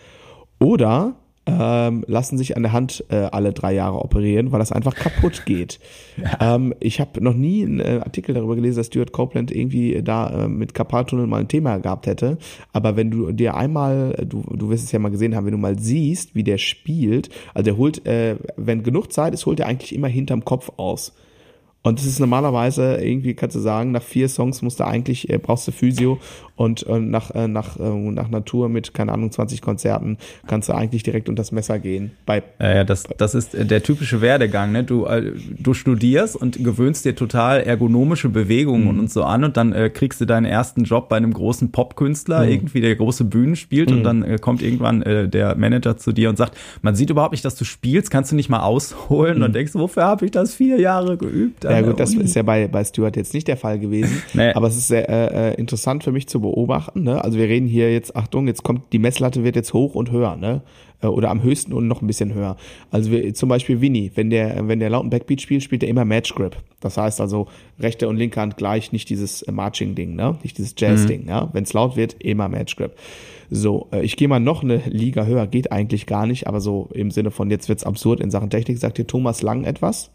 oder 0.57 1.15
ähm, 1.47 2.03
lassen 2.07 2.37
sich 2.37 2.57
an 2.57 2.63
der 2.63 2.73
Hand 2.73 3.05
äh, 3.09 3.15
alle 3.15 3.53
drei 3.53 3.73
Jahre 3.73 4.03
operieren, 4.03 4.51
weil 4.51 4.59
das 4.59 4.71
einfach 4.71 4.95
kaputt 4.95 5.43
geht. 5.45 5.79
Ähm, 6.39 6.73
ich 6.79 6.99
habe 6.99 7.23
noch 7.23 7.33
nie 7.33 7.63
einen 7.63 7.79
äh, 7.79 8.01
Artikel 8.03 8.35
darüber 8.35 8.55
gelesen, 8.55 8.77
dass 8.77 8.87
Stuart 8.87 9.13
Copeland 9.13 9.51
irgendwie 9.51 10.01
da 10.03 10.45
äh, 10.45 10.47
mit 10.47 10.73
Karpaltunnel 10.73 11.27
mal 11.27 11.39
ein 11.39 11.47
Thema 11.47 11.77
gehabt 11.77 12.07
hätte. 12.07 12.37
Aber 12.73 12.95
wenn 12.95 13.11
du 13.11 13.31
dir 13.31 13.55
einmal, 13.55 14.15
äh, 14.17 14.25
du, 14.25 14.43
du 14.43 14.69
wirst 14.69 14.83
es 14.83 14.91
ja 14.91 14.99
mal 14.99 15.09
gesehen 15.09 15.35
haben, 15.35 15.45
wenn 15.45 15.53
du 15.53 15.57
mal 15.57 15.79
siehst, 15.79 16.35
wie 16.35 16.43
der 16.43 16.57
spielt, 16.57 17.29
also 17.53 17.63
der 17.63 17.77
holt, 17.77 18.05
äh, 18.05 18.35
wenn 18.57 18.83
genug 18.83 19.11
Zeit 19.13 19.33
ist, 19.33 19.45
holt 19.45 19.59
er 19.59 19.67
eigentlich 19.67 19.95
immer 19.95 20.07
hinterm 20.07 20.43
Kopf 20.43 20.71
aus. 20.77 21.13
Und 21.83 21.99
das 21.99 22.05
ist 22.05 22.19
normalerweise, 22.19 22.97
irgendwie 22.97 23.33
kannst 23.33 23.55
du 23.55 23.61
sagen, 23.61 23.91
nach 23.91 24.03
vier 24.03 24.27
Songs 24.27 24.61
musst 24.61 24.81
du 24.81 24.85
eigentlich, 24.85 25.29
äh, 25.29 25.37
brauchst 25.37 25.67
du 25.69 25.71
Physio 25.71 26.19
und 26.57 26.85
äh, 26.87 26.99
nach, 26.99 27.33
äh, 27.33 27.47
nach, 27.47 27.79
äh, 27.79 27.89
nach 27.89 28.29
Natur 28.29 28.67
mit, 28.67 28.93
keine 28.93 29.13
Ahnung, 29.13 29.31
20 29.31 29.61
Konzerten 29.61 30.17
kannst 30.47 30.67
du 30.67 30.73
eigentlich 30.73 31.03
direkt 31.03 31.29
unter 31.29 31.41
das 31.41 31.51
Messer 31.51 31.79
gehen. 31.79 32.11
Bei 32.25 32.43
Ja, 32.59 32.75
ja, 32.77 32.83
das, 32.83 33.03
das 33.17 33.35
ist 33.35 33.55
äh, 33.55 33.65
der 33.65 33.83
typische 33.83 34.21
Werdegang. 34.21 34.71
Ne? 34.71 34.83
Du, 34.83 35.05
äh, 35.05 35.33
du 35.57 35.73
studierst 35.73 36.35
und 36.35 36.63
gewöhnst 36.63 37.05
dir 37.05 37.15
total 37.15 37.61
ergonomische 37.61 38.29
Bewegungen 38.29 38.87
und, 38.87 38.99
und 38.99 39.11
so 39.11 39.23
an 39.23 39.43
und 39.43 39.55
dann 39.55 39.71
äh, 39.71 39.89
kriegst 39.89 40.19
du 40.19 40.25
deinen 40.25 40.45
ersten 40.45 40.83
Job 40.83 41.09
bei 41.09 41.17
einem 41.17 41.33
großen 41.33 41.71
Popkünstler, 41.71 42.47
irgendwie 42.47 42.81
der 42.81 42.95
große 42.95 43.23
Bühnen 43.23 43.55
spielt 43.55 43.91
und 43.91 44.03
dann 44.03 44.23
äh, 44.23 44.37
kommt 44.41 44.63
irgendwann 44.63 45.03
äh, 45.03 45.29
der 45.29 45.55
Manager 45.55 45.97
zu 45.97 46.11
dir 46.11 46.29
und 46.29 46.37
sagt, 46.37 46.57
man 46.81 46.95
sieht 46.95 47.11
überhaupt 47.11 47.33
nicht, 47.33 47.45
dass 47.45 47.55
du 47.55 47.65
spielst, 47.65 48.09
kannst 48.09 48.31
du 48.31 48.35
nicht 48.35 48.49
mal 48.49 48.61
ausholen? 48.61 49.35
Und 49.35 49.41
dann 49.41 49.53
denkst 49.53 49.75
wofür 49.75 50.03
habe 50.03 50.25
ich 50.25 50.31
das 50.31 50.55
vier 50.55 50.79
Jahre 50.79 51.17
geübt? 51.17 51.63
Ja 51.63 51.81
gut, 51.81 51.99
das 51.99 52.15
ist 52.15 52.35
ja 52.35 52.41
bei, 52.41 52.67
bei 52.67 52.83
Stuart 52.83 53.15
jetzt 53.15 53.35
nicht 53.35 53.47
der 53.47 53.57
Fall 53.57 53.77
gewesen. 53.77 54.23
Nee. 54.33 54.53
Aber 54.53 54.67
es 54.67 54.75
ist 54.75 54.87
sehr 54.87 55.07
äh, 55.09 55.53
interessant 55.55 56.03
für 56.03 56.11
mich 56.11 56.27
zu 56.27 56.39
beobachten. 56.39 56.46
Ne? 56.95 57.23
Also 57.23 57.37
wir 57.37 57.47
reden 57.47 57.67
hier 57.67 57.91
jetzt, 57.91 58.15
Achtung, 58.15 58.47
jetzt 58.47 58.63
kommt, 58.63 58.93
die 58.93 58.99
Messlatte 58.99 59.43
wird 59.43 59.55
jetzt 59.55 59.73
hoch 59.73 59.95
und 59.95 60.11
höher, 60.11 60.35
ne? 60.35 60.61
Äh, 61.01 61.07
Oder 61.07 61.29
am 61.29 61.43
höchsten 61.43 61.73
und 61.73 61.87
noch 61.87 62.01
ein 62.01 62.07
bisschen 62.07 62.33
höher. 62.33 62.57
Also 62.91 63.11
wir, 63.11 63.33
zum 63.33 63.49
Beispiel 63.49 63.81
Winnie, 63.81 64.11
wenn 64.15 64.29
der, 64.29 64.67
wenn 64.67 64.79
der 64.79 64.89
lauten 64.89 65.09
Backbeat 65.09 65.41
spielt, 65.41 65.63
spielt 65.63 65.83
er 65.83 65.89
immer 65.89 66.05
Match 66.05 66.33
Grip. 66.33 66.57
Das 66.79 66.97
heißt 66.97 67.21
also 67.21 67.47
rechte 67.79 68.07
und 68.07 68.17
linke 68.17 68.39
Hand 68.39 68.57
gleich, 68.57 68.91
nicht 68.91 69.09
dieses 69.09 69.41
äh, 69.43 69.51
Marching-Ding, 69.51 70.15
ne? 70.15 70.37
Nicht 70.43 70.57
dieses 70.57 70.73
Jazz-Ding, 70.77 71.27
ja? 71.27 71.49
Wenn 71.53 71.63
es 71.63 71.73
laut 71.73 71.95
wird, 71.95 72.15
immer 72.19 72.49
Match 72.49 72.75
Grip. 72.75 72.93
So, 73.49 73.87
äh, 73.91 74.01
ich 74.01 74.17
gehe 74.17 74.27
mal 74.27 74.39
noch 74.39 74.63
eine 74.63 74.77
Liga 74.87 75.25
höher, 75.25 75.47
geht 75.47 75.71
eigentlich 75.71 76.05
gar 76.05 76.25
nicht, 76.25 76.47
aber 76.47 76.61
so 76.61 76.89
im 76.93 77.11
Sinne 77.11 77.31
von 77.31 77.49
jetzt 77.51 77.69
wird's 77.69 77.83
absurd 77.83 78.19
in 78.19 78.31
Sachen 78.31 78.49
Technik, 78.49 78.77
sagt 78.77 78.97
dir 78.97 79.07
Thomas 79.07 79.41
Lang 79.41 79.63
etwas? 79.63 80.11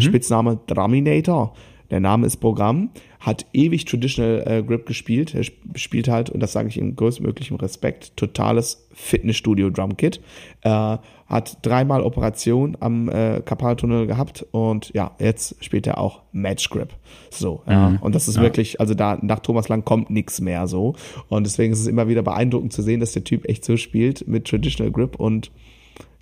Spitzname 0.00 0.58
Draminator. 0.66 1.54
Der 1.90 2.00
Name 2.00 2.26
ist 2.26 2.38
Programm, 2.38 2.90
hat 3.20 3.46
ewig 3.52 3.84
Traditional 3.84 4.42
äh, 4.46 4.62
Grip 4.62 4.86
gespielt. 4.86 5.34
Er 5.34 5.44
spielt 5.76 6.08
halt, 6.08 6.30
und 6.30 6.40
das 6.40 6.52
sage 6.52 6.68
ich 6.68 6.78
im 6.78 6.96
größtmöglichen 6.96 7.56
Respekt, 7.56 8.16
totales 8.16 8.88
Fitnessstudio 8.92 9.70
Drumkit. 9.70 10.20
Äh, 10.62 10.98
hat 11.26 11.58
dreimal 11.62 12.02
Operation 12.02 12.76
am 12.80 13.08
äh, 13.08 13.40
Kapaltunnel 13.44 14.06
gehabt 14.06 14.46
und 14.52 14.92
ja, 14.94 15.10
jetzt 15.18 15.56
spielt 15.64 15.86
er 15.86 15.98
auch 15.98 16.22
Match 16.32 16.70
Grip. 16.70 16.90
So, 17.30 17.62
ja. 17.68 17.90
Mhm. 17.90 17.96
Und 17.98 18.14
das 18.14 18.28
ist 18.28 18.36
ja. 18.36 18.42
wirklich, 18.42 18.80
also 18.80 18.94
da 18.94 19.18
nach 19.20 19.40
Thomas 19.40 19.68
Lang 19.68 19.84
kommt 19.84 20.08
nichts 20.08 20.40
mehr 20.40 20.68
so. 20.68 20.94
Und 21.28 21.44
deswegen 21.44 21.72
ist 21.72 21.80
es 21.80 21.88
immer 21.88 22.06
wieder 22.08 22.22
beeindruckend 22.22 22.72
zu 22.72 22.82
sehen, 22.82 23.00
dass 23.00 23.12
der 23.12 23.24
Typ 23.24 23.48
echt 23.48 23.64
so 23.64 23.76
spielt 23.76 24.28
mit 24.28 24.46
Traditional 24.46 24.92
Grip 24.92 25.16
und 25.16 25.50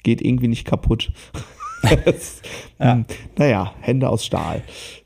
geht 0.02 0.22
irgendwie 0.22 0.48
nicht 0.48 0.66
kaputt. 0.66 1.12
ja. 2.78 3.04
Naja, 3.36 3.72
Hände 3.80 4.08
aus 4.08 4.24
Stahl. 4.24 4.62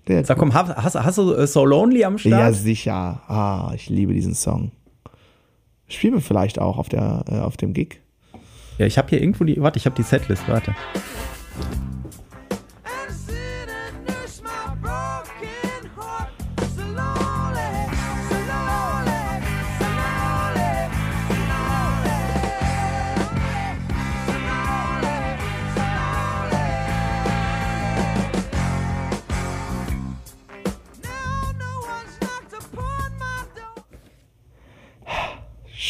Der 0.07 0.25
Sag 0.25 0.39
komm, 0.39 0.55
hast, 0.55 0.95
hast 0.95 1.19
du 1.19 1.35
äh, 1.35 1.47
So 1.47 1.65
Lonely 1.65 2.05
am 2.05 2.19
Start? 2.19 2.33
Ja, 2.33 2.53
sicher. 2.53 3.23
Ah, 3.29 3.73
ich 3.75 3.89
liebe 3.89 4.15
diesen 4.15 4.35
Song. 4.35 4.73
Spielen 5.89 6.15
wir 6.15 6.21
vielleicht 6.21 6.59
auch 6.59 6.79
auf, 6.79 6.89
der, 6.89 7.25
äh, 7.31 7.39
auf 7.39 7.57
dem 7.57 7.73
Gig. 7.73 8.01
Ja, 8.79 8.87
ich 8.87 8.99
habe 8.99 9.09
hier 9.09 9.21
irgendwo 9.21 9.45
die, 9.45 9.61
warte, 9.61 9.79
ich 9.79 9.87
habe 9.87 9.97
die 9.97 10.03
Setlist, 10.03 10.49
warte. 10.49 10.75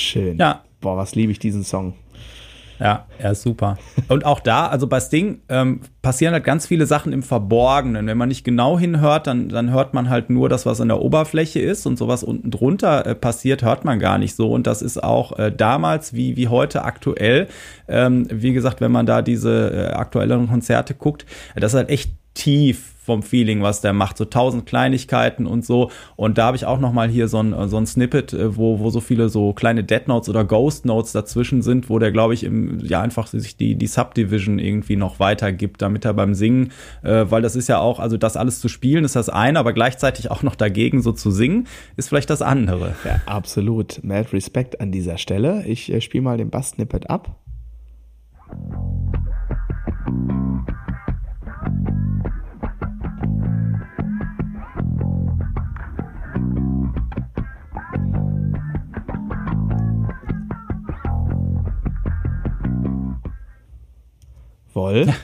Schön. 0.09 0.39
Ja. 0.39 0.63
Boah, 0.81 0.97
was 0.97 1.15
liebe 1.15 1.33
ich 1.33 1.39
diesen 1.39 1.65
Song. 1.65 1.95
Ja, 2.81 3.07
er 3.19 3.33
ist 3.33 3.43
super. 3.43 3.77
Und 4.09 4.25
auch 4.25 4.39
da, 4.39 4.69
also 4.69 4.87
bei 4.87 5.01
Sting 5.01 5.41
ähm, 5.49 5.81
passieren 6.01 6.33
halt 6.33 6.45
ganz 6.45 6.67
viele 6.67 6.87
Sachen 6.87 7.13
im 7.13 7.25
Verborgenen. 7.25 8.07
Wenn 8.07 8.17
man 8.17 8.29
nicht 8.29 8.45
genau 8.45 8.79
hinhört, 8.79 9.27
dann, 9.27 9.49
dann 9.49 9.73
hört 9.73 9.95
man 9.95 10.09
halt 10.09 10.31
nur 10.31 10.49
das, 10.49 10.65
was 10.65 10.81
an 10.81 10.87
der 10.87 11.01
Oberfläche 11.01 11.59
ist 11.59 11.87
und 11.87 11.99
sowas 11.99 12.23
unten 12.23 12.53
drunter 12.53 13.05
äh, 13.05 13.15
passiert, 13.17 13.63
hört 13.63 13.85
man 13.85 13.99
gar 13.99 14.19
nicht 14.19 14.37
so. 14.37 14.53
Und 14.53 14.69
das 14.69 14.81
ist 14.81 15.03
auch 15.03 15.37
äh, 15.39 15.51
damals 15.51 16.15
wie, 16.15 16.37
wie 16.37 16.47
heute 16.47 16.85
aktuell. 16.85 17.49
Ähm, 17.89 18.29
wie 18.31 18.53
gesagt, 18.53 18.81
wenn 18.81 18.93
man 18.93 19.07
da 19.07 19.23
diese 19.23 19.91
äh, 19.91 19.95
aktuelleren 19.95 20.49
Konzerte 20.49 20.95
guckt, 20.95 21.27
das 21.57 21.73
ist 21.73 21.77
halt 21.77 21.91
echt 21.91 22.13
tief 22.35 22.95
vom 23.09 23.23
Feeling, 23.23 23.63
was 23.63 23.81
der 23.81 23.95
macht, 23.95 24.19
so 24.19 24.27
tausend 24.27 24.67
Kleinigkeiten 24.67 25.47
und 25.47 25.65
so. 25.65 25.91
Und 26.17 26.37
da 26.37 26.45
habe 26.45 26.59
ich 26.59 26.67
auch 26.67 26.79
noch 26.79 26.93
mal 26.93 27.09
hier 27.09 27.27
so 27.27 27.43
ein, 27.43 27.55
so 27.71 27.79
ein 27.79 27.87
Snippet, 27.87 28.35
äh, 28.35 28.55
wo, 28.55 28.81
wo 28.81 28.91
so 28.91 29.01
viele 29.01 29.31
so 29.31 29.55
kleine 29.55 29.83
Dead 29.83 30.07
Notes 30.07 30.29
oder 30.29 30.45
Ghost 30.45 30.85
Notes 30.85 31.13
dazwischen 31.13 31.63
sind, 31.63 31.89
wo 31.89 31.99
der, 31.99 32.13
glaube 32.13 32.35
ich, 32.35 32.45
im, 32.45 32.81
ja 32.81 33.01
einfach 33.01 33.27
sich 33.27 33.57
die, 33.57 33.77
die 33.77 33.87
Subdivision 33.87 34.59
irgendwie 34.59 34.97
noch 34.97 35.21
weitergibt, 35.21 35.81
damit 35.81 36.05
er 36.05 36.13
beim 36.13 36.35
Singen, 36.35 36.71
äh, 37.03 37.25
weil 37.31 37.41
das 37.41 37.57
ist 37.57 37.67
ja 37.67 37.79
auch, 37.79 37.99
also 37.99 38.19
das 38.19 38.37
alles 38.37 38.61
zu 38.61 38.69
spielen 38.69 39.05
ist 39.05 39.17
das 39.17 39.31
eine, 39.31 39.59
aber 39.59 39.73
gleichzeitig 39.73 40.31
auch 40.31 40.43
noch 40.43 40.55
dagegen 40.55 41.01
so 41.01 41.13
zu 41.13 41.31
singen, 41.31 41.67
ist 41.97 42.11
vielleicht 42.11 42.29
das 42.29 42.43
andere. 42.43 42.95
Ja, 43.07 43.23
absolut. 43.25 44.05
Mad 44.05 44.29
Respect 44.35 44.83
an 44.83 44.93
dieser 44.93 45.17
Stelle. 45.17 45.65
Ich 45.67 45.91
äh, 45.91 46.03
spiele 46.03 46.25
mal 46.25 46.37
den 46.37 46.51
Bass-Snippet 46.51 47.09
ab. 47.09 47.39
Woll. 64.79 65.13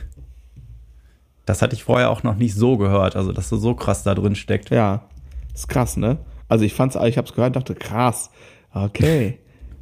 Das 1.47 1.61
hatte 1.61 1.75
ich 1.75 1.85
vorher 1.85 2.09
auch 2.09 2.23
noch 2.23 2.37
nicht 2.37 2.55
so 2.55 2.79
gehört, 2.79 3.17
also 3.17 3.31
dass 3.31 3.51
so, 3.51 3.59
so 3.59 3.75
krass 3.75 4.03
da 4.03 4.15
drin 4.15 4.35
steckt. 4.35 4.71
Ja, 4.71 5.11
ist 5.53 5.69
krass, 5.69 5.99
ne? 5.99 6.17
Also 6.49 6.65
ich 6.65 6.73
fand's, 6.73 6.97
ich 6.97 7.19
hab's 7.19 7.35
gehört, 7.35 7.55
dachte 7.55 7.75
krass, 7.75 8.31
okay, 8.73 9.41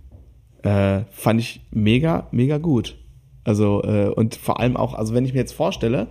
äh, 0.65 1.03
fand 1.13 1.39
ich 1.39 1.65
mega, 1.71 2.27
mega 2.33 2.59
gut. 2.59 2.99
Also 3.45 3.81
äh, 3.85 4.09
und 4.09 4.35
vor 4.35 4.59
allem 4.59 4.77
auch, 4.77 4.95
also 4.95 5.15
wenn 5.15 5.25
ich 5.25 5.35
mir 5.35 5.39
jetzt 5.39 5.53
vorstelle, 5.53 6.09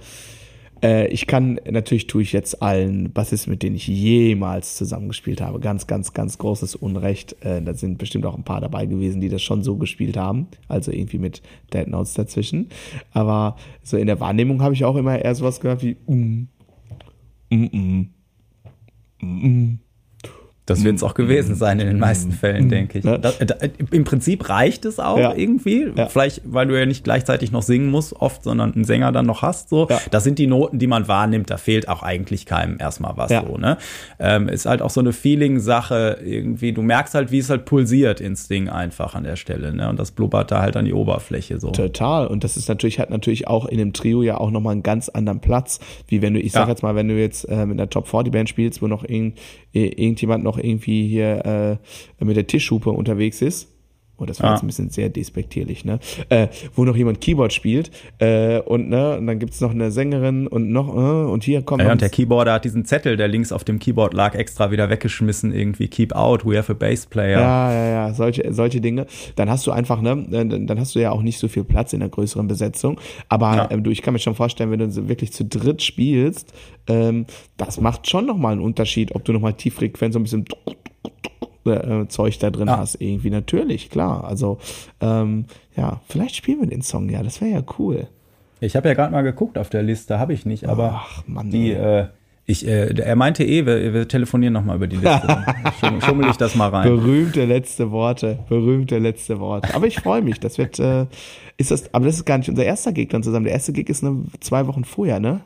äh, 0.81 1.07
ich 1.07 1.27
kann, 1.27 1.59
natürlich 1.69 2.07
tue 2.07 2.21
ich 2.21 2.33
jetzt 2.33 2.61
allen 2.61 3.11
Bassisten, 3.11 3.51
mit 3.51 3.63
denen 3.63 3.75
ich 3.75 3.87
jemals 3.87 4.75
zusammengespielt 4.75 5.41
habe, 5.41 5.59
ganz, 5.59 5.87
ganz, 5.87 6.13
ganz 6.13 6.37
großes 6.37 6.75
Unrecht. 6.75 7.35
Äh, 7.43 7.61
da 7.61 7.73
sind 7.73 7.97
bestimmt 7.97 8.25
auch 8.25 8.35
ein 8.35 8.43
paar 8.43 8.61
dabei 8.61 8.85
gewesen, 8.85 9.21
die 9.21 9.29
das 9.29 9.41
schon 9.41 9.63
so 9.63 9.77
gespielt 9.77 10.17
haben. 10.17 10.47
Also 10.67 10.91
irgendwie 10.91 11.19
mit 11.19 11.41
Dead 11.73 11.87
Notes 11.87 12.13
dazwischen. 12.13 12.69
Aber 13.13 13.55
so 13.83 13.97
in 13.97 14.07
der 14.07 14.19
Wahrnehmung 14.19 14.61
habe 14.61 14.73
ich 14.73 14.83
auch 14.85 14.95
immer 14.95 15.19
eher 15.19 15.35
sowas 15.35 15.59
gehört 15.59 15.83
wie 15.83 15.97
um, 16.05 16.47
um, 17.49 17.67
um, 17.67 18.09
um, 19.21 19.43
um. 19.43 19.79
Das 20.67 20.83
wird 20.83 20.95
es 20.95 21.03
auch 21.03 21.15
gewesen 21.15 21.55
sein 21.55 21.79
in 21.79 21.87
den 21.87 21.97
meisten 21.97 22.31
Fällen, 22.31 22.69
denke 22.69 22.99
ich. 22.99 23.03
Das, 23.03 23.39
da, 23.39 23.55
Im 23.91 24.03
Prinzip 24.03 24.47
reicht 24.47 24.85
es 24.85 24.99
auch 24.99 25.17
ja. 25.17 25.33
irgendwie. 25.35 25.91
Ja. 25.95 26.07
Vielleicht, 26.07 26.43
weil 26.45 26.67
du 26.67 26.79
ja 26.79 26.85
nicht 26.85 27.03
gleichzeitig 27.03 27.51
noch 27.51 27.63
singen 27.63 27.89
musst, 27.89 28.13
oft, 28.13 28.43
sondern 28.43 28.73
einen 28.73 28.83
Sänger 28.83 29.11
dann 29.11 29.25
noch 29.25 29.41
hast. 29.41 29.69
So. 29.69 29.87
Ja. 29.89 29.99
Das 30.11 30.23
sind 30.23 30.37
die 30.37 30.45
Noten, 30.45 30.77
die 30.77 30.85
man 30.85 31.07
wahrnimmt. 31.07 31.49
Da 31.49 31.57
fehlt 31.57 31.89
auch 31.89 32.03
eigentlich 32.03 32.45
keinem 32.45 32.77
erstmal 32.79 33.17
was. 33.17 33.31
So, 33.31 33.57
ne? 33.57 33.77
Ähm, 34.19 34.49
ist 34.49 34.67
halt 34.67 34.83
auch 34.83 34.91
so 34.91 34.99
eine 34.99 35.13
Feeling-Sache 35.13 36.19
irgendwie. 36.23 36.73
Du 36.73 36.83
merkst 36.83 37.15
halt, 37.15 37.31
wie 37.31 37.39
es 37.39 37.49
halt 37.49 37.65
pulsiert 37.65 38.21
ins 38.21 38.47
Ding 38.47 38.69
einfach 38.69 39.15
an 39.15 39.23
der 39.23 39.37
Stelle. 39.37 39.73
Ne? 39.73 39.89
Und 39.89 39.99
das 39.99 40.11
blubbert 40.11 40.51
da 40.51 40.61
halt 40.61 40.77
an 40.77 40.85
die 40.85 40.93
Oberfläche. 40.93 41.59
So. 41.59 41.71
Total. 41.71 42.27
Und 42.27 42.43
das 42.43 42.55
ist 42.55 42.69
natürlich, 42.69 42.99
hat 42.99 43.09
natürlich 43.09 43.47
auch 43.47 43.65
in 43.65 43.79
dem 43.79 43.93
Trio 43.93 44.21
ja 44.21 44.37
auch 44.37 44.51
nochmal 44.51 44.73
einen 44.73 44.83
ganz 44.83 45.09
anderen 45.09 45.39
Platz. 45.39 45.79
Wie 46.07 46.21
wenn 46.21 46.35
du, 46.35 46.39
ich 46.39 46.51
sag 46.51 46.67
jetzt 46.67 46.83
mal, 46.83 46.95
wenn 46.95 47.07
du 47.07 47.19
jetzt 47.19 47.45
äh, 47.45 47.65
mit 47.65 47.79
einer 47.79 47.89
Top 47.89 48.07
40 48.07 48.31
Band 48.31 48.47
spielst, 48.47 48.81
wo 48.81 48.87
noch 48.87 49.03
irgend, 49.03 49.39
irgendjemand 49.73 50.43
noch 50.43 50.50
irgendwie 50.57 51.07
hier 51.07 51.79
äh, 52.19 52.23
mit 52.23 52.35
der 52.35 52.47
Tischhupe 52.47 52.89
unterwegs 52.89 53.41
ist, 53.41 53.69
Oh, 54.21 54.25
das 54.25 54.39
war 54.39 54.51
ah. 54.51 54.53
jetzt 54.53 54.63
ein 54.63 54.67
bisschen 54.67 54.91
sehr 54.91 55.09
despektierlich, 55.09 55.83
ne? 55.83 55.99
Äh, 56.29 56.47
wo 56.75 56.85
noch 56.85 56.95
jemand 56.95 57.21
Keyboard 57.21 57.51
spielt 57.53 57.89
äh, 58.19 58.59
und 58.59 58.87
ne, 58.87 59.17
und 59.17 59.25
dann 59.25 59.39
gibt's 59.39 59.61
noch 59.61 59.71
eine 59.71 59.91
Sängerin 59.91 60.45
und 60.45 60.69
noch 60.71 60.89
äh, 60.89 61.31
und 61.31 61.43
hier 61.43 61.63
kommt. 61.63 61.81
Ja, 61.81 61.91
und 61.91 62.01
der 62.01 62.09
Keyboarder 62.09 62.53
hat 62.53 62.63
diesen 62.65 62.85
Zettel, 62.85 63.17
der 63.17 63.27
links 63.27 63.51
auf 63.51 63.63
dem 63.63 63.79
Keyboard 63.79 64.13
lag, 64.13 64.35
extra 64.35 64.69
wieder 64.69 64.91
weggeschmissen, 64.91 65.53
irgendwie 65.53 65.87
Keep 65.87 66.13
out, 66.13 66.45
we 66.45 66.55
have 66.55 66.71
a 66.71 66.75
bass 66.75 67.07
player. 67.07 67.39
Ja, 67.39 67.73
ja, 67.73 67.89
ja, 67.89 68.13
solche, 68.13 68.53
solche 68.53 68.79
Dinge. 68.79 69.07
Dann 69.35 69.49
hast 69.49 69.65
du 69.65 69.71
einfach, 69.71 70.01
ne, 70.01 70.23
dann 70.29 70.79
hast 70.79 70.93
du 70.93 70.99
ja 70.99 71.11
auch 71.11 71.23
nicht 71.23 71.39
so 71.39 71.47
viel 71.47 71.63
Platz 71.63 71.93
in 71.93 71.99
der 72.01 72.09
größeren 72.09 72.47
Besetzung. 72.47 72.99
Aber 73.27 73.55
ja. 73.55 73.71
ähm, 73.71 73.83
du, 73.83 73.89
ich 73.89 74.03
kann 74.03 74.13
mir 74.13 74.19
schon 74.19 74.35
vorstellen, 74.35 74.69
wenn 74.69 74.79
du 74.79 75.07
wirklich 75.07 75.33
zu 75.33 75.45
dritt 75.45 75.81
spielst, 75.81 76.53
ähm, 76.87 77.25
das 77.57 77.81
macht 77.81 78.07
schon 78.07 78.27
nochmal 78.27 78.51
einen 78.51 78.61
Unterschied, 78.61 79.15
ob 79.15 79.25
du 79.25 79.33
nochmal 79.33 79.53
Tieffrequenz 79.53 80.13
so 80.13 80.19
ein 80.19 80.23
bisschen 80.23 80.45
äh, 81.65 82.07
Zeug 82.07 82.39
da 82.39 82.49
drin 82.49 82.67
ja. 82.67 82.77
hast, 82.77 83.01
irgendwie 83.01 83.29
natürlich, 83.29 83.89
klar. 83.89 84.23
Also 84.23 84.57
ähm, 84.99 85.45
ja, 85.75 86.01
vielleicht 86.07 86.35
spielen 86.35 86.61
wir 86.61 86.67
den 86.67 86.81
Song 86.81 87.09
ja, 87.09 87.23
das 87.23 87.41
wäre 87.41 87.51
ja 87.51 87.63
cool. 87.79 88.07
Ich 88.59 88.75
habe 88.75 88.87
ja 88.89 88.93
gerade 88.93 89.11
mal 89.11 89.23
geguckt 89.23 89.57
auf 89.57 89.69
der 89.69 89.81
Liste, 89.81 90.19
habe 90.19 90.33
ich 90.33 90.45
nicht, 90.45 90.67
aber 90.67 91.01
Ach, 91.03 91.23
Mann, 91.25 91.49
die, 91.49 91.71
äh, 91.71 92.05
ich, 92.45 92.67
äh, 92.67 92.93
er 92.93 93.15
meinte 93.15 93.43
eh, 93.43 93.65
wir, 93.65 93.93
wir 93.93 94.07
telefonieren 94.07 94.53
nochmal 94.53 94.75
über 94.75 94.87
die 94.87 94.97
Liste. 94.97 95.45
Schum, 95.79 96.01
schummel 96.01 96.29
ich 96.29 96.37
das 96.37 96.55
mal 96.55 96.69
rein. 96.69 96.87
Berühmte 96.87 97.45
letzte 97.45 97.91
Worte, 97.91 98.39
berühmte 98.49 98.97
letzte 98.97 99.39
Worte. 99.39 99.73
Aber 99.73 99.87
ich 99.87 99.99
freue 99.99 100.21
mich, 100.21 100.39
das 100.39 100.57
wird, 100.57 100.79
äh, 100.79 101.05
ist 101.57 101.71
das, 101.71 101.93
aber 101.93 102.05
das 102.05 102.15
ist 102.15 102.25
gar 102.25 102.37
nicht 102.37 102.49
unser 102.49 102.65
erster 102.65 102.91
Gig 102.91 103.09
dann 103.09 103.23
zusammen. 103.23 103.45
Der 103.45 103.53
erste 103.53 103.73
Gig 103.73 103.89
ist 103.89 104.03
eine, 104.03 104.23
zwei 104.39 104.67
Wochen 104.67 104.83
vorher, 104.83 105.19
ne? 105.19 105.41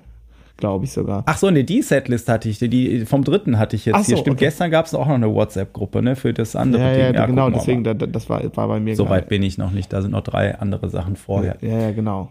Glaube 0.58 0.86
ich 0.86 0.92
sogar. 0.92 1.24
Ach 1.26 1.38
so, 1.38 1.50
ne, 1.50 1.64
die 1.64 1.82
Setlist 1.82 2.30
hatte 2.30 2.50
ich, 2.50 2.60
die 2.60 3.06
vom 3.06 3.24
dritten 3.24 3.60
hatte 3.60 3.76
ich 3.76 3.86
jetzt 3.86 3.98
so, 3.98 4.06
hier. 4.06 4.18
Stimmt, 4.18 4.38
okay. 4.38 4.46
gestern 4.46 4.72
gab 4.72 4.86
es 4.86 4.94
auch 4.94 5.08
noch 5.08 5.16
eine 5.16 5.34
WhatsApp-Gruppe, 5.34 6.02
ne, 6.02 6.16
für 6.16 6.34
das 6.34 6.56
andere 6.56 6.84
ja, 6.84 6.92
Ding. 6.92 7.02
Ja, 7.02 7.12
ja 7.22 7.26
genau, 7.26 7.50
deswegen, 7.50 7.84
da, 7.84 7.94
das 7.94 8.30
war, 8.30 8.42
war 8.56 8.68
bei 8.68 8.80
mir. 8.80 8.96
So 8.96 9.10
weit 9.10 9.28
bin 9.28 9.44
ich 9.44 9.58
noch 9.58 9.72
nicht, 9.72 9.92
da 9.92 10.02
sind 10.02 10.12
noch 10.12 10.24
drei 10.24 10.58
andere 10.58 10.90
Sachen 10.90 11.16
vorher. 11.16 11.58
Ja, 11.62 11.78
ja, 11.80 11.92
genau. 11.92 12.30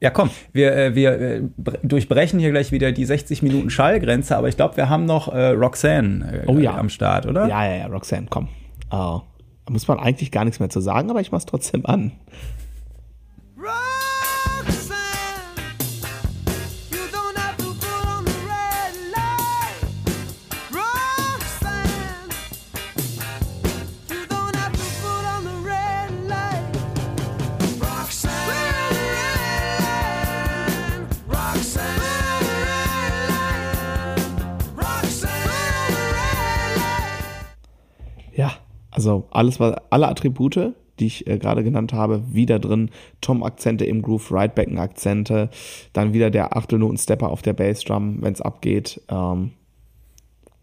Ja, 0.00 0.10
komm, 0.10 0.28
wir, 0.52 0.76
äh, 0.76 0.94
wir 0.94 1.18
äh, 1.18 1.42
durchbrechen 1.82 2.38
hier 2.38 2.50
gleich 2.50 2.72
wieder 2.72 2.92
die 2.92 3.04
60 3.04 3.42
Minuten 3.42 3.70
Schallgrenze, 3.70 4.36
aber 4.36 4.48
ich 4.48 4.56
glaube, 4.56 4.76
wir 4.76 4.90
haben 4.90 5.06
noch 5.06 5.28
äh, 5.28 5.50
Roxanne 5.50 6.42
äh, 6.44 6.46
oh, 6.46 6.58
ja. 6.58 6.76
am 6.76 6.90
Start, 6.90 7.26
oder? 7.26 7.48
Ja, 7.48 7.64
ja, 7.64 7.76
ja, 7.76 7.86
Roxanne, 7.86 8.26
komm. 8.28 8.48
Oh. 8.90 9.22
Da 9.66 9.72
muss 9.72 9.88
man 9.88 9.98
eigentlich 9.98 10.30
gar 10.30 10.44
nichts 10.44 10.60
mehr 10.60 10.68
zu 10.68 10.80
sagen, 10.80 11.08
aber 11.10 11.20
ich 11.22 11.32
mach's 11.32 11.46
trotzdem 11.46 11.86
an. 11.86 12.12
Also 39.04 39.28
alles, 39.30 39.60
was, 39.60 39.76
alle 39.90 40.08
Attribute, 40.08 40.72
die 40.98 41.06
ich 41.06 41.26
äh, 41.26 41.38
gerade 41.38 41.62
genannt 41.62 41.92
habe, 41.92 42.22
wieder 42.32 42.58
drin. 42.58 42.90
Tom-Akzente 43.20 43.84
im 43.84 44.00
Groove, 44.00 44.32
Ridebacken-Akzente, 44.32 45.50
dann 45.92 46.14
wieder 46.14 46.30
der 46.30 46.56
Achtelnoten-Stepper 46.56 47.28
auf 47.28 47.42
der 47.42 47.52
Bassdrum, 47.52 48.22
wenn 48.22 48.32
es 48.32 48.40
abgeht. 48.40 49.02
Ähm, 49.10 49.50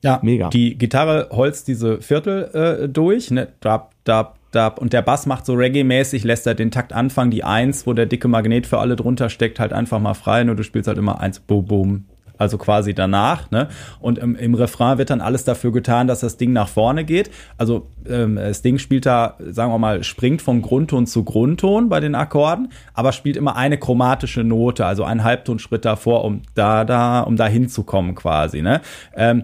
ja, 0.04 0.20
mega. 0.24 0.50
Die 0.50 0.78
Gitarre 0.78 1.30
holzt 1.32 1.68
diese 1.68 2.02
Viertel 2.02 2.46
äh, 2.56 2.90
durch, 2.90 3.30
ne? 3.30 3.50
Dab, 3.60 3.94
dab, 4.04 4.40
dab. 4.52 4.82
Und 4.82 4.94
der 4.94 5.04
Bass 5.04 5.28
macht 5.28 5.46
so 5.46 5.54
Reggae-mäßig, 5.54 6.24
lässt 6.24 6.48
er 6.48 6.56
den 6.56 6.72
Takt 6.72 6.94
anfangen, 6.94 7.30
die 7.30 7.44
Eins, 7.44 7.86
wo 7.86 7.94
der 7.94 8.08
dicke 8.08 8.28
Magnet 8.28 8.66
für 8.66 8.80
alle 8.80 8.96
drunter 8.96 9.30
steckt, 9.30 9.60
halt 9.60 9.74
einfach 9.74 10.00
mal 10.00 10.16
frei. 10.16 10.44
Nur 10.44 10.56
du 10.56 10.64
spielst 10.64 10.88
halt 10.88 10.98
immer 10.98 11.20
eins, 11.20 11.40
boom, 11.40 11.66
boom, 11.66 12.06
also 12.42 12.58
quasi 12.58 12.94
danach. 12.94 13.52
Ne? 13.52 13.68
Und 14.00 14.18
im, 14.18 14.36
im, 14.36 14.56
Refrain 14.56 14.98
wird 14.98 15.12
dann 15.12 15.22
alles 15.22 15.46
dafür 15.46 15.72
getan, 15.72 16.08
dass 16.08 16.22
das 16.22 16.38
Ding 16.38 16.52
nach 16.52 16.68
vorne 16.68 17.06
geht. 17.06 17.30
Also 17.58 17.88
ähm, 18.10 18.36
das 18.36 18.64
Ding 18.64 18.80
spielt 18.80 19.06
da, 19.06 19.36
sagen 19.40 19.72
wir 19.72 19.78
mal, 19.78 20.04
springt 20.04 20.42
von 20.42 20.62
Grundton 20.62 21.06
zu 21.06 21.24
Grundton 21.24 21.88
bei 21.88 22.00
den 22.00 22.16
Akkorden, 22.16 22.72
aber 22.94 23.12
spielt 23.12 23.38
immer 23.38 23.56
eine 23.56 23.78
chromatische 23.78 24.44
Note, 24.44 24.86
also 24.86 25.04
einen 25.04 25.24
Halbtonschritt 25.24 25.86
davor, 25.86 26.26
um 26.26 26.42
da, 26.56 26.84
da, 26.84 27.22
um 27.22 27.38
da 27.38 27.46
hinzukommen 27.46 28.16
quasi. 28.16 28.64
Ne? 28.64 28.82
Ähm, 29.16 29.44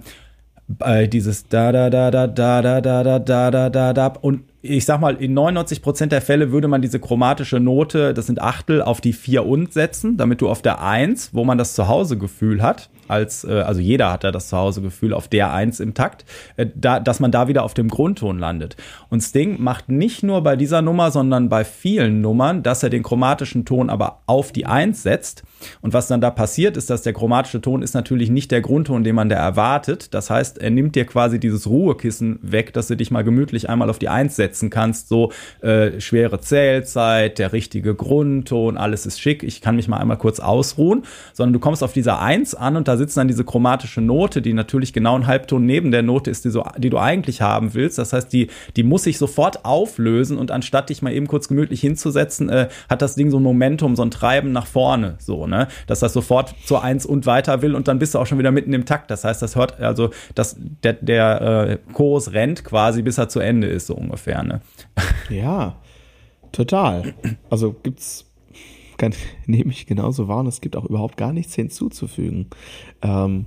äh, 0.79 1.07
dieses 1.07 1.47
da 1.47 1.71
da 1.71 1.89
da 1.89 2.11
da 2.11 2.27
da 2.27 2.61
da 2.61 2.81
da 2.81 3.03
da 3.03 3.19
da 3.19 3.51
da 3.51 3.69
da 3.69 3.93
da 3.93 4.07
und 4.07 4.41
ich 4.69 4.85
sag 4.85 4.99
mal, 4.99 5.15
in 5.15 5.33
99 5.33 5.81
Prozent 5.81 6.11
der 6.11 6.21
Fälle 6.21 6.51
würde 6.51 6.67
man 6.67 6.81
diese 6.81 6.99
chromatische 6.99 7.59
Note, 7.59 8.13
das 8.13 8.27
sind 8.27 8.41
Achtel, 8.41 8.81
auf 8.81 9.01
die 9.01 9.13
4 9.13 9.45
und 9.45 9.73
setzen, 9.73 10.17
damit 10.17 10.41
du 10.41 10.49
auf 10.49 10.61
der 10.61 10.81
1, 10.81 11.33
wo 11.33 11.43
man 11.43 11.57
das 11.57 11.73
Zuhause-Gefühl 11.73 12.61
hat, 12.61 12.89
als, 13.07 13.43
äh, 13.43 13.61
also 13.61 13.81
jeder 13.81 14.11
hat 14.11 14.23
da 14.23 14.31
das 14.31 14.49
Zuhause-Gefühl 14.49 15.13
auf 15.13 15.27
der 15.27 15.53
1 15.53 15.79
im 15.79 15.93
Takt, 15.93 16.25
äh, 16.55 16.67
da, 16.75 16.99
dass 16.99 17.19
man 17.19 17.31
da 17.31 17.47
wieder 17.47 17.63
auf 17.63 17.73
dem 17.73 17.87
Grundton 17.87 18.39
landet. 18.39 18.75
Und 19.09 19.21
Sting 19.21 19.61
macht 19.61 19.89
nicht 19.89 20.23
nur 20.23 20.41
bei 20.41 20.55
dieser 20.55 20.81
Nummer, 20.81 21.11
sondern 21.11 21.49
bei 21.49 21.63
vielen 21.63 22.21
Nummern, 22.21 22.63
dass 22.63 22.83
er 22.83 22.89
den 22.89 23.03
chromatischen 23.03 23.65
Ton 23.65 23.89
aber 23.89 24.21
auf 24.25 24.51
die 24.51 24.65
1 24.65 25.03
setzt. 25.03 25.43
Und 25.81 25.93
was 25.93 26.07
dann 26.07 26.21
da 26.21 26.29
passiert, 26.29 26.77
ist, 26.77 26.89
dass 26.89 27.01
der 27.01 27.13
chromatische 27.13 27.61
Ton 27.61 27.81
ist 27.81 27.93
natürlich 27.93 28.29
nicht 28.29 28.51
der 28.51 28.61
Grundton, 28.61 29.03
den 29.03 29.15
man 29.15 29.29
da 29.29 29.35
erwartet. 29.35 30.13
Das 30.13 30.29
heißt, 30.29 30.57
er 30.59 30.69
nimmt 30.69 30.95
dir 30.95 31.05
quasi 31.05 31.39
dieses 31.39 31.67
Ruhekissen 31.67 32.39
weg, 32.41 32.73
dass 32.73 32.87
du 32.87 32.95
dich 32.95 33.11
mal 33.11 33.23
gemütlich 33.23 33.69
einmal 33.69 33.89
auf 33.89 33.99
die 33.99 34.09
1 34.09 34.35
setzen 34.57 34.69
kannst. 34.69 35.09
So 35.09 35.31
äh, 35.61 35.99
schwere 35.99 36.39
Zählzeit, 36.39 37.39
der 37.39 37.53
richtige 37.53 37.95
Grundton, 37.95 38.77
alles 38.77 39.05
ist 39.05 39.19
schick. 39.19 39.43
Ich 39.43 39.61
kann 39.61 39.75
mich 39.75 39.87
mal 39.87 39.97
einmal 39.97 40.17
kurz 40.17 40.39
ausruhen. 40.39 41.03
Sondern 41.33 41.53
du 41.53 41.59
kommst 41.59 41.83
auf 41.83 41.93
dieser 41.93 42.19
1 42.19 42.55
an 42.55 42.75
und 42.75 42.87
da 42.87 42.97
sitzt 42.97 43.17
dann 43.17 43.27
diese 43.27 43.43
chromatische 43.43 44.01
Note, 44.01 44.41
die 44.41 44.53
natürlich 44.53 44.93
genau 44.93 45.15
ein 45.15 45.27
Halbton 45.27 45.65
neben 45.65 45.91
der 45.91 46.01
Note 46.01 46.31
ist, 46.31 46.45
die, 46.45 46.49
so, 46.49 46.63
die 46.77 46.89
du 46.89 46.97
eigentlich 46.97 47.41
haben 47.41 47.73
willst. 47.73 47.97
Das 47.97 48.13
heißt, 48.13 48.31
die, 48.33 48.47
die 48.75 48.83
muss 48.83 49.03
sich 49.03 49.17
sofort 49.17 49.65
auflösen 49.65 50.37
und 50.37 50.51
anstatt 50.51 50.89
dich 50.89 51.01
mal 51.01 51.13
eben 51.13 51.27
kurz 51.27 51.47
gemütlich 51.47 51.81
hinzusetzen, 51.81 52.49
äh, 52.49 52.69
hat 52.89 53.01
das 53.01 53.15
Ding 53.15 53.29
so 53.29 53.39
ein 53.39 53.43
Momentum, 53.43 53.95
so 53.95 54.03
ein 54.03 54.11
Treiben 54.11 54.51
nach 54.51 54.65
vorne, 54.65 55.15
so, 55.19 55.47
ne? 55.47 55.67
Dass 55.85 55.99
das 55.99 56.13
sofort 56.13 56.55
zur 56.65 56.83
Eins 56.83 57.05
und 57.05 57.25
weiter 57.25 57.61
will 57.61 57.75
und 57.75 57.87
dann 57.87 57.99
bist 57.99 58.15
du 58.15 58.19
auch 58.19 58.25
schon 58.25 58.39
wieder 58.39 58.51
mitten 58.51 58.73
im 58.73 58.85
Takt. 58.85 59.11
Das 59.11 59.23
heißt, 59.23 59.41
das 59.41 59.55
hört, 59.55 59.79
also, 59.79 60.09
dass 60.35 60.57
der, 60.83 60.93
der 60.93 61.41
äh, 61.41 61.93
Chorus 61.93 62.33
rennt 62.33 62.63
quasi, 62.63 63.01
bis 63.01 63.17
er 63.17 63.29
zu 63.29 63.39
Ende 63.39 63.67
ist, 63.67 63.87
so 63.87 63.95
ungefähr, 63.95 64.43
ne? 64.47 64.61
Ja, 65.29 65.75
total. 66.51 67.13
Also 67.49 67.73
gibt's 67.83 68.27
kann, 68.97 69.13
nehme 69.45 69.71
ich 69.71 69.85
genauso 69.85 70.27
wahr 70.27 70.39
und 70.39 70.47
es 70.47 70.61
gibt 70.61 70.75
auch 70.75 70.85
überhaupt 70.85 71.17
gar 71.17 71.33
nichts 71.33 71.55
hinzuzufügen. 71.55 72.47
Ähm, 73.01 73.45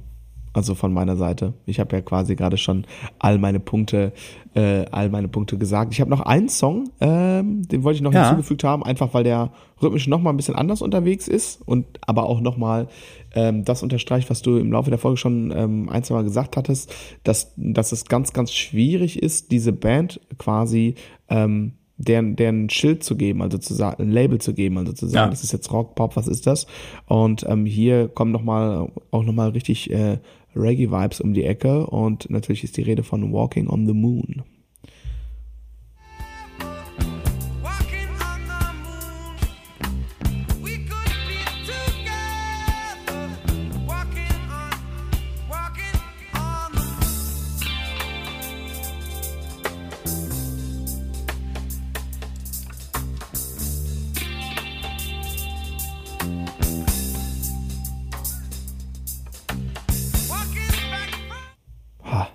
also 0.53 0.75
von 0.75 0.93
meiner 0.93 1.17
Seite. 1.17 1.55
Ich 1.65 1.79
habe 1.79 1.95
ja 1.95 2.03
quasi 2.03 2.35
gerade 2.35 2.57
schon 2.57 2.85
all 3.21 3.39
meine 3.39 3.61
Punkte, 3.61 4.13
äh, 4.55 4.85
all 4.91 5.09
meine 5.09 5.29
Punkte 5.29 5.57
gesagt. 5.59 5.93
Ich 5.93 6.01
habe 6.01 6.11
noch 6.11 6.23
einen 6.23 6.49
Song, 6.49 6.91
ähm, 7.01 7.63
den 7.69 7.85
wollte 7.85 7.99
ich 7.99 8.03
noch 8.03 8.13
ja. 8.13 8.27
hinzugefügt 8.27 8.65
haben, 8.65 8.83
einfach 8.83 9.15
weil 9.15 9.23
der 9.23 9.53
rhythmisch 9.81 10.09
noch 10.09 10.21
mal 10.21 10.31
ein 10.31 10.37
bisschen 10.37 10.57
anders 10.57 10.83
unterwegs 10.83 11.29
ist 11.29 11.63
und 11.65 11.87
aber 12.05 12.25
auch 12.25 12.41
noch 12.41 12.57
mal 12.57 12.89
ähm, 13.35 13.65
das 13.65 13.83
unterstreicht, 13.83 14.31
was 14.31 14.43
du 14.43 14.57
im 14.57 14.73
Laufe 14.73 14.91
der 14.91 14.99
Folge 14.99 15.17
schon 15.17 15.53
ähm, 15.55 15.89
ein, 15.89 16.03
zwei 16.03 16.15
Mal 16.17 16.25
gesagt 16.25 16.57
hattest, 16.57 16.93
dass, 17.25 17.53
dass 17.57 17.93
es 17.93 18.07
ganz, 18.07 18.33
ganz 18.33 18.53
schwierig 18.53 19.23
ist, 19.23 19.51
diese 19.51 19.73
Band 19.73 20.21
quasi 20.39 20.95
ähm, 21.29 21.73
deren, 21.97 22.35
deren 22.35 22.71
Schild 22.71 23.05
zu 23.05 23.17
geben, 23.17 23.43
also 23.43 23.59
zu 23.59 23.75
sagen, 23.75 24.03
ein 24.03 24.11
Label 24.11 24.41
zu 24.41 24.55
geben, 24.55 24.79
also 24.79 24.93
zu 24.93 25.07
sagen, 25.07 25.27
ja. 25.27 25.31
das 25.31 25.45
ist 25.45 25.53
jetzt 25.53 25.71
Rock, 25.71 25.95
Pop, 25.95 26.17
was 26.17 26.27
ist 26.27 26.47
das? 26.47 26.67
Und 27.07 27.45
ähm, 27.49 27.67
hier 27.67 28.09
kommen 28.09 28.33
noch 28.33 28.43
mal, 28.43 28.91
auch 29.11 29.25
nochmal 29.25 29.51
richtig 29.51 29.91
äh, 29.91 30.19
Reggae-Vibes 30.57 31.21
um 31.21 31.35
die 31.35 31.45
Ecke 31.45 31.87
und 31.87 32.31
natürlich 32.31 32.65
ist 32.65 32.77
die 32.77 32.83
Rede 32.83 33.03
von 33.03 33.33
Walking 33.33 33.69
on 33.69 33.87
the 33.87 33.93
Moon. 33.93 34.43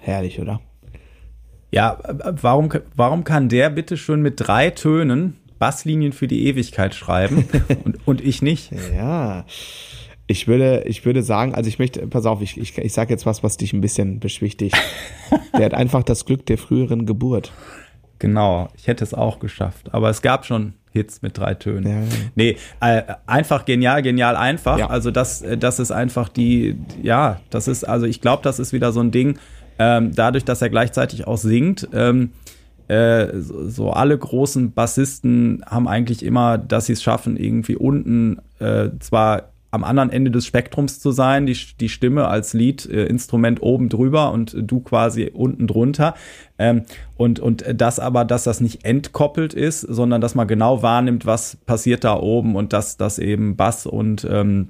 Herrlich, 0.05 0.39
oder? 0.39 0.61
Ja, 1.71 1.97
warum, 2.41 2.71
warum 2.95 3.23
kann 3.23 3.49
der 3.49 3.69
bitte 3.69 3.97
schon 3.97 4.21
mit 4.21 4.35
drei 4.37 4.69
Tönen 4.69 5.37
Basslinien 5.59 6.13
für 6.13 6.27
die 6.27 6.47
Ewigkeit 6.47 6.95
schreiben 6.95 7.45
und, 7.83 8.07
und 8.07 8.21
ich 8.21 8.41
nicht? 8.41 8.71
Ja. 8.95 9.45
Ich 10.27 10.47
würde, 10.47 10.83
ich 10.85 11.05
würde 11.05 11.21
sagen, 11.21 11.53
also 11.53 11.67
ich 11.67 11.77
möchte, 11.77 12.07
pass 12.07 12.25
auf, 12.25 12.41
ich, 12.41 12.57
ich, 12.57 12.77
ich 12.77 12.93
sage 12.93 13.13
jetzt 13.13 13.25
was, 13.25 13.43
was 13.43 13.57
dich 13.57 13.73
ein 13.73 13.81
bisschen 13.81 14.19
beschwichtigt. 14.19 14.75
Der 15.57 15.65
hat 15.65 15.73
einfach 15.73 16.03
das 16.03 16.25
Glück 16.25 16.45
der 16.45 16.57
früheren 16.57 17.05
Geburt. 17.05 17.51
Genau, 18.19 18.69
ich 18.77 18.87
hätte 18.87 19.03
es 19.03 19.13
auch 19.13 19.39
geschafft. 19.39 19.93
Aber 19.93 20.09
es 20.09 20.21
gab 20.21 20.45
schon 20.45 20.73
Hits 20.91 21.21
mit 21.21 21.37
drei 21.37 21.55
Tönen. 21.55 21.87
Ja, 21.87 21.99
ja. 21.99 22.07
Nee, 22.35 22.57
äh, 22.79 23.03
einfach 23.25 23.65
genial, 23.65 24.01
genial 24.01 24.37
einfach. 24.37 24.79
Ja. 24.79 24.89
Also 24.89 25.11
das, 25.11 25.43
das 25.59 25.79
ist 25.79 25.91
einfach 25.91 26.29
die, 26.29 26.77
ja, 27.03 27.41
das 27.49 27.67
ist, 27.67 27.83
also 27.83 28.05
ich 28.05 28.21
glaube, 28.21 28.43
das 28.43 28.59
ist 28.59 28.71
wieder 28.71 28.93
so 28.93 29.01
ein 29.01 29.11
Ding, 29.11 29.37
ähm, 29.79 30.13
dadurch, 30.15 30.45
dass 30.45 30.61
er 30.61 30.69
gleichzeitig 30.69 31.27
auch 31.27 31.37
singt, 31.37 31.87
ähm, 31.93 32.31
äh, 32.87 33.39
so, 33.39 33.67
so, 33.67 33.91
alle 33.91 34.17
großen 34.17 34.73
Bassisten 34.73 35.63
haben 35.65 35.87
eigentlich 35.87 36.23
immer, 36.23 36.59
dass 36.59 36.85
sie 36.85 36.93
es 36.93 37.01
schaffen, 37.01 37.35
irgendwie 37.35 37.75
unten 37.75 38.37
äh, 38.59 38.89
zwar 38.99 39.49
am 39.75 39.83
anderen 39.83 40.09
Ende 40.09 40.31
des 40.31 40.45
Spektrums 40.45 40.99
zu 40.99 41.11
sein, 41.11 41.45
die, 41.45 41.57
die 41.79 41.89
Stimme 41.89 42.27
als 42.27 42.53
Lead-Instrument 42.53 43.59
äh, 43.59 43.61
oben 43.61 43.89
drüber 43.89 44.31
und 44.31 44.55
du 44.57 44.79
quasi 44.79 45.31
unten 45.33 45.67
drunter. 45.67 46.13
Ähm, 46.57 46.83
und, 47.17 47.39
und 47.39 47.65
das 47.75 47.99
aber, 47.99 48.23
dass 48.23 48.45
das 48.45 48.61
nicht 48.61 48.85
entkoppelt 48.85 49.53
ist, 49.53 49.81
sondern 49.81 50.21
dass 50.21 50.33
man 50.33 50.47
genau 50.47 50.81
wahrnimmt, 50.81 51.25
was 51.25 51.57
passiert 51.65 52.05
da 52.05 52.17
oben 52.17 52.55
und 52.55 52.71
dass 52.71 52.97
das 52.97 53.19
eben 53.19 53.57
Bass 53.57 53.85
und 53.85 54.25
ähm, 54.29 54.69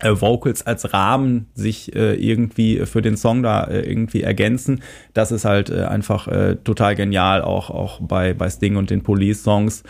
äh, 0.00 0.12
Vocals 0.20 0.66
als 0.66 0.92
Rahmen 0.92 1.46
sich 1.54 1.94
äh, 1.94 2.14
irgendwie 2.14 2.86
für 2.86 3.02
den 3.02 3.16
Song 3.16 3.42
da 3.42 3.64
äh, 3.64 3.80
irgendwie 3.80 4.22
ergänzen. 4.22 4.82
Das 5.14 5.32
ist 5.32 5.44
halt 5.44 5.70
äh, 5.70 5.82
einfach 5.82 6.28
äh, 6.28 6.56
total 6.56 6.94
genial, 6.94 7.42
auch, 7.42 7.70
auch 7.70 8.00
bei, 8.00 8.34
bei 8.34 8.48
Sting 8.48 8.76
und 8.76 8.90
den 8.90 9.02
Police-Songs. 9.02 9.82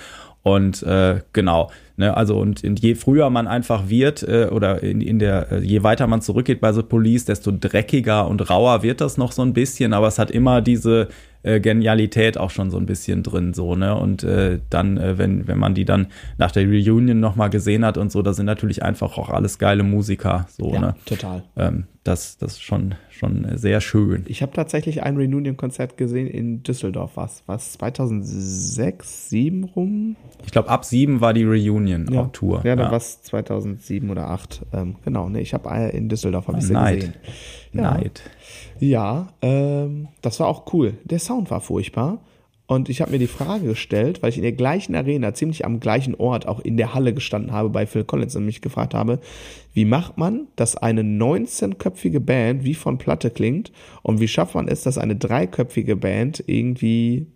Und 0.43 0.83
äh, 0.85 1.21
genau, 1.33 1.71
ne, 1.97 2.17
also 2.17 2.39
und, 2.39 2.65
und 2.65 2.81
je 2.81 2.95
früher 2.95 3.29
man 3.29 3.47
einfach 3.47 3.89
wird, 3.89 4.23
äh, 4.23 4.49
oder 4.51 4.83
in, 4.83 5.01
in 5.01 5.19
der, 5.19 5.53
äh, 5.53 5.59
je 5.59 5.83
weiter 5.83 6.07
man 6.07 6.23
zurückgeht 6.23 6.61
bei 6.61 6.73
The 6.73 6.83
Police, 6.83 7.27
desto 7.27 7.51
dreckiger 7.53 8.27
und 8.29 8.49
rauer 8.49 8.83
wird 8.83 9.01
das 9.01 9.19
noch 9.19 9.33
so 9.33 9.43
ein 9.43 9.53
bisschen, 9.53 9.93
aber 9.93 10.07
es 10.07 10.19
hat 10.19 10.31
immer 10.31 10.63
diese, 10.63 11.09
äh, 11.43 11.61
Genialität 11.61 12.39
auch 12.39 12.51
schon 12.51 12.71
so 12.71 12.79
ein 12.79 12.87
bisschen 12.87 13.23
drin, 13.23 13.55
so, 13.55 13.75
ne? 13.77 13.95
Und 13.97 14.23
äh, 14.25 14.61
dann, 14.71 14.97
äh, 14.97 15.19
wenn, 15.19 15.47
wenn 15.49 15.59
man 15.59 15.75
die 15.75 15.85
dann 15.85 16.09
nach 16.37 16.51
der 16.51 16.65
Reunion 16.65 17.21
nochmal 17.21 17.51
gesehen 17.51 17.85
hat 17.85 17.97
und 17.99 18.11
so, 18.11 18.23
da 18.23 18.33
sind 18.33 18.47
natürlich 18.47 18.83
einfach 18.83 19.19
auch 19.19 19.31
alles 19.31 19.59
geile 19.59 19.83
Musiker, 19.83 20.47
so, 20.51 20.73
ja, 20.73 20.81
ne? 20.81 20.95
Total. 21.05 21.43
Ähm, 21.57 21.85
das, 22.09 22.39
das 22.39 22.53
ist 22.53 22.63
schon, 22.63 22.95
schon 23.11 23.47
sehr 23.57 23.81
schön. 23.83 24.25
Ich 24.29 24.41
habe 24.41 24.53
tatsächlich 24.53 25.03
ein 25.03 25.17
Reunion-Konzert 25.17 25.99
gesehen 25.99 26.27
in 26.27 26.63
Düsseldorf, 26.63 27.13
was, 27.17 27.43
was 27.47 27.73
2006, 27.73 29.29
7 29.29 29.65
rum? 29.65 30.17
Ich 30.45 30.51
glaube, 30.51 30.71
ab 30.71 30.87
7 30.87 31.21
war 31.21 31.35
die 31.35 31.45
Reunion-Tour. 31.45 32.61
Ja, 32.65 32.71
ja, 32.71 32.77
dann 32.77 32.87
ja. 32.87 32.93
war 32.93 33.01
2007 33.01 34.09
oder 34.09 34.31
8. 34.31 34.63
Ähm, 34.73 34.97
genau, 35.05 35.29
ne, 35.29 35.41
ich 35.43 35.53
habe 35.53 35.69
in 35.91 36.09
Düsseldorf 36.09 36.49
hab 36.49 36.57
ich 36.57 36.65
sie 36.65 36.75
gesehen. 36.75 37.15
Ja. 37.75 37.93
Neid. 37.93 38.23
Ja, 38.81 39.29
ähm, 39.43 40.09
das 40.23 40.41
war 40.41 40.47
auch 40.47 40.73
cool. 40.73 40.95
Der 41.05 41.19
Sound 41.19 41.51
war 41.51 41.61
furchtbar. 41.61 42.21
Und 42.69 42.91
ich 42.91 43.01
habe 43.01 43.13
mir 43.13 43.19
die 43.19 43.27
Frage 43.27 43.67
gestellt, 43.67 44.23
weil 44.23 44.29
ich 44.29 44.37
in 44.37 44.43
der 44.43 44.53
gleichen 44.53 44.95
Arena, 44.95 45.33
ziemlich 45.33 45.65
am 45.65 45.81
gleichen 45.81 46.15
Ort, 46.15 46.47
auch 46.47 46.61
in 46.61 46.77
der 46.77 46.93
Halle 46.93 47.15
gestanden 47.15 47.51
habe 47.51 47.71
bei 47.71 47.87
Phil 47.87 48.05
Collins 48.05 48.37
und 48.37 48.45
mich 48.45 48.61
gefragt 48.61 48.93
habe, 48.93 49.21
wie 49.73 49.87
macht 49.87 50.19
man, 50.19 50.49
dass 50.55 50.77
eine 50.77 51.01
19-köpfige 51.01 52.21
Band 52.21 52.65
wie 52.65 52.75
von 52.75 52.99
Platte 52.99 53.31
klingt 53.31 53.73
und 54.03 54.21
wie 54.21 54.29
schafft 54.29 54.55
man 54.55 54.69
es, 54.69 54.83
dass 54.83 54.99
eine 54.99 55.17
dreiköpfige 55.17 55.97
Band 55.97 56.45
irgendwie 56.47 57.27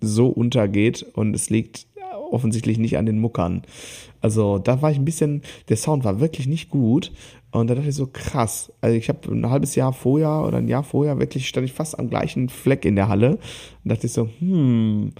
so 0.00 0.28
untergeht 0.28 1.02
und 1.12 1.34
es 1.34 1.50
liegt 1.50 1.86
offensichtlich 2.30 2.78
nicht 2.78 2.96
an 2.96 3.04
den 3.04 3.20
Muckern. 3.20 3.62
Also 4.22 4.58
da 4.58 4.80
war 4.80 4.90
ich 4.90 4.96
ein 4.96 5.04
bisschen, 5.04 5.42
der 5.68 5.76
Sound 5.76 6.02
war 6.02 6.18
wirklich 6.18 6.46
nicht 6.46 6.70
gut 6.70 7.12
und 7.52 7.68
da 7.68 7.74
dachte 7.74 7.88
ich 7.88 7.94
so 7.94 8.08
krass. 8.12 8.72
Also 8.80 8.96
ich 8.96 9.08
habe 9.08 9.30
ein 9.30 9.48
halbes 9.48 9.74
Jahr 9.74 9.92
vorher 9.92 10.44
oder 10.46 10.58
ein 10.58 10.68
Jahr 10.68 10.82
vorher 10.82 11.18
wirklich 11.18 11.46
stand 11.46 11.66
ich 11.66 11.72
fast 11.72 11.98
am 11.98 12.08
gleichen 12.08 12.48
Fleck 12.48 12.84
in 12.84 12.96
der 12.96 13.08
Halle 13.08 13.38
und 13.84 13.92
dachte 13.92 14.06
ich 14.06 14.12
so, 14.12 14.28
hm, 14.38 15.12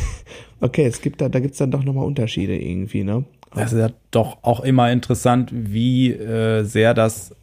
okay, 0.60 0.86
es 0.86 1.00
gibt 1.00 1.20
da, 1.20 1.28
da 1.28 1.40
gibt's 1.40 1.58
dann 1.58 1.70
doch 1.70 1.84
nochmal 1.84 2.06
Unterschiede 2.06 2.56
irgendwie, 2.56 3.04
ne? 3.04 3.24
Das 3.54 3.72
ist 3.72 3.78
ja 3.78 3.90
doch 4.10 4.38
auch 4.42 4.60
immer 4.60 4.90
interessant, 4.90 5.50
wie 5.52 6.10
äh, 6.10 6.64
sehr 6.64 6.92
das 6.92 7.36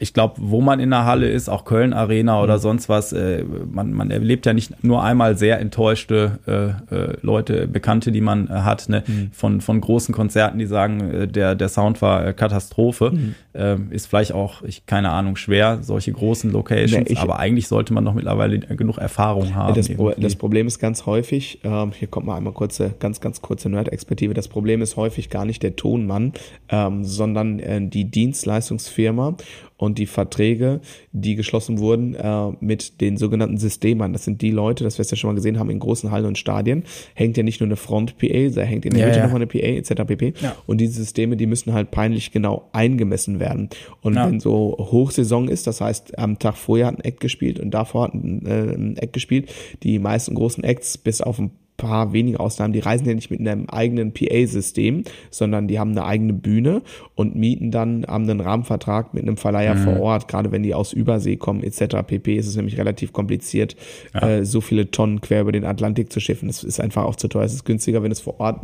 ich 0.00 0.14
glaube, 0.14 0.36
wo 0.38 0.62
man 0.62 0.80
in 0.80 0.88
der 0.90 1.04
Halle 1.04 1.28
ist, 1.28 1.50
auch 1.50 1.66
Köln 1.66 1.92
Arena 1.92 2.42
oder 2.42 2.56
mhm. 2.56 2.60
sonst 2.60 2.88
was, 2.88 3.12
äh, 3.12 3.44
man, 3.70 3.92
man 3.92 4.10
erlebt 4.10 4.46
ja 4.46 4.54
nicht 4.54 4.82
nur 4.82 5.04
einmal 5.04 5.36
sehr 5.36 5.60
enttäuschte 5.60 6.38
äh, 6.46 6.94
äh, 6.94 7.16
Leute, 7.20 7.68
Bekannte, 7.68 8.10
die 8.10 8.22
man 8.22 8.48
äh, 8.48 8.52
hat, 8.52 8.88
ne, 8.88 9.04
mhm. 9.06 9.30
von, 9.32 9.60
von 9.60 9.78
großen 9.78 10.14
Konzerten, 10.14 10.58
die 10.58 10.64
sagen, 10.64 11.10
äh, 11.10 11.28
der, 11.28 11.54
der 11.54 11.68
Sound 11.68 12.00
war 12.00 12.26
äh, 12.26 12.32
Katastrophe. 12.32 13.10
Mhm. 13.10 13.34
Äh, 13.52 13.76
ist 13.90 14.06
vielleicht 14.06 14.32
auch, 14.32 14.62
ich 14.62 14.86
keine 14.86 15.10
Ahnung, 15.10 15.36
schwer, 15.36 15.80
solche 15.82 16.12
großen 16.12 16.50
Locations, 16.50 16.92
ja, 16.92 17.02
ich, 17.06 17.18
aber 17.18 17.38
eigentlich 17.38 17.68
sollte 17.68 17.92
man 17.92 18.04
doch 18.04 18.14
mittlerweile 18.14 18.58
genug 18.58 18.96
Erfahrung 18.96 19.54
haben. 19.54 19.74
Das, 19.74 19.90
das 20.16 20.36
Problem 20.36 20.66
ist 20.66 20.78
ganz 20.78 21.04
häufig, 21.04 21.60
ähm, 21.62 21.92
hier 21.92 22.08
kommt 22.08 22.26
mal 22.26 22.36
einmal 22.36 22.54
kurze, 22.54 22.94
ganz, 23.00 23.20
ganz 23.20 23.42
kurze 23.42 23.68
Nerd-Expertive, 23.68 24.32
das 24.32 24.48
Problem 24.48 24.80
ist 24.80 24.96
häufig 24.96 25.28
gar 25.28 25.44
nicht 25.44 25.62
der 25.62 25.76
Tonmann, 25.76 26.32
ähm, 26.70 27.04
sondern 27.04 27.90
die 27.90 28.10
Dienstleistungsfirma 28.10 29.36
und 29.80 29.89
die 29.94 30.06
Verträge, 30.06 30.80
die 31.12 31.34
geschlossen 31.34 31.78
wurden 31.78 32.14
äh, 32.14 32.52
mit 32.60 33.00
den 33.00 33.16
sogenannten 33.16 33.58
Systemern. 33.58 34.12
Das 34.12 34.24
sind 34.24 34.42
die 34.42 34.50
Leute, 34.50 34.84
das 34.84 34.98
wir 34.98 35.02
es 35.02 35.10
ja 35.10 35.16
schon 35.16 35.30
mal 35.30 35.34
gesehen 35.34 35.58
haben, 35.58 35.70
in 35.70 35.78
großen 35.78 36.10
Hallen 36.10 36.26
und 36.26 36.38
Stadien, 36.38 36.84
hängt 37.14 37.36
ja 37.36 37.42
nicht 37.42 37.60
nur 37.60 37.68
eine 37.68 37.76
Front-PA, 37.76 38.50
da 38.54 38.62
hängt 38.62 38.84
in 38.84 38.92
der 38.92 39.00
ja, 39.00 39.06
Mitte 39.06 39.18
ja. 39.18 39.24
nochmal 39.24 39.42
eine 39.42 39.46
PA 39.46 39.58
etc. 39.58 40.02
pp. 40.06 40.34
Ja. 40.40 40.56
Und 40.66 40.80
diese 40.80 40.94
Systeme, 40.94 41.36
die 41.36 41.46
müssen 41.46 41.72
halt 41.72 41.90
peinlich 41.90 42.32
genau 42.32 42.68
eingemessen 42.72 43.40
werden. 43.40 43.70
Und 44.00 44.14
ja. 44.14 44.26
wenn 44.26 44.40
so 44.40 44.76
Hochsaison 44.78 45.48
ist, 45.48 45.66
das 45.66 45.80
heißt, 45.80 46.18
am 46.18 46.38
Tag 46.38 46.56
vorher 46.56 46.86
hat 46.86 46.98
ein 46.98 47.04
Act 47.04 47.20
gespielt 47.20 47.58
und 47.58 47.70
davor 47.72 48.04
hat 48.04 48.14
ein, 48.14 48.46
äh, 48.46 48.74
ein 48.74 48.96
Act 48.96 49.12
gespielt, 49.12 49.52
die 49.82 49.98
meisten 49.98 50.34
großen 50.34 50.64
Acts 50.64 50.98
bis 50.98 51.20
auf 51.20 51.38
ein 51.38 51.50
paar 51.80 52.12
wenige 52.12 52.38
Ausnahmen, 52.38 52.74
die 52.74 52.80
reisen 52.80 53.06
ja 53.06 53.14
nicht 53.14 53.30
mit 53.30 53.40
einem 53.40 53.66
eigenen 53.70 54.12
PA-System, 54.12 55.04
sondern 55.30 55.66
die 55.66 55.78
haben 55.78 55.92
eine 55.92 56.04
eigene 56.04 56.34
Bühne 56.34 56.82
und 57.14 57.36
mieten 57.36 57.70
dann, 57.70 58.04
haben 58.06 58.28
einen 58.28 58.40
Rahmenvertrag 58.40 59.14
mit 59.14 59.22
einem 59.22 59.38
Verleiher 59.38 59.74
mhm. 59.74 59.84
vor 59.84 60.00
Ort, 60.00 60.28
gerade 60.28 60.52
wenn 60.52 60.62
die 60.62 60.74
aus 60.74 60.92
Übersee 60.92 61.36
kommen 61.36 61.62
etc. 61.62 61.96
pp. 62.06 62.36
ist 62.36 62.46
es 62.46 62.56
nämlich 62.56 62.76
relativ 62.76 63.14
kompliziert, 63.14 63.76
ja. 64.14 64.28
äh, 64.28 64.44
so 64.44 64.60
viele 64.60 64.90
Tonnen 64.90 65.22
quer 65.22 65.40
über 65.40 65.52
den 65.52 65.64
Atlantik 65.64 66.12
zu 66.12 66.20
schiffen. 66.20 66.48
Das 66.48 66.62
ist 66.62 66.80
einfach 66.80 67.04
auch 67.04 67.16
zu 67.16 67.28
teuer. 67.28 67.44
Es 67.44 67.54
ist 67.54 67.64
günstiger, 67.64 68.02
wenn 68.02 68.10
du 68.10 68.14
es 68.14 68.20
vor 68.20 68.38
Ort 68.40 68.60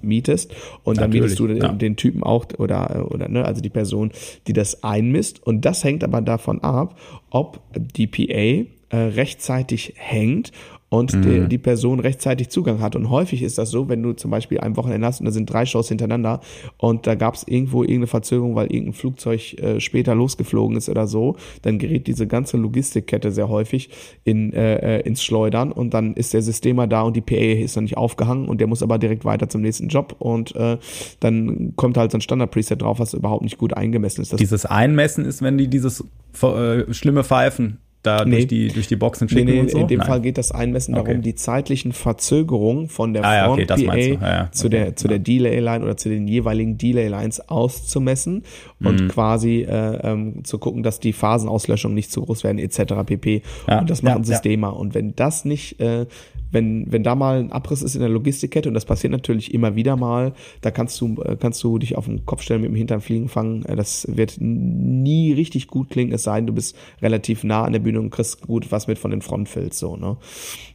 mietest 0.00 0.54
und 0.84 0.96
dann 0.96 1.10
Natürlich, 1.10 1.38
mietest 1.38 1.60
du 1.60 1.66
ja. 1.66 1.72
den, 1.72 1.96
Typen 1.96 2.22
auch 2.22 2.46
oder, 2.56 3.10
oder 3.10 3.28
ne, 3.28 3.44
also 3.44 3.60
die 3.60 3.68
Person, 3.68 4.10
die 4.46 4.54
das 4.54 4.82
einmisst. 4.82 5.46
Und 5.46 5.66
das 5.66 5.84
hängt 5.84 6.02
aber 6.02 6.22
davon 6.22 6.62
ab, 6.62 6.98
ob 7.28 7.60
die 7.74 8.06
PA 8.06 8.70
äh, 8.94 8.96
rechtzeitig 8.96 9.94
hängt 9.96 10.52
und 10.88 11.14
mhm. 11.14 11.22
die, 11.22 11.48
die, 11.48 11.58
Person 11.58 12.00
rechtzeitig 12.00 12.50
Zugang 12.50 12.80
hat. 12.80 12.94
Und 12.94 13.10
häufig 13.10 13.42
ist 13.42 13.58
das 13.58 13.70
so, 13.70 13.88
wenn 13.88 14.02
du 14.02 14.12
zum 14.12 14.30
Beispiel 14.30 14.60
ein 14.60 14.76
Wochenende 14.76 15.06
hast 15.06 15.20
und 15.20 15.26
da 15.26 15.32
sind 15.32 15.50
drei 15.50 15.66
Shows 15.66 15.88
hintereinander 15.88 16.40
und 16.76 17.06
da 17.06 17.14
gab 17.14 17.34
es 17.34 17.46
irgendwo 17.46 17.82
irgendeine 17.82 18.06
Verzögerung, 18.06 18.54
weil 18.54 18.66
irgendein 18.66 18.92
Flugzeug 18.92 19.54
äh, 19.58 19.80
später 19.80 20.14
losgeflogen 20.14 20.76
ist 20.76 20.88
oder 20.88 21.06
so, 21.06 21.36
dann 21.62 21.78
gerät 21.78 22.06
diese 22.06 22.26
ganze 22.26 22.56
Logistikkette 22.56 23.32
sehr 23.32 23.48
häufig 23.48 23.90
in, 24.24 24.52
äh, 24.52 24.98
äh 24.98 25.00
ins 25.00 25.22
Schleudern 25.22 25.72
und 25.72 25.94
dann 25.94 26.14
ist 26.14 26.34
der 26.34 26.42
Systemer 26.42 26.86
da 26.86 27.02
und 27.02 27.16
die 27.16 27.20
PA 27.20 27.34
ist 27.36 27.76
noch 27.76 27.82
nicht 27.82 27.96
aufgehangen 27.96 28.48
und 28.48 28.60
der 28.60 28.66
muss 28.66 28.82
aber 28.82 28.98
direkt 28.98 29.24
weiter 29.24 29.48
zum 29.48 29.62
nächsten 29.62 29.88
Job 29.88 30.14
und 30.18 30.54
äh, 30.54 30.78
dann 31.20 31.72
kommt 31.76 31.96
halt 31.96 32.12
so 32.12 32.18
ein 32.18 32.20
Standard-Preset 32.20 32.82
drauf, 32.82 32.98
was 32.98 33.14
überhaupt 33.14 33.42
nicht 33.42 33.58
gut 33.58 33.74
eingemessen 33.74 34.22
ist. 34.22 34.32
Das 34.32 34.38
dieses 34.38 34.66
Einmessen 34.66 35.24
ist, 35.24 35.42
wenn 35.42 35.58
die 35.58 35.68
dieses 35.68 36.04
äh, 36.42 36.92
schlimme 36.92 37.24
Pfeifen 37.24 37.78
da 38.04 38.24
nee. 38.24 38.30
durch, 38.30 38.46
die, 38.46 38.68
durch 38.68 38.86
die 38.86 38.96
Boxen 38.96 39.28
schicken 39.28 39.46
nee, 39.46 39.52
nee, 39.52 39.60
und 39.60 39.70
so? 39.70 39.78
In 39.78 39.88
dem 39.88 39.98
Nein. 39.98 40.06
Fall 40.06 40.20
geht 40.20 40.38
das 40.38 40.52
Einmessen 40.52 40.94
okay. 40.94 41.08
darum, 41.08 41.22
die 41.22 41.34
zeitlichen 41.34 41.92
Verzögerungen 41.92 42.88
von 42.88 43.14
der 43.14 43.24
ah, 43.24 43.46
Front 43.46 43.70
ja, 43.70 43.76
okay, 43.76 44.16
PA 44.18 44.26
ja, 44.26 44.52
zu 44.52 44.68
der, 44.68 44.94
zu 44.94 45.08
der 45.08 45.18
Delay-Line 45.18 45.82
oder 45.82 45.96
zu 45.96 46.08
den 46.08 46.28
jeweiligen 46.28 46.78
Delay-Lines 46.78 47.48
auszumessen 47.48 48.42
und 48.80 49.02
mhm. 49.02 49.08
quasi 49.08 49.62
äh, 49.62 50.12
ähm, 50.12 50.44
zu 50.44 50.58
gucken, 50.58 50.82
dass 50.82 51.00
die 51.00 51.12
Phasenauslöschungen 51.12 51.94
nicht 51.94 52.12
zu 52.12 52.22
groß 52.22 52.44
werden 52.44 52.58
etc. 52.58 52.94
pp. 53.06 53.42
und 53.66 53.88
das 53.88 54.02
machen 54.02 54.24
Systemer. 54.24 54.76
Und 54.76 54.94
wenn 54.94 55.16
das 55.16 55.44
nicht 55.44 55.80
äh, 55.80 56.06
wenn, 56.50 56.90
wenn 56.92 57.02
da 57.02 57.14
mal 57.14 57.38
ein 57.38 57.52
Abriss 57.52 57.82
ist 57.82 57.94
in 57.94 58.00
der 58.00 58.10
Logistikkette, 58.10 58.68
und 58.68 58.74
das 58.74 58.84
passiert 58.84 59.12
natürlich 59.12 59.52
immer 59.52 59.74
wieder 59.74 59.96
mal, 59.96 60.32
da 60.60 60.70
kannst 60.70 61.00
du, 61.00 61.20
äh, 61.22 61.36
kannst 61.36 61.62
du 61.62 61.78
dich 61.78 61.96
auf 61.96 62.06
den 62.06 62.24
Kopf 62.26 62.42
stellen 62.42 62.60
mit 62.60 62.70
dem 62.70 62.76
Hintern 62.76 63.00
fliegen 63.00 63.28
fangen. 63.28 63.64
Äh, 63.64 63.76
das 63.76 64.06
wird 64.10 64.36
nie 64.40 65.32
richtig 65.32 65.66
gut 65.66 65.90
klingen, 65.90 66.12
es 66.12 66.22
sei 66.24 66.36
denn, 66.36 66.46
du 66.46 66.52
bist 66.52 66.76
relativ 67.02 67.44
nah 67.44 67.64
an 67.64 67.72
der 67.72 67.80
Bühne 67.80 68.00
und 68.00 68.10
kriegst 68.10 68.42
gut 68.42 68.70
was 68.70 68.86
mit 68.86 68.98
von 68.98 69.10
den 69.10 69.22
Frontfilz, 69.22 69.78
so, 69.78 69.96
ne? 69.96 70.16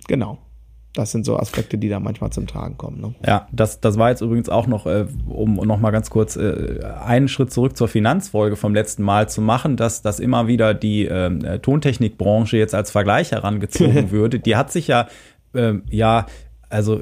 Genau. 0.08 0.40
Das 0.94 1.12
sind 1.12 1.24
so 1.24 1.38
Aspekte, 1.38 1.78
die 1.78 1.88
da 1.88 2.00
manchmal 2.00 2.32
zum 2.32 2.48
Tragen 2.48 2.76
kommen. 2.76 3.00
Ne? 3.00 3.14
Ja, 3.26 3.48
das, 3.52 3.80
das 3.80 4.00
war 4.00 4.10
jetzt 4.10 4.22
übrigens 4.22 4.50
auch 4.50 4.66
noch, 4.66 4.88
äh, 4.88 5.06
um 5.28 5.54
noch 5.56 5.80
mal 5.80 5.92
ganz 5.92 6.10
kurz 6.10 6.36
äh, 6.36 6.80
einen 7.06 7.28
Schritt 7.28 7.54
zurück 7.54 7.78
zur 7.78 7.88
Finanzfolge 7.88 8.56
vom 8.56 8.74
letzten 8.74 9.04
Mal 9.04 9.30
zu 9.30 9.40
machen, 9.40 9.78
dass, 9.78 10.02
dass 10.02 10.20
immer 10.20 10.48
wieder 10.48 10.74
die 10.74 11.06
ähm, 11.06 11.46
äh, 11.46 11.60
Tontechnikbranche 11.60 12.58
jetzt 12.58 12.74
als 12.74 12.90
Vergleich 12.90 13.32
herangezogen 13.32 14.10
würde. 14.12 14.40
Die 14.40 14.56
hat 14.56 14.72
sich 14.72 14.88
ja 14.88 15.08
ähm, 15.54 15.84
ja, 15.90 16.26
also 16.70 17.02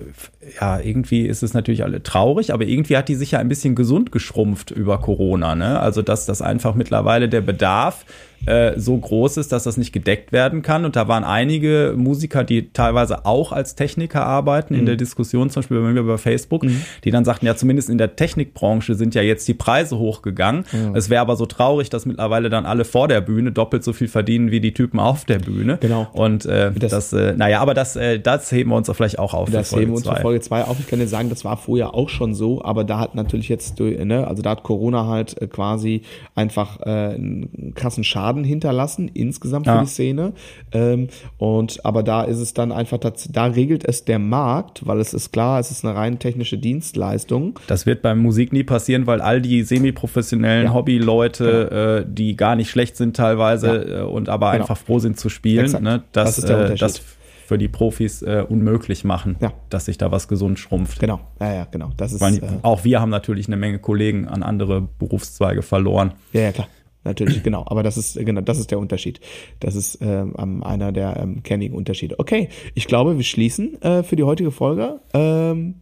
ja, 0.60 0.80
irgendwie 0.80 1.26
ist 1.26 1.44
es 1.44 1.54
natürlich 1.54 1.84
alle 1.84 2.04
traurig, 2.04 2.54
aber 2.54 2.66
irgendwie 2.66 2.98
hat 2.98 3.10
die 3.10 3.16
sich 3.16 3.32
ja 3.32 3.40
ein 3.40 3.50
bisschen 3.50 3.76
gesund 3.76 4.12
geschrumpft 4.12 4.72
über 4.72 5.00
Corona. 5.00 5.56
Ne? 5.56 5.80
Also 5.80 6.02
dass 6.02 6.26
das 6.26 6.42
einfach 6.42 6.76
mittlerweile 6.76 7.30
der 7.30 7.42
Bedarf 7.42 8.06
äh, 8.46 8.80
so 8.80 8.98
groß 8.98 9.38
ist, 9.38 9.52
dass 9.52 9.64
das 9.64 9.78
nicht 9.78 9.92
gedeckt 9.92 10.32
werden 10.32 10.62
kann. 10.62 10.86
Und 10.86 10.96
da 10.96 11.08
waren 11.08 11.24
einige 11.24 11.94
Musiker, 11.98 12.44
die 12.44 12.72
teilweise 12.72 13.26
auch 13.26 13.52
als 13.52 13.76
Techniker 13.76 14.26
arbeiten, 14.26 14.74
mhm. 14.74 14.82
in 14.82 14.86
der 14.86 14.96
Diskussion 14.96 15.50
zum 15.50 15.62
Beispiel 15.62 15.82
bei 15.82 15.90
mir 15.90 16.00
über 16.00 16.18
Facebook, 16.18 16.64
mhm. 16.64 16.82
die 17.04 17.12
dann 17.12 17.26
sagten, 17.26 17.46
ja, 17.46 17.56
zumindest 17.56 17.90
in 17.90 17.98
der 17.98 18.16
Technikbranche 18.16 18.96
sind 18.96 19.16
ja 19.16 19.22
jetzt 19.22 19.48
die 19.48 19.54
Preise 19.54 19.98
hochgegangen. 19.98 20.66
Mhm. 20.72 20.96
Es 20.96 21.10
wäre 21.10 21.22
aber 21.22 21.36
so 21.36 21.46
traurig, 21.46 21.90
dass 21.90 22.06
mittlerweile 22.06 22.50
dann 22.50 22.66
alle 22.66 22.86
vor 22.86 23.08
der 23.08 23.22
Bühne 23.22 23.52
doppelt 23.52 23.84
so 23.84 23.92
viel 23.92 24.08
verdienen 24.08 24.52
wie 24.52 24.62
die 24.62 24.74
Typen 24.74 25.00
auf 25.00 25.26
der 25.26 25.40
Bühne. 25.40 25.78
Genau. 25.82 26.08
Und 26.14 26.46
äh, 26.46 26.72
das, 26.72 26.92
das 26.92 27.14
äh, 27.14 27.34
naja, 27.34 27.60
aber 27.60 27.74
das, 27.74 27.96
äh, 27.96 28.20
das 28.20 28.52
heben 28.52 28.70
wir 28.70 28.78
uns 28.78 28.90
vielleicht 28.90 29.20
auch 29.20 29.34
auf. 29.34 29.50
Das 29.50 29.72
heben 29.72 29.92
wir 29.92 29.98
uns 29.98 30.08
für 30.08 30.16
Folge 30.16 30.37
2 30.42 30.66
auf. 30.66 30.80
Ich 30.80 30.88
kann 30.88 31.00
dir 31.00 31.08
sagen, 31.08 31.30
das 31.30 31.46
war 31.46 31.58
vorher 31.58 31.94
auch 31.94 32.10
schon 32.10 32.34
so, 32.34 32.64
aber 32.64 32.84
da 32.84 33.00
hat 33.00 33.16
natürlich 33.16 33.50
jetzt, 33.50 33.80
ne, 33.80 34.28
also 34.28 34.42
da 34.42 34.52
hat 34.52 34.64
Corona 34.64 35.08
halt 35.08 35.42
äh, 35.42 35.48
quasi 35.48 36.02
einfach 36.36 36.80
äh, 36.82 36.90
einen 36.90 37.74
krassen 37.76 38.04
Schaden 38.04 38.44
hinterlassen, 38.44 39.10
insgesamt 39.14 39.68
ja. 39.68 39.78
für 39.78 39.86
die 39.86 39.90
Szene. 39.90 40.34
Ähm, 40.72 41.08
und 41.38 41.86
aber 41.86 42.04
da 42.04 42.24
ist 42.24 42.40
es 42.40 42.54
dann 42.54 42.72
einfach, 42.72 42.98
da 42.98 43.46
regelt 43.46 43.86
es 43.88 44.06
der 44.06 44.20
Markt, 44.20 44.86
weil 44.86 45.00
es 45.00 45.14
ist 45.14 45.32
klar, 45.32 45.60
es 45.60 45.72
ist 45.72 45.86
eine 45.86 45.96
rein 45.96 46.20
technische 46.20 46.58
Dienstleistung. 46.58 47.60
Das 47.68 47.86
wird 47.86 48.02
beim 48.02 48.20
Musik 48.20 48.54
nie 48.54 48.64
passieren, 48.64 49.08
weil 49.08 49.22
all 49.22 49.42
die 49.42 49.64
semi-professionellen 49.64 50.68
ja. 50.68 50.74
Hobbyleute, 50.74 51.68
genau. 51.70 51.96
äh, 51.98 52.06
die 52.08 52.36
gar 52.36 52.56
nicht 52.56 52.70
schlecht 52.70 52.98
sind 52.98 53.16
teilweise 53.16 53.68
ja. 53.68 54.00
äh, 54.00 54.02
und 54.04 54.30
aber 54.30 54.52
genau. 54.52 54.64
einfach 54.64 54.78
froh 54.78 55.00
sind 55.00 55.20
zu 55.20 55.30
spielen, 55.30 55.72
ne, 55.84 56.04
das, 56.12 56.36
das 56.36 56.38
ist 56.40 56.50
der 56.50 56.72
äh, 56.72 56.76
das 56.76 57.02
für 57.48 57.58
die 57.58 57.70
Profis 57.70 58.22
äh, 58.24 58.44
unmöglich 58.48 59.06
machen, 59.06 59.38
ja. 59.40 59.54
dass 59.70 59.86
sich 59.86 59.98
da 59.98 60.12
was 60.12 60.28
gesund 60.28 60.60
schrumpft. 60.60 61.00
Genau, 61.00 61.22
ja, 61.40 61.54
ja, 61.54 61.68
genau. 61.72 61.92
Das 61.96 62.12
ist, 62.12 62.20
Weil, 62.20 62.40
äh, 62.40 62.48
auch 62.62 62.84
wir 62.84 63.00
haben 63.00 63.10
natürlich 63.10 63.48
eine 63.48 63.56
Menge 63.56 63.80
Kollegen 63.80 64.28
an 64.28 64.44
andere 64.44 64.82
Berufszweige 64.82 65.62
verloren. 65.62 66.12
Ja, 66.34 66.42
ja, 66.42 66.52
klar 66.52 66.68
natürlich, 67.06 67.42
genau. 67.44 67.64
Aber 67.68 67.84
das 67.84 67.96
ist, 67.96 68.18
genau, 68.18 68.42
das 68.42 68.60
ist 68.60 68.70
der 68.70 68.80
Unterschied. 68.80 69.22
Das 69.62 69.76
ist 69.76 70.00
ähm, 70.02 70.62
einer 70.62 70.92
der 70.92 71.16
ähm, 71.16 71.42
kennigen 71.42 71.74
Unterschiede. 71.74 72.20
Okay, 72.20 72.50
ich 72.76 72.86
glaube, 72.86 73.16
wir 73.16 73.24
schließen 73.24 73.82
äh, 73.82 74.04
für 74.04 74.18
die 74.18 74.24
heutige 74.24 74.52
Folge. 74.52 75.00
Ähm, 75.14 75.76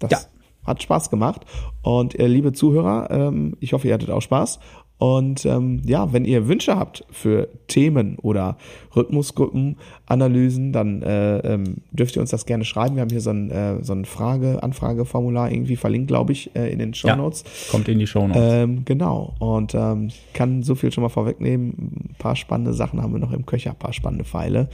das 0.00 0.10
ja. 0.10 0.18
hat 0.66 0.82
Spaß 0.82 1.08
gemacht. 1.08 1.46
Und 1.80 2.18
äh, 2.18 2.26
liebe 2.26 2.52
Zuhörer, 2.52 3.10
ähm, 3.10 3.56
ich 3.60 3.72
hoffe, 3.72 3.88
ihr 3.88 3.94
hattet 3.94 4.10
auch 4.10 4.20
Spaß. 4.20 4.60
Und 4.98 5.44
ähm, 5.44 5.82
ja, 5.84 6.12
wenn 6.12 6.24
ihr 6.24 6.48
Wünsche 6.48 6.76
habt 6.76 7.04
für 7.10 7.48
Themen 7.68 8.18
oder 8.18 8.56
Rhythmusgruppenanalysen, 8.94 10.72
dann 10.72 11.02
äh, 11.02 11.38
ähm, 11.40 11.76
dürft 11.90 12.16
ihr 12.16 12.22
uns 12.22 12.30
das 12.30 12.46
gerne 12.46 12.64
schreiben. 12.64 12.96
Wir 12.96 13.02
haben 13.02 13.10
hier 13.10 13.20
so 13.20 13.30
ein, 13.30 13.50
äh, 13.50 13.84
so 13.84 13.92
ein 13.92 14.06
Frage-Anfrageformular 14.06 15.52
irgendwie 15.52 15.76
verlinkt, 15.76 16.08
glaube 16.08 16.32
ich, 16.32 16.54
äh, 16.56 16.72
in 16.72 16.78
den 16.78 16.94
Show 16.94 17.14
Notes. 17.14 17.44
Ja, 17.44 17.72
kommt 17.72 17.88
in 17.88 17.98
die 17.98 18.06
Show 18.06 18.26
Notes. 18.26 18.42
Ähm, 18.42 18.84
genau. 18.86 19.34
Und 19.38 19.74
ähm, 19.74 20.08
kann 20.32 20.62
so 20.62 20.74
viel 20.74 20.90
schon 20.90 21.02
mal 21.02 21.10
vorwegnehmen. 21.10 21.74
Ein 22.10 22.16
paar 22.18 22.36
spannende 22.36 22.72
Sachen 22.72 23.02
haben 23.02 23.12
wir 23.12 23.20
noch 23.20 23.32
im 23.32 23.44
Köcher, 23.44 23.70
ein 23.70 23.78
paar 23.78 23.92
spannende 23.92 24.24
Pfeile. 24.24 24.68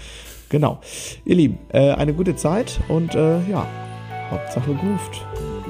Genau. 0.50 0.80
Ihr 1.24 1.34
Lieben, 1.34 1.58
äh, 1.72 1.92
eine 1.92 2.14
gute 2.14 2.36
Zeit 2.36 2.80
und 2.88 3.14
äh, 3.16 3.38
ja, 3.50 3.66
Hauptsache 4.30 4.72
grooved. 4.74 5.61